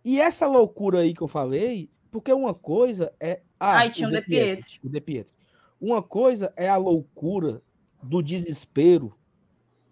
[0.03, 3.41] E essa loucura aí que eu falei, porque uma coisa é.
[3.59, 4.65] Ah, Ai, tinha o De Pietro.
[4.83, 5.35] O De Pietro.
[5.79, 7.61] Uma coisa é a loucura
[8.01, 9.15] do desespero.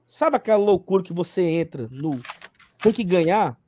[0.07, 2.21] Sabe aquela loucura que você entra no.
[2.81, 3.59] Tem que ganhar?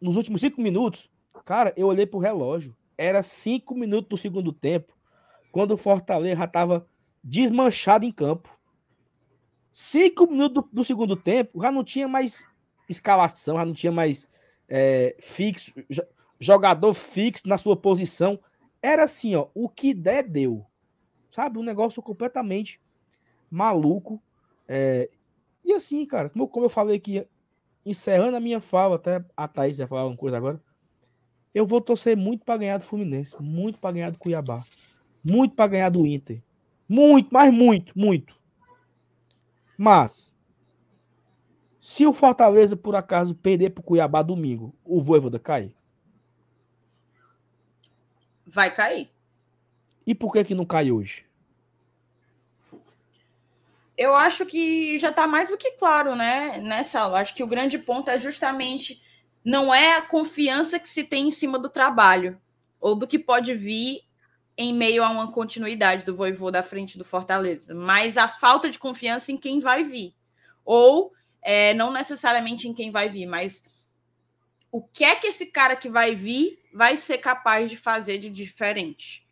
[0.00, 1.10] Nos últimos cinco minutos,
[1.44, 2.76] cara, eu olhei pro relógio.
[2.96, 4.92] Era cinco minutos do segundo tempo.
[5.50, 6.86] Quando o Fortaleza já tava
[7.22, 8.50] desmanchado em campo.
[9.72, 12.46] Cinco minutos do, do, segundo tempo, já não tinha mais
[12.88, 14.26] escalação, já não tinha mais
[14.68, 15.72] é, fixo,
[16.38, 18.38] jogador fixo na sua posição.
[18.82, 20.64] Era assim, ó, o que der, deu.
[21.30, 21.58] Sabe?
[21.58, 22.80] Um negócio completamente
[23.50, 24.22] maluco.
[24.68, 25.08] É,
[25.64, 27.26] e assim, cara, como, como eu falei aqui,
[27.84, 30.60] encerrando a minha fala, até a Thaís vai falar alguma coisa agora.
[31.54, 34.64] Eu vou torcer muito para ganhar do Fluminense, muito para ganhar do Cuiabá,
[35.22, 36.42] muito para ganhar do Inter.
[36.88, 38.36] Muito, mas muito, muito.
[39.76, 40.33] Mas,
[41.84, 45.74] se o Fortaleza, por acaso, perder para o Cuiabá domingo, o Voivoda cai?
[48.46, 49.10] Vai cair.
[50.06, 51.26] E por que que não cai hoje?
[53.98, 57.20] Eu acho que já está mais do que claro, né, nessa aula.
[57.20, 59.02] Acho que o grande ponto é justamente
[59.44, 62.40] não é a confiança que se tem em cima do trabalho
[62.80, 64.00] ou do que pode vir
[64.56, 68.78] em meio a uma continuidade do Voivô da frente do Fortaleza, mas a falta de
[68.78, 70.14] confiança em quem vai vir.
[70.64, 71.12] Ou
[71.44, 73.62] é, não necessariamente em quem vai vir, mas
[74.72, 78.30] o que é que esse cara que vai vir vai ser capaz de fazer de
[78.30, 79.24] diferente.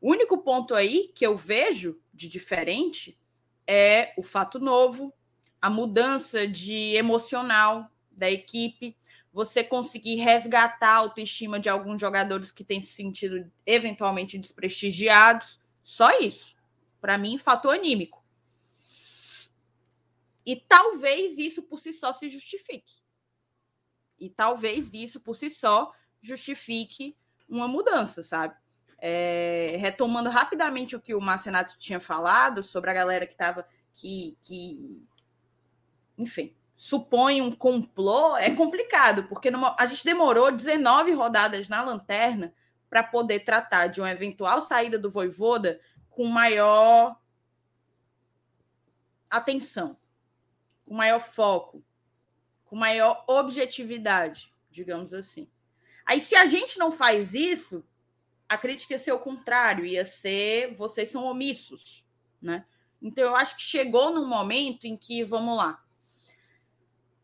[0.00, 3.16] O único ponto aí que eu vejo de diferente
[3.66, 5.14] é o fato novo,
[5.62, 8.96] a mudança de emocional da equipe,
[9.32, 15.58] você conseguir resgatar a autoestima de alguns jogadores que têm se sentido eventualmente desprestigiados.
[15.82, 16.56] Só isso.
[17.00, 18.23] Para mim, fator anímico.
[20.44, 23.02] E talvez isso por si só se justifique.
[24.18, 27.16] E talvez isso por si só justifique
[27.48, 28.54] uma mudança, sabe?
[28.98, 34.36] É, retomando rapidamente o que o Marcenato tinha falado sobre a galera que estava que,
[34.42, 35.02] que
[36.16, 42.54] enfim, supõe um complô, é complicado, porque numa, a gente demorou 19 rodadas na lanterna
[42.88, 45.80] para poder tratar de uma eventual saída do Voivoda
[46.10, 47.16] com maior
[49.28, 49.96] atenção,
[50.94, 51.84] com maior foco,
[52.66, 55.50] com maior objetividade, digamos assim.
[56.06, 57.84] Aí, se a gente não faz isso,
[58.48, 62.06] a crítica ia ser o contrário, ia ser vocês são omissos,
[62.40, 62.64] né?
[63.02, 65.84] Então, eu acho que chegou num momento em que, vamos lá,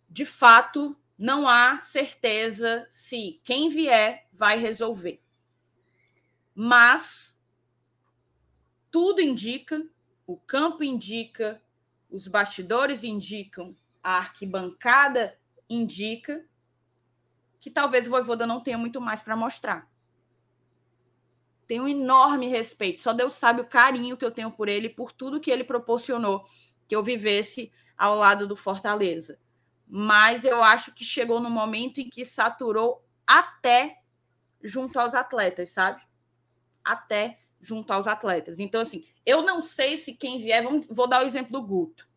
[0.09, 5.23] de fato, não há certeza se quem vier vai resolver.
[6.53, 7.41] Mas
[8.91, 9.89] tudo indica,
[10.27, 11.63] o campo indica,
[12.11, 15.39] os bastidores indicam, a arquibancada
[15.69, 16.45] indica
[17.61, 19.89] que talvez o Voivoda não tenha muito mais para mostrar.
[21.67, 25.13] Tenho um enorme respeito, só Deus sabe o carinho que eu tenho por ele, por
[25.13, 26.45] tudo que ele proporcionou
[26.89, 29.39] que eu vivesse ao lado do Fortaleza
[29.93, 33.99] mas eu acho que chegou no momento em que saturou até
[34.63, 36.01] junto aos atletas, sabe?
[36.85, 38.59] Até junto aos atletas.
[38.59, 42.09] Então, assim, eu não sei se quem vier, vamos, vou dar o exemplo do Guto,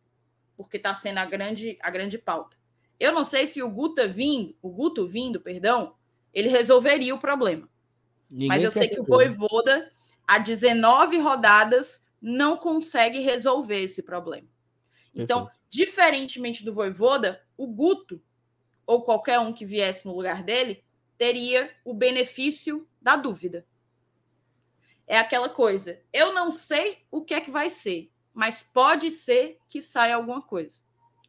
[0.56, 2.56] porque está sendo a grande, a grande pauta.
[2.98, 5.94] Eu não sei se o Guto vindo, o Guto vindo, perdão,
[6.32, 7.68] ele resolveria o problema.
[8.30, 9.92] Ninguém Mas eu sei que o Voivoda,
[10.26, 14.48] a 19 rodadas, não consegue resolver esse problema.
[15.14, 15.66] Então, Perfeito.
[15.68, 18.20] diferentemente do Voivoda, o Guto,
[18.86, 20.82] ou qualquer um que viesse no lugar dele,
[21.16, 23.66] teria o benefício da dúvida.
[25.06, 26.00] É aquela coisa.
[26.12, 30.42] Eu não sei o que é que vai ser, mas pode ser que saia alguma
[30.42, 30.82] coisa.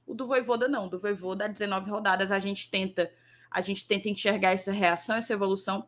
[0.05, 0.87] O do Voivoda não.
[0.87, 3.11] Do Voivoda, 19 rodadas, a gente tenta
[3.55, 5.87] a gente tenta enxergar essa reação, essa evolução,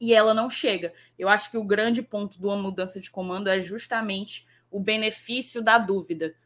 [0.00, 0.94] e ela não chega.
[1.18, 5.60] Eu acho que o grande ponto de uma mudança de comando é justamente o benefício
[5.60, 6.36] da dúvida.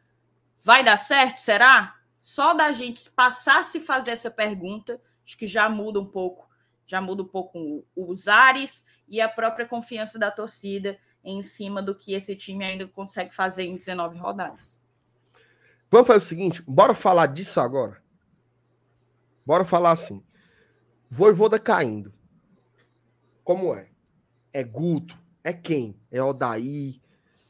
[0.63, 1.37] Vai dar certo?
[1.37, 1.95] Será?
[2.19, 6.48] Só da gente passar a se fazer essa pergunta, acho que já muda um pouco,
[6.89, 11.93] já muda um pouco os ares e a própria confiança da torcida em cima do
[11.93, 14.81] que esse time ainda consegue fazer em 19 rodadas.
[15.91, 18.01] Vamos fazer o seguinte, bora falar disso agora.
[19.45, 20.23] Bora falar assim.
[21.07, 22.11] Voivoda caindo.
[23.43, 23.91] Como é?
[24.51, 25.15] É Guto?
[25.43, 25.95] É quem?
[26.09, 26.99] É Odaí?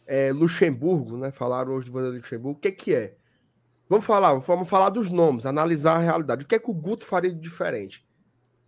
[0.05, 1.31] É Luxemburgo, né?
[1.31, 2.57] Falaram hoje do Voivoda Luxemburgo.
[2.57, 3.15] O que que é?
[3.87, 6.43] Vamos falar, vamos falar dos nomes, analisar a realidade.
[6.43, 8.05] O que é que o Guto faria de diferente?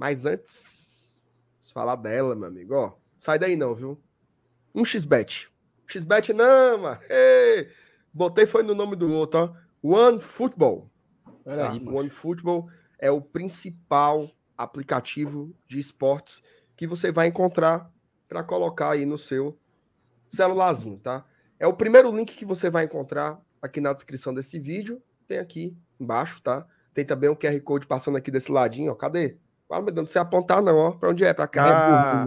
[0.01, 1.29] Mas antes,
[1.71, 2.73] falar dela, meu amigo.
[2.73, 4.01] Ó, sai daí não, viu?
[4.73, 5.47] Um xbet.
[5.87, 6.99] Xbet não, mano.
[7.07, 7.69] Ei,
[8.11, 9.53] botei foi no nome do outro, ó.
[9.83, 10.89] One Football.
[11.45, 11.71] Tá?
[11.71, 12.67] One Football
[12.97, 16.41] é o principal aplicativo de esportes
[16.75, 17.87] que você vai encontrar
[18.27, 19.55] para colocar aí no seu
[20.31, 21.23] celularzinho, tá?
[21.59, 25.77] É o primeiro link que você vai encontrar aqui na descrição desse vídeo tem aqui
[25.99, 26.65] embaixo, tá?
[26.91, 28.95] Tem também um QR Code passando aqui desse ladinho, ó.
[28.95, 29.37] Cadê?
[29.71, 30.91] Ah, meu Deus, não se apontar não, ó.
[30.91, 31.33] Pra onde é?
[31.33, 32.25] Pra cá.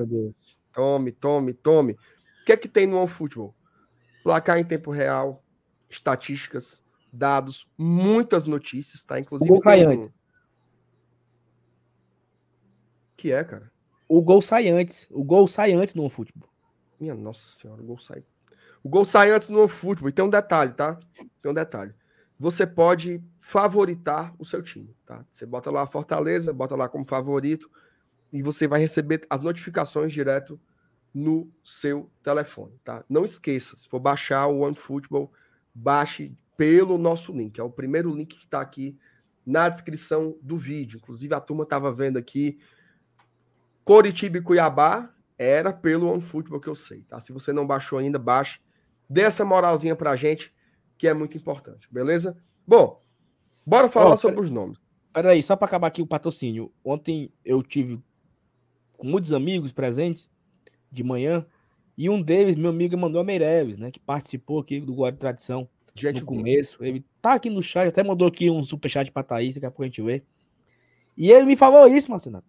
[0.72, 1.92] Tome, tome, tome.
[1.92, 3.54] O que é que tem no OneFootball?
[4.22, 5.42] Placar em tempo real,
[5.88, 9.20] estatísticas, dados, muitas notícias, tá?
[9.20, 9.50] Inclusive.
[9.50, 10.10] O gol sai antes.
[13.16, 13.70] Que é, cara?
[14.08, 15.08] O gol sai antes.
[15.10, 16.48] O gol sai antes no OneFootball.
[16.98, 18.24] Minha nossa senhora, o gol sai.
[18.82, 20.08] O gol sai antes no OneFootball.
[20.08, 20.98] E tem um detalhe, tá?
[21.40, 21.94] Tem um detalhe
[22.38, 25.22] você pode favoritar o seu time, tá?
[25.30, 27.70] Você bota lá a Fortaleza, bota lá como favorito
[28.32, 30.58] e você vai receber as notificações direto
[31.12, 33.04] no seu telefone, tá?
[33.06, 35.30] Não esqueça, se for baixar o OneFootball,
[35.74, 38.98] baixe pelo nosso link, é o primeiro link que está aqui
[39.44, 40.96] na descrição do vídeo.
[40.96, 42.58] Inclusive a turma estava vendo aqui
[43.84, 47.20] Coritiba e Cuiabá era pelo OneFootball que eu sei, tá?
[47.20, 48.58] Se você não baixou ainda, baixe.
[49.06, 50.50] Dê essa moralzinha pra gente
[50.96, 52.42] que é muito importante, beleza?
[52.66, 53.03] Bom,
[53.66, 54.82] bora falar sobre os nomes.
[55.12, 56.72] Peraí, só para acabar aqui o patrocínio.
[56.84, 58.00] Ontem eu tive
[58.96, 60.28] com muitos amigos presentes
[60.90, 61.46] de manhã
[61.96, 66.20] e um deles, meu amigo Emanuel Meireles, né, que participou aqui do Guarda Tradição Gente
[66.20, 66.84] no começo.
[66.84, 69.84] Ele tá aqui no chat, até mandou aqui um superchat pra Thaís, daqui a pouco
[69.84, 70.24] a gente vê.
[71.16, 72.42] E ele me falou isso, Marcelo.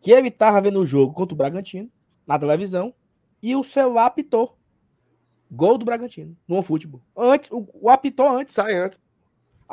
[0.00, 1.90] Que ele tava vendo o jogo contra o Bragantino,
[2.26, 2.94] na televisão,
[3.42, 4.56] e o celular apitou.
[5.50, 7.02] Gol do Bragantino, no futebol.
[7.14, 8.54] Antes, o, o apitou antes.
[8.54, 9.00] Sai antes.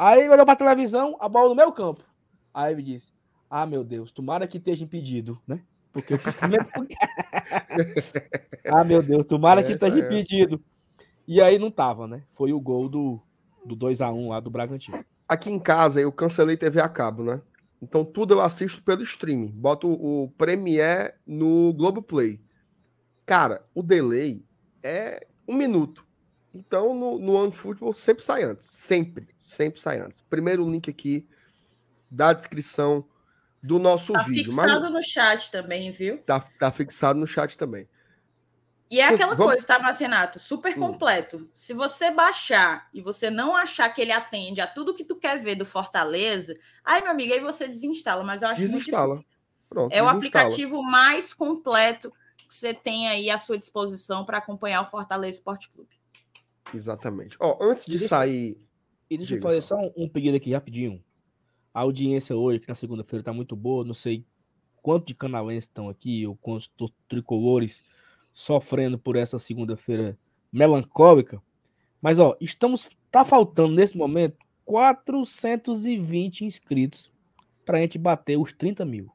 [0.01, 2.03] Aí ele olhou pra televisão, a bola no meu campo.
[2.51, 3.13] Aí ele disse:
[3.47, 5.61] Ah, meu Deus, tomara que esteja impedido, né?
[5.93, 6.65] Porque o pensamento.
[8.65, 9.99] ah, meu Deus, tomara que esteja é.
[9.99, 10.59] impedido.
[11.27, 12.23] E aí não tava, né?
[12.33, 13.21] Foi o gol do,
[13.63, 15.05] do 2x1 lá do Bragantino.
[15.29, 17.39] Aqui em casa eu cancelei TV a cabo, né?
[17.79, 19.49] Então tudo eu assisto pelo streaming.
[19.49, 22.41] Boto o Premiere no Globoplay.
[23.23, 24.43] Cara, o delay
[24.81, 26.03] é um minuto.
[26.53, 28.67] Então no, no OneFootball sempre sai antes.
[28.67, 30.21] Sempre, sempre sai antes.
[30.21, 31.27] Primeiro link aqui
[32.09, 33.05] da descrição
[33.63, 34.55] do nosso tá vídeo.
[34.55, 34.93] Tá fixado mas...
[34.93, 36.17] no chat também, viu?
[36.19, 37.87] Tá, tá fixado no chat também.
[38.89, 39.53] E é aquela Vamos...
[39.53, 40.37] coisa, tá, Marcinato?
[40.37, 40.79] Super hum.
[40.79, 41.37] completo.
[41.37, 41.49] Hum.
[41.55, 45.39] Se você baixar e você não achar que ele atende a tudo que tu quer
[45.39, 46.53] ver do Fortaleza,
[46.83, 49.15] aí, meu amigo, aí você desinstala, mas eu acho desinstala.
[49.15, 49.29] muito.
[49.69, 50.13] Pronto, é desinstala.
[50.13, 55.37] o aplicativo mais completo que você tem aí à sua disposição para acompanhar o Fortaleza
[55.37, 56.00] Esporte Clube.
[56.73, 57.37] Exatamente.
[57.39, 58.57] Ó, antes de sair.
[59.09, 61.03] E deixa eu fazer só um, um pedido aqui rapidinho.
[61.73, 63.85] A audiência hoje, que na segunda-feira, tá muito boa.
[63.85, 64.25] Não sei
[64.81, 66.71] quanto de canalenses estão aqui, ou quantos
[67.07, 67.83] tricolores
[68.33, 70.17] sofrendo por essa segunda-feira
[70.51, 71.41] melancólica.
[72.01, 72.89] Mas, ó, estamos.
[73.11, 77.11] Tá faltando nesse momento 420 inscritos
[77.65, 79.11] para a gente bater os 30 mil.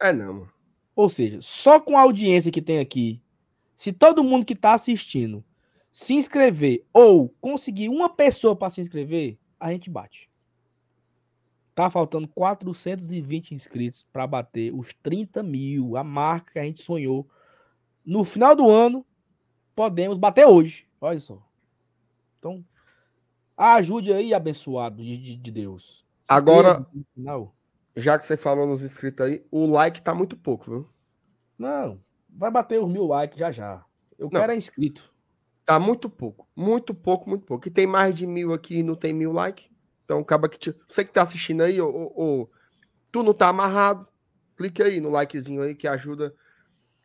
[0.00, 0.48] É, não.
[0.94, 3.20] Ou seja, só com a audiência que tem aqui,
[3.74, 5.44] se todo mundo que está assistindo
[5.92, 10.30] se inscrever ou conseguir uma pessoa para se inscrever, a gente bate.
[11.74, 17.28] Tá faltando 420 inscritos para bater os 30 mil, a marca que a gente sonhou
[18.04, 19.06] no final do ano,
[19.74, 20.88] podemos bater hoje.
[21.00, 21.40] Olha só.
[22.38, 22.64] Então,
[23.56, 26.04] ajude aí, abençoado de, de, de Deus.
[26.22, 26.86] Se Agora,
[27.96, 30.88] já que você falou nos inscritos aí, o like tá muito pouco, viu?
[31.58, 33.84] Não, vai bater os mil likes já já.
[34.18, 35.11] Eu não, quero é inscrito.
[35.64, 37.68] Tá muito pouco, muito pouco, muito pouco.
[37.68, 39.70] E tem mais de mil aqui e não tem mil likes.
[40.04, 40.58] Então, acaba que.
[40.58, 40.76] Te...
[40.88, 42.50] Você que tá assistindo aí, ou,
[43.10, 44.08] tu não tá amarrado,
[44.56, 46.34] clique aí no likezinho aí que ajuda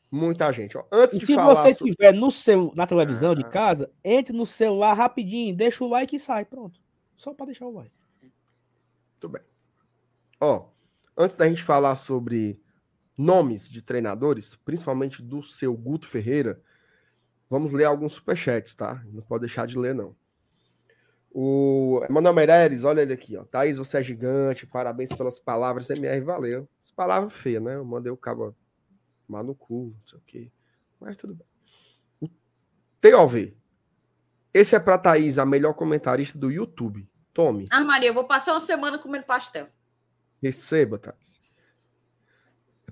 [0.09, 0.77] Muita gente.
[0.77, 0.85] Ó.
[0.91, 5.55] Antes e se você estiver no seu, na televisão de casa, entre no celular rapidinho,
[5.55, 6.45] deixa o like e sai.
[6.45, 6.79] Pronto.
[7.15, 7.91] Só para deixar o like.
[8.21, 9.41] Muito bem.
[10.39, 10.67] Ó,
[11.17, 12.61] antes da gente falar sobre
[13.17, 16.61] nomes de treinadores, principalmente do seu Guto Ferreira,
[17.49, 19.03] vamos ler alguns superchats, tá?
[19.05, 20.15] Não pode deixar de ler, não.
[21.31, 23.43] O Emanuel Meireles, olha ele aqui, ó.
[23.43, 25.89] Thaís, você é gigante, parabéns pelas palavras.
[25.89, 26.67] MR, valeu.
[26.81, 27.75] As palavras feias, né?
[27.75, 28.55] Eu mandei o cabo
[29.27, 30.51] tomar no cu, não sei o quê.
[30.99, 31.45] Mas tudo bem.
[32.19, 32.27] O
[32.99, 33.55] TOV.
[34.53, 37.07] Esse é pra Thaís, a melhor comentarista do YouTube.
[37.33, 37.65] Tome.
[37.69, 39.67] Ah, Maria, eu vou passar uma semana comendo pastel.
[40.41, 41.39] Receba, Thaís.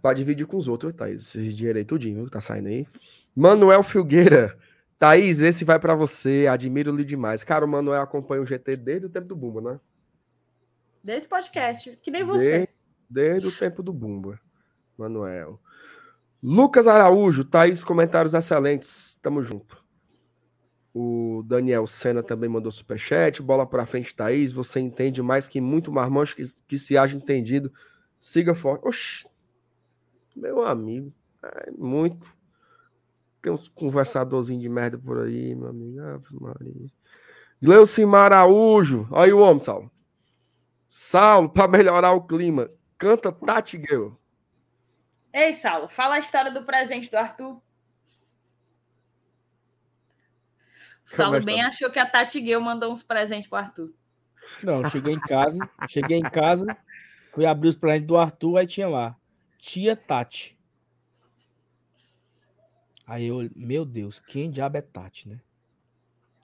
[0.05, 1.33] Pra dividir com os outros, Thaís.
[1.33, 2.29] Esse dinheiro aí tudinho, viu?
[2.29, 2.85] Tá saindo aí.
[3.35, 4.55] Manuel Filgueira.
[4.99, 6.45] Thaís, esse vai para você.
[6.47, 7.43] Admiro-lhe demais.
[7.43, 9.79] Cara, o Manuel acompanha o GT desde o tempo do Bumba, né?
[11.03, 11.97] Desde o podcast.
[12.03, 12.69] Que nem você.
[13.09, 14.39] Desde, desde o tempo do Bumba.
[14.95, 15.59] Manuel.
[16.39, 19.17] Lucas Araújo, Thaís, comentários excelentes.
[19.23, 19.83] Tamo junto.
[20.93, 23.41] O Daniel Senna também mandou superchat.
[23.41, 24.51] Bola pra frente, Thaís.
[24.51, 27.73] Você entende mais que muito marmanjo que, que se haja entendido.
[28.19, 28.87] Siga forte.
[28.87, 29.34] Oxi.
[30.35, 31.13] Meu amigo.
[31.43, 32.27] É muito.
[33.41, 36.01] Tem uns conversadorzinhos de merda por aí, meu amigo.
[36.01, 36.91] Ave Maria.
[37.61, 39.07] Gleucimar Araújo.
[39.11, 39.91] Olha aí o homem, Saulo.
[40.87, 42.69] Saulo, para melhorar o clima.
[42.97, 44.13] Canta Tati Girl.
[45.33, 47.55] Ei, Saulo, fala a história do presente do Arthur.
[47.57, 47.61] O
[51.03, 53.93] Saulo bem achou que a Tati Gueu mandou uns presentes pro Arthur.
[54.63, 55.59] Não, cheguei em casa,
[55.89, 56.65] cheguei em casa,
[57.33, 59.15] fui abrir os presentes do Arthur, aí tinha lá,
[59.65, 60.55] tia Tati.
[63.07, 65.41] Aí eu, meu Deus, quem diabo é Tati, né?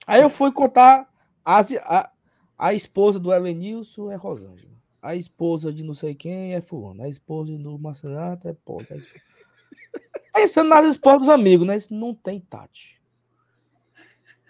[0.04, 1.08] Aí eu fui contar
[1.44, 2.10] as, a,
[2.58, 4.72] a esposa do Elenilson é Rosângela.
[5.00, 7.02] A esposa de não sei quem é fulano.
[7.02, 8.86] A esposa do Marcelato é pobre.
[10.34, 11.76] Pensando nas esposas dos amigos, né?
[11.76, 13.00] Isso não tem Tati.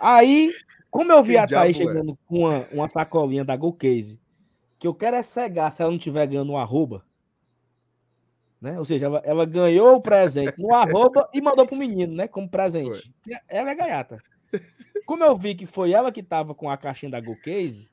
[0.00, 0.54] Aí,
[0.90, 1.78] como eu vi que a Thaís é?
[1.78, 2.16] chegando é?
[2.26, 4.18] com uma, uma sacolinha da Go Case,
[4.78, 7.04] que eu quero é cegar se ela não estiver ganhando um arroba.
[8.62, 8.78] Né?
[8.78, 12.28] Ou seja, ela, ela, ganhou o presente no arroba e mandou pro menino, né?
[12.28, 13.12] Como presente.
[13.24, 13.36] Foi.
[13.48, 14.22] Ela é gaiata.
[15.04, 17.90] como eu vi que foi ela que tava com a caixinha da Go Case,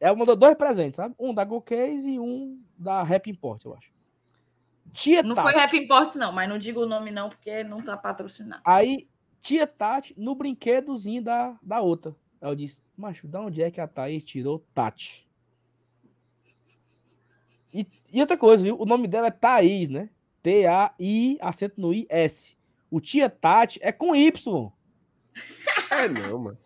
[0.00, 1.14] ela mandou dois presentes, sabe?
[1.18, 3.92] Um da Go Case e um da Rap Import, eu acho.
[4.94, 5.52] Tia Não Tati.
[5.52, 8.62] foi Rap Import, não, mas não digo o nome, não, porque não tá patrocinado.
[8.64, 9.06] Aí,
[9.42, 12.16] tia Tati no brinquedozinho da, da outra.
[12.40, 15.27] Aí eu disse, macho, da onde é que a Thaís tirou Tati?
[17.72, 18.76] E, e outra coisa, viu?
[18.80, 20.08] O nome dela é Thaís, né?
[20.42, 22.56] T-A-I, acento no I-S.
[22.90, 24.72] O tia Tati é com Y.
[25.90, 26.58] É não, mano.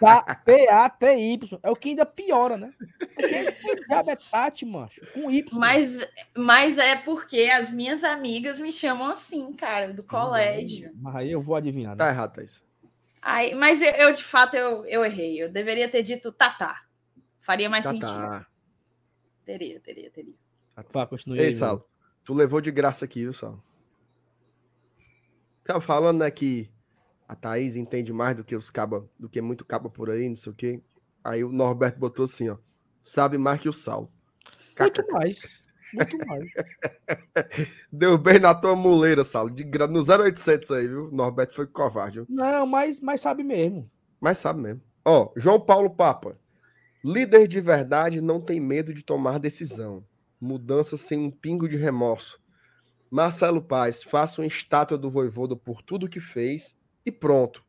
[0.00, 0.22] Tá?
[0.44, 1.58] T-A-T-Y.
[1.62, 2.72] É o que ainda piora, né?
[3.14, 5.00] Porque diabo é Tati, macho?
[5.12, 5.58] Com Y.
[5.58, 6.06] Mas,
[6.36, 10.92] mas é porque as minhas amigas me chamam assim, cara, do colégio.
[10.94, 12.04] Mas aí eu vou adivinhar, né?
[12.04, 12.62] Tá errado, Thaís.
[13.20, 15.42] Aí, mas eu, eu, de fato, eu, eu errei.
[15.42, 16.82] Eu deveria ter dito Tatá.
[17.40, 18.46] Faria mais Tá, sentido.
[19.46, 19.52] Tá.
[19.52, 20.34] Teria, teria, teria.
[20.92, 21.52] Vá, continue Ei, aí.
[21.52, 21.84] Salo,
[22.24, 23.62] tu levou de graça aqui, viu, Salo?
[25.64, 26.70] Tava falando, né, que
[27.28, 30.36] a Thaís entende mais do que os caba, do que muito caba por aí, não
[30.36, 30.82] sei o quê.
[31.24, 32.56] Aí o Norberto botou assim, ó.
[33.00, 34.10] Sabe mais que o Sal.
[34.78, 35.62] Muito mais.
[35.92, 36.50] Muito mais.
[37.90, 39.50] Deu bem na tua muleira, Salo.
[39.50, 39.86] De gra...
[39.86, 41.10] No 0800 aí, viu?
[41.10, 42.26] Norberto foi covarde, viu?
[42.28, 43.90] Não, mas, mas sabe mesmo.
[44.20, 44.82] Mas sabe mesmo.
[45.04, 46.38] Ó, João Paulo Papa.
[47.04, 50.04] Líder de verdade não tem medo de tomar decisão.
[50.40, 52.40] Mudança sem um pingo de remorso.
[53.10, 57.64] Marcelo Paz, faça uma estátua do Voivoda por tudo que fez e pronto.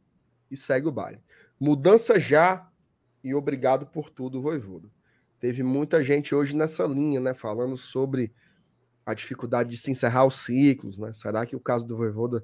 [0.50, 1.22] E segue o baile.
[1.60, 2.68] Mudança já
[3.24, 4.90] e obrigado por tudo, Voivoda.
[5.40, 7.34] Teve muita gente hoje nessa linha, né?
[7.34, 8.34] Falando sobre
[9.06, 11.14] a dificuldade de se encerrar os ciclos, né?
[11.14, 12.44] Será que o caso do Voivoda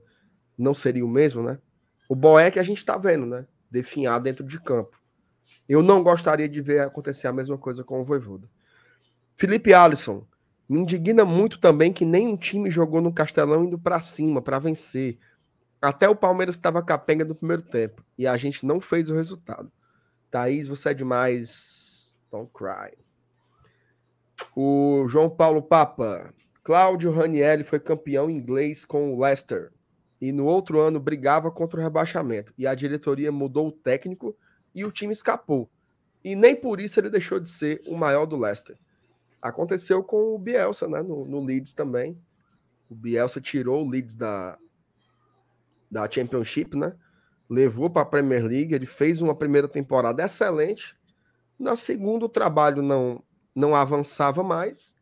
[0.57, 1.59] não seria o mesmo, né?
[2.07, 3.47] O Boé que a gente tá vendo, né?
[3.69, 5.02] Definhar dentro de campo.
[5.67, 8.49] Eu não gostaria de ver acontecer a mesma coisa com o Voivoda.
[9.35, 10.25] Felipe Alisson,
[10.67, 15.17] me indigna muito também que nenhum time jogou no Castelão indo para cima, para vencer.
[15.81, 19.71] Até o Palmeiras estava capenga no primeiro tempo e a gente não fez o resultado.
[20.31, 22.17] Thaís, você é demais.
[22.31, 22.97] Don't cry.
[24.55, 26.33] O João Paulo Papa.
[26.63, 29.71] Cláudio Ranielli foi campeão inglês com o Leicester
[30.21, 32.53] e no outro ano brigava contra o rebaixamento.
[32.57, 34.35] E a diretoria mudou o técnico
[34.73, 35.69] e o time escapou.
[36.23, 38.77] E nem por isso ele deixou de ser o maior do Leicester.
[39.41, 41.01] Aconteceu com o Bielsa, né?
[41.01, 42.17] No, no Leeds também.
[42.89, 44.57] O Bielsa tirou o Leeds da,
[45.91, 46.95] da Championship, né?
[47.49, 48.73] Levou para a Premier League.
[48.73, 50.97] Ele fez uma primeira temporada excelente.
[51.59, 53.21] Na segunda, o trabalho não,
[53.53, 54.95] não avançava mais.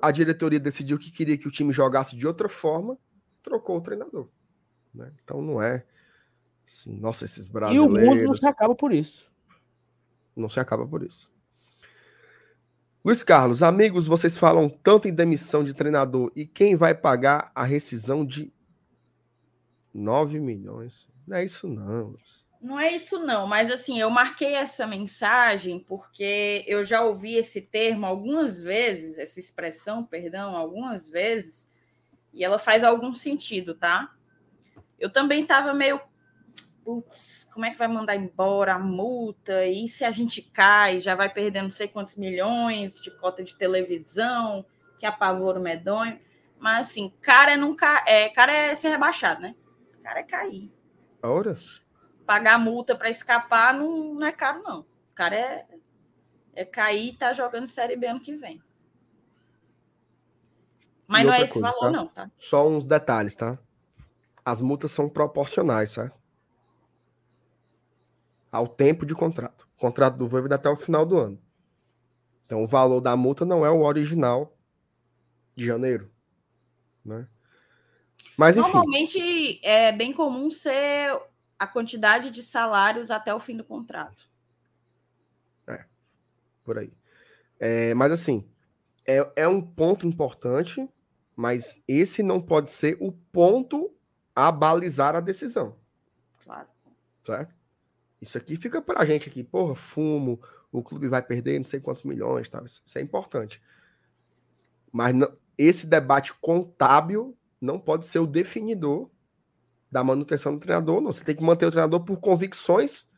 [0.00, 2.96] A diretoria decidiu que queria que o time jogasse de outra forma.
[3.42, 4.28] Trocou o treinador.
[4.94, 5.12] Né?
[5.22, 5.84] Então não é
[6.68, 7.92] assim, nossa, esses E o brasileiros.
[7.92, 9.30] mundo não se acaba por isso.
[10.36, 11.32] Não se acaba por isso.
[13.04, 17.64] Luiz Carlos, amigos, vocês falam tanto em demissão de treinador e quem vai pagar a
[17.64, 18.52] rescisão de
[19.94, 21.08] 9 milhões?
[21.26, 22.08] Não é isso, não.
[22.08, 22.46] Luiz.
[22.60, 27.60] Não é isso, não, mas assim, eu marquei essa mensagem porque eu já ouvi esse
[27.62, 31.70] termo algumas vezes, essa expressão, perdão, algumas vezes,
[32.34, 34.12] e ela faz algum sentido, tá?
[34.98, 36.00] Eu também estava meio.
[36.88, 39.66] Putz, como é que vai mandar embora a multa?
[39.66, 43.54] E se a gente cai, já vai perder não sei quantos milhões de cota de
[43.54, 44.64] televisão,
[44.98, 46.18] que apavoro medonho.
[46.58, 49.54] Mas assim, cara é, nunca, é, cara é ser rebaixado, né?
[50.02, 50.72] Cara é cair
[51.22, 51.52] Ora,
[52.24, 54.80] pagar multa para escapar não, não é caro, não.
[54.80, 55.66] O cara é,
[56.54, 58.62] é cair e tá jogando Série B ano que vem.
[61.06, 61.90] Mas não é esse coisa, valor, tá?
[61.90, 62.30] não, tá?
[62.38, 63.58] só uns detalhes, tá?
[64.42, 66.17] As multas são proporcionais, certo?
[68.50, 69.68] Ao tempo de contrato.
[69.76, 71.38] O contrato do Voivoda até o final do ano.
[72.46, 74.56] Então, o valor da multa não é o original
[75.54, 76.10] de janeiro,
[77.04, 77.28] né?
[78.36, 81.20] Mas enfim, Normalmente é bem comum ser
[81.58, 84.28] a quantidade de salários até o fim do contrato.
[86.68, 86.92] por aí.
[87.58, 88.46] É, mas assim,
[89.06, 90.86] é, é um ponto importante,
[91.34, 93.90] mas esse não pode ser o ponto
[94.36, 95.76] a balizar a decisão,
[96.44, 96.68] Claro.
[97.24, 97.54] certo?
[98.20, 100.40] Isso aqui fica pra gente aqui, porra, fumo,
[100.72, 102.62] o clube vai perder não sei quantos milhões, tá?
[102.64, 103.62] Isso, isso é importante.
[104.92, 109.08] Mas não- esse debate contábil não pode ser o definidor
[109.90, 111.12] da manutenção do treinador, não.
[111.12, 113.08] Você tem que manter o treinador por convicções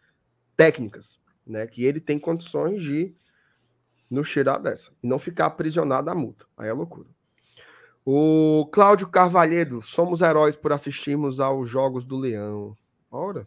[0.56, 1.66] técnicas, né?
[1.66, 3.14] Que ele tem condições de
[4.08, 6.46] nos tirar dessa e não ficar aprisionado à multa.
[6.56, 7.08] Aí é loucura.
[8.04, 12.76] O Cláudio Carvalhedo, somos heróis por assistirmos aos Jogos do Leão.
[13.10, 13.46] Ora.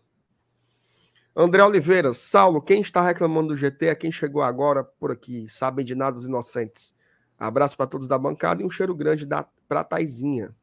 [1.36, 5.48] André Oliveira, Saulo, quem está reclamando do GT é quem chegou agora por aqui.
[5.48, 6.96] Sabem de nada os inocentes.
[7.38, 10.56] Abraço para todos da bancada e um cheiro grande da, pra Taizinha.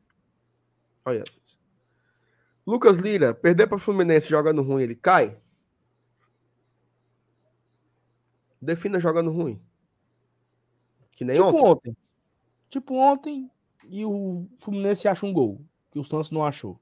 [1.05, 1.25] Olha.
[2.65, 5.37] Lucas Lira, perder para Fluminense jogando ruim, ele cai?
[8.63, 9.61] Defina jogando ruim.
[11.13, 11.65] Que nem tipo ontem.
[11.65, 11.97] ontem.
[12.69, 13.51] Tipo ontem
[13.89, 15.61] e o Fluminense acha um gol,
[15.91, 16.81] que o Santos não achou.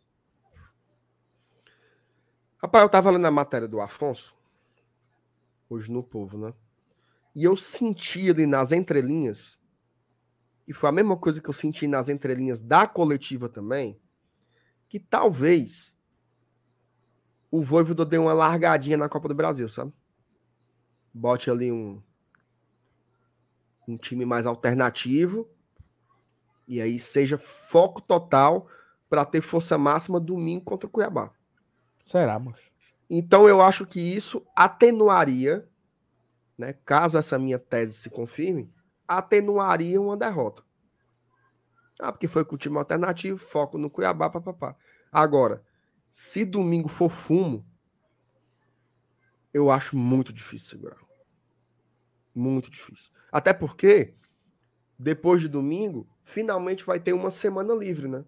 [2.60, 4.34] Rapaz, eu tava lendo a matéria do Afonso,
[5.70, 6.52] hoje no Povo, né?
[7.32, 9.56] E eu senti ali nas entrelinhas,
[10.66, 13.96] e foi a mesma coisa que eu senti nas entrelinhas da coletiva também,
[14.88, 15.96] que talvez
[17.48, 19.92] o Voivoda dê uma largadinha na Copa do Brasil, sabe?
[21.14, 22.02] Bote ali um
[23.86, 25.48] um time mais alternativo
[26.66, 28.68] e aí seja foco total
[29.08, 31.32] para ter força máxima domingo contra o Cuiabá.
[32.08, 32.56] Será, mas
[33.10, 35.68] Então eu acho que isso atenuaria,
[36.56, 38.72] né, caso essa minha tese se confirme,
[39.06, 40.62] atenuaria uma derrota.
[42.00, 44.74] Ah, porque foi com o time alternativo, foco no Cuiabá, papapá.
[45.12, 45.62] Agora,
[46.10, 47.66] se domingo for fumo,
[49.52, 51.00] eu acho muito difícil segurar.
[52.34, 53.12] Muito difícil.
[53.30, 54.14] Até porque,
[54.98, 58.24] depois de domingo, finalmente vai ter uma semana livre, né?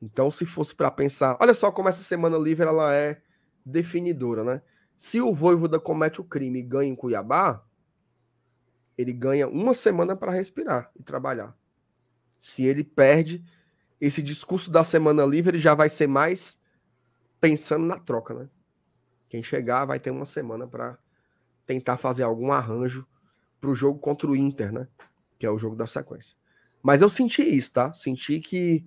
[0.00, 3.20] Então, se fosse para pensar, olha só como essa semana livre ela é
[3.64, 4.62] definidora, né?
[4.96, 7.62] Se o Voivoda comete o crime e ganha em Cuiabá,
[8.96, 11.54] ele ganha uma semana para respirar e trabalhar.
[12.38, 13.44] Se ele perde,
[14.00, 16.60] esse discurso da semana livre já vai ser mais
[17.40, 18.48] pensando na troca, né?
[19.28, 20.98] Quem chegar vai ter uma semana para
[21.66, 23.06] tentar fazer algum arranjo
[23.60, 24.88] para o jogo contra o Inter, né?
[25.38, 26.36] Que é o jogo da sequência.
[26.82, 27.92] Mas eu senti isso, tá?
[27.92, 28.86] Senti que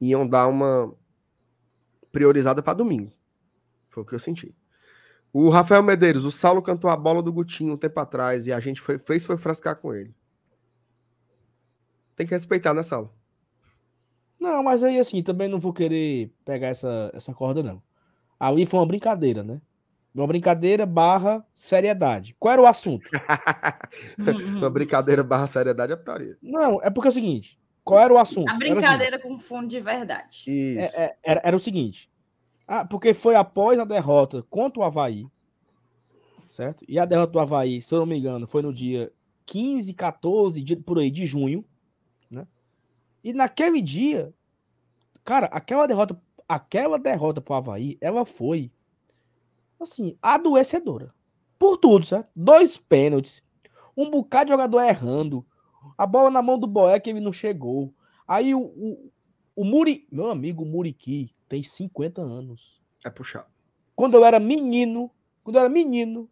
[0.00, 0.94] iam dar uma
[2.12, 3.12] priorizada para domingo.
[3.88, 4.54] Foi o que eu senti.
[5.32, 8.60] O Rafael Medeiros, o Saulo cantou a bola do Gutinho um tempo atrás e a
[8.60, 10.14] gente foi, fez foi frascar com ele.
[12.14, 13.12] Tem que respeitar, né, Saulo?
[14.40, 17.82] Não, mas aí assim, também não vou querer pegar essa, essa corda, não.
[18.38, 19.60] Ali foi uma brincadeira, né?
[20.14, 22.34] Uma brincadeira barra seriedade.
[22.38, 23.10] Qual era o assunto?
[24.56, 26.38] uma brincadeira barra seriedade é putaria.
[26.42, 27.58] Não, é porque é o seguinte.
[27.86, 28.50] Qual era o assunto?
[28.50, 30.42] A brincadeira com fundo de verdade.
[30.44, 30.96] Isso.
[30.96, 32.10] É, é, era, era o seguinte.
[32.66, 35.24] Ah, porque foi após a derrota contra o Havaí.
[36.50, 36.84] Certo?
[36.88, 39.12] E a derrota do Havaí, se eu não me engano, foi no dia
[39.46, 41.64] 15, 14, de, por aí, de junho.
[42.28, 42.44] Né?
[43.22, 44.34] E naquele dia,
[45.22, 48.68] cara, aquela derrota, aquela derrota pro Havaí, ela foi
[49.78, 51.14] assim, adoecedora.
[51.56, 52.32] Por tudo, certo?
[52.34, 53.44] Dois pênaltis,
[53.96, 55.46] um bocado de jogador errando,
[55.96, 57.92] a bola na mão do Boé que ele não chegou.
[58.26, 59.12] Aí o, o,
[59.54, 62.80] o Muri, meu amigo Muriqui tem 50 anos.
[63.04, 63.46] É puxado.
[63.94, 65.10] Quando eu era menino,
[65.42, 66.28] quando eu era menino,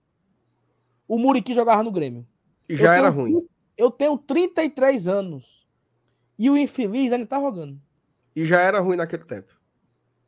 [1.06, 2.26] o Muriqui jogava no Grêmio.
[2.68, 3.48] E já eu era tenho, ruim.
[3.76, 5.66] Eu tenho 33 anos.
[6.38, 7.80] E o infeliz ainda tá jogando.
[8.34, 9.52] E já era ruim naquele tempo.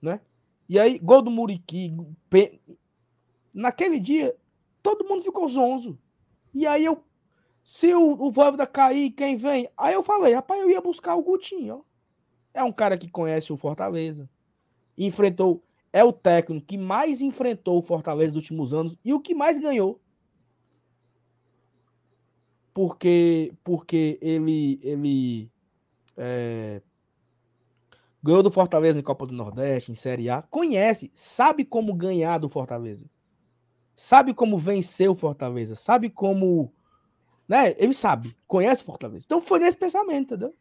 [0.00, 0.20] Né?
[0.68, 1.94] E aí, gol do Muriqui.
[2.30, 2.60] Pe...
[3.52, 4.36] Naquele dia,
[4.82, 5.98] todo mundo ficou zonzo.
[6.54, 7.02] E aí eu.
[7.66, 9.68] Se o, o Voivoda cair, quem vem?
[9.76, 11.80] Aí eu falei, rapaz, eu ia buscar o Gutinho, ó.
[12.54, 14.30] É um cara que conhece o Fortaleza.
[14.96, 15.64] Enfrentou.
[15.92, 19.58] É o técnico que mais enfrentou o Fortaleza nos últimos anos e o que mais
[19.58, 20.00] ganhou.
[22.72, 25.50] Porque, porque ele, ele
[26.16, 26.80] é,
[28.22, 30.40] ganhou do Fortaleza em Copa do Nordeste, em Série A.
[30.40, 33.10] Conhece, sabe como ganhar do Fortaleza.
[33.96, 35.74] Sabe como vencer o Fortaleza.
[35.74, 36.72] Sabe como.
[37.48, 37.74] Né?
[37.78, 39.24] Ele sabe, conhece o Fortaleza.
[39.26, 40.54] Então foi nesse pensamento, entendeu?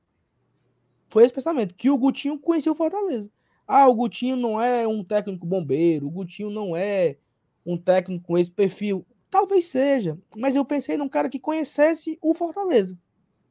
[1.08, 3.30] Foi esse pensamento, que o Gutinho conhecia o Fortaleza.
[3.68, 7.18] Ah, o Gutinho não é um técnico bombeiro, o Gutinho não é
[7.66, 9.06] um técnico com esse perfil.
[9.30, 12.98] Talvez seja, mas eu pensei num cara que conhecesse o Fortaleza.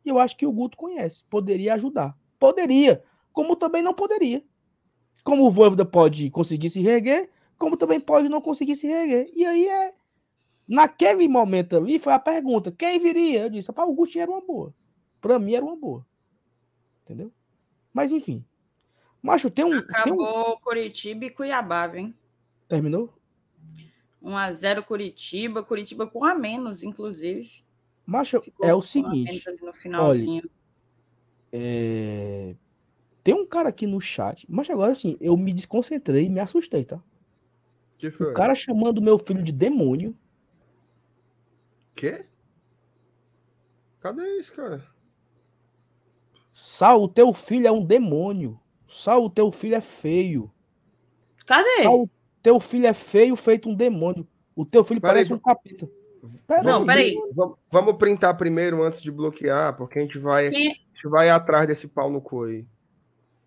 [0.04, 2.16] E eu acho que o Guto conhece, poderia ajudar.
[2.38, 3.02] Poderia,
[3.32, 4.44] como também não poderia.
[5.24, 9.30] Como o Voivoda pode conseguir se reerguer, como também pode não conseguir se reerguer.
[9.34, 9.94] E aí é.
[10.66, 13.42] Naquele momento ali foi a pergunta: quem viria?
[13.42, 14.74] Eu disse, o Gutinho era uma boa.
[15.20, 16.06] Para mim era uma boa.
[17.04, 17.32] Entendeu?
[17.92, 18.44] Mas enfim.
[19.22, 19.78] Macho, tem um.
[19.78, 20.56] Acabou tem um...
[20.60, 22.14] Curitiba e Cuiabá, hein?
[22.68, 23.12] Terminou?
[24.22, 27.62] 1x0 Curitiba, Curitiba com a menos, inclusive.
[28.06, 29.44] Macho, Ficou é o seguinte.
[29.62, 30.42] No finalzinho.
[30.44, 30.50] Olha,
[31.52, 32.56] é...
[33.22, 36.84] Tem um cara aqui no chat, mas agora assim, eu me desconcentrei e me assustei,
[36.84, 37.02] tá?
[37.96, 38.32] Que foi?
[38.32, 40.14] O cara chamando meu filho de demônio.
[41.94, 42.26] Quê?
[44.00, 44.84] Cadê isso, cara?
[46.52, 48.60] Sal, o teu filho é um demônio.
[48.88, 50.52] Sal, o teu filho é feio.
[51.46, 51.82] Cadê?
[51.82, 52.08] Sal,
[52.42, 54.26] teu filho é feio, feito um demônio.
[54.54, 55.88] O teu filho Pera parece aí, um capeta.
[56.46, 56.86] Pera não, aí.
[56.86, 57.14] peraí.
[57.34, 61.66] Vamos, vamos printar primeiro antes de bloquear, porque a gente vai, a gente vai atrás
[61.66, 62.66] desse pau no cu aí.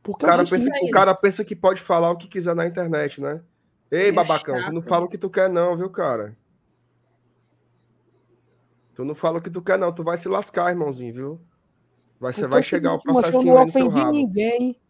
[0.04, 3.22] Porque o cara, pensa, o cara pensa que pode falar o que quiser na internet,
[3.22, 3.42] né?
[3.92, 4.68] Ei, É babacão, chato.
[4.68, 6.38] tu não fala o que tu quer, não, viu, cara?
[8.98, 9.94] Tu não fala o que tu quer, não.
[9.94, 11.42] Tu vai se lascar, irmãozinho, viu?
[12.20, 14.82] Vai, você vai o chegar o processinho Eu não ofendi ninguém.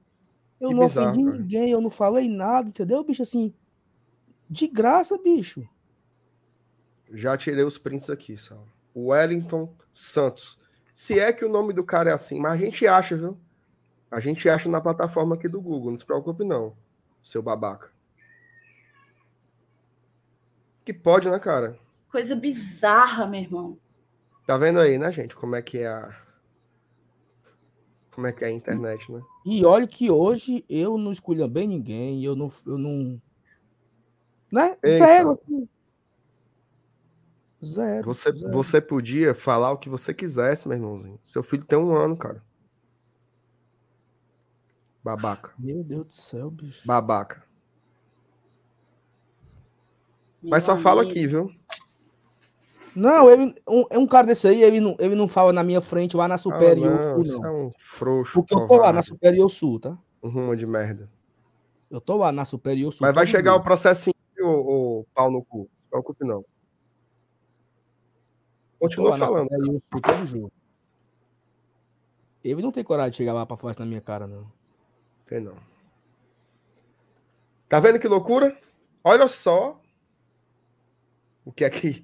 [0.61, 1.37] Eu Que não bizarro, ofendi cara.
[1.37, 3.21] ninguém, eu não falei nada, entendeu, bicho?
[3.21, 3.53] Assim,
[4.49, 5.67] de graça, bicho.
[7.11, 8.65] Já tirei os prints aqui, Sal.
[8.95, 10.57] Wellington Santos.
[10.95, 13.37] Se é que o nome do cara é assim, mas a gente acha, viu?
[14.09, 16.77] A gente acha na plataforma aqui do Google, não se preocupe não,
[17.21, 17.91] seu babaca.
[20.85, 21.77] Que pode, né, cara?
[22.09, 23.77] Coisa bizarra, meu irmão.
[24.47, 25.35] Tá vendo aí, né, gente?
[25.35, 26.17] Como é que é a.
[28.11, 29.21] Como é que é a internet, né?
[29.45, 32.49] E olha que hoje eu não escolho bem ninguém, eu não.
[32.65, 33.21] Eu não...
[34.49, 34.77] Né?
[34.81, 35.31] Ei, Zero.
[35.31, 35.69] Assim.
[37.63, 38.05] Zero.
[38.05, 38.53] Você, zero.
[38.53, 41.19] você podia falar o que você quisesse, meu irmãozinho.
[41.27, 42.41] Seu filho tem um ano, cara.
[45.03, 45.53] Babaca.
[45.59, 46.87] Meu Deus do céu, bicho.
[46.87, 47.43] Babaca.
[50.41, 51.53] Meu Mas só fala aqui, viu?
[52.97, 55.81] Não, ele, um, é um cara desse aí, ele não, ele não fala na minha
[55.81, 57.45] frente lá na Superior Ah, não, Sul, não.
[57.47, 58.39] é um frouxo.
[58.39, 59.95] Porque eu tô lá na covarde, Superior Sul, tá?
[60.23, 61.07] Um rumo de merda.
[61.91, 63.05] Eu tô lá na Superior Sul.
[63.05, 65.59] Mas vai chegar o processinho, o, pau no cu.
[65.59, 66.43] Não se preocupe, não.
[68.79, 69.47] Continua falando.
[69.47, 70.51] Superior Sul todo jogo.
[72.43, 74.51] Ele não tem coragem de chegar lá pra falar isso na minha cara, não.
[75.27, 75.55] Tem não.
[77.69, 78.57] Tá vendo que loucura?
[79.03, 79.79] Olha só
[81.45, 82.03] o que é que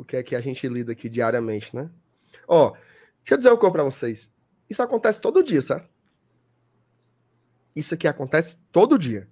[0.00, 1.90] o que é que a gente lida aqui diariamente, né?
[2.46, 4.32] Ó, deixa eu dizer uma coisa pra vocês.
[4.68, 5.88] Isso acontece todo dia, sabe?
[7.74, 9.28] Isso aqui acontece todo dia.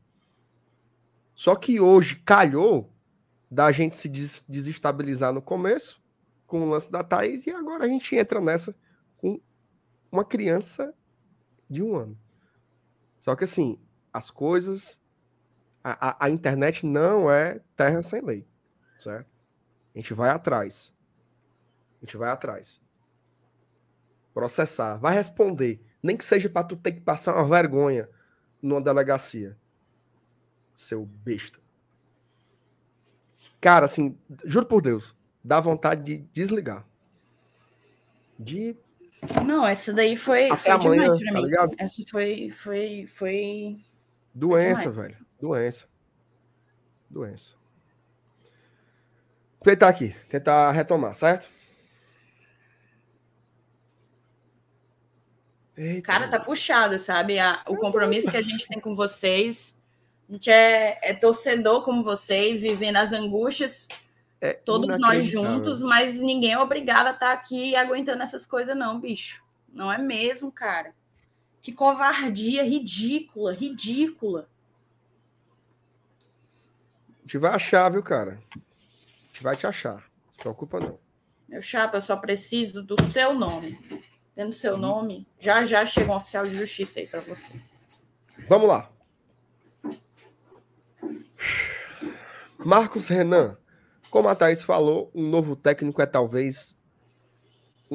[1.34, 2.92] Só que hoje calhou
[3.50, 6.02] da gente se des- desestabilizar no começo
[6.46, 8.74] com o lance da Thaís e agora a gente entra nessa
[9.18, 9.40] com
[10.10, 10.94] uma criança
[11.68, 12.18] de um ano.
[13.20, 13.78] Só que assim,
[14.12, 15.00] as coisas.
[15.82, 18.46] A, a- a internet não é terra sem lei.
[18.98, 19.26] Certo?
[19.98, 20.94] A gente vai atrás.
[22.00, 22.80] A gente vai atrás.
[24.32, 24.96] Processar.
[24.96, 25.84] Vai responder.
[26.00, 28.08] Nem que seja para tu ter que passar uma vergonha
[28.62, 29.58] numa delegacia.
[30.76, 31.58] Seu besta.
[33.60, 36.86] Cara, assim, juro por Deus, dá vontade de desligar.
[38.38, 38.76] De.
[39.44, 41.44] Não, essa daí foi, Até foi amanhã, demais pra tá mim.
[41.44, 41.74] ligado?
[41.76, 43.84] Essa foi, foi, foi.
[44.32, 44.96] Doença, demais.
[44.96, 45.26] velho.
[45.40, 45.88] Doença.
[47.10, 47.57] Doença.
[49.68, 51.46] Tentar aqui, tentar retomar, certo?
[55.76, 57.38] Eita, Cara, tá puxado, sabe?
[57.38, 59.78] A- o compromisso que a gente tem com vocês.
[60.26, 63.88] A gente é, é torcedor como vocês, vivendo as angústias,
[64.40, 68.98] é todos nós juntos, mas ninguém é obrigado a estar aqui aguentando essas coisas, não,
[68.98, 69.44] bicho.
[69.70, 70.94] Não é mesmo, cara.
[71.60, 74.48] Que covardia ridícula, ridícula.
[77.18, 78.40] A gente vai achar, viu, cara?
[79.38, 79.94] Gente vai te achar.
[79.94, 80.98] Não se preocupa, não.
[81.48, 83.78] Meu chapa, eu só preciso do seu nome.
[84.34, 87.54] Tendo seu nome, já já chega um oficial de justiça aí pra você.
[88.48, 88.90] Vamos lá.
[92.58, 93.56] Marcos Renan.
[94.10, 96.76] Como a Thaís falou, um novo técnico é talvez.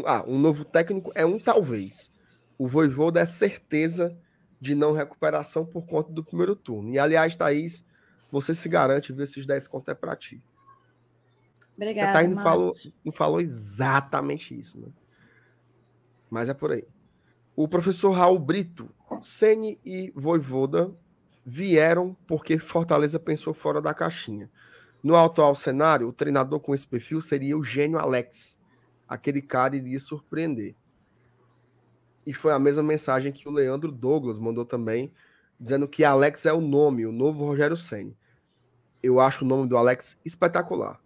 [0.06, 2.10] Ah, um novo técnico é um talvez.
[2.57, 4.18] O Voivoda é certeza
[4.61, 6.94] de não recuperação por conta do primeiro turno.
[6.94, 7.86] E aliás, Thaís,
[8.32, 9.26] você se garante, viu?
[9.26, 10.41] Esses 10 contos é pra ti.
[11.76, 12.10] Obrigada.
[12.10, 12.74] a Thaís não falou,
[13.04, 14.88] não falou exatamente isso, né?
[16.30, 16.86] Mas é por aí.
[17.56, 18.90] O professor Raul Brito,
[19.22, 20.91] Sene e Voivoda
[21.45, 24.50] vieram porque Fortaleza pensou fora da caixinha.
[25.04, 28.58] No atual cenário, o treinador com esse perfil seria o gênio Alex.
[29.08, 30.76] Aquele cara iria surpreender.
[32.26, 35.12] E foi a mesma mensagem que o Leandro Douglas mandou também,
[35.60, 38.18] dizendo que Alex é o nome, o novo Rogério Ceni.
[39.02, 41.00] Eu acho o nome do Alex espetacular,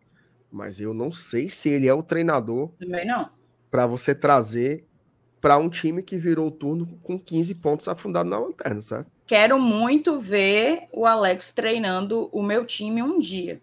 [0.51, 3.29] mas eu não sei se ele é o treinador Também não.
[3.69, 4.85] para você trazer
[5.39, 9.11] para um time que virou o turno com 15 pontos afundado na lanterna, certo?
[9.25, 13.61] Quero muito ver o Alex treinando o meu time um dia.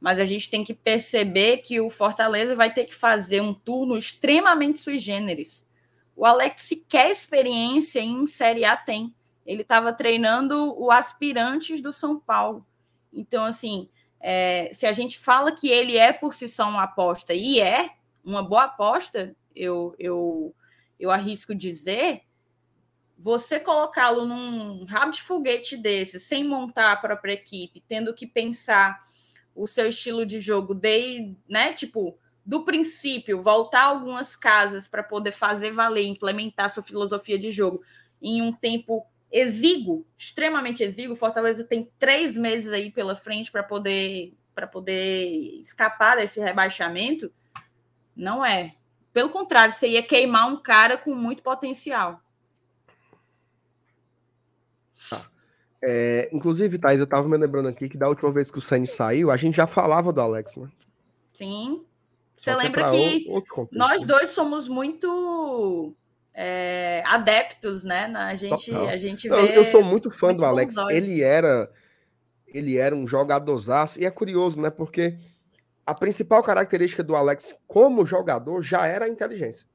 [0.00, 3.96] Mas a gente tem que perceber que o Fortaleza vai ter que fazer um turno
[3.96, 5.64] extremamente sui generis.
[6.16, 9.14] O Alex sequer experiência em Série A tem.
[9.46, 12.66] Ele estava treinando o aspirantes do São Paulo.
[13.12, 13.88] Então, assim,
[14.22, 17.90] é, se a gente fala que ele é por si só uma aposta, e é
[18.24, 20.54] uma boa aposta, eu, eu,
[20.98, 22.22] eu arrisco dizer,
[23.18, 29.00] você colocá-lo num rabo de foguete desse, sem montar a própria equipe, tendo que pensar
[29.54, 32.16] o seu estilo de jogo, de, né, tipo,
[32.46, 37.82] do princípio, voltar algumas casas para poder fazer valer, implementar sua filosofia de jogo
[38.20, 41.16] em um tempo exíguo, extremamente exíguo.
[41.16, 47.32] Fortaleza tem três meses aí pela frente para poder para poder escapar desse rebaixamento.
[48.14, 48.68] Não é.
[49.10, 52.20] Pelo contrário, você ia queimar um cara com muito potencial.
[55.08, 55.26] Tá.
[55.82, 58.84] É, inclusive, Thais, eu tava me lembrando aqui que da última vez que o Senna
[58.84, 60.70] saiu, a gente já falava do Alex, né?
[61.32, 61.82] Sim.
[62.36, 63.26] Você lembra que,
[63.70, 65.94] nós dois somos muito
[66.34, 68.06] é, adeptos, né?
[68.14, 69.56] A gente, a gente vê.
[69.56, 70.74] Eu, sou muito fã muito do Alex.
[70.90, 71.70] Ele era,
[72.46, 74.70] ele era um jogadorzaço e é curioso, né?
[74.70, 75.18] Porque
[75.84, 79.66] a principal característica do Alex como jogador já era a inteligência,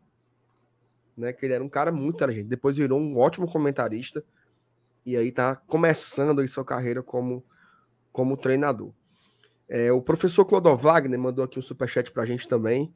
[1.16, 1.32] né?
[1.32, 2.48] Que ele era um cara muito inteligente.
[2.48, 4.24] Depois virou um ótimo comentarista
[5.06, 7.46] e aí tá começando aí sua carreira como
[8.12, 8.92] como treinador.
[9.70, 12.92] É, o professor Clodo Wagner mandou aqui um superchat para a gente também.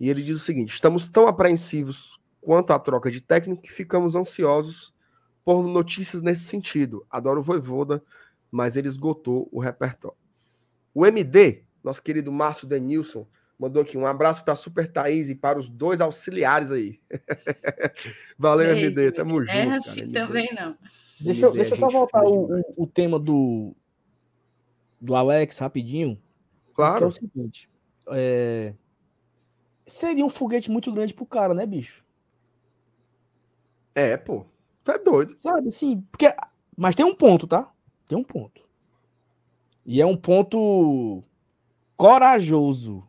[0.00, 4.14] E ele diz o seguinte: estamos tão apreensivos quanto à troca de técnico que ficamos
[4.14, 4.92] ansiosos
[5.44, 7.06] por notícias nesse sentido.
[7.08, 8.02] Adoro o Voivoda,
[8.50, 10.18] mas ele esgotou o repertório.
[10.92, 13.26] O MD, nosso querido Márcio Denilson,
[13.58, 17.00] mandou aqui um abraço para a Super Thaís e para os dois auxiliares aí.
[18.36, 19.12] Valeu, Beijo, MD.
[19.12, 19.56] Tamo junto.
[19.56, 20.76] É assim cara, também não.
[21.20, 23.74] Deixa, MD, deixa eu só voltar o, o, o, tema do,
[25.00, 26.20] do Alex rapidinho.
[26.74, 27.04] Claro.
[27.04, 27.70] é o seguinte.
[28.08, 28.74] É,
[29.86, 32.01] seria um foguete muito grande pro cara, né, bicho?
[33.94, 34.46] É, pô.
[34.86, 35.34] É doido.
[35.38, 36.00] Sabe, sim.
[36.10, 36.26] Porque...
[36.76, 37.72] Mas tem um ponto, tá?
[38.06, 38.62] Tem um ponto.
[39.84, 41.22] E é um ponto
[41.96, 43.06] corajoso.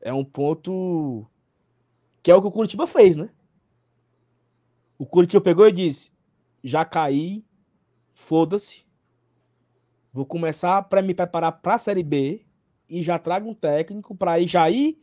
[0.00, 1.26] É um ponto
[2.22, 3.30] que é o que o Curitiba fez, né?
[4.98, 6.12] O Curitiba pegou e disse:
[6.62, 7.44] já caí,
[8.12, 8.84] foda-se.
[10.12, 12.44] Vou começar para me preparar para a Série B
[12.88, 15.00] e já trago um técnico para ir já ir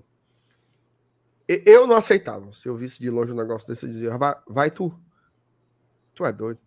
[1.49, 2.53] Eu não aceitava.
[2.53, 4.97] Se eu visse de longe um negócio desse, eu dizia, vai, vai tu.
[6.15, 6.61] Tu é doido.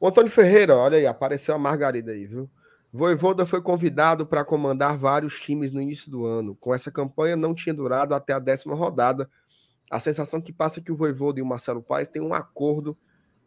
[0.00, 2.48] O Antônio Ferreira, olha aí, apareceu a Margarida aí, viu?
[2.90, 6.56] Voivoda foi convidado para comandar vários times no início do ano.
[6.56, 9.28] Com essa campanha não tinha durado até a décima rodada,
[9.90, 12.96] a sensação que passa é que o Voivoda e o Marcelo Paes têm um acordo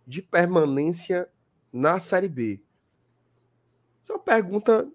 [0.07, 1.29] de permanência
[1.71, 2.61] na Série B.
[4.01, 4.89] Isso é uma pergunta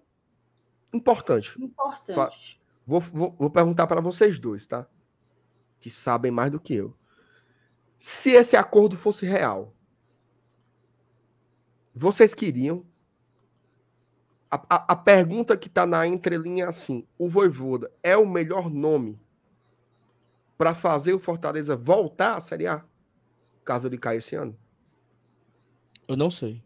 [0.93, 1.61] importante.
[1.61, 2.61] Importante.
[2.85, 4.87] Vou, vou, vou perguntar para vocês dois, tá?
[5.79, 6.95] Que sabem mais do que eu.
[7.97, 9.73] Se esse acordo fosse real,
[11.93, 12.85] vocês queriam.
[14.49, 18.69] A, a, a pergunta que está na entrelinha é assim: o Voivoda é o melhor
[18.69, 19.19] nome
[20.57, 22.83] para fazer o Fortaleza voltar à Série A?
[23.63, 24.57] Caso ele caia esse ano?
[26.07, 26.63] Eu não sei.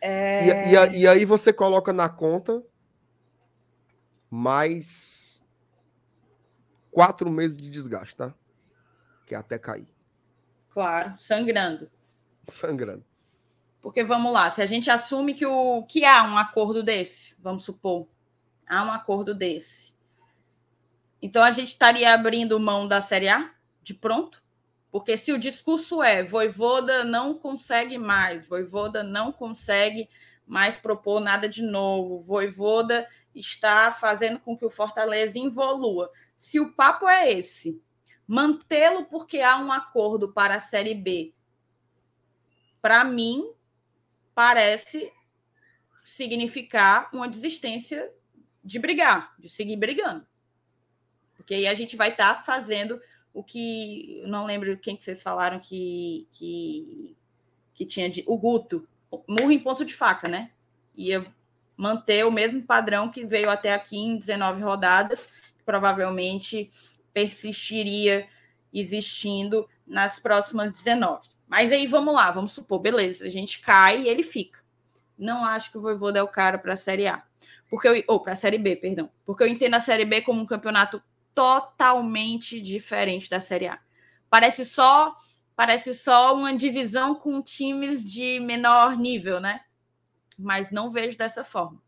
[0.00, 0.46] É...
[0.46, 2.62] E, e, e, aí você coloca na conta
[4.30, 5.42] mais
[6.90, 8.34] quatro meses de desgaste, tá?
[9.26, 9.88] Que é até cair.
[10.70, 11.90] Claro, sangrando.
[12.48, 13.04] Sangrando.
[13.80, 17.64] Porque vamos lá, se a gente assume que, o, que há um acordo desse, vamos
[17.64, 18.06] supor,
[18.66, 19.94] há um acordo desse.
[21.22, 23.52] Então a gente estaria abrindo mão da Série A
[23.82, 24.42] de pronto?
[24.90, 30.08] Porque se o discurso é Voivoda não consegue mais, Voivoda não consegue
[30.46, 36.10] mais propor nada de novo, Voivoda está fazendo com que o Fortaleza evolua.
[36.36, 37.80] Se o papo é esse,
[38.26, 41.32] mantê-lo porque há um acordo para a Série B,
[42.82, 43.48] para mim,
[44.34, 45.12] parece
[46.02, 48.10] significar uma desistência
[48.64, 50.26] de brigar, de seguir brigando.
[51.40, 53.00] Porque aí a gente vai estar tá fazendo
[53.32, 54.22] o que.
[54.26, 57.16] Não lembro quem que vocês falaram que, que,
[57.74, 58.22] que tinha de.
[58.26, 58.86] O Guto,
[59.26, 60.50] murro em ponto de faca, né?
[60.94, 61.24] Ia
[61.76, 65.28] manter o mesmo padrão que veio até aqui em 19 rodadas,
[65.64, 66.70] provavelmente
[67.12, 68.28] persistiria
[68.72, 71.26] existindo nas próximas 19.
[71.48, 74.60] Mas aí vamos lá, vamos supor, beleza, a gente cai e ele fica.
[75.18, 77.22] Não acho que o Voivoda é o cara para a Série A.
[77.68, 79.08] Porque eu, ou para a Série B, perdão.
[79.24, 81.02] Porque eu entendo a Série B como um campeonato
[81.34, 83.78] totalmente diferente da Série A.
[84.28, 85.14] Parece só
[85.56, 89.60] parece só uma divisão com times de menor nível, né?
[90.38, 91.82] Mas não vejo dessa forma.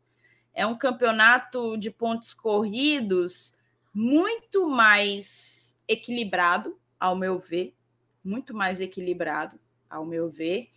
[0.52, 3.55] É um campeonato de pontos corridos
[3.94, 7.74] muito mais equilibrado, ao meu ver,
[8.23, 9.59] muito mais equilibrado,
[9.89, 10.69] ao meu ver,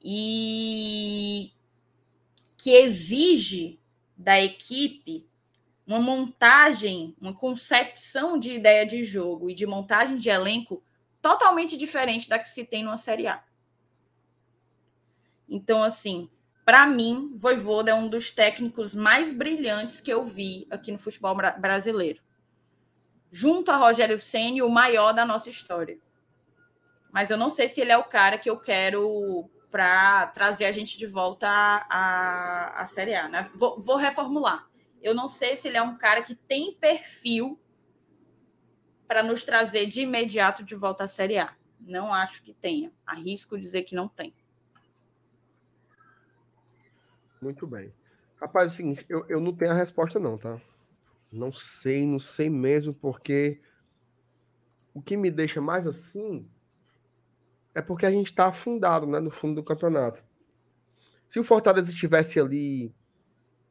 [0.00, 1.52] e
[2.56, 3.80] que exige
[4.16, 5.26] da equipe
[5.86, 10.82] uma montagem, uma concepção de ideia de jogo e de montagem de elenco
[11.20, 13.42] totalmente diferente da que se tem numa Série A.
[15.48, 16.30] Então, assim,
[16.64, 21.36] para mim, Voivoda é um dos técnicos mais brilhantes que eu vi aqui no futebol
[21.58, 22.22] brasileiro.
[23.30, 25.98] Junto a Rogério Ceni, o maior da nossa história.
[27.10, 30.72] Mas eu não sei se ele é o cara que eu quero para trazer a
[30.72, 33.28] gente de volta à, à, Série A.
[33.28, 33.50] Né?
[33.54, 34.68] Vou, vou reformular.
[35.02, 37.60] Eu não sei se ele é um cara que tem perfil
[39.06, 41.54] para nos trazer de imediato de volta à Série A.
[41.80, 42.92] Não acho que tenha.
[43.04, 44.34] Arrisco dizer que não tem.
[47.40, 47.92] Muito bem.
[48.40, 50.60] Rapaz, é o seguinte, eu, eu não tenho a resposta, não, tá?
[51.30, 53.60] Não sei, não sei mesmo, porque
[54.94, 56.48] o que me deixa mais assim
[57.74, 60.22] é porque a gente está afundado né, no fundo do campeonato.
[61.26, 62.94] Se o Fortaleza estivesse ali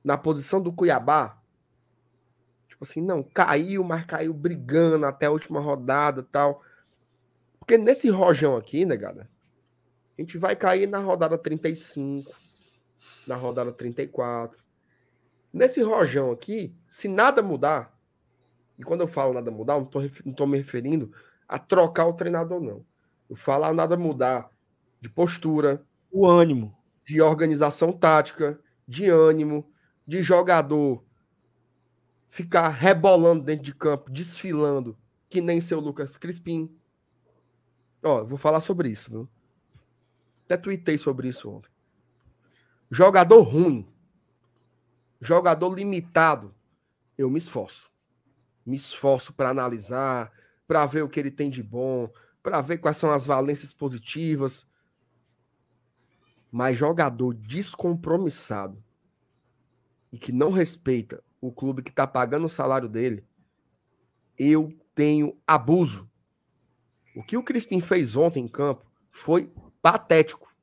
[0.03, 1.41] na posição do Cuiabá,
[2.67, 6.63] tipo assim, não, caiu, mas caiu brigando até a última rodada tal.
[7.59, 9.29] Porque nesse rojão aqui, negada,
[10.17, 12.33] a gente vai cair na rodada 35,
[13.27, 14.59] na rodada 34.
[15.53, 17.95] Nesse rojão aqui, se nada mudar,
[18.79, 21.13] e quando eu falo nada mudar, não estou não tô me referindo
[21.47, 22.85] a trocar o treinador, não.
[23.29, 24.49] Eu falo nada mudar
[24.99, 26.75] de postura, o ânimo,
[27.05, 29.70] de organização tática, de ânimo,
[30.07, 31.03] de jogador
[32.25, 34.97] ficar rebolando dentro de campo, desfilando,
[35.29, 36.73] que nem seu Lucas Crispim.
[38.01, 39.29] Ó, vou falar sobre isso, viu?
[40.45, 41.69] Até tuitei sobre isso ontem.
[42.89, 43.87] Jogador ruim,
[45.19, 46.53] jogador limitado,
[47.17, 47.91] eu me esforço.
[48.65, 50.31] Me esforço para analisar,
[50.67, 52.09] para ver o que ele tem de bom,
[52.41, 54.65] para ver quais são as valências positivas.
[56.51, 58.81] Mas jogador descompromissado
[60.11, 63.25] e que não respeita o clube que está pagando o salário dele,
[64.37, 66.09] eu tenho abuso.
[67.15, 69.51] O que o Crispim fez ontem em campo foi
[69.81, 70.53] patético.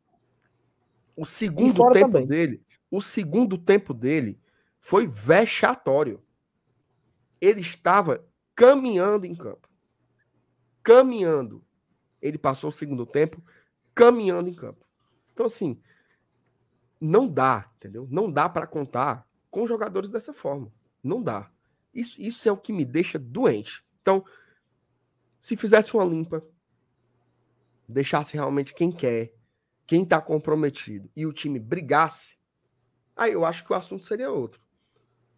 [1.16, 2.26] O segundo tempo também.
[2.26, 4.40] dele, o segundo tempo dele
[4.80, 6.22] foi vexatório.
[7.40, 9.68] Ele estava caminhando em campo.
[10.82, 11.64] Caminhando
[12.20, 13.42] ele passou o segundo tempo
[13.94, 14.84] caminhando em campo.
[15.32, 15.80] Então, assim,
[17.00, 18.06] não dá, entendeu?
[18.10, 20.72] Não dá para contar com jogadores dessa forma.
[21.02, 21.50] Não dá.
[21.92, 23.84] Isso, isso é o que me deixa doente.
[24.02, 24.24] Então,
[25.40, 26.44] se fizesse uma limpa,
[27.88, 29.32] deixasse realmente quem quer,
[29.86, 32.38] quem está comprometido e o time brigasse,
[33.16, 34.60] aí eu acho que o assunto seria outro.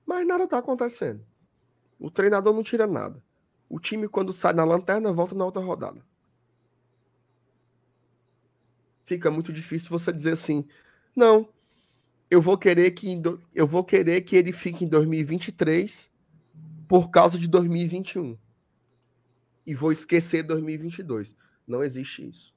[0.05, 1.25] Mas nada está acontecendo.
[1.99, 3.23] O treinador não tira nada.
[3.69, 6.05] O time, quando sai na lanterna, volta na outra rodada.
[9.11, 10.65] fica muito difícil você dizer assim,
[11.17, 11.49] não,
[12.31, 13.21] eu vou querer que
[13.55, 16.11] eu vou querer que ele fique em 2023
[16.89, 18.39] por causa de 2021
[19.67, 21.37] e vou esquecer 2022.
[21.67, 22.55] Não existe isso.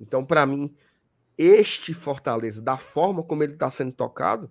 [0.00, 0.74] Então, para mim,
[1.36, 4.50] este Fortaleza, da forma como ele está sendo tocado,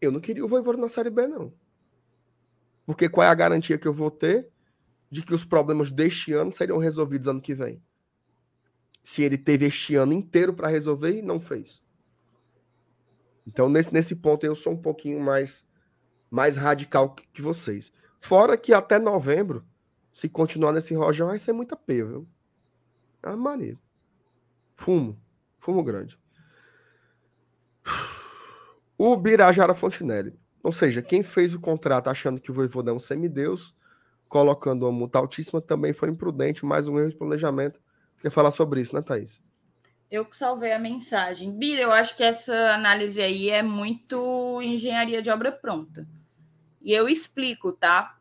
[0.00, 1.52] eu não queria o Voivoda na Série B, não.
[2.84, 4.48] Porque qual é a garantia que eu vou ter
[5.10, 7.82] de que os problemas deste ano seriam resolvidos ano que vem?
[9.06, 11.80] se ele teve este ano inteiro para resolver e não fez.
[13.46, 15.66] Então, nesse, nesse ponto, eu sou um pouquinho mais,
[16.30, 17.92] mais radical que, que vocês.
[18.18, 19.64] Fora que até novembro,
[20.12, 22.28] se continuar nesse rojão, vai ser muita P, viu?
[23.22, 23.78] É uma maneira.
[24.72, 25.18] Fumo.
[25.58, 26.18] Fumo grande.
[28.98, 30.34] O Birajara Fontinelli.
[30.62, 33.76] Ou seja, quem fez o contrato achando que o Voivoda é um semideus,
[34.26, 37.78] colocando uma multa altíssima, também foi imprudente, mais um erro de planejamento
[38.20, 39.40] Quer falar sobre isso, né, Thaís?
[40.10, 41.50] Eu que salvei a mensagem.
[41.50, 46.06] Bira, eu acho que essa análise aí é muito engenharia de obra pronta.
[46.80, 48.16] E eu explico, tá?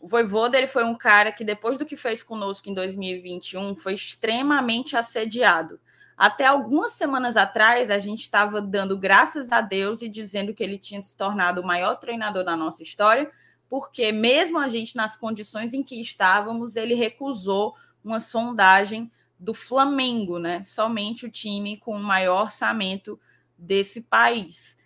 [0.00, 3.94] O Voivoda ele foi um cara que, depois do que fez conosco em 2021, foi
[3.94, 5.78] extremamente assediado.
[6.16, 10.76] Até algumas semanas atrás, a gente estava dando graças a Deus e dizendo que ele
[10.76, 13.30] tinha se tornado o maior treinador da nossa história,
[13.68, 20.38] porque mesmo a gente nas condições em que estávamos, ele recusou uma sondagem do Flamengo,
[20.38, 20.62] né?
[20.64, 23.20] Somente o time com o maior orçamento
[23.56, 24.76] desse país.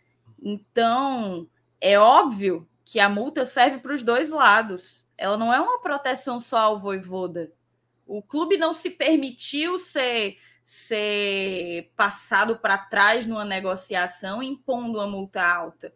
[0.42, 1.48] Então,
[1.80, 5.06] é óbvio que a multa serve para os dois lados.
[5.16, 7.50] Ela não é uma proteção só ao Voivoda.
[8.06, 15.42] O clube não se permitiu ser, ser passado para trás numa negociação impondo uma multa
[15.42, 15.94] alta.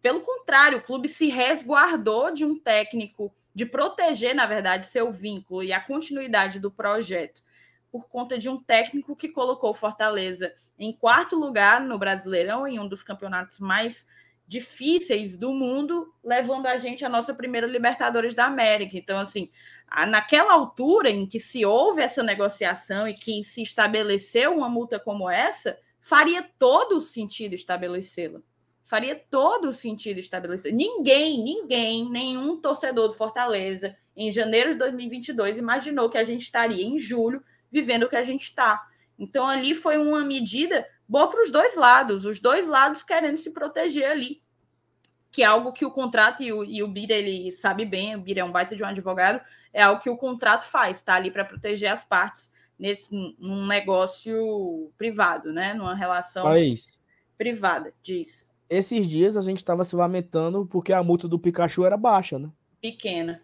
[0.00, 5.62] Pelo contrário, o clube se resguardou de um técnico, de proteger, na verdade, seu vínculo
[5.62, 7.42] e a continuidade do projeto
[7.92, 12.88] por conta de um técnico que colocou Fortaleza em quarto lugar no Brasileirão, em um
[12.88, 14.06] dos campeonatos mais
[14.48, 18.96] difíceis do mundo, levando a gente à nossa primeira Libertadores da América.
[18.96, 19.50] Então, assim,
[20.08, 25.28] naquela altura em que se houve essa negociação e que se estabeleceu uma multa como
[25.28, 28.40] essa, faria todo o sentido estabelecê-la.
[28.84, 30.72] Faria todo o sentido estabelecer.
[30.72, 36.84] Ninguém, ninguém, nenhum torcedor do Fortaleza, em janeiro de 2022, imaginou que a gente estaria
[36.84, 37.42] em julho
[37.72, 38.86] vivendo o que a gente está.
[39.18, 43.50] Então, ali foi uma medida boa para os dois lados, os dois lados querendo se
[43.50, 44.40] proteger ali,
[45.30, 48.20] que é algo que o contrato e o, e o Bira, ele sabe bem, o
[48.20, 49.40] Bira é um baita de um advogado,
[49.72, 54.90] é algo que o contrato faz, está ali para proteger as partes nesse num negócio
[54.98, 55.74] privado, né?
[55.74, 56.98] Numa relação País.
[57.38, 58.50] privada, diz.
[58.68, 62.50] Esses dias a gente estava se lamentando porque a multa do Pikachu era baixa, né?
[62.80, 63.42] Pequena.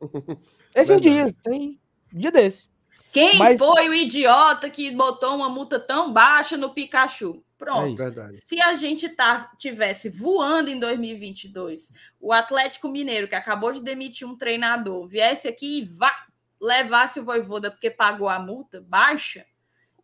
[0.74, 1.78] Esses dias, tem
[2.10, 2.69] dia desse.
[3.12, 7.42] Quem Mas- foi o idiota que botou uma multa tão baixa no Pikachu?
[7.60, 7.96] É Pronto.
[7.96, 8.38] Verdade.
[8.38, 14.26] Se a gente tá, tivesse voando em 2022, o Atlético Mineiro, que acabou de demitir
[14.26, 16.10] um treinador, viesse aqui e vá,
[16.58, 19.44] levasse o Voivoda porque pagou a multa baixa,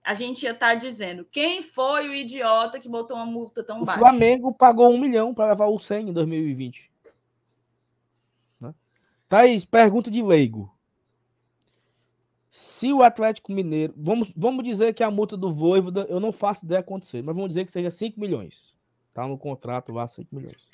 [0.05, 3.85] a gente ia estar dizendo quem foi o idiota que botou uma multa tão O
[3.87, 3.99] baixa.
[3.99, 6.91] Flamengo pagou um milhão para levar o 100 em 2020.
[8.61, 8.74] Né?
[9.28, 10.76] Thaís, pergunta de leigo.
[12.59, 13.93] Se o Atlético Mineiro.
[13.95, 17.51] Vamos, vamos dizer que a multa do Voivoda, eu não faço ideia acontecer, mas vamos
[17.51, 18.74] dizer que seja 5 milhões.
[19.12, 20.70] Tá no contrato lá, 5 milhões.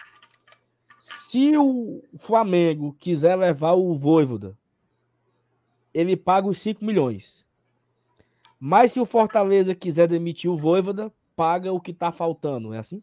[1.01, 4.57] Se o Flamengo quiser levar o Voivoda,
[5.93, 7.45] ele paga os 5 milhões.
[8.61, 13.03] Mas se o Fortaleza quiser demitir o Voivoda, paga o que tá faltando, é assim?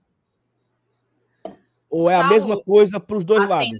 [1.89, 3.77] Ou é a Saulo, mesma coisa para os dois lados?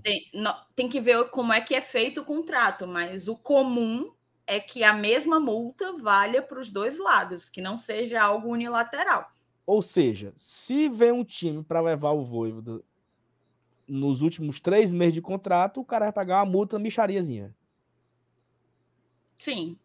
[0.76, 4.12] Tem que ver como é que é feito o contrato, mas o comum
[4.50, 9.32] é que a mesma multa valha para os dois lados, que não seja algo unilateral.
[9.64, 12.82] Ou seja, se vem um time para levar o Voivoda
[13.88, 17.56] nos últimos três meses de contrato, o cara vai pagar uma multa michariazinha.
[19.38, 19.78] Sim.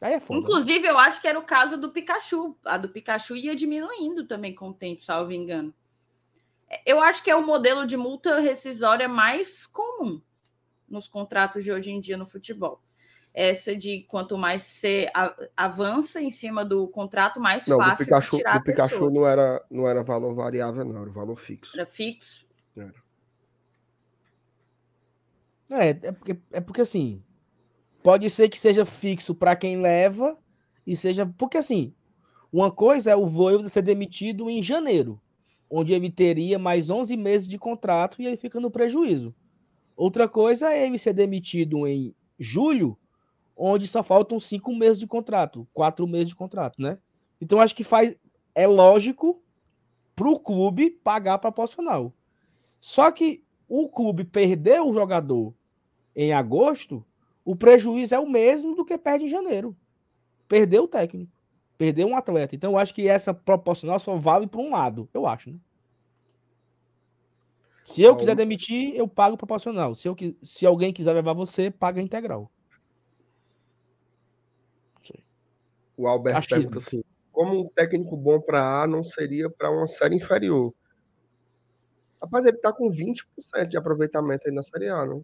[0.00, 0.40] Aí é foda.
[0.40, 2.56] Inclusive, eu acho que era o caso do Pikachu.
[2.64, 5.72] A do Pikachu ia diminuindo também com o tempo, salvo engano.
[6.86, 10.22] Eu acho que é o modelo de multa rescisória mais comum
[10.94, 12.80] nos contratos de hoje em dia no futebol.
[13.34, 15.06] Essa de quanto mais você
[15.56, 19.10] avança em cima do contrato, mais Não, do fácil de Pikachu, tirar a do Pikachu
[19.10, 21.76] não era, não era valor variável, não, era valor fixo.
[21.76, 22.46] Era fixo.
[25.70, 27.22] É, é porque, é porque assim,
[28.02, 30.38] pode ser que seja fixo para quem leva
[30.86, 31.26] e seja.
[31.26, 31.94] Porque assim,
[32.52, 35.20] uma coisa é o Voivoda ser demitido em janeiro,
[35.68, 39.34] onde ele teria mais 11 meses de contrato e aí fica no prejuízo.
[39.96, 42.98] Outra coisa é ele ser demitido em julho,
[43.56, 46.98] onde só faltam cinco meses de contrato, quatro meses de contrato, né?
[47.40, 48.16] Então acho que faz
[48.54, 49.42] é lógico
[50.14, 52.12] para o clube pagar proporcional.
[52.80, 55.54] Só que o clube perder o jogador
[56.14, 57.04] em agosto,
[57.44, 59.76] o prejuízo é o mesmo do que perde em janeiro.
[60.46, 61.32] Perdeu o técnico,
[61.76, 62.54] perdeu um atleta.
[62.54, 65.58] Então acho que essa proporcional só vale para um lado, eu acho, né?
[67.84, 69.94] Se eu quiser demitir, eu pago proporcional.
[69.94, 72.50] Se, eu, se alguém quiser levar você, paga integral.
[75.96, 76.56] O Alberto Achismo.
[76.56, 80.74] pergunta assim: como um técnico bom para A não seria para uma série inferior?
[82.20, 85.22] Rapaz, ele tá com 20% de aproveitamento aí na Série A, não?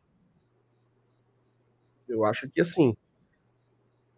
[2.06, 2.94] Eu acho que assim,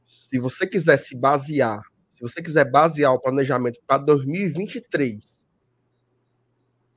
[0.06, 5.41] se você quiser se basear, se você quiser basear o planejamento para 2023,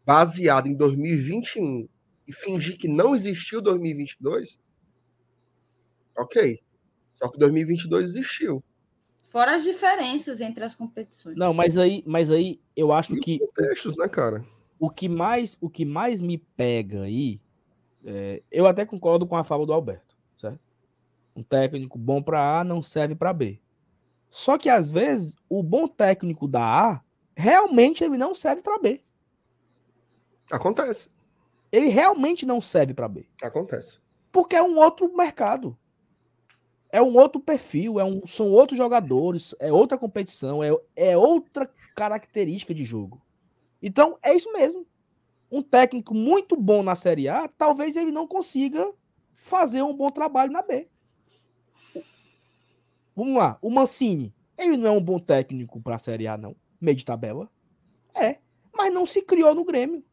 [0.06, 1.88] baseado em 2021
[2.27, 4.60] e fingir que não existiu 2022,
[6.18, 6.60] ok.
[7.14, 8.64] Só que 2022 existiu.
[9.32, 11.38] Fora as diferenças entre as competições.
[11.38, 14.45] Não, mas aí, mas aí eu acho E que os contextos, né, cara?
[14.80, 17.41] o que mais o que mais me pega aí
[18.06, 20.60] é, eu até concordo com a fala do Alberto certo
[21.36, 23.60] um técnico bom para A não serve para B
[24.30, 27.02] só que às vezes o bom técnico da A
[27.36, 29.02] realmente ele não serve para B
[30.51, 31.09] Acontece.
[31.72, 33.26] Ele realmente não serve para B.
[33.41, 33.99] Acontece.
[34.31, 35.77] Porque é um outro mercado.
[36.91, 41.69] É um outro perfil, é um, são outros jogadores, é outra competição, é, é outra
[41.95, 43.22] característica de jogo.
[43.81, 44.85] Então, é isso mesmo.
[45.51, 48.93] Um técnico muito bom na Série A, talvez ele não consiga
[49.35, 50.88] fazer um bom trabalho na B.
[53.15, 56.55] Vamos lá, o Mancini, ele não é um bom técnico para a Série A, não.
[56.80, 57.49] Meio de tabela.
[58.13, 58.39] É,
[58.73, 60.03] mas não se criou no Grêmio.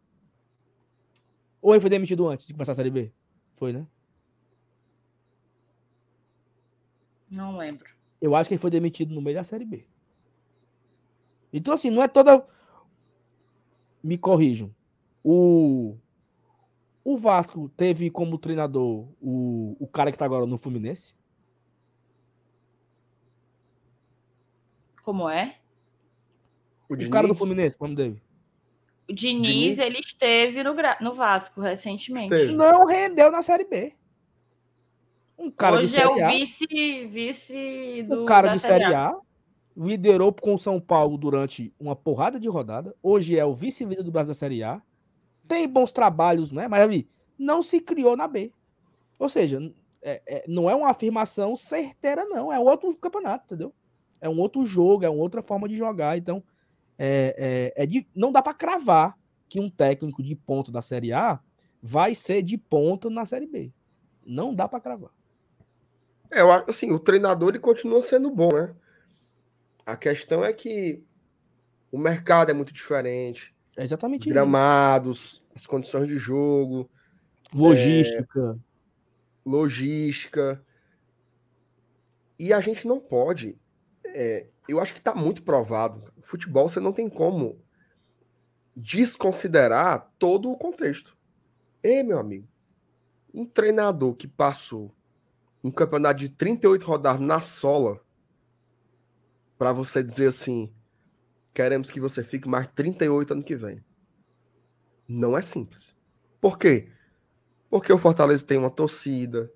[1.63, 3.13] Ou ele foi demitido antes de começar a Série B?
[3.55, 3.87] Foi, né?
[7.31, 7.89] Não lembro.
[8.21, 9.87] Eu acho que ele foi demitido no meio da Série B.
[11.53, 12.45] Então, assim, não é toda.
[14.03, 14.75] Me corrijam.
[15.25, 15.97] O.
[17.05, 21.15] O Vasco teve como treinador o, o cara que tá agora no Fluminense.
[25.03, 25.59] Como é?
[26.89, 28.23] O, O, cara do Fluminense, como dele.
[29.09, 29.79] O Diniz, Diniz?
[29.79, 32.33] ele esteve no, no Vasco recentemente.
[32.33, 32.55] Esteve.
[32.55, 33.95] Não rendeu na Série B.
[35.39, 36.31] Um cara Hoje de é Série o A.
[36.31, 39.17] vice, vice do O cara da de Série A
[39.77, 42.95] liderou com o São Paulo durante uma porrada de rodada.
[43.03, 44.81] Hoje é o vice-líder do Brasil da Série A.
[45.49, 46.69] Tem bons trabalhos, né?
[46.69, 47.09] Mas ali
[47.39, 48.53] não se criou na B.
[49.19, 49.59] Ou seja,
[50.01, 52.53] é- é- não é uma afirmação certeira, não.
[52.53, 53.73] É outro campeonato, entendeu?
[54.21, 56.17] É um outro jogo, é uma outra forma de jogar.
[56.17, 56.43] Então,
[56.99, 59.17] é, é- é de- não dá para cravar
[59.49, 61.41] que um técnico de ponta da Série A
[61.83, 63.73] vai ser de ponta na Série B.
[64.25, 65.11] Não dá para cravar.
[66.31, 68.75] É, assim, o treinador ele continua sendo bom, né?
[69.85, 71.03] A questão é que
[71.91, 74.29] o mercado é muito diferente, É os exatamente isso.
[74.31, 76.89] gramados, as condições de jogo,
[77.53, 78.59] Logística.
[79.45, 80.65] logística.
[82.39, 83.59] E a gente não pode.
[84.15, 86.13] É, eu acho que está muito provado.
[86.23, 87.61] Futebol você não tem como
[88.75, 91.17] desconsiderar todo o contexto.
[91.83, 92.49] Ei, meu amigo,
[93.35, 94.95] um treinador que passou
[95.63, 98.01] um campeonato de 38 rodadas na sola
[99.57, 100.73] para você dizer assim,
[101.55, 103.83] queremos que você fique mais 38 ano que vem.
[105.07, 105.95] Não é simples.
[106.41, 106.91] Por quê?
[107.71, 109.53] Porque o Fortaleza tem uma torcida,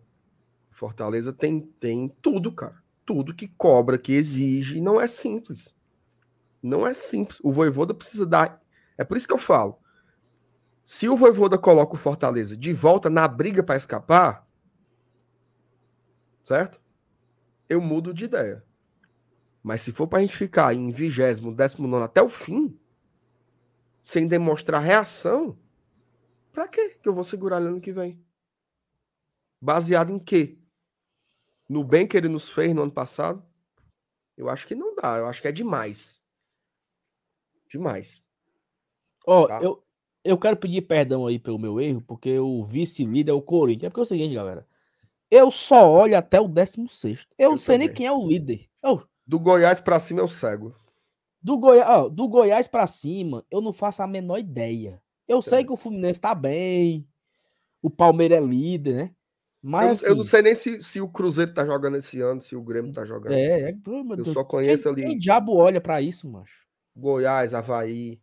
[0.70, 2.82] Fortaleza tem, tem tudo, cara.
[3.06, 5.74] Tudo que cobra, que exige, não é simples.
[6.62, 7.38] Não é simples.
[7.42, 8.60] O Voivoda precisa dar.
[8.98, 9.78] É por isso que eu falo.
[10.84, 14.46] Se o Voivoda coloca o Fortaleza de volta na briga para escapar,
[16.42, 16.80] certo?
[17.68, 18.64] Eu mudo de ideia.
[19.62, 22.78] Mas se for para a gente ficar em vigésimo, décimo nono até o fim,
[24.00, 25.58] sem demonstrar reação,
[26.52, 28.24] para que eu vou segurar ele ano que vem?
[29.60, 30.58] Baseado em quê?
[31.68, 33.42] No bem que ele nos fez no ano passado?
[34.36, 35.16] Eu acho que não dá.
[35.18, 36.20] Eu acho que é demais.
[37.68, 38.22] Demais.
[39.26, 39.60] Ó, Tá.
[39.60, 39.82] eu,
[40.24, 43.84] eu quero pedir perdão aí pelo meu erro, porque o vice-líder é o Corinthians.
[43.84, 44.66] É porque é o seguinte, galera.
[45.30, 47.26] Eu só olho até o 16.
[47.36, 47.96] Eu, Eu não sei nem também.
[47.96, 48.68] quem é o líder.
[48.84, 50.74] Ô, Do Goiás para cima eu cego.
[51.42, 51.80] do, Goi...
[51.80, 55.02] ó, do Goiás pra cima, eu não faço a menor ideia.
[55.26, 55.66] Eu sei Também.
[55.66, 57.08] que o Fluminense tá bem.
[57.82, 59.14] O Palmeiras é líder, né?
[59.66, 62.40] Eu, Mas eu não assim, sei nem se, se o Cruzeiro tá jogando esse ano,
[62.40, 63.32] se o Grêmio tá jogando.
[63.32, 64.32] É, é, eu Deus.
[64.32, 66.64] só conheço quem, ali Quem diabo olha pra isso, macho?
[66.94, 68.20] Goiás, Havaí,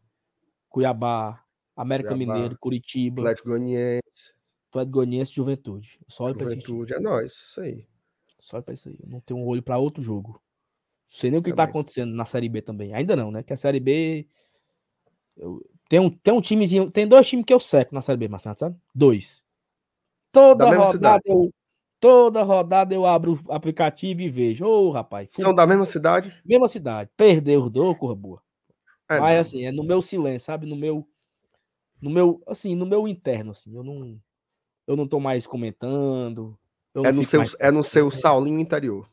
[0.69, 1.43] Cuiabá,
[1.75, 4.33] América Cuiabá, Mineiro, Curitiba, Atlético Goianiense,
[4.69, 5.99] Atlético Goianiense e Juventude.
[6.07, 6.39] Só olho.
[6.39, 6.93] Juventude.
[6.93, 7.85] É nóis, isso aí.
[8.39, 8.97] Só pra isso aí.
[9.03, 10.31] Eu não tenho um olho pra outro jogo.
[10.31, 10.39] Não
[11.05, 11.69] sei nem o que tá Também.
[11.72, 12.93] acontecendo na Série B também.
[12.93, 13.43] Ainda não, né?
[13.43, 14.27] Que a Série B.
[15.35, 16.89] eu- Tem, um, tem um timezinho.
[16.89, 18.77] Tem dois times que eu seco na Série B, Marcelo, sabe?
[18.95, 19.42] Dois.
[20.33, 21.23] Toda rodada cidade.
[21.25, 21.53] eu.
[21.99, 24.65] Toda rodada eu abro o aplicativo e vejo.
[24.65, 25.31] Ô, rapaz.
[25.33, 26.37] fu- São da mesma cidade?
[26.45, 27.09] Mesma cidade.
[27.15, 28.41] Perdeu dois, corra boa.
[29.09, 29.41] É, Mas não.
[29.41, 30.65] assim, é no meu silêncio, sabe?
[30.65, 31.07] No meu.
[32.01, 32.43] No meu.
[32.45, 33.73] Assim, no meu interno, assim.
[33.73, 34.19] Eu não.
[34.85, 36.57] Eu não tô mais comentando.
[36.93, 38.11] é, no seu, mais é no seu.
[38.11, 39.09] Saulinho interior.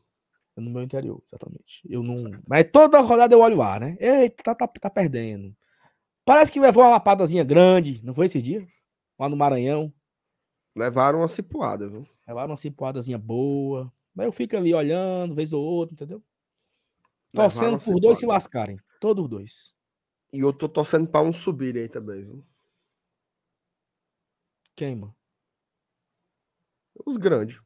[0.57, 1.83] É no meu interior, exatamente.
[1.89, 2.17] Eu não.
[2.45, 3.97] Mas toda rodada eu olho lá, né?
[4.01, 5.55] Eita, tá, tá, tá perdendo.
[6.25, 8.67] Parece que levou uma lapadazinha grande, não foi esse dia?
[9.17, 9.93] Lá no Maranhão.
[10.75, 12.07] Levaram uma cipuada, viu?
[12.27, 13.93] Levaram uma cipuadazinha boa.
[14.15, 16.23] Mas eu fico ali olhando, vez ou outra, entendeu?
[17.33, 18.37] Torcendo por dois se cipuada.
[18.37, 18.81] lascarem.
[19.01, 19.75] Todos os dois.
[20.33, 22.45] E eu tô torcendo pra um subir aí também, viu?
[24.77, 25.15] Quem, mano?
[27.05, 27.61] Os grandes.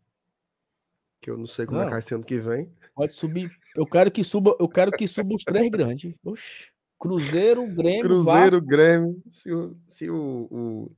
[1.21, 1.87] Que eu não sei como é Não.
[1.87, 2.71] que vai ser ano que vem.
[2.95, 3.51] Pode subir.
[3.75, 6.15] Eu quero que suba, eu quero que suba os três grandes.
[6.25, 6.73] Oxi.
[6.99, 8.67] Cruzeiro, Grêmio, Cruzeiro, Vasco.
[8.67, 9.23] Grêmio.
[9.31, 10.97] Se o, se o, o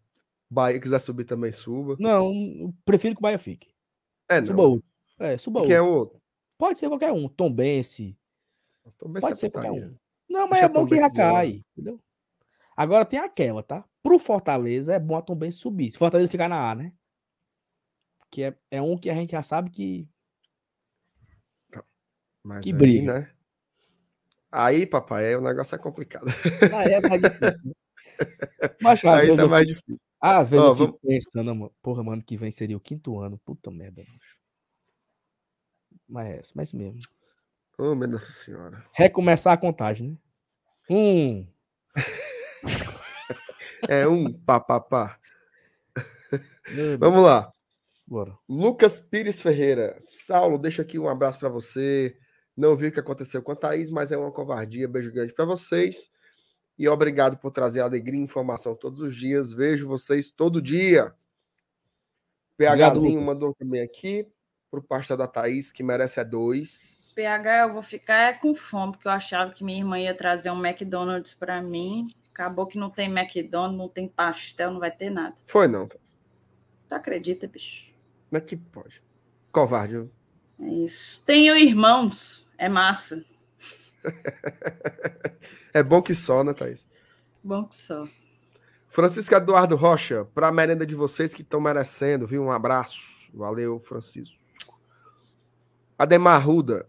[0.49, 1.97] Bahia quiser subir também, suba.
[1.99, 3.75] Não, prefiro que o Bahia fique.
[4.28, 4.70] É, Suba não.
[4.70, 4.89] outro.
[5.18, 5.94] É, suba quem é outro.
[5.94, 6.23] o outro?
[6.58, 7.28] Pode ser qualquer um.
[7.28, 8.16] Tom Bense.
[8.99, 9.97] Também Pode se ser qualquer um.
[10.28, 11.65] Não, mas Deixa é bom Tom que já Bense cai.
[11.73, 12.00] Entendeu?
[12.76, 13.84] Agora tem aquela, tá?
[14.02, 15.91] Pro Fortaleza é bom a Tom Benz subir.
[15.91, 16.92] Se Fortaleza ficar na A, né?
[18.31, 20.08] Que é, é um que a gente já sabe que.
[22.42, 23.20] Mas Que aí, briga.
[23.20, 23.31] né?
[24.52, 26.26] Aí, papai, o negócio é complicado.
[26.73, 27.60] Ah, é mais difícil.
[27.65, 27.73] né?
[28.81, 29.99] Mas, aí tá mais difícil.
[30.28, 33.38] Ah, às vezes eu fico pensando, porra, mano, que vem seria o quinto ano.
[33.44, 34.05] Puta merda.
[36.08, 36.98] Mas é, mas mesmo.
[37.78, 38.84] Oh, meu Nossa Senhora.
[38.92, 40.16] Recomeçar a contagem, né?
[40.90, 41.46] Um.
[43.88, 45.18] É um pá, pá, pá.
[46.68, 47.52] Meu Deus, Vamos lá.
[48.06, 48.36] Bora.
[48.48, 49.96] Lucas Pires Ferreira.
[50.00, 52.16] Saulo, deixa aqui um abraço para você.
[52.56, 54.88] Não vi o que aconteceu com a Thaís, mas é uma covardia.
[54.88, 56.10] Beijo grande para vocês.
[56.78, 59.52] E obrigado por trazer alegria e informação todos os dias.
[59.52, 61.14] Vejo vocês todo dia.
[62.56, 64.26] PHzinho mandou também aqui
[64.70, 67.12] pro pasta da Thaís, que merece é dois.
[67.14, 70.50] PH, eu vou ficar é com fome, porque eu achava que minha irmã ia trazer
[70.50, 72.08] um McDonald's para mim.
[72.30, 75.34] Acabou que não tem McDonald's, não tem pastel, não vai ter nada.
[75.46, 75.88] Foi não.
[75.88, 77.86] Tu acredita, bicho?
[78.28, 79.02] Como é que pode?
[79.50, 80.10] Covarde.
[80.60, 81.22] É isso.
[81.22, 83.24] Tenho irmãos, é massa.
[85.76, 86.88] É bom que só, né, Thaís?
[87.44, 88.08] Bom que só.
[88.88, 92.42] Francisco Eduardo Rocha, para a merenda de vocês que estão merecendo, viu?
[92.42, 93.30] Um abraço.
[93.34, 94.42] Valeu, Francisco.
[95.98, 96.88] Ademar Ruda,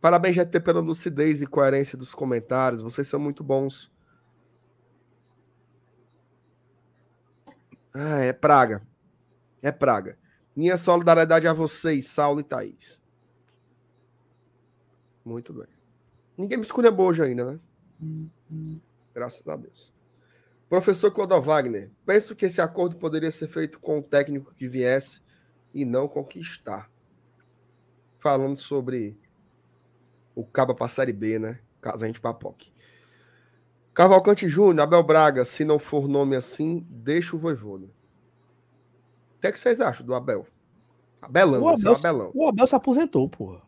[0.00, 2.80] parabéns, GT, pela lucidez e coerência dos comentários.
[2.80, 3.90] Vocês são muito bons.
[7.92, 8.86] Ah, é praga.
[9.60, 10.16] É praga.
[10.54, 13.02] Minha solidariedade a vocês, Saulo e Thaís.
[15.24, 15.66] Muito bem.
[16.36, 17.60] Ninguém me esculhambou hoje ainda, né?
[19.14, 19.92] Graças a Deus.
[20.68, 25.22] Professor Clodo Wagner, penso que esse acordo poderia ser feito com o técnico que viesse
[25.72, 26.90] e não conquistar.
[28.20, 29.16] Falando sobre
[30.34, 31.58] o Caba para Série B, né?
[31.80, 32.72] Caso a gente papoque.
[33.94, 37.86] Cavalcante Júnior, Abel Braga, se não for nome assim, deixa o Voivoda.
[37.86, 40.46] O que, é que vocês acham do Abel?
[41.22, 42.30] Abelão, O é o Abel- Abelão.
[42.34, 43.62] O Abel se aposentou, porra.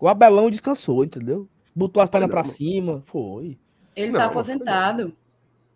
[0.00, 1.48] O Abelão descansou, entendeu?
[1.78, 2.44] Botou as pernas não.
[2.44, 3.56] cima, foi.
[3.94, 5.12] Ele Não, tá aposentado.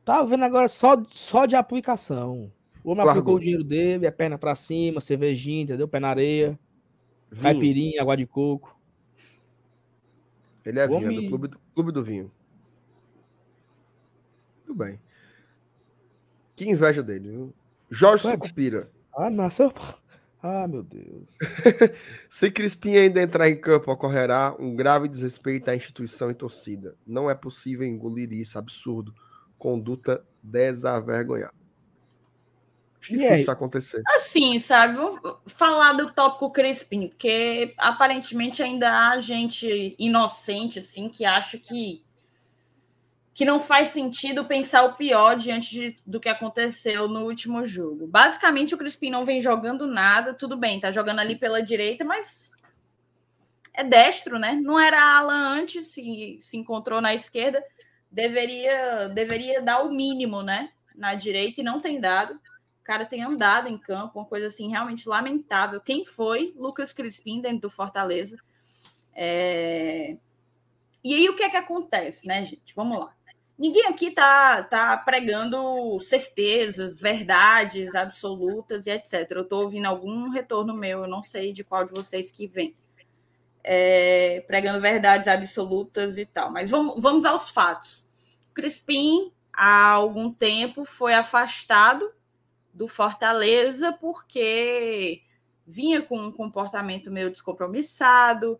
[0.05, 2.51] Tá vendo agora só, só de aplicação.
[2.83, 3.21] O homem Largou.
[3.21, 5.87] aplicou o dinheiro dele, é perna pra cima, cervejinha, entendeu?
[5.87, 6.59] Pé na areia,
[7.31, 7.43] Vinho.
[7.45, 8.77] caipirinha, água de coco.
[10.67, 12.33] Ele é O vinho, é do homem- clube, do clube do vinho.
[14.67, 14.99] Tudo bem.
[16.57, 17.53] Que inveja dele, viu?
[17.89, 18.91] Jorge Ué, Sucupira.
[19.17, 19.73] Ah, nasceu.
[20.43, 21.39] Ah, meu Deus.
[22.29, 26.97] Se Crispim ainda entrar em campo, ocorrerá um grave desrespeito à instituição e torcida.
[27.07, 29.15] Não é possível engolir isso, absurdo.
[29.57, 31.63] Conduta desavergonhada.
[33.01, 33.41] Difícil aí?
[33.41, 34.03] isso acontecer.
[34.15, 34.97] Assim, sabe?
[34.97, 42.05] Vamos falar do tópico Crispim, porque aparentemente ainda há gente inocente, assim, que acha que,
[43.35, 48.07] que não faz sentido pensar o pior diante de- do que aconteceu no último jogo.
[48.07, 52.53] Basicamente, o Crispim não vem jogando nada, tudo bem, tá jogando ali pela direita, mas
[53.73, 54.53] é destro, né?
[54.63, 57.65] Não era ala antes, se, se encontrou na esquerda,
[58.11, 60.71] deveria, deveria dar o mínimo, né?
[60.95, 62.35] Na direita e não tem dado.
[62.35, 65.81] O cara tem andado em campo, uma coisa assim realmente lamentável.
[65.81, 66.53] Quem foi?
[66.55, 68.37] Lucas Crispim dentro do Fortaleza.
[69.15, 70.19] É...
[71.03, 72.75] E aí o que é que acontece, né, gente?
[72.77, 73.15] Vamos lá.
[73.63, 79.31] Ninguém aqui tá, tá pregando certezas, verdades absolutas e etc.
[79.31, 82.75] Eu tô ouvindo algum retorno meu, eu não sei de qual de vocês que vem.
[83.63, 86.51] É, pregando verdades absolutas e tal.
[86.51, 88.09] Mas vamos, vamos aos fatos.
[88.53, 92.13] Crispim, há algum tempo, foi afastado
[92.75, 95.23] do Fortaleza porque
[95.65, 98.59] vinha com um comportamento meio descompromissado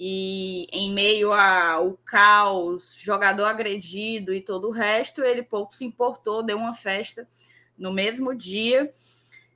[0.00, 6.40] e em meio ao caos, jogador agredido e todo o resto, ele pouco se importou,
[6.40, 7.26] deu uma festa
[7.76, 8.92] no mesmo dia.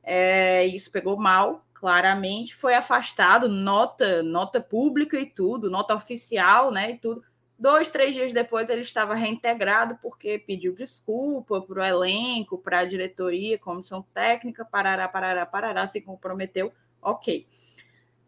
[0.02, 6.90] É, isso pegou mal, claramente, foi afastado, nota, nota pública e tudo, nota oficial, né?
[6.90, 7.22] E tudo.
[7.56, 12.84] Dois, três dias depois ele estava reintegrado porque pediu desculpa para o elenco, para a
[12.84, 16.72] diretoria, comissão técnica, parará, parará, parará, se comprometeu.
[17.00, 17.46] Ok.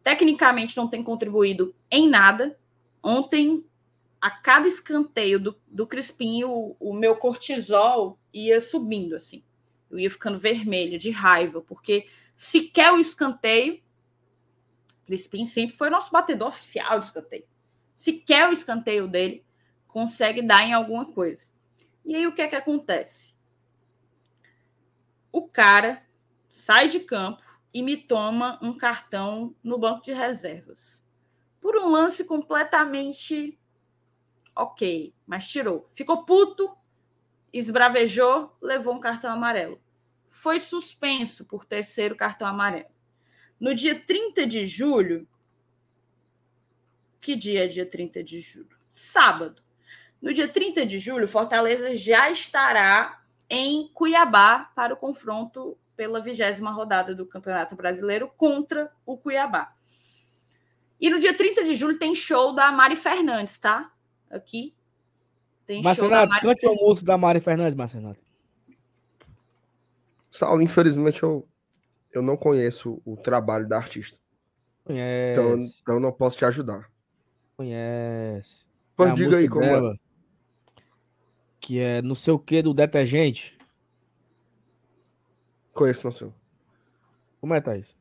[0.04, 2.56] Tecnicamente não tem contribuído em nada.
[3.02, 3.64] Ontem,
[4.20, 9.42] a cada escanteio do, do Crispim, o, o meu cortisol ia subindo, assim.
[9.90, 13.82] Eu ia ficando vermelha, de raiva, porque sequer o escanteio,
[15.04, 17.44] Crispim sempre foi nosso batedor oficial de escanteio
[17.94, 19.44] sequer o escanteio dele
[19.86, 21.52] consegue dar em alguma coisa.
[22.04, 23.34] E aí o que é que acontece?
[25.30, 26.04] O cara
[26.48, 27.42] sai de campo
[27.74, 31.04] e me toma um cartão no banco de reservas.
[31.60, 33.58] Por um lance completamente
[34.54, 35.90] ok, mas tirou.
[35.92, 36.72] Ficou puto,
[37.52, 39.82] esbravejou, levou um cartão amarelo.
[40.30, 42.94] Foi suspenso por terceiro cartão amarelo.
[43.58, 45.26] No dia 30 de julho,
[47.20, 48.78] que dia é dia 30 de julho?
[48.92, 49.62] Sábado.
[50.22, 56.70] No dia 30 de julho, Fortaleza já estará em Cuiabá para o confronto pela vigésima
[56.70, 59.72] rodada do Campeonato Brasileiro contra o Cuiabá.
[61.00, 63.92] E no dia 30 de julho tem show da Mari Fernandes, tá?
[64.30, 64.74] Aqui.
[65.66, 68.20] Tem Marcenato, show da cante o músico da Mari Fernandes, Marcenato.
[70.30, 71.46] Saulo, infelizmente eu,
[72.12, 74.18] eu não conheço o trabalho da artista.
[74.84, 75.40] Conhece.
[75.40, 76.90] Então, então eu não posso te ajudar.
[77.56, 78.68] Conhece.
[78.96, 79.70] Pois é diga aí como é.
[79.70, 79.96] dela, é.
[81.60, 83.56] Que é não sei o que do detergente.
[85.74, 86.32] Conheço, não sei.
[87.40, 87.94] Como é, Thaís?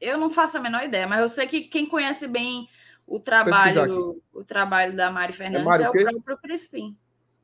[0.00, 2.68] Eu não faço a menor ideia, mas eu sei que quem conhece bem
[3.06, 6.96] o trabalho, o trabalho da Mari Fernandes é, é o próprio Crispim.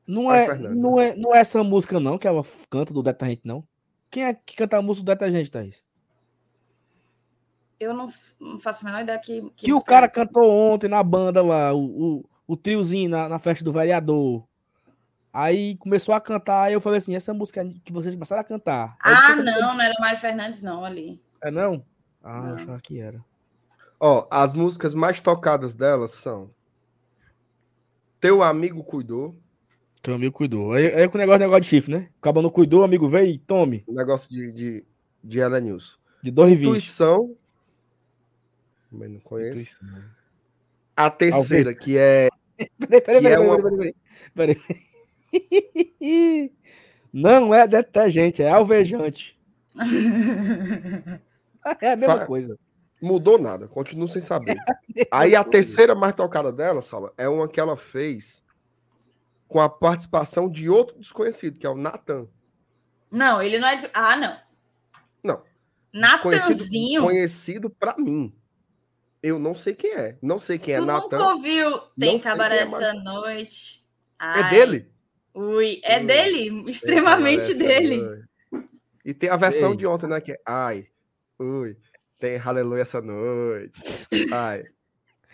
[0.07, 3.63] Não é, não, é, não é essa música, não, que ela canta do detergente, não.
[4.09, 5.83] Quem é que canta a música do detergente, Thaís?
[7.79, 9.41] Eu não, não faço a menor ideia que.
[9.55, 13.39] Que, que o cara cantou ontem na banda lá, o, o, o triozinho na, na
[13.39, 14.45] festa do vereador.
[15.33, 18.97] Aí começou a cantar, aí eu falei assim: essa música que vocês começaram a cantar.
[18.99, 21.21] Ah, não, não era Mari Fernandes, não, ali.
[21.41, 21.85] É não?
[22.23, 23.23] Ah, eu achava que era.
[23.99, 26.51] Ó, as músicas mais tocadas delas são
[28.19, 29.35] Teu Amigo Cuidou.
[30.01, 30.73] Teu amigo cuidou.
[30.73, 32.09] Aí, aí com o negócio, negócio de chifre, né?
[32.19, 33.83] Acaba não cuidou, o amigo veio e tome.
[33.87, 34.83] Negócio de, de,
[35.23, 35.99] de Ela News.
[36.23, 36.61] De 2,20.
[36.61, 37.37] Intuição.
[38.91, 39.59] Mas não conheço.
[39.59, 40.03] Intuição.
[40.95, 42.29] A terceira, que é.
[42.79, 43.61] peraí, peraí, peraí, é uma...
[43.61, 43.95] peraí,
[44.33, 44.90] peraí, peraí.
[47.13, 49.39] Não é detergente, é alvejante.
[51.79, 52.25] É a mesma Fa...
[52.25, 52.57] coisa.
[52.99, 54.57] Mudou nada, continuo sem saber.
[55.11, 58.43] Aí a terceira mais tocada dela, Sala, é uma que ela fez
[59.47, 62.27] com a participação de outro desconhecido, que é o Nathan.
[63.11, 63.75] Não, ele não é.
[63.75, 63.89] De...
[63.93, 64.37] Ah, não.
[65.23, 65.43] Não.
[65.93, 67.03] Natanzinho.
[67.03, 68.33] Conhecido para mim.
[69.21, 70.17] Eu não sei quem é.
[70.21, 71.09] Não sei quem é tu é Nathan.
[71.09, 73.85] Tu nunca ouviu Tem Cabaré é essa noite.
[74.19, 74.41] É Ai.
[74.41, 74.91] É dele?
[75.33, 76.05] Ui, é Ui.
[76.05, 76.63] dele.
[76.69, 78.23] Extremamente dele.
[79.03, 79.77] E tem a versão Ei.
[79.77, 80.21] de ontem, né?
[80.21, 80.87] Que é Ai.
[81.39, 81.75] Ui,
[82.19, 83.81] tem aleluia essa noite.
[84.31, 84.63] Ai.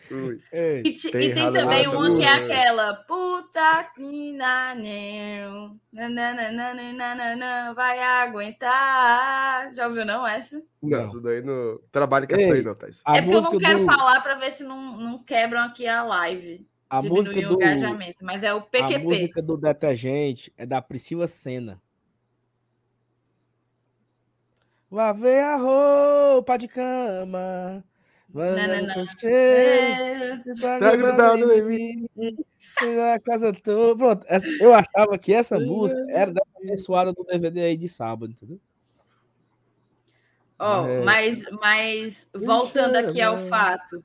[0.10, 0.42] Ui.
[0.54, 4.32] Ei, e, tem, e tem também uma que é aquela puta que
[7.36, 9.74] não vai aguentar.
[9.74, 10.64] Já ouviu não essa?
[10.82, 13.02] Não, isso daí no trabalho que essa daí não, Thais.
[13.06, 13.86] É porque eu não quero do...
[13.86, 16.66] falar para ver se não, não quebram aqui a live.
[16.90, 18.96] A música do engajamento, mas é o PQP.
[18.96, 21.82] A música do detergente é da Priscila Senna.
[24.90, 27.84] Lavei a roupa de cama.
[30.62, 32.10] Tá grudado em mim.
[33.14, 33.98] A casa toda.
[33.98, 38.32] Pronto, essa, eu achava que essa música era da abençoada do DVD aí de sábado,
[38.32, 38.60] entendeu?
[40.60, 41.04] Oh, é.
[41.04, 44.04] mas, mas voltando aqui ao fato.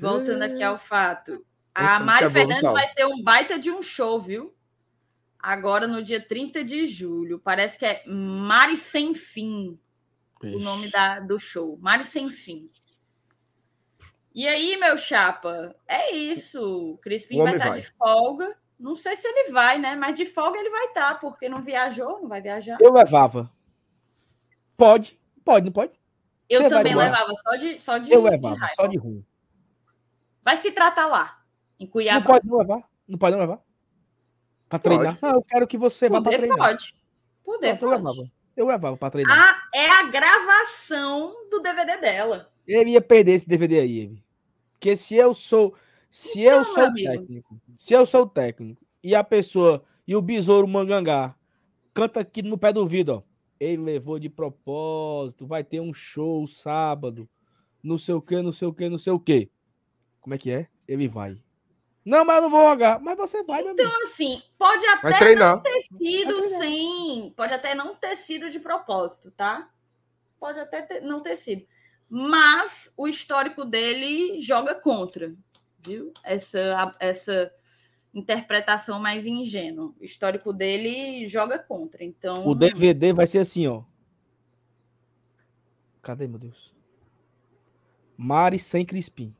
[0.00, 1.44] Voltando aqui ao fato.
[1.74, 4.54] A Mari Fernandes vai ter um baita de um show, viu?
[5.38, 7.38] Agora no dia 30 de julho.
[7.38, 9.78] Parece que é Mari Sem Fim
[10.52, 11.78] o nome da, do show.
[11.80, 12.68] Mário Sem Fim.
[14.34, 16.60] E aí, meu chapa, é isso.
[16.60, 17.80] O Crispim vai estar tá vai.
[17.80, 18.56] de folga.
[18.78, 19.94] Não sei se ele vai, né?
[19.94, 22.76] Mas de folga ele vai estar, tá, porque não viajou, não vai viajar.
[22.80, 23.50] Eu levava.
[24.76, 25.92] Pode, pode, não pode?
[26.48, 28.12] Eu Você também levava, só de, só de.
[28.12, 29.24] Eu levava, só de ruim.
[30.42, 31.40] Vai se tratar lá,
[31.78, 32.20] em Cuiabá.
[32.20, 32.90] Não pode não levar.
[33.08, 33.62] Não pode não levar.
[34.68, 35.18] Para treinar.
[35.20, 36.58] Não, eu quero que você Poder vá para treinar.
[36.58, 36.94] Pode.
[37.44, 37.84] Poder, pode.
[37.84, 38.32] Eu levava.
[38.56, 39.36] Eu levava pra treinar.
[39.36, 42.50] Ah, é a gravação do DVD dela.
[42.66, 44.24] Eu ia perder esse DVD aí, Eve.
[44.72, 45.74] Porque se eu sou.
[46.10, 50.68] Se então, eu sou técnico, se eu sou técnico, e a pessoa, e o besouro
[50.68, 51.34] mangangá,
[51.92, 53.22] canta aqui no pé do ouvido, ó.
[53.58, 57.28] Ele levou de propósito, vai ter um show sábado,
[57.82, 59.50] não sei o que, não sei o que, não sei o que.
[60.20, 60.68] Como é que é?
[60.86, 61.36] Ele vai.
[62.04, 63.00] Não, mas eu não vou jogar.
[63.00, 67.32] Mas você vai, Então, assim, pode até não ter sido sim.
[67.34, 69.70] Pode até não ter sido de propósito, tá?
[70.38, 71.66] Pode até ter, não ter sido.
[72.08, 75.34] Mas o histórico dele joga contra,
[75.80, 76.12] viu?
[76.22, 77.50] Essa, essa
[78.12, 79.94] interpretação mais ingênua.
[79.98, 82.04] O histórico dele joga contra.
[82.04, 82.46] Então.
[82.46, 83.82] O DVD vai ser assim, ó.
[86.02, 86.74] Cadê, meu Deus?
[88.14, 89.34] Mari sem Crispim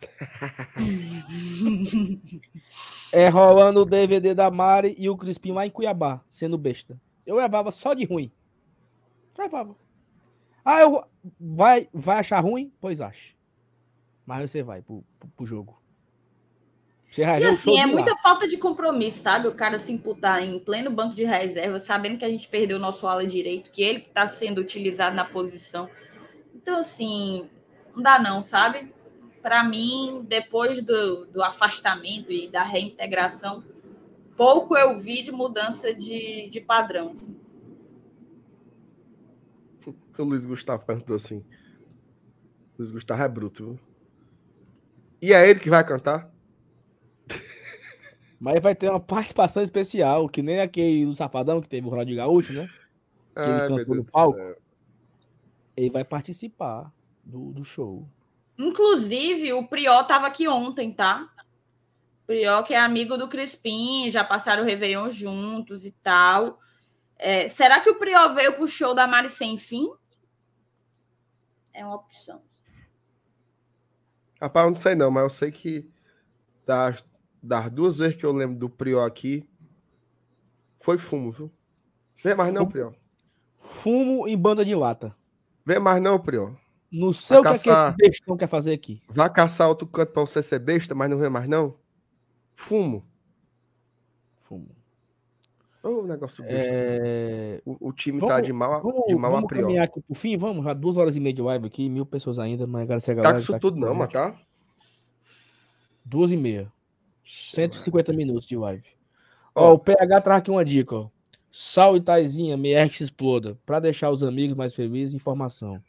[3.12, 7.00] é rolando o DVD da Mari e o Crispim lá em Cuiabá, sendo besta.
[7.26, 8.30] Eu levava só de ruim.
[9.38, 9.76] Levava.
[10.64, 11.02] Ah, eu
[11.40, 12.72] vai, vai achar ruim?
[12.80, 13.34] Pois acha.
[14.26, 15.80] Mas você vai pro, pro, pro jogo.
[17.10, 17.92] Você vai E assim, é lá.
[17.92, 19.48] muita falta de compromisso, sabe?
[19.48, 22.80] O cara se imputar em pleno banco de reserva, sabendo que a gente perdeu o
[22.80, 25.88] nosso ala direito, que ele está sendo utilizado na posição.
[26.54, 27.48] Então, assim,
[27.94, 28.92] não dá não, sabe?
[29.48, 33.64] Para mim, depois do, do afastamento e da reintegração,
[34.36, 37.12] pouco eu vi de mudança de, de padrão.
[37.12, 37.34] assim.
[40.18, 41.42] O Luiz Gustavo perguntou assim.
[42.78, 43.80] Luiz Gustavo é bruto, viu?
[45.22, 46.30] E é ele que vai cantar?
[48.38, 52.18] Mas vai ter uma participação especial, que nem aquele do Safadão que teve o Ronaldinho
[52.18, 52.68] Gaúcho, né?
[53.34, 54.56] ele Ai, cantou meu no palco.
[55.74, 56.92] Ele vai participar
[57.24, 58.06] do, do show.
[58.58, 61.32] Inclusive, o Prió estava aqui ontem, tá?
[62.26, 66.58] Prió, que é amigo do Crispim, já passaram o Réveillon juntos e tal.
[67.16, 69.88] É, será que o Prió veio pro show da Mari Sem Fim?
[71.72, 72.42] É uma opção.
[74.40, 75.88] Rapaz, eu não sei não, mas eu sei que
[76.66, 77.04] das,
[77.42, 79.48] das duas vezes que eu lembro do Prió aqui,
[80.76, 81.52] foi fumo, viu?
[82.22, 82.70] Vem mais não, Fumo.
[82.70, 82.92] Prió.
[83.56, 85.16] Fumo em banda de lata.
[85.64, 86.54] Vem mais não, Prió.
[86.90, 89.02] Não sei o que, é que esse bestão quer fazer aqui.
[89.08, 91.74] Vai caçar outro canto pra você ser besta, mas não vem mais não?
[92.54, 93.04] Fumo.
[94.32, 94.70] Fumo.
[95.82, 96.70] Ô, negócio besta.
[96.72, 97.60] É...
[97.64, 99.62] O, o time Vamos- tá de mal, a- Vamos, de mal a vamos Prió.
[99.62, 100.64] caminhar aqui pro fim, vamos?
[100.64, 103.22] Já duas horas e meia de live aqui, mil pessoas ainda, mas agradecer a Tá
[103.22, 103.34] galera.
[103.34, 104.34] com que isso aqui tudo com não, a mas tá?
[106.04, 106.72] Duas e meia.
[107.26, 108.84] 150 minutos de live.
[109.54, 109.70] Ó.
[109.70, 111.08] Ó, o PH traz aqui uma dica, ó.
[111.52, 113.58] Sal e Taizinha, MR exploda.
[113.66, 115.82] Pra deixar os amigos mais felizes, informação.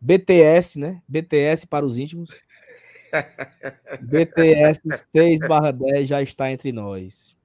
[0.00, 1.02] BTS, né?
[1.06, 2.40] BTS para os íntimos.
[4.00, 4.80] BTS
[5.10, 5.40] 6
[5.74, 7.36] 10 já está entre nós.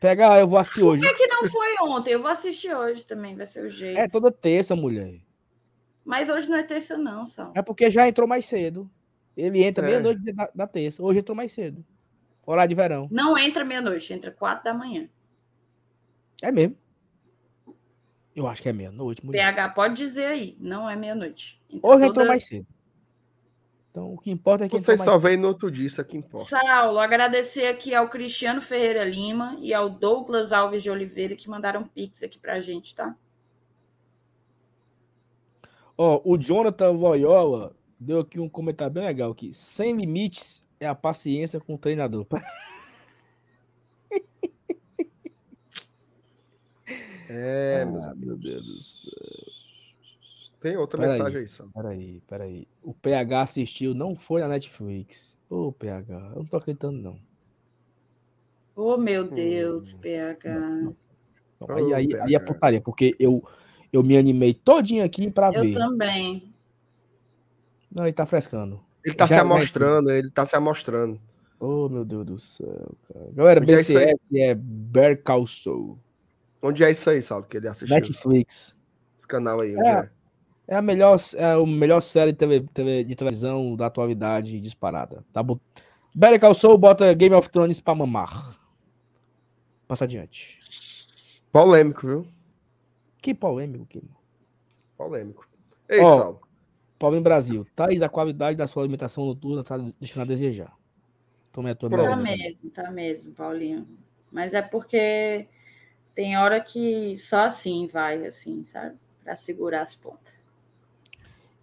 [0.00, 1.02] PH, eu vou assistir hoje.
[1.02, 2.12] Por que, que não foi ontem?
[2.12, 3.98] Eu vou assistir hoje também, vai ser o jeito.
[3.98, 5.20] É toda terça, mulher.
[6.04, 7.52] Mas hoje não é terça, não, Sal.
[7.54, 8.90] É porque já entrou mais cedo.
[9.36, 9.88] Ele entra É.
[9.88, 11.02] meia-noite da, da terça.
[11.02, 11.84] Hoje entrou mais cedo.
[12.44, 13.08] Horário de verão.
[13.10, 15.08] Não entra meia-noite, entra quatro da manhã.
[16.42, 16.76] É mesmo.
[18.36, 19.38] Eu acho que é meia-noite, mulher.
[19.54, 21.58] PH pode dizer aí, não é meia-noite.
[21.70, 22.66] Hoje toda- entrou mais cedo.
[23.90, 26.18] Então, o que importa é que Vocês só mais veem no outro dia, isso aqui
[26.18, 26.54] importa.
[26.54, 31.82] Saulo, agradecer aqui ao Cristiano Ferreira Lima e ao Douglas Alves de Oliveira que mandaram
[31.82, 33.16] pix aqui pra gente, tá?
[35.96, 39.54] Ó, o Jonathan Loyola deu aqui um comentário bem legal aqui.
[39.54, 42.26] Sem limites é a paciência com o treinador.
[47.28, 49.12] É, Ah, meu Deus do céu.
[50.60, 51.18] Tem outra Peraí.
[51.18, 51.68] mensagem aí, Sam.
[51.72, 52.68] Peraí, peraí.
[52.82, 55.36] O PH assistiu, não foi na Netflix.
[55.48, 57.18] Ô, PH, eu não tô acreditando, não.
[58.74, 60.60] Oh, meu Deus, PH.
[60.60, 60.96] Não,
[61.60, 63.46] Ô, aí, aí, aí é putaria, porque eu,
[63.92, 65.72] eu me animei todinho aqui pra Eu ver.
[65.74, 66.52] também.
[67.90, 68.80] Não, ele tá frescando.
[69.04, 71.20] Ele tá Já se vai, amostrando, ele tá se amostrando.
[71.58, 73.30] Oh, meu Deus do céu, cara.
[73.32, 73.76] Galera, Onde é?
[73.76, 75.18] BCS é Bear.
[76.66, 77.94] Onde é isso aí, Saulo, que ele assistiu?
[77.94, 78.76] Netflix.
[79.18, 79.92] Esse canal aí, onde É.
[79.92, 80.10] é?
[80.68, 85.24] É a melhor, é a melhor série de, TV TV de televisão da atualidade disparada.
[85.32, 85.60] Tá bom?
[86.12, 88.58] Better Call Saul bota Game of Thrones pra mamar.
[89.86, 90.58] Passa adiante.
[91.52, 92.26] Polêmico, viu?
[93.22, 94.02] Que polêmico, que
[94.96, 95.46] Polêmico.
[95.88, 96.40] Ei, Ó, Saulo.
[96.98, 97.66] Pobre Brasil.
[97.76, 100.72] Thaís, a qualidade da sua alimentação noturna tá deixando a desejar.
[101.52, 101.90] Tome a tua.
[101.90, 103.86] Tá mesmo, tá mesmo, Paulinho.
[104.32, 105.46] Mas é porque
[106.16, 108.96] tem hora que só assim vai, assim, sabe?
[109.22, 110.32] Pra segurar as pontas.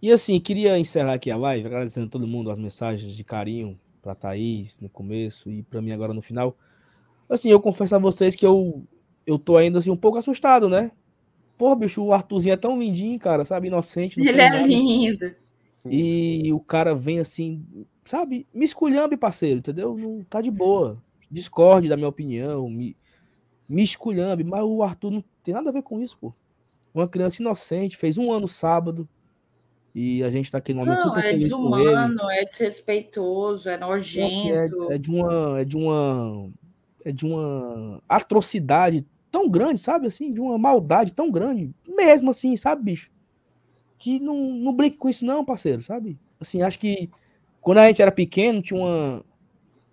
[0.00, 3.78] E assim, queria encerrar aqui a live, agradecendo a todo mundo as mensagens de carinho
[4.00, 6.56] pra Thaís no começo e pra mim agora no final.
[7.28, 8.84] Assim, eu confesso a vocês que eu,
[9.26, 10.92] eu tô ainda assim um pouco assustado, né?
[11.58, 13.66] Pô, bicho, o Arthurzinho é tão lindinho, cara, sabe?
[13.66, 14.20] Inocente.
[14.20, 14.66] Ele é nada.
[14.66, 15.34] lindo.
[15.86, 17.64] E o cara vem assim,
[18.04, 18.46] sabe?
[18.54, 19.96] Me esculhambe, parceiro, entendeu?
[19.96, 21.02] Não tá de boa.
[21.30, 22.96] Discorde da minha opinião, me,
[23.68, 26.32] me esculhambe, mas o Arthur não tem nada a ver com isso, pô.
[26.94, 29.08] Uma criança inocente, fez um ano sábado,
[29.94, 31.86] e a gente tá aqui no momento Não, super é feliz com ele.
[31.86, 34.92] desumano, é desrespeitoso, é É, nojento.
[34.92, 36.50] é de uma é de uma
[37.04, 42.56] é de uma atrocidade tão grande, sabe assim, de uma maldade tão grande, mesmo assim,
[42.56, 43.10] sabe, bicho?
[43.98, 46.18] Que não, não brinque com isso não, parceiro, sabe?
[46.40, 47.10] Assim, acho que
[47.60, 49.24] quando a gente era pequeno tinha uma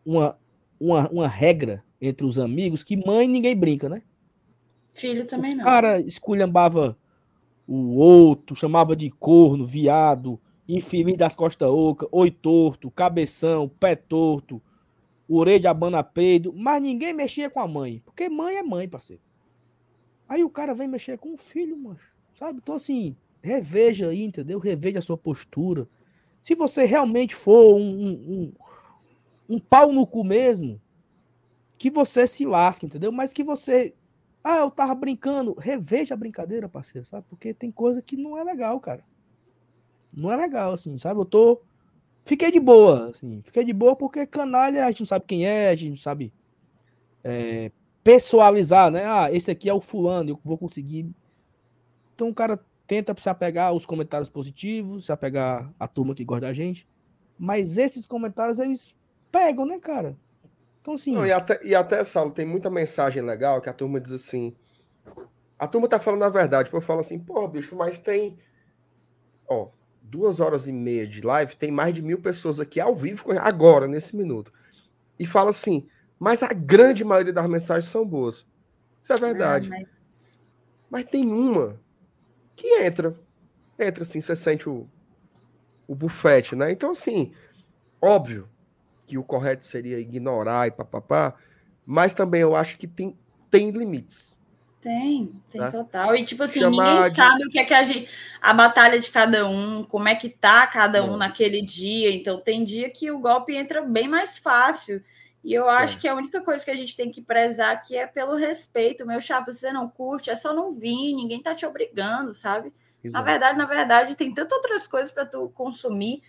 [0.06, 0.38] uma,
[0.80, 4.02] uma, uma regra entre os amigos que mãe ninguém brinca, né?
[4.90, 5.64] Filho também O não.
[5.64, 6.98] cara esculhambava
[7.68, 14.62] o outro, chamava de corno, viado, infeliz das costas oca, oi torto, cabeção, pé torto,
[15.30, 19.22] orelha de abana peido, mas ninguém mexia com a mãe, porque mãe é mãe, parceiro.
[20.28, 22.00] Aí o cara vem mexer com o filho, mano,
[22.38, 22.60] sabe?
[22.62, 24.60] Então assim, reveja aí, entendeu?
[24.60, 25.88] Reveja a sua postura.
[26.42, 28.54] Se você realmente for um, um, um-
[29.56, 30.80] um pau no cu mesmo,
[31.82, 33.12] que você se lasque, entendeu?
[33.12, 33.96] Mas que você.
[34.44, 35.56] Ah, eu tava brincando.
[35.58, 37.26] Reveja a brincadeira, parceiro, sabe?
[37.28, 39.04] Porque tem coisa que não é legal, cara.
[40.14, 41.20] Não é legal, assim, sabe?
[41.20, 41.60] Eu tô.
[42.24, 43.42] Fiquei de boa, assim.
[43.44, 46.32] Fiquei de boa porque canalha, a gente não sabe quem é, a gente não sabe
[47.24, 47.72] é,
[48.04, 49.04] pessoalizar, né?
[49.08, 51.10] Ah, esse aqui é o fulano, eu vou conseguir.
[52.14, 56.46] Então o cara tenta se apegar aos comentários positivos, se apegar à turma que gosta
[56.46, 56.88] da gente.
[57.40, 58.96] Mas esses comentários, eles
[59.32, 60.16] pegam, né, cara?
[60.82, 61.14] Então, assim.
[61.14, 64.56] Não, e, até, e até, Saulo, tem muita mensagem legal que a turma diz assim.
[65.58, 66.66] A turma tá falando a verdade.
[66.66, 68.38] Tipo, eu falo assim, pô, bicho, mas tem.
[69.48, 69.70] Ó,
[70.02, 73.88] duas horas e meia de live, tem mais de mil pessoas aqui ao vivo, agora,
[73.88, 74.52] nesse minuto.
[75.20, 75.88] E fala assim,
[76.18, 78.48] mas a grande maioria das mensagens são boas.
[79.04, 79.68] Isso é verdade.
[79.68, 80.40] É, mas...
[80.90, 81.04] mas...
[81.06, 81.80] tem uma
[82.56, 83.16] que entra.
[83.78, 84.88] Entra assim, você sente o,
[85.88, 86.72] o bufete, né?
[86.72, 87.34] Então, assim,
[88.00, 88.48] óbvio
[89.06, 91.36] que o correto seria ignorar e papapá,
[91.86, 93.18] mas também eu acho que tem,
[93.50, 94.38] tem limites.
[94.82, 95.70] Tem, tem né?
[95.70, 96.16] total.
[96.16, 97.16] E tipo assim, Chamar ninguém de...
[97.16, 98.10] sabe o que é que a gente.
[98.42, 102.12] A batalha de cada um, como é que tá cada um naquele dia.
[102.12, 105.02] Então, tem dia que o golpe entra bem mais fácil.
[105.44, 106.00] E eu acho é.
[106.02, 109.06] que a única coisa que a gente tem que prezar aqui é pelo respeito.
[109.06, 112.74] Meu chapa, se você não curte, é só não vir, ninguém tá te obrigando, sabe?
[113.04, 113.24] Exato.
[113.24, 116.24] Na verdade, na verdade, tem tantas outras coisas para tu consumir.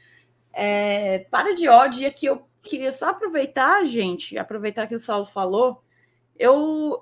[0.52, 5.26] É, para de ódio, e aqui eu queria só aproveitar, gente, aproveitar que o Saulo
[5.26, 5.82] falou.
[6.38, 7.00] Eu,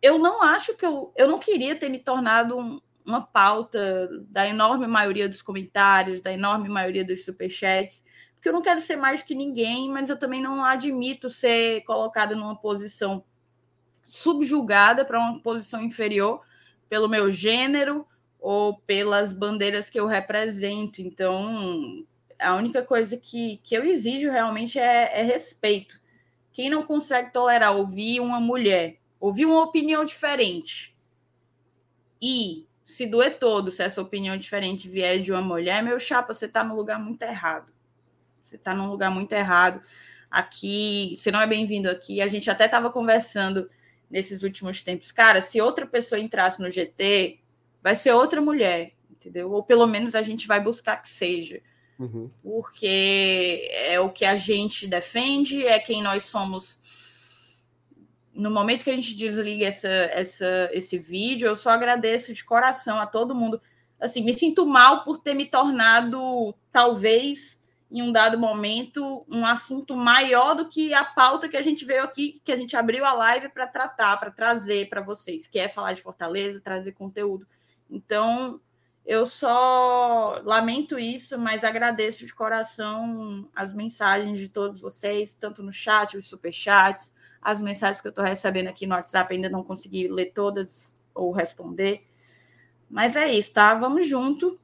[0.00, 4.46] eu não acho que eu, eu não queria ter me tornado um, uma pauta da
[4.46, 8.04] enorme maioria dos comentários, da enorme maioria dos superchats
[8.40, 12.34] porque eu não quero ser mais que ninguém, mas eu também não admito ser colocada
[12.34, 13.22] numa posição
[14.06, 16.40] subjugada para uma posição inferior
[16.88, 18.06] pelo meu gênero
[18.38, 21.02] ou pelas bandeiras que eu represento.
[21.02, 22.02] Então,
[22.40, 26.00] a única coisa que, que eu exijo realmente é, é respeito.
[26.52, 30.96] Quem não consegue tolerar ouvir uma mulher, ouvir uma opinião diferente
[32.20, 36.46] e se doer todo se essa opinião diferente vier de uma mulher, meu chapa, você
[36.46, 37.72] está no lugar muito errado.
[38.42, 39.80] Você está num lugar muito errado.
[40.28, 42.20] Aqui, você não é bem-vindo aqui.
[42.20, 43.70] A gente até estava conversando
[44.10, 45.12] nesses últimos tempos.
[45.12, 47.38] Cara, se outra pessoa entrasse no GT,
[47.80, 49.52] vai ser outra mulher, entendeu?
[49.52, 51.62] Ou pelo menos a gente vai buscar que seja.
[52.00, 52.30] Uhum.
[52.42, 56.80] Porque é o que a gente defende, é quem nós somos.
[58.32, 62.98] No momento que a gente desliga essa, essa, esse vídeo, eu só agradeço de coração
[62.98, 63.60] a todo mundo.
[64.00, 69.94] Assim, me sinto mal por ter me tornado, talvez, em um dado momento, um assunto
[69.94, 73.12] maior do que a pauta que a gente veio aqui, que a gente abriu a
[73.12, 77.46] live para tratar, para trazer para vocês, que é falar de Fortaleza, trazer conteúdo.
[77.90, 78.58] Então,
[79.04, 85.72] eu só lamento isso, mas agradeço de coração as mensagens de todos vocês, tanto no
[85.72, 90.08] chat, os superchats, as mensagens que eu estou recebendo aqui no WhatsApp, ainda não consegui
[90.08, 92.02] ler todas ou responder.
[92.88, 93.74] Mas é isso, tá?
[93.74, 94.58] Vamos junto.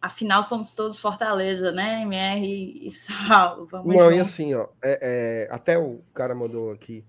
[0.00, 2.02] Afinal, somos todos Fortaleza, né?
[2.02, 3.66] MR e Saulo.
[3.66, 7.04] Vamos Não, e assim, ó, é, é, até o cara mandou aqui.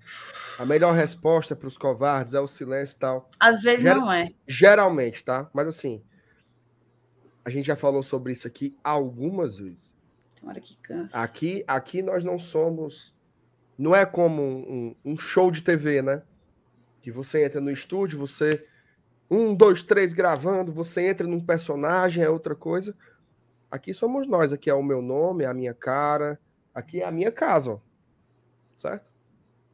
[0.57, 3.29] A melhor resposta para os covardes é o silêncio e tal.
[3.39, 4.29] Às vezes Ger não é.
[4.47, 5.47] Geralmente, tá?
[5.53, 6.03] Mas assim,
[7.43, 9.93] a gente já falou sobre isso aqui algumas vezes.
[10.39, 11.19] Tomara que cansa.
[11.19, 13.13] Aqui, aqui nós não somos.
[13.77, 16.21] Não é como um, um show de TV, né?
[17.01, 18.65] Que você entra no estúdio, você
[19.29, 22.95] um, dois, três gravando, você entra num personagem, é outra coisa.
[23.69, 26.39] Aqui somos nós, aqui é o meu nome, é a minha cara,
[26.73, 27.79] aqui é a minha casa, ó.
[28.75, 29.07] certo?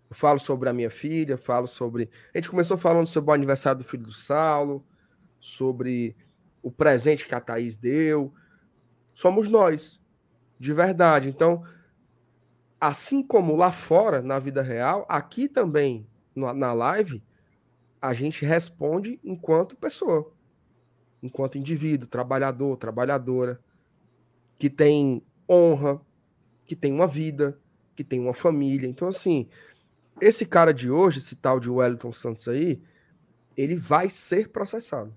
[0.09, 2.09] Eu falo sobre a minha filha, falo sobre.
[2.33, 4.85] A gente começou falando sobre o aniversário do filho do Saulo,
[5.39, 6.15] sobre
[6.65, 8.33] o presente que a Thaís deu.
[9.13, 10.01] Somos nós,
[10.59, 11.29] de verdade.
[11.29, 11.63] Então,
[12.81, 17.21] assim como lá fora, na vida real, aqui também, na live,
[18.01, 20.33] a gente responde enquanto pessoa,
[21.21, 23.61] enquanto indivíduo, trabalhador, trabalhadora,
[24.57, 26.01] que tem honra,
[26.65, 27.59] que tem uma vida,
[27.95, 28.87] que tem uma família.
[28.87, 29.47] Então, assim,
[30.19, 32.81] esse cara de hoje, esse tal de Wellington Santos aí,
[33.55, 35.13] ele vai ser processado.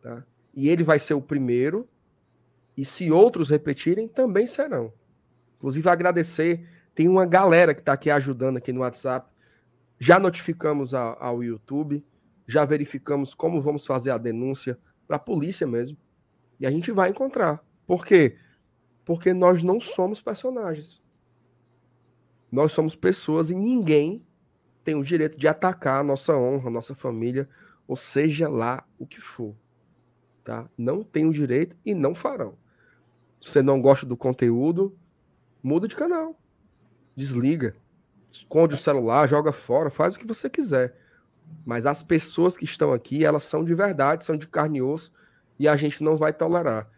[0.00, 0.24] Tá?
[0.54, 1.88] E ele vai ser o primeiro,
[2.76, 4.92] e se outros repetirem, também serão.
[5.56, 9.30] Inclusive, agradecer, tem uma galera que está aqui ajudando aqui no WhatsApp,
[9.98, 12.04] já notificamos a, ao YouTube,
[12.46, 15.96] já verificamos como vamos fazer a denúncia para a polícia mesmo.
[16.60, 17.64] E a gente vai encontrar.
[17.86, 18.36] Por quê?
[19.04, 21.02] Porque nós não somos personagens.
[22.50, 24.24] Nós somos pessoas e ninguém
[24.84, 27.48] tem o direito de atacar a nossa honra, a nossa família,
[27.86, 29.54] ou seja lá o que for.
[30.48, 30.66] Tá?
[30.78, 32.56] Não tem o direito e não farão.
[33.38, 34.96] Se você não gosta do conteúdo,
[35.62, 36.40] muda de canal.
[37.14, 37.76] desliga,
[38.32, 40.96] esconde o celular, joga fora, faz o que você quiser.
[41.66, 45.12] Mas as pessoas que estão aqui, elas são de verdade, são de carne e osso,
[45.58, 46.88] e a gente não vai tolerar.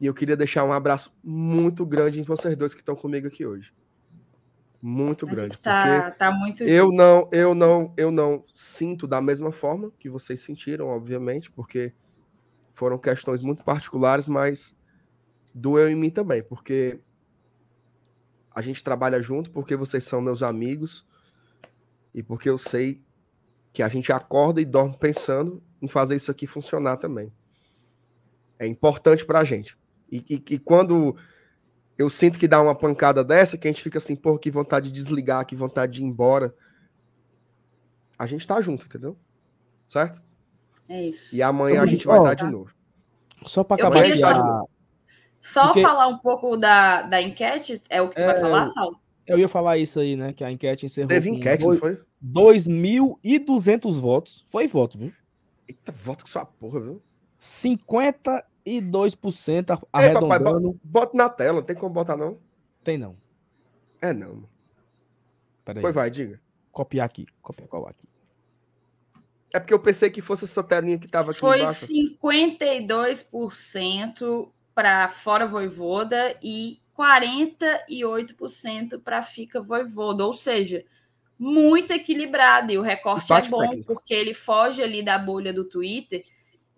[0.00, 3.44] E eu queria deixar um abraço muito grande em vocês dois que estão comigo aqui
[3.44, 3.74] hoje.
[4.80, 5.58] Muito grande.
[5.58, 10.40] Tá, tá muito eu não, eu não, eu não sinto da mesma forma que vocês
[10.40, 11.92] sentiram, obviamente, porque
[12.74, 14.76] foram questões muito particulares, mas
[15.54, 17.00] doeu em mim também, porque
[18.50, 21.06] a gente trabalha junto, porque vocês são meus amigos
[22.14, 23.02] e porque eu sei
[23.72, 27.32] que a gente acorda e dorme pensando em fazer isso aqui funcionar também.
[28.58, 29.76] É importante para a gente.
[30.10, 31.16] E, e, e, quando
[31.96, 34.90] eu sinto que dá uma pancada dessa, que a gente fica assim, porra, que vontade
[34.90, 36.54] de desligar, que vontade de ir embora.
[38.18, 39.16] A gente tá junto, entendeu?
[39.88, 40.22] Certo?
[40.92, 41.34] É isso.
[41.34, 42.70] E amanhã a gente vai dar de novo.
[43.46, 44.18] Só para acabar aqui.
[44.18, 44.66] Só,
[45.40, 45.80] só Porque...
[45.80, 49.00] falar um pouco da, da enquete, é o que tu é, vai falar, Saulo?
[49.26, 50.34] Eu ia falar isso aí, né?
[50.34, 51.08] Que a enquete encerrou.
[51.08, 51.98] Teve enquete, dois, não foi?
[52.22, 54.44] 2.200 votos.
[54.46, 55.10] Foi voto, viu?
[55.66, 57.02] Eita, voto com sua porra, viu?
[57.40, 58.44] 52%
[59.90, 60.34] arredondando.
[60.34, 62.36] Ei, papai, bota na tela, tem como botar não?
[62.84, 63.16] Tem não.
[63.98, 64.44] É não.
[65.64, 65.80] Peraí.
[65.80, 66.38] Pois vai, diga.
[66.70, 67.26] Copiar aqui.
[67.40, 68.11] Copiar qual aqui.
[69.52, 71.86] É porque eu pensei que fosse essa telinha que tava aqui Foi embaixo.
[71.86, 80.84] 52% para fora Voivoda e 48% para fica Voivoda, ou seja,
[81.38, 82.72] muito equilibrado.
[82.72, 83.92] E o recorte é bom, técnico.
[83.92, 86.24] porque ele foge ali da bolha do Twitter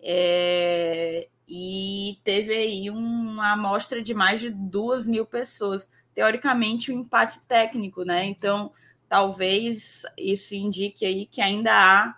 [0.01, 5.89] é, e teve aí uma amostra de mais de duas mil pessoas.
[6.13, 8.25] Teoricamente, um empate técnico, né?
[8.25, 8.71] Então,
[9.07, 12.15] talvez isso indique aí que ainda há,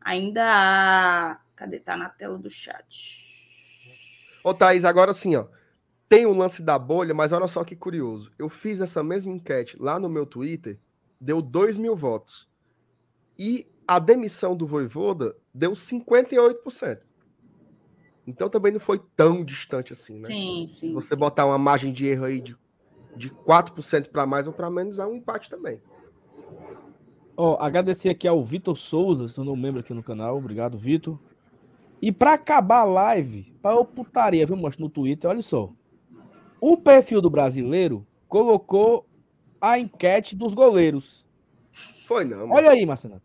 [0.00, 1.40] ainda há.
[1.54, 1.78] Cadê?
[1.78, 3.28] Tá na tela do chat.
[4.44, 5.46] Ô, Thaís, agora sim, ó.
[6.08, 8.32] Tem o lance da bolha, mas olha só que curioso.
[8.38, 10.78] Eu fiz essa mesma enquete lá no meu Twitter,
[11.20, 12.48] deu 2 mil votos.
[13.38, 17.00] E a demissão do Voivoda deu 58%.
[18.26, 20.28] Então também não foi tão distante assim, né?
[20.28, 20.88] Sim, sim.
[20.88, 21.20] Se você sim.
[21.20, 22.56] botar uma margem de erro aí de,
[23.16, 25.80] de 4% para mais ou para menos, há um empate também.
[27.40, 30.36] Ó, agradecer aqui ao Vitor Souza, se tornou membro aqui no canal.
[30.36, 31.16] Obrigado, Vitor.
[32.02, 35.72] E para acabar a live, para eu putaria, viu, mostro no Twitter, olha só.
[36.60, 39.06] O perfil do brasileiro colocou
[39.60, 41.24] a enquete dos goleiros.
[42.08, 42.38] Foi não.
[42.38, 42.54] Mano.
[42.54, 43.22] Olha aí, Marcelo.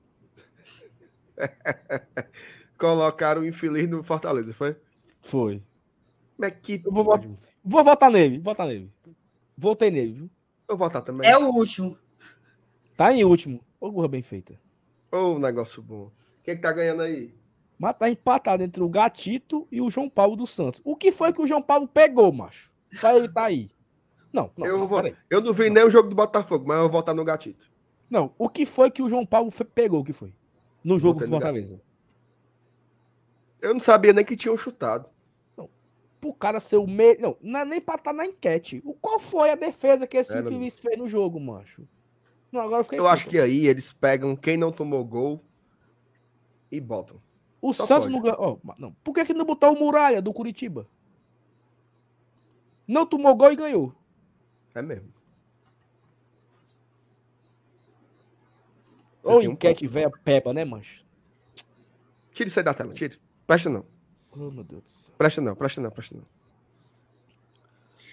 [2.78, 4.76] Colocaram o infeliz no Fortaleza, foi?
[5.22, 5.60] Foi.
[6.38, 7.30] Mas que eu vou, votar,
[7.66, 8.92] vou votar nele, votar nele.
[9.58, 10.30] Voltei nele, viu?
[10.70, 11.28] Eu vou votar também.
[11.28, 11.98] É o último.
[12.96, 13.60] Tá em último.
[13.84, 14.58] Ô, burra bem feita.
[15.12, 16.10] Ô, negócio bom.
[16.42, 17.36] Quem é que tá ganhando aí?
[17.78, 20.80] Mas tá empatado entre o Gatito e o João Paulo dos Santos.
[20.86, 22.72] O que foi que o João Paulo pegou, macho?
[23.02, 23.70] Pra ele tá aí.
[24.32, 26.84] Não, não eu, não, vou, eu não vi nem o jogo do Botafogo, mas eu
[26.84, 27.70] vou votar no Gatito.
[28.10, 30.00] Não, o que foi que o João Paulo pegou?
[30.00, 30.34] O que foi?
[30.82, 31.82] No jogo do Fortaleza.
[33.62, 35.10] Eu não sabia nem que tinham chutado.
[35.58, 35.70] Não.
[36.22, 37.20] Pro cara ser o meio.
[37.20, 38.82] Não, não é nem pra estar tá na enquete.
[38.86, 41.86] O, qual foi a defesa que esse infeliz fez no jogo, macho?
[42.54, 45.44] Não, agora eu, eu acho que aí eles pegam quem não tomou gol
[46.72, 47.20] e botam.
[47.60, 48.28] O Só Santos pode.
[48.28, 48.94] não, oh, não.
[49.04, 50.88] Por que, que não botou o Muralha do Curitiba?
[52.88, 53.96] Não tomou gol e ganhou.
[54.76, 55.12] É mesmo.
[59.24, 61.04] Ou enquete um velha peba, né, mancho?
[62.34, 63.20] Tire isso aí da tela, tire.
[63.48, 63.84] Presta não.
[64.32, 65.12] Oh, meu Deus.
[65.18, 66.26] Presta não, presta não, presta não.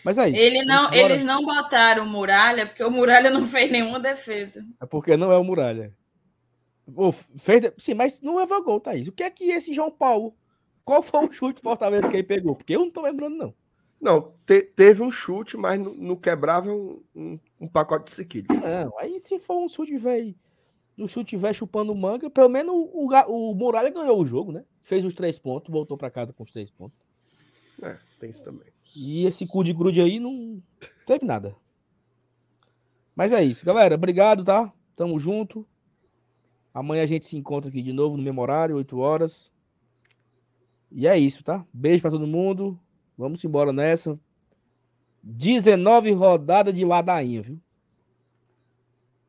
[0.04, 0.34] Mas aí.
[0.34, 4.64] É Ele não, eles não botaram o Muralha, porque o Muralha não fez nenhuma defesa.
[4.80, 5.94] É porque não é o Muralha.
[7.38, 9.06] Fez, sim, mas não leva gol, Thaís.
[9.08, 10.34] O que é que esse João Paulo?
[10.84, 12.56] Qual foi o chute Fortaleza que ele pegou?
[12.56, 13.54] Porque eu não tô lembrando, não.
[14.00, 18.46] Não, te, teve um chute, mas não, não quebrava um, um, um, pacote de sequilho.
[18.48, 20.34] Não, aí se for um chute velho,
[20.96, 24.64] no chute velho chupando manga, pelo menos o, o, o Muralha ganhou o jogo, né?
[24.80, 26.98] Fez os três pontos, voltou para casa com os três pontos.
[27.82, 28.66] É, tem isso também.
[28.94, 30.62] E esse cu de grude aí não
[31.06, 31.54] teve nada.
[33.14, 33.94] Mas é isso, galera.
[33.94, 34.72] Obrigado, tá?
[34.96, 35.66] Tamo junto.
[36.72, 39.52] Amanhã a gente se encontra aqui de novo no mesmo horário, 8 horas.
[40.90, 41.64] E é isso, tá?
[41.72, 42.78] Beijo para todo mundo.
[43.16, 44.18] Vamos embora nessa.
[45.22, 47.60] 19 rodadas de ladainha, viu?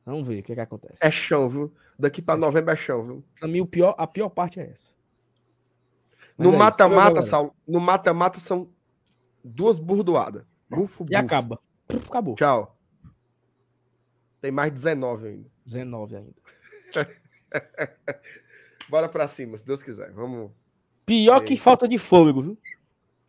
[0.05, 1.05] Vamos ver o que, é que acontece.
[1.05, 1.73] É chão, viu?
[1.97, 3.23] Daqui para novembro é chão, viu?
[3.37, 4.93] Pra mim, o pior, a pior parte é essa.
[6.37, 8.69] Mas no é mata-mata, Sal, no mata-mata são
[9.43, 10.43] duas burdoadas.
[10.69, 11.59] Bufo, e acaba.
[12.07, 12.35] Acabou.
[12.35, 12.77] Tchau.
[14.39, 15.51] Tem mais 19 ainda.
[15.65, 16.35] 19 ainda.
[18.89, 20.11] Bora pra cima, se Deus quiser.
[20.11, 20.51] Vamos.
[21.05, 22.57] Pior é que falta de fôlego, viu?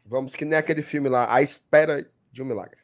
[0.06, 2.82] Vamos que nem aquele filme lá, A Espera de um Milagre.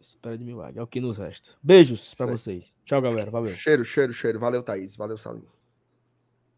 [0.00, 0.78] Espera de milagre.
[0.78, 1.50] É o que nos resta.
[1.62, 2.78] Beijos para vocês.
[2.84, 3.30] Tchau, galera.
[3.30, 3.54] Valeu.
[3.54, 4.38] Cheiro, cheiro, cheiro.
[4.38, 4.94] Valeu, Thaís.
[4.94, 5.42] Valeu, Salim.